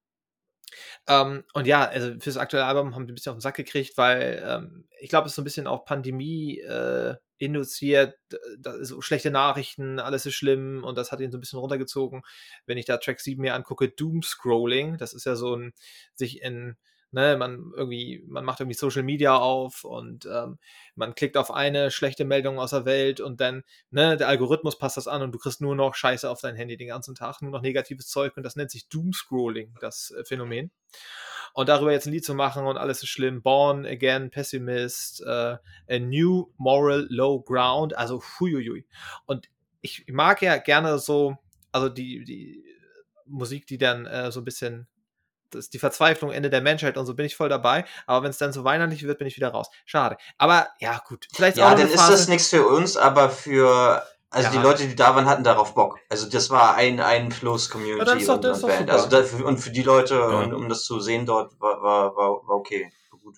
Ähm, 1.09 1.45
und 1.53 1.67
ja, 1.67 1.85
also 1.85 2.15
fürs 2.21 2.37
aktuelle 2.37 2.67
Album 2.67 2.95
haben 2.95 3.07
wir 3.07 3.13
ein 3.13 3.15
bisschen 3.15 3.31
auf 3.31 3.37
den 3.37 3.43
Sack 3.43 3.57
gekriegt, 3.57 3.97
weil 3.99 4.43
ähm, 4.47 4.87
ich 5.01 5.09
glaube, 5.11 5.27
es 5.27 5.33
ist 5.33 5.37
so 5.37 5.43
ein 5.43 5.45
bisschen 5.45 5.67
auch 5.67 5.85
Pandemie 5.85 6.61
äh, 6.61 7.17
induziert, 7.39 8.15
so 8.83 9.01
schlechte 9.01 9.31
Nachrichten, 9.33 9.99
alles 9.99 10.27
ist 10.27 10.35
schlimm 10.35 10.85
und 10.85 10.97
das 10.97 11.11
hat 11.11 11.21
ihn 11.21 11.33
so 11.33 11.39
ein 11.39 11.41
bisschen 11.41 11.59
runtergezogen. 11.59 12.23
Wenn 12.67 12.79
ich 12.79 12.85
da 12.87 12.99
Track 12.99 13.21
7 13.21 13.41
mir 13.43 13.55
angucke, 13.55 13.89
Doom 13.89 14.23
Scrolling, 14.23 14.97
das 14.97 15.13
ist 15.13 15.27
ja 15.27 15.35
so 15.35 15.57
ein 15.57 15.73
sich 16.15 16.41
in 16.41 16.77
Ne, 17.15 17.37
man 17.37 17.73
irgendwie, 17.77 18.25
man 18.27 18.43
macht 18.43 18.61
irgendwie 18.61 18.77
Social 18.77 19.03
Media 19.03 19.37
auf 19.37 19.85
und 19.85 20.25
ähm, 20.25 20.59
man 20.95 21.15
klickt 21.15 21.37
auf 21.37 21.51
eine 21.51 21.91
schlechte 21.91 22.25
Meldung 22.25 22.59
aus 22.59 22.71
der 22.71 22.87
Welt 22.87 23.21
und 23.21 23.39
dann, 23.39 23.65
ne, 23.91 24.17
der 24.17 24.29
Algorithmus 24.29 24.79
passt 24.79 24.97
das 24.97 25.09
an 25.09 25.21
und 25.21 25.33
du 25.33 25.39
kriegst 25.39 25.61
nur 25.61 25.77
noch 25.77 25.95
Scheiße 25.95 26.31
auf 26.31 26.41
dein 26.41 26.57
Handy 26.57 26.79
den 26.79 26.89
ganzen 26.89 27.15
Tag, 27.15 27.43
nur 27.43 27.51
noch 27.51 27.61
negatives 27.61 28.09
Zeug 28.09 28.35
und 28.39 28.45
das 28.45 28.57
nennt 28.57 28.71
sich 28.71 28.89
Doomscrolling, 28.89 29.75
das 29.83 30.11
äh, 30.13 30.25
Phänomen. 30.25 30.71
Und 31.53 31.69
darüber 31.69 31.93
jetzt 31.93 32.07
ein 32.07 32.15
Lied 32.15 32.25
zu 32.25 32.35
machen 32.35 32.65
und 32.65 32.79
alles 32.79 33.03
ist 33.03 33.11
schlimm, 33.11 33.43
Born 33.43 33.85
Again, 33.85 34.31
Pessimist, 34.31 35.21
äh, 35.21 35.57
A 35.89 35.99
New 36.01 36.51
Moral 36.57 37.07
Low 37.11 37.43
Ground, 37.43 37.95
also 37.95 38.23
huiuiui. 38.41 38.87
Und 39.27 39.51
ich 39.83 40.07
mag 40.09 40.41
ja 40.41 40.57
gerne 40.57 40.99
so, 40.99 41.37
also 41.73 41.91
die, 41.91 42.25
die 42.25 42.65
Musik, 43.27 43.67
die 43.67 43.79
dann 43.79 44.07
äh, 44.07 44.33
so 44.33 44.41
ein 44.41 44.45
bisschen 44.45 44.87
das 45.55 45.65
ist 45.67 45.75
die 45.75 45.79
Verzweiflung, 45.79 46.31
Ende 46.33 46.51
der 46.51 46.61
Menschheit 46.61 46.97
und 46.99 47.07
so 47.07 47.15
bin 47.15 47.27
ich 47.27 47.37
voll 47.37 47.49
dabei. 47.49 47.85
Aber 48.07 48.23
wenn 48.25 48.31
es 48.31 48.39
dann 48.39 48.53
so 48.53 48.65
weinerlich 48.65 49.03
wird, 49.05 49.19
bin 49.19 49.27
ich 49.27 49.37
wieder 49.37 49.49
raus. 49.49 49.69
Schade. 49.85 50.17
Aber 50.39 50.69
ja, 50.81 51.01
gut. 51.09 51.29
Vielleicht 51.33 51.57
Ja, 51.59 51.73
auch 51.73 51.77
dann 51.77 51.89
ist 51.89 51.97
das 52.09 52.29
nichts 52.29 52.49
für 52.49 52.67
uns, 52.67 52.97
aber 52.97 53.31
für. 53.31 54.03
Also 54.35 54.49
Ja. 54.49 54.53
die 54.57 54.63
Leute, 54.63 54.89
die 54.89 54.97
da 54.97 55.15
waren, 55.15 55.27
hatten 55.27 55.45
darauf 55.45 55.75
Bock. 55.75 55.99
Also 56.09 56.27
das 56.27 56.49
war 56.49 56.75
ein 56.77 57.01
ein 57.01 57.29
Ja, 57.31 57.37
Community 57.71 58.05
doch- 58.05 58.09
und, 58.09 58.31
und 58.31 58.43
Band. 58.43 58.57
super. 58.57 58.93
Also 58.93 59.09
dafür, 59.11 59.45
und 59.45 59.59
für 59.59 59.71
die 59.71 59.83
Leute, 59.83 60.15
Ja. 60.15 60.25
und, 60.41 60.55
um 60.55 60.71
das 60.71 60.85
zu 60.85 61.01
sehen 61.01 61.27
dort, 61.27 61.53
war, 61.61 61.83
war, 61.83 62.17
war, 62.17 62.29
war 62.49 62.57
okay. 62.57 62.91
War 63.11 63.19
gut. 63.21 63.37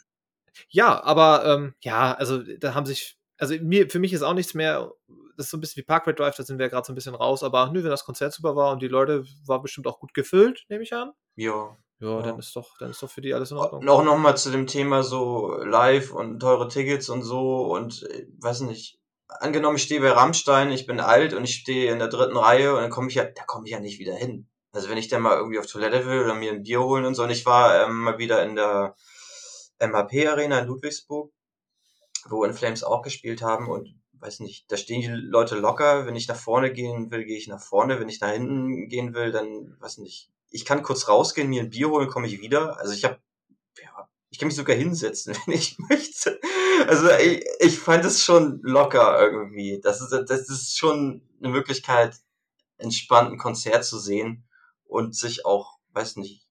Ja, 0.68 1.02
aber 1.02 1.44
ähm, 1.46 1.74
ja, 1.80 2.12
also 2.14 2.38
da 2.58 2.74
haben 2.74 2.86
sich, 2.86 3.18
also 3.38 3.54
mir, 3.60 3.90
für 3.90 3.98
mich 3.98 4.12
ist 4.12 4.22
auch 4.22 4.34
nichts 4.34 4.54
mehr, 4.54 4.92
das 5.36 5.46
ist 5.46 5.50
so 5.50 5.56
ein 5.56 5.60
bisschen 5.60 5.80
wie 5.82 5.84
Parkway 5.86 6.14
Drive, 6.14 6.36
da 6.36 6.44
sind 6.44 6.60
wir 6.60 6.68
gerade 6.68 6.86
so 6.86 6.92
ein 6.92 6.94
bisschen 6.94 7.16
raus, 7.16 7.42
aber 7.42 7.70
nö, 7.72 7.82
wenn 7.82 7.90
das 7.90 8.04
Konzert 8.04 8.32
super 8.32 8.54
war 8.54 8.70
und 8.70 8.80
die 8.80 8.86
Leute 8.86 9.24
war 9.46 9.60
bestimmt 9.60 9.88
auch 9.88 9.98
gut 9.98 10.14
gefüllt, 10.14 10.64
nehme 10.68 10.84
ich 10.84 10.94
an. 10.94 11.10
Ja. 11.34 11.76
Ja, 12.00 12.22
dann 12.22 12.38
ist 12.38 12.54
doch, 12.56 12.76
dann 12.78 12.90
ist 12.90 13.02
doch 13.02 13.10
für 13.10 13.20
die 13.20 13.34
alles 13.34 13.50
in 13.50 13.56
Ordnung. 13.56 13.82
Und 13.82 13.88
auch 13.88 14.02
nochmal 14.02 14.36
zu 14.36 14.50
dem 14.50 14.66
Thema 14.66 15.02
so 15.02 15.56
live 15.62 16.12
und 16.12 16.40
teure 16.40 16.68
Tickets 16.68 17.08
und 17.08 17.22
so 17.22 17.72
und 17.72 18.02
äh, 18.02 18.26
weiß 18.40 18.60
nicht. 18.60 18.98
Angenommen, 19.26 19.76
ich 19.76 19.84
stehe 19.84 20.00
bei 20.00 20.10
Rammstein, 20.10 20.70
ich 20.70 20.86
bin 20.86 21.00
alt 21.00 21.32
und 21.32 21.44
ich 21.44 21.54
stehe 21.54 21.90
in 21.90 21.98
der 21.98 22.08
dritten 22.08 22.36
Reihe 22.36 22.74
und 22.74 22.82
dann 22.82 22.90
komme 22.90 23.08
ich 23.08 23.14
ja, 23.14 23.24
da 23.24 23.44
komme 23.44 23.66
ich 23.66 23.72
ja 23.72 23.80
nicht 23.80 23.98
wieder 23.98 24.14
hin. 24.14 24.48
Also 24.72 24.90
wenn 24.90 24.98
ich 24.98 25.08
dann 25.08 25.22
mal 25.22 25.36
irgendwie 25.36 25.58
auf 25.58 25.66
Toilette 25.66 26.04
will 26.04 26.20
oder 26.20 26.34
mir 26.34 26.52
ein 26.52 26.62
Bier 26.62 26.82
holen 26.82 27.04
und 27.04 27.14
so. 27.14 27.22
Und 27.22 27.30
ich 27.30 27.46
war 27.46 27.84
ähm, 27.84 28.00
mal 28.00 28.18
wieder 28.18 28.42
in 28.42 28.56
der 28.56 28.96
MHP 29.78 30.26
Arena 30.28 30.58
in 30.58 30.66
Ludwigsburg, 30.66 31.32
wo 32.28 32.44
In 32.44 32.54
Flames 32.54 32.82
auch 32.82 33.02
gespielt 33.02 33.40
haben 33.40 33.68
und 33.68 33.94
weiß 34.14 34.40
nicht, 34.40 34.70
da 34.70 34.76
stehen 34.76 35.00
die 35.00 35.08
Leute 35.08 35.56
locker. 35.56 36.06
Wenn 36.06 36.16
ich 36.16 36.28
nach 36.28 36.36
vorne 36.36 36.72
gehen 36.72 37.10
will, 37.10 37.24
gehe 37.24 37.38
ich 37.38 37.46
nach 37.46 37.62
vorne. 37.62 38.00
Wenn 38.00 38.08
ich 38.08 38.20
nach 38.20 38.30
hinten 38.30 38.88
gehen 38.88 39.14
will, 39.14 39.30
dann 39.30 39.76
weiß 39.80 39.98
nicht. 39.98 40.30
Ich 40.54 40.64
kann 40.64 40.82
kurz 40.84 41.08
rausgehen, 41.08 41.48
mir 41.48 41.62
ein 41.62 41.70
Bier 41.70 41.90
holen, 41.90 42.08
komme 42.08 42.28
ich 42.28 42.40
wieder. 42.40 42.78
Also 42.78 42.92
ich 42.92 43.04
habe 43.04 43.18
ja, 43.82 44.08
ich 44.30 44.38
kann 44.38 44.46
mich 44.46 44.56
sogar 44.56 44.76
hinsetzen, 44.76 45.34
wenn 45.46 45.54
ich 45.54 45.76
möchte. 45.78 46.40
Also 46.86 47.10
ich, 47.10 47.44
ich 47.60 47.78
fand 47.78 48.04
es 48.04 48.22
schon 48.22 48.60
locker 48.62 49.20
irgendwie. 49.20 49.80
Das 49.82 50.00
ist, 50.00 50.10
das 50.10 50.48
ist 50.48 50.76
schon 50.78 51.22
eine 51.40 51.48
Möglichkeit, 51.50 52.16
entspannt 52.78 53.32
ein 53.32 53.38
Konzert 53.38 53.84
zu 53.84 53.98
sehen 53.98 54.46
und 54.84 55.16
sich 55.16 55.44
auch, 55.44 55.78
weiß 55.92 56.16
nicht, 56.16 56.46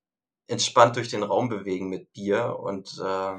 entspannt 0.48 0.98
durch 0.98 1.08
den 1.08 1.24
Raum 1.24 1.48
bewegen 1.48 1.88
mit 1.88 2.12
Bier 2.12 2.58
und 2.60 3.00
äh, 3.02 3.36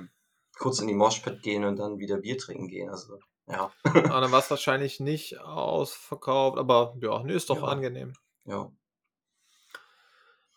kurz 0.59 0.79
in 0.81 0.89
die 0.89 0.95
Moshpit 0.95 1.43
gehen 1.43 1.65
und 1.65 1.77
dann 1.77 1.99
wieder 1.99 2.17
Bier 2.17 2.39
trinken 2.39 2.69
gehen. 2.69 2.89
Also 2.89 3.19
ja, 3.47 3.71
Aber 3.85 4.21
dann 4.23 4.33
war 4.33 4.39
es 4.39 4.49
wahrscheinlich 4.49 5.01
nicht 5.01 5.39
ausverkauft, 5.41 6.57
aber 6.57 6.97
ja, 7.03 7.23
nö, 7.23 7.35
ist 7.35 7.51
doch 7.51 7.59
Ja. 7.59 7.65
angenehm. 7.65 8.15
ja. 8.47 8.73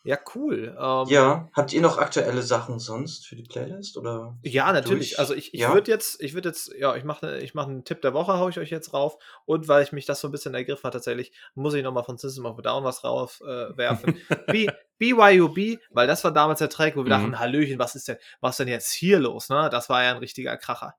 Ja, 0.07 0.17
cool. 0.35 0.73
Ähm, 0.79 1.07
Ja, 1.09 1.49
habt 1.51 1.73
ihr 1.73 1.81
noch 1.81 1.97
aktuelle 1.97 2.41
Sachen 2.41 2.79
sonst 2.79 3.27
für 3.27 3.35
die 3.35 3.43
Playlist 3.43 3.97
oder? 3.97 4.37
Ja, 4.41 4.71
natürlich. 4.71 5.09
Durch? 5.09 5.19
Also 5.19 5.33
ich, 5.35 5.53
ich 5.53 5.59
Ja? 5.59 5.73
würde 5.73 5.91
jetzt, 5.91 6.21
ich 6.21 6.33
würde 6.33 6.47
jetzt, 6.47 6.71
ja, 6.77 6.95
ich 6.95 7.03
mache 7.03 7.39
ich 7.39 7.53
mache 7.53 7.69
einen 7.69 7.83
Tipp 7.83 8.01
der 8.01 8.13
Woche, 8.13 8.33
hau 8.39 8.47
ich 8.47 8.57
euch 8.57 8.69
jetzt 8.69 8.93
rauf. 8.93 9.17
Und 9.45 9.67
weil 9.67 9.83
ich 9.83 9.91
mich 9.91 10.05
das 10.05 10.21
so 10.21 10.29
ein 10.29 10.31
bisschen 10.31 10.53
ergriffen 10.53 10.83
hat 10.85 10.93
tatsächlich, 10.93 11.33
muss 11.55 11.73
ich 11.73 11.83
nochmal 11.83 12.05
von 12.05 12.17
System 12.17 12.45
of 12.45 12.57
a 12.57 12.61
Down 12.61 12.85
was 12.85 13.03
rauf 13.03 13.41
äh, 13.41 13.75
werfen. 13.77 14.15
B, 14.49 14.69
BYOB, 14.97 15.79
weil 15.91 16.07
das 16.07 16.23
war 16.23 16.31
damals 16.31 16.59
der 16.59 16.69
Track, 16.69 16.95
wo 16.95 16.99
wir 16.99 17.05
Mhm. 17.05 17.09
dachten, 17.09 17.39
Hallöchen, 17.39 17.77
was 17.77 17.95
ist 17.95 18.07
denn, 18.07 18.17
was 18.39 18.51
ist 18.51 18.59
denn 18.59 18.67
jetzt 18.69 18.93
hier 18.93 19.19
los? 19.19 19.49
Ne? 19.49 19.67
Das 19.69 19.89
war 19.89 20.03
ja 20.03 20.11
ein 20.11 20.17
richtiger 20.17 20.55
Kracher. 20.55 20.95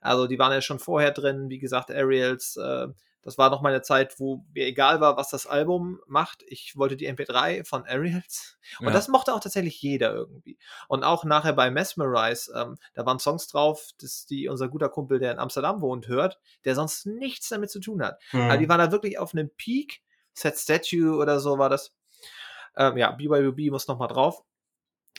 Also 0.00 0.26
die 0.26 0.38
waren 0.38 0.52
ja 0.52 0.62
schon 0.62 0.78
vorher 0.78 1.10
drin, 1.10 1.50
wie 1.50 1.58
gesagt, 1.58 1.90
Aerials, 1.90 2.56
äh, 2.56 2.86
das 3.26 3.38
war 3.38 3.50
noch 3.50 3.60
mal 3.60 3.70
eine 3.70 3.82
Zeit, 3.82 4.18
wo 4.20 4.44
mir 4.54 4.66
egal 4.66 5.00
war, 5.00 5.16
was 5.16 5.28
das 5.30 5.46
Album 5.46 6.00
macht. 6.06 6.44
Ich 6.46 6.76
wollte 6.76 6.96
die 6.96 7.08
MP3 7.08 7.64
von 7.64 7.84
Aerials. 7.84 8.56
Und 8.78 8.86
Ja. 8.86 8.92
das 8.92 9.08
mochte 9.08 9.34
auch 9.34 9.40
tatsächlich 9.40 9.82
jeder 9.82 10.14
irgendwie. 10.14 10.58
Und 10.86 11.02
auch 11.02 11.24
nachher 11.24 11.52
bei 11.52 11.70
Mesmerize, 11.70 12.52
ähm, 12.56 12.76
da 12.94 13.04
waren 13.04 13.18
Songs 13.18 13.48
drauf, 13.48 13.90
dass 14.00 14.26
die 14.26 14.48
unser 14.48 14.68
guter 14.68 14.88
Kumpel, 14.88 15.18
der 15.18 15.32
in 15.32 15.40
Amsterdam 15.40 15.80
wohnt, 15.80 16.06
hört, 16.06 16.38
der 16.64 16.76
sonst 16.76 17.04
nichts 17.04 17.48
damit 17.48 17.70
zu 17.70 17.80
tun 17.80 18.00
hat. 18.02 18.22
Hm. 18.30 18.42
Aber 18.42 18.58
die 18.58 18.68
waren 18.68 18.78
da 18.78 18.92
wirklich 18.92 19.18
auf 19.18 19.34
einem 19.34 19.50
Peak. 19.56 20.02
Set 20.32 20.56
Statue 20.56 21.16
oder 21.16 21.40
so 21.40 21.58
war 21.58 21.68
das. 21.68 21.94
Ähm, 22.76 22.96
ja, 22.96 23.10
BYOB 23.10 23.70
muss 23.70 23.88
noch 23.88 23.98
mal 23.98 24.06
drauf. 24.06 24.44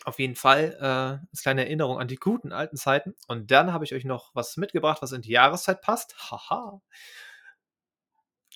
Auf 0.05 0.19
jeden 0.19 0.35
Fall 0.35 0.77
äh, 0.79 1.27
als 1.31 1.41
kleine 1.41 1.65
Erinnerung 1.65 1.99
an 1.99 2.07
die 2.07 2.15
guten 2.15 2.53
alten 2.53 2.77
Zeiten. 2.77 3.15
Und 3.27 3.51
dann 3.51 3.73
habe 3.73 3.83
ich 3.83 3.93
euch 3.93 4.05
noch 4.05 4.29
was 4.33 4.55
mitgebracht, 4.55 5.01
was 5.01 5.11
in 5.11 5.23
die 5.23 5.31
Jahreszeit 5.31 5.81
passt. 5.81 6.15
Haha. 6.31 6.81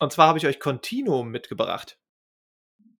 Und 0.01 0.11
zwar 0.11 0.27
habe 0.27 0.39
ich 0.39 0.47
euch 0.47 0.59
Continuum 0.59 1.29
mitgebracht. 1.29 1.99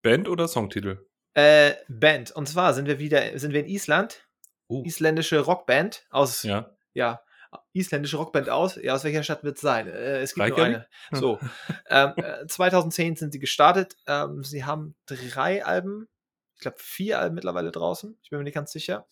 Band 0.03 0.29
oder 0.29 0.47
Songtitel? 0.47 1.03
Äh, 1.33 1.73
Band. 1.89 2.29
Und 2.29 2.47
zwar 2.47 2.75
sind 2.75 2.85
wir 2.87 2.99
wieder, 2.99 3.39
sind 3.39 3.53
wir 3.53 3.61
in 3.61 3.65
Island. 3.65 4.27
Oh. 4.67 4.83
Isländische 4.85 5.39
Rockband 5.39 6.05
aus, 6.11 6.43
ja, 6.43 6.69
Ja. 6.93 7.23
isländische 7.73 8.17
Rockband 8.17 8.49
aus. 8.51 8.75
Ja, 8.75 8.93
aus 8.93 9.03
welcher 9.03 9.23
Stadt 9.23 9.43
wird 9.43 9.55
es 9.55 9.61
sein? 9.61 9.87
Äh, 9.87 10.19
es 10.21 10.35
gibt 10.35 10.47
nur 10.47 10.57
Reykjavik? 10.59 10.87
eine. 11.09 11.19
So. 11.19 11.39
ähm, 11.89 12.13
äh, 12.17 12.45
2010 12.45 13.15
sind 13.15 13.33
sie 13.33 13.39
gestartet. 13.39 13.95
Ähm, 14.05 14.43
sie 14.43 14.63
haben 14.63 14.95
drei 15.07 15.65
Alben, 15.65 16.07
ich 16.53 16.61
glaube 16.61 16.77
vier 16.79 17.17
Alben 17.19 17.33
mittlerweile 17.33 17.71
draußen. 17.71 18.15
Ich 18.21 18.29
bin 18.29 18.37
mir 18.37 18.43
nicht 18.43 18.53
ganz 18.53 18.71
sicher. 18.71 19.07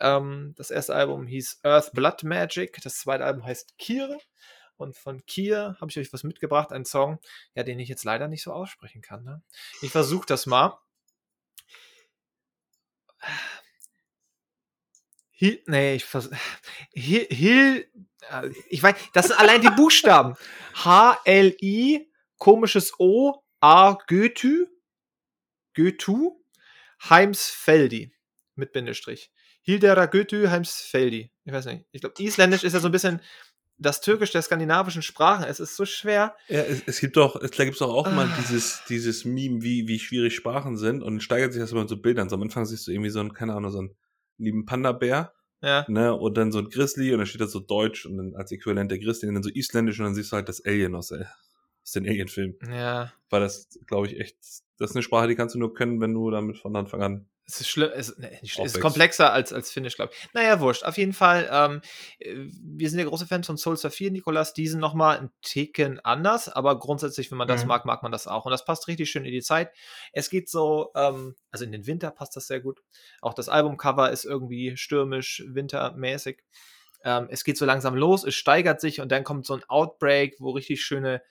Ähm, 0.00 0.54
das 0.56 0.70
erste 0.70 0.94
Album 0.94 1.26
hieß 1.26 1.60
Earth 1.62 1.92
Blood 1.92 2.22
Magic. 2.22 2.80
Das 2.82 2.96
zweite 3.00 3.26
Album 3.26 3.44
heißt 3.44 3.76
Kier. 3.76 4.16
Und 4.78 4.96
von 4.96 5.26
Kier 5.26 5.76
habe 5.80 5.90
ich 5.90 5.98
euch 5.98 6.12
was 6.12 6.22
mitgebracht, 6.22 6.72
einen 6.72 6.84
Song, 6.84 7.18
ja, 7.54 7.64
den 7.64 7.80
ich 7.80 7.88
jetzt 7.88 8.04
leider 8.04 8.28
nicht 8.28 8.42
so 8.42 8.52
aussprechen 8.52 9.02
kann. 9.02 9.24
Ne? 9.24 9.42
Ich 9.82 9.90
versuche 9.90 10.26
das 10.26 10.46
mal. 10.46 10.78
Hil, 15.30 15.62
nee, 15.66 15.96
ich 15.96 16.04
vers 16.04 16.30
Hil, 16.92 17.26
Hil, 17.28 17.90
äh, 18.30 18.50
ich 18.68 18.82
weiß, 18.82 18.94
das 19.12 19.26
sind 19.26 19.38
allein 19.38 19.60
die 19.60 19.70
Buchstaben. 19.70 20.36
H-L-I, 20.74 22.10
komisches 22.38 22.98
O, 22.98 23.42
A, 23.60 23.98
Goethe, 24.06 24.70
Goethe, 25.74 26.32
Heimsfeldi 27.08 28.12
mit 28.54 28.72
Bindestrich. 28.72 29.32
Hildera 29.68 30.06
Götü 30.06 30.48
Heimsfeldi. 30.48 31.30
Ich 31.44 31.52
weiß 31.52 31.66
nicht. 31.66 31.84
Ich 31.92 32.00
glaube, 32.00 32.14
Isländisch 32.22 32.64
ist 32.64 32.72
ja 32.72 32.80
so 32.80 32.88
ein 32.88 32.92
bisschen 32.92 33.20
das 33.78 34.00
Türkisch 34.00 34.32
der 34.32 34.42
skandinavischen 34.42 35.02
Sprachen. 35.02 35.44
Es 35.44 35.60
ist 35.60 35.76
so 35.76 35.84
schwer. 35.86 36.34
Ja, 36.48 36.60
es, 36.62 36.82
es 36.86 37.00
gibt 37.00 37.16
doch, 37.16 37.36
es, 37.40 37.52
da 37.52 37.64
gibt 37.64 37.74
es 37.74 37.78
doch 37.78 37.92
auch 37.94 38.06
Ah. 38.06 38.10
mal 38.10 38.28
dieses, 38.38 38.82
dieses 38.88 39.24
Meme, 39.24 39.62
wie, 39.62 39.86
wie 39.88 39.98
schwierig 39.98 40.34
Sprachen 40.34 40.76
sind 40.76 41.02
und 41.02 41.22
steigert 41.22 41.52
sich 41.52 41.62
das 41.62 41.72
immer 41.72 41.82
in 41.82 41.88
so 41.88 41.96
Bildern. 41.96 42.28
So 42.28 42.36
am 42.36 42.42
Anfang 42.42 42.66
siehst 42.66 42.86
du 42.86 42.90
irgendwie 42.90 43.10
so 43.10 43.20
einen, 43.20 43.32
keine 43.32 43.54
Ahnung, 43.54 43.70
so 43.70 43.78
einen 43.78 43.94
lieben 44.38 44.66
Panda-Bär, 44.66 45.32
Ja. 45.62 45.84
ne, 45.88 46.14
und 46.14 46.36
dann 46.36 46.52
so 46.52 46.58
ein 46.58 46.68
Grizzly 46.70 47.12
und 47.12 47.18
dann 47.18 47.26
steht 47.26 47.40
da 47.40 47.46
so 47.46 47.60
Deutsch 47.60 48.04
und 48.06 48.16
dann 48.16 48.34
als 48.34 48.50
Äquivalent 48.52 48.90
der 48.90 48.98
Grizzly 48.98 49.28
und 49.28 49.34
dann 49.34 49.42
so 49.42 49.50
Isländisch 49.50 49.98
und 49.98 50.04
dann 50.06 50.14
siehst 50.14 50.32
du 50.32 50.36
halt 50.36 50.48
das 50.48 50.64
Alien 50.64 50.94
aus, 50.94 51.10
äh, 51.12 51.24
aus 51.82 51.92
den 51.92 52.06
Alien-Filmen. 52.06 52.56
Ja. 52.70 53.12
Weil 53.30 53.40
das, 53.40 53.68
glaube 53.86 54.06
ich, 54.08 54.18
echt, 54.20 54.36
das 54.78 54.90
ist 54.90 54.96
eine 54.96 55.02
Sprache, 55.02 55.28
die 55.28 55.34
kannst 55.36 55.54
du 55.54 55.58
nur 55.58 55.72
können, 55.74 56.00
wenn 56.00 56.14
du 56.14 56.30
damit 56.30 56.58
von 56.58 56.74
Anfang 56.76 57.02
an. 57.02 57.26
Es 57.50 57.62
ist 57.62 57.68
schlimm, 57.68 57.90
es, 57.94 58.10
es 58.42 58.58
ist 58.58 58.80
komplexer 58.80 59.32
als, 59.32 59.54
als 59.54 59.70
Finnisch, 59.70 59.96
glaube 59.96 60.12
ich. 60.12 60.28
Naja, 60.34 60.60
wurscht. 60.60 60.84
Auf 60.84 60.98
jeden 60.98 61.14
Fall, 61.14 61.48
ähm, 61.50 61.80
äh, 62.18 62.34
wir 62.62 62.90
sind 62.90 62.98
ja 62.98 63.06
große 63.06 63.26
Fans 63.26 63.46
von 63.46 63.56
Soul 63.56 63.78
Saphir, 63.78 64.10
Nikolas. 64.10 64.52
Die 64.52 64.68
sind 64.68 64.80
nochmal 64.80 65.18
ein 65.18 65.30
Ticken 65.40 65.98
anders, 66.00 66.50
aber 66.50 66.78
grundsätzlich, 66.78 67.30
wenn 67.30 67.38
man 67.38 67.48
das 67.48 67.62
Mhm. 67.62 67.68
mag, 67.68 67.86
mag 67.86 68.02
man 68.02 68.12
das 68.12 68.26
auch. 68.26 68.44
Und 68.44 68.50
das 68.50 68.66
passt 68.66 68.86
richtig 68.86 69.10
schön 69.10 69.24
in 69.24 69.32
die 69.32 69.40
Zeit. 69.40 69.70
Es 70.12 70.28
geht 70.28 70.50
so, 70.50 70.90
ähm, 70.94 71.36
also 71.50 71.64
in 71.64 71.72
den 71.72 71.86
Winter 71.86 72.10
passt 72.10 72.36
das 72.36 72.48
sehr 72.48 72.60
gut. 72.60 72.82
Auch 73.22 73.32
das 73.32 73.48
Albumcover 73.48 74.10
ist 74.10 74.26
irgendwie 74.26 74.76
stürmisch, 74.76 75.42
wintermäßig. 75.48 76.42
Ähm, 77.02 77.28
es 77.30 77.44
geht 77.44 77.56
so 77.56 77.64
langsam 77.64 77.94
los, 77.94 78.24
es 78.24 78.34
steigert 78.34 78.80
sich 78.82 79.00
und 79.00 79.10
dann 79.10 79.24
kommt 79.24 79.46
so 79.46 79.54
ein 79.54 79.62
Outbreak, 79.68 80.36
wo 80.38 80.50
richtig 80.50 80.82
schöne 80.82 81.22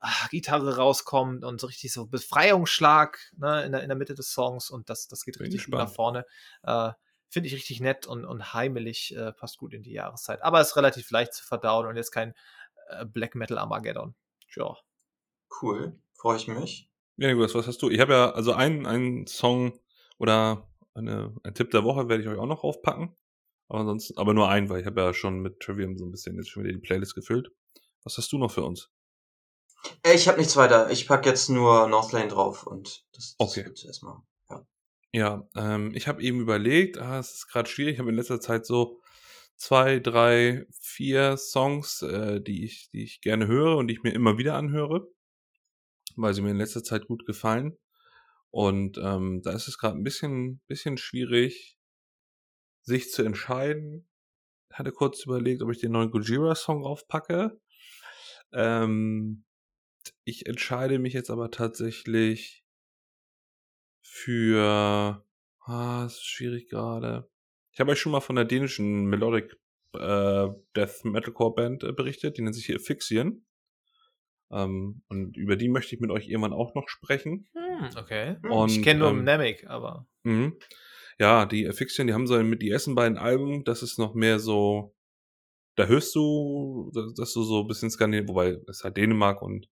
ah, 0.00 0.26
Gitarre 0.30 0.76
rauskommt 0.76 1.44
und 1.44 1.60
so 1.60 1.66
richtig 1.66 1.92
so 1.92 2.06
Befreiungsschlag 2.06 3.18
ne, 3.36 3.64
in, 3.64 3.72
der, 3.72 3.82
in 3.82 3.88
der 3.88 3.96
Mitte 3.96 4.14
des 4.14 4.32
Songs 4.32 4.70
und 4.70 4.90
das, 4.90 5.08
das 5.08 5.24
geht 5.24 5.38
Bin 5.38 5.46
richtig 5.46 5.68
nach 5.68 5.92
vorne. 5.92 6.26
Äh, 6.62 6.92
Finde 7.28 7.46
ich 7.46 7.54
richtig 7.54 7.80
nett 7.80 8.08
und, 8.08 8.24
und 8.24 8.54
heimelig, 8.54 9.14
äh, 9.14 9.32
passt 9.32 9.58
gut 9.58 9.72
in 9.72 9.84
die 9.84 9.92
Jahreszeit. 9.92 10.42
Aber 10.42 10.60
ist 10.60 10.76
relativ 10.76 11.10
leicht 11.12 11.32
zu 11.32 11.44
verdauen 11.44 11.86
und 11.86 11.96
jetzt 11.96 12.10
kein 12.10 12.34
äh, 12.88 13.06
Black 13.06 13.36
Metal 13.36 13.56
Armageddon. 13.56 14.16
Ja. 14.56 14.76
Cool. 15.62 15.96
Freue 16.14 16.36
ich 16.36 16.48
mich. 16.48 16.90
Ja, 17.16 17.28
Nikolas, 17.28 17.54
was 17.54 17.68
hast 17.68 17.82
du? 17.82 17.90
Ich 17.90 18.00
habe 18.00 18.14
ja, 18.14 18.30
also 18.32 18.52
einen, 18.52 18.86
einen 18.86 19.26
Song 19.28 19.78
oder 20.18 20.68
eine, 20.94 21.34
ein 21.44 21.54
Tipp 21.54 21.70
der 21.70 21.84
Woche 21.84 22.08
werde 22.08 22.22
ich 22.22 22.28
euch 22.28 22.38
auch 22.38 22.46
noch 22.46 22.64
aufpacken. 22.64 23.16
Aber 23.68 23.80
ansonsten, 23.80 24.18
aber 24.18 24.34
nur 24.34 24.48
einen, 24.48 24.68
weil 24.68 24.80
ich 24.80 24.86
habe 24.86 25.00
ja 25.00 25.14
schon 25.14 25.40
mit 25.40 25.60
Trivium 25.60 25.96
so 25.96 26.04
ein 26.04 26.10
bisschen 26.10 26.34
jetzt 26.36 26.50
schon 26.50 26.64
wieder 26.64 26.72
die 26.72 26.80
Playlist 26.80 27.14
gefüllt. 27.14 27.52
Was 28.02 28.18
hast 28.18 28.32
du 28.32 28.38
noch 28.38 28.50
für 28.50 28.64
uns? 28.64 28.90
Äh, 30.02 30.14
Ich 30.14 30.28
habe 30.28 30.38
nichts 30.38 30.56
weiter. 30.56 30.90
Ich 30.90 31.06
pack 31.06 31.26
jetzt 31.26 31.48
nur 31.48 31.86
Northlane 31.88 32.28
drauf 32.28 32.66
und 32.66 33.04
das, 33.12 33.36
das 33.38 33.48
Okay. 33.48 33.64
wird 33.66 33.84
erstmal. 33.84 34.18
Ja, 35.12 35.48
ähm, 35.56 35.92
ich 35.94 36.06
habe 36.06 36.22
eben 36.22 36.40
überlegt, 36.40 36.98
ah, 36.98 37.18
es 37.18 37.32
ist 37.32 37.48
gerade 37.48 37.68
schwierig, 37.68 37.94
ich 37.94 37.98
habe 37.98 38.10
in 38.10 38.14
letzter 38.16 38.40
Zeit 38.40 38.64
so 38.64 39.00
zwei, 39.56 39.98
drei, 39.98 40.66
vier 40.80 41.36
Songs, 41.36 42.02
äh, 42.02 42.40
die 42.40 42.64
ich, 42.64 42.90
die 42.92 43.02
ich 43.02 43.20
gerne 43.20 43.48
höre 43.48 43.76
und 43.76 43.88
die 43.88 43.94
ich 43.94 44.02
mir 44.04 44.12
immer 44.14 44.38
wieder 44.38 44.54
anhöre, 44.54 45.08
weil 46.16 46.32
sie 46.32 46.42
mir 46.42 46.52
in 46.52 46.58
letzter 46.58 46.84
Zeit 46.84 47.06
gut 47.06 47.26
gefallen. 47.26 47.76
Und 48.50 48.98
ähm, 48.98 49.42
da 49.42 49.52
ist 49.52 49.66
es 49.68 49.78
gerade 49.78 49.96
ein 49.96 50.04
bisschen, 50.04 50.60
bisschen 50.66 50.96
schwierig, 50.96 51.76
sich 52.82 53.10
zu 53.10 53.22
entscheiden. 53.22 54.08
Hatte 54.72 54.92
kurz 54.92 55.24
überlegt, 55.24 55.62
ob 55.62 55.70
ich 55.70 55.78
den 55.80 55.92
neuen 55.92 56.10
Gojira-Song 56.12 56.84
raufpacke. 56.84 57.60
Ähm, 58.52 59.44
ich 60.30 60.46
entscheide 60.46 60.98
mich 60.98 61.12
jetzt 61.12 61.30
aber 61.30 61.50
tatsächlich 61.50 62.64
für. 64.00 65.24
Ah, 65.60 66.04
ist 66.06 66.24
schwierig 66.24 66.68
gerade. 66.68 67.28
Ich 67.72 67.80
habe 67.80 67.92
euch 67.92 68.00
schon 68.00 68.12
mal 68.12 68.20
von 68.20 68.36
der 68.36 68.44
dänischen 68.44 69.04
Melodic 69.06 69.56
äh, 69.92 70.48
Death 70.74 71.04
Metalcore 71.04 71.54
Band 71.54 71.84
äh, 71.84 71.92
berichtet, 71.92 72.38
die 72.38 72.42
nennt 72.42 72.54
sich 72.54 72.66
hier 72.66 72.80
Fixian. 72.80 73.44
Ähm, 74.50 75.02
und 75.08 75.36
über 75.36 75.56
die 75.56 75.68
möchte 75.68 75.94
ich 75.94 76.00
mit 76.00 76.10
euch 76.10 76.28
irgendwann 76.28 76.52
auch 76.52 76.74
noch 76.74 76.88
sprechen. 76.88 77.48
Hm, 77.52 77.90
okay. 77.96 78.36
Und, 78.48 78.70
ich 78.70 78.82
kenne 78.82 79.00
nur 79.00 79.10
ähm, 79.10 79.24
Namek, 79.24 79.66
aber. 79.68 80.08
Mhm. 80.24 80.58
Ja, 81.18 81.44
die 81.46 81.70
Fixian, 81.72 82.06
die 82.06 82.14
haben 82.14 82.26
so 82.26 82.42
mit 82.42 82.62
die 82.62 82.70
ersten 82.70 82.94
beiden 82.94 83.18
Alben, 83.18 83.62
das 83.64 83.82
ist 83.82 83.98
noch 83.98 84.14
mehr 84.14 84.38
so, 84.38 84.96
da 85.76 85.86
hörst 85.86 86.14
du, 86.14 86.90
dass, 87.16 87.32
du 87.34 87.42
so 87.42 87.60
ein 87.60 87.68
bisschen 87.68 87.90
Skandinavisch, 87.90 88.28
wobei 88.28 88.48
es 88.50 88.78
ist 88.78 88.84
halt 88.84 88.96
Dänemark 88.96 89.42
und 89.42 89.68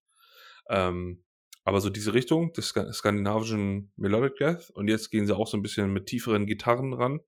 ähm, 0.68 1.24
aber 1.64 1.80
so 1.80 1.90
diese 1.90 2.14
Richtung 2.14 2.52
des 2.52 2.72
ska- 2.74 2.92
skandinavischen 2.92 3.92
Melodic 3.96 4.36
Death 4.36 4.70
und 4.70 4.88
jetzt 4.88 5.10
gehen 5.10 5.26
sie 5.26 5.36
auch 5.36 5.46
so 5.46 5.56
ein 5.56 5.62
bisschen 5.62 5.92
mit 5.92 6.06
tieferen 6.06 6.46
Gitarren 6.46 6.94
ran. 6.94 7.20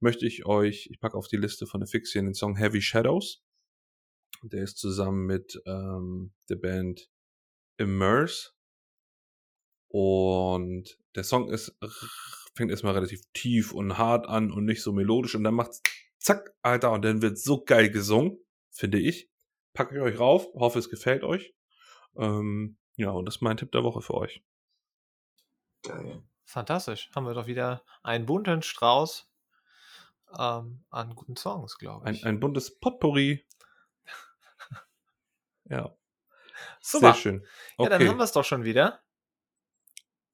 Möchte 0.00 0.26
ich 0.26 0.46
euch, 0.46 0.88
ich 0.90 1.00
packe 1.00 1.16
auf 1.16 1.28
die 1.28 1.36
Liste 1.36 1.66
von 1.66 1.86
Fixian 1.86 2.26
den 2.26 2.34
Song 2.34 2.56
Heavy 2.56 2.82
Shadows. 2.82 3.42
Der 4.42 4.62
ist 4.62 4.78
zusammen 4.78 5.26
mit 5.26 5.62
ähm, 5.66 6.32
der 6.48 6.56
Band 6.56 7.08
Immerse. 7.76 8.50
Und 9.88 10.98
der 11.14 11.24
Song 11.24 11.48
ist, 11.48 11.76
fängt 12.54 12.70
erstmal 12.70 12.94
relativ 12.94 13.20
tief 13.32 13.72
und 13.72 13.98
hart 13.98 14.26
an 14.26 14.50
und 14.50 14.64
nicht 14.64 14.82
so 14.82 14.92
melodisch 14.92 15.34
und 15.34 15.44
dann 15.44 15.54
macht's 15.54 15.82
zack, 16.18 16.54
Alter, 16.62 16.92
und 16.92 17.04
dann 17.04 17.22
wird 17.22 17.38
so 17.38 17.62
geil 17.64 17.90
gesungen, 17.90 18.38
finde 18.70 18.98
ich. 18.98 19.30
Packe 19.74 19.96
ich 19.96 20.02
euch 20.02 20.18
rauf, 20.18 20.48
hoffe 20.54 20.78
es 20.78 20.90
gefällt 20.90 21.24
euch. 21.24 21.54
Ähm, 22.16 22.76
ja, 22.96 23.10
und 23.10 23.24
das 23.26 23.36
ist 23.36 23.40
mein 23.42 23.56
Tipp 23.56 23.72
der 23.72 23.84
Woche 23.84 24.00
für 24.02 24.14
euch. 24.14 24.42
Geil. 25.82 26.22
Fantastisch. 26.44 27.10
Haben 27.14 27.26
wir 27.26 27.34
doch 27.34 27.46
wieder 27.46 27.82
einen 28.02 28.26
bunten 28.26 28.62
Strauß 28.62 29.28
ähm, 30.38 30.84
an 30.90 31.14
guten 31.14 31.36
Songs, 31.36 31.78
glaube 31.78 32.06
Ein, 32.06 32.14
ich. 32.14 32.24
ein 32.24 32.40
buntes 32.40 32.78
Potpourri. 32.78 33.44
ja, 35.64 35.94
Super. 36.80 37.12
sehr 37.12 37.14
schön. 37.14 37.46
Ja, 37.78 37.88
dann 37.88 38.00
Okay, 38.00 38.08
haben 38.08 38.18
wir 38.18 38.24
es 38.24 38.32
doch 38.32 38.44
schon 38.44 38.64
wieder. 38.64 39.00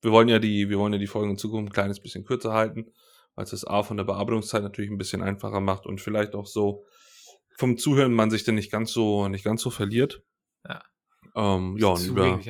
wir 0.03 0.13
wollen 0.13 0.29
ja 0.29 0.39
die, 0.39 0.69
wir 0.69 0.79
wollen 0.79 0.93
ja 0.93 0.99
die 0.99 1.07
Folgen 1.07 1.31
in 1.31 1.39
Zukunft 1.39 1.71
ein 1.71 1.75
kleines 1.75 2.01
bisschen 2.01 2.25
kürzer 2.25 2.53
halten, 2.53 2.93
weil 3.35 3.45
es 3.45 3.51
das 3.51 3.65
A 3.67 3.83
von 3.83 3.97
der 3.97 4.05
Bearbeitungszeit 4.05 4.63
natürlich 4.63 4.91
ein 4.91 4.99
bisschen 4.99 5.23
einfacher 5.23 5.61
macht 5.61 5.87
und 5.87 6.01
vielleicht 6.01 6.35
auch 6.35 6.47
so 6.47 6.85
vom 7.57 7.77
Zuhören 7.77 8.13
man 8.13 8.31
sich 8.31 8.45
dann 8.45 8.55
nicht 8.55 8.71
ganz 8.71 8.93
so, 8.93 9.29
nicht 9.29 9.45
ganz 9.45 9.63
so 9.63 9.71
verliert. 9.71 10.23
Ja. 10.65 10.83
Ähm, 11.35 11.77
ja, 11.79 11.89
und 11.89 12.07
über, 12.07 12.41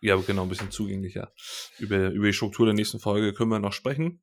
ja, 0.00 0.16
genau, 0.16 0.42
ein 0.42 0.48
bisschen 0.48 0.70
zugänglicher. 0.70 1.32
Über, 1.78 2.10
über 2.10 2.26
die 2.26 2.32
Struktur 2.32 2.66
der 2.66 2.74
nächsten 2.74 2.98
Folge 2.98 3.32
können 3.32 3.50
wir 3.50 3.58
noch 3.58 3.72
sprechen. 3.72 4.20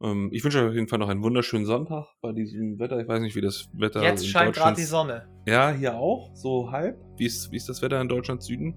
Ähm, 0.00 0.30
ich 0.32 0.44
wünsche 0.44 0.60
euch 0.60 0.68
auf 0.68 0.74
jeden 0.74 0.88
Fall 0.88 0.98
noch 0.98 1.08
einen 1.08 1.22
wunderschönen 1.22 1.66
Sonntag 1.66 2.06
bei 2.20 2.32
diesem 2.32 2.78
Wetter. 2.78 3.00
Ich 3.00 3.08
weiß 3.08 3.20
nicht, 3.20 3.34
wie 3.34 3.40
das 3.40 3.68
Wetter 3.72 4.02
Jetzt 4.02 4.24
in 4.24 4.28
scheint 4.28 4.54
gerade 4.54 4.76
die 4.76 4.84
Sonne. 4.84 5.28
Ja, 5.46 5.70
hier 5.70 5.96
auch, 5.96 6.34
so 6.34 6.70
halb. 6.70 6.98
Wie 7.16 7.26
ist, 7.26 7.50
wie 7.50 7.56
ist 7.56 7.68
das 7.68 7.82
Wetter 7.82 8.00
in 8.00 8.08
Deutschland 8.08 8.42
Süden? 8.42 8.74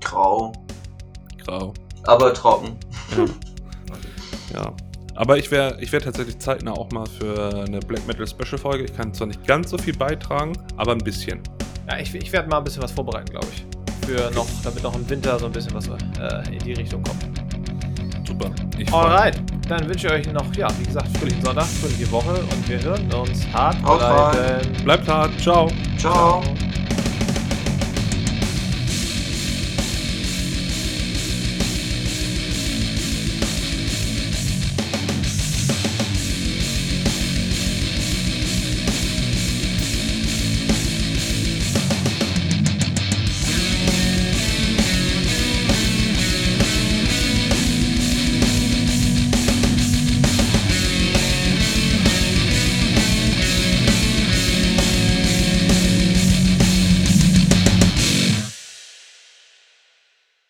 Grau. 0.00 0.52
Grau. 1.44 1.72
Aber 2.04 2.34
trocken. 2.34 2.76
Ja. 3.16 3.26
ja. 4.54 4.76
Aber 5.16 5.38
ich 5.38 5.50
wäre 5.50 5.80
ich 5.80 5.92
wär 5.92 6.00
tatsächlich 6.00 6.38
zeitnah 6.38 6.72
auch 6.72 6.90
mal 6.90 7.06
für 7.06 7.64
eine 7.66 7.78
Black 7.78 8.06
Metal 8.06 8.26
Special 8.26 8.58
Folge. 8.58 8.84
Ich 8.84 8.94
kann 8.94 9.14
zwar 9.14 9.28
nicht 9.28 9.46
ganz 9.46 9.70
so 9.70 9.78
viel 9.78 9.96
beitragen, 9.96 10.52
aber 10.76 10.92
ein 10.92 10.98
bisschen. 10.98 11.40
Ja, 11.88 11.98
ich, 11.98 12.14
ich 12.14 12.32
werde 12.32 12.48
mal 12.48 12.58
ein 12.58 12.64
bisschen 12.64 12.82
was 12.82 12.92
vorbereiten, 12.92 13.30
glaube 13.30 13.46
ich. 13.54 13.64
Für 14.06 14.30
noch, 14.32 14.46
damit 14.62 14.82
noch 14.82 14.94
im 14.94 15.08
Winter 15.08 15.38
so 15.38 15.46
ein 15.46 15.52
bisschen 15.52 15.74
was 15.74 15.86
äh, 15.88 16.52
in 16.52 16.58
die 16.58 16.72
Richtung 16.74 17.02
kommt. 17.02 17.24
Super. 18.26 18.50
Ich. 18.78 18.92
Alright, 18.92 19.40
dann 19.68 19.86
wünsche 19.88 20.06
ich 20.08 20.12
euch 20.12 20.32
noch, 20.32 20.54
ja, 20.56 20.68
wie 20.78 20.84
gesagt, 20.84 21.16
fröhlichen 21.16 21.42
Sonntag, 21.42 21.66
fröhliche 21.66 22.10
Woche 22.10 22.34
und 22.34 22.68
wir 22.68 22.82
hören 22.82 23.12
uns. 23.12 23.46
Hart 23.52 23.80
bleiben. 23.82 24.84
Bleibt 24.84 25.08
hart. 25.08 25.40
Ciao. 25.40 25.68
Ciao. 25.98 26.42
Ciao. 26.42 26.54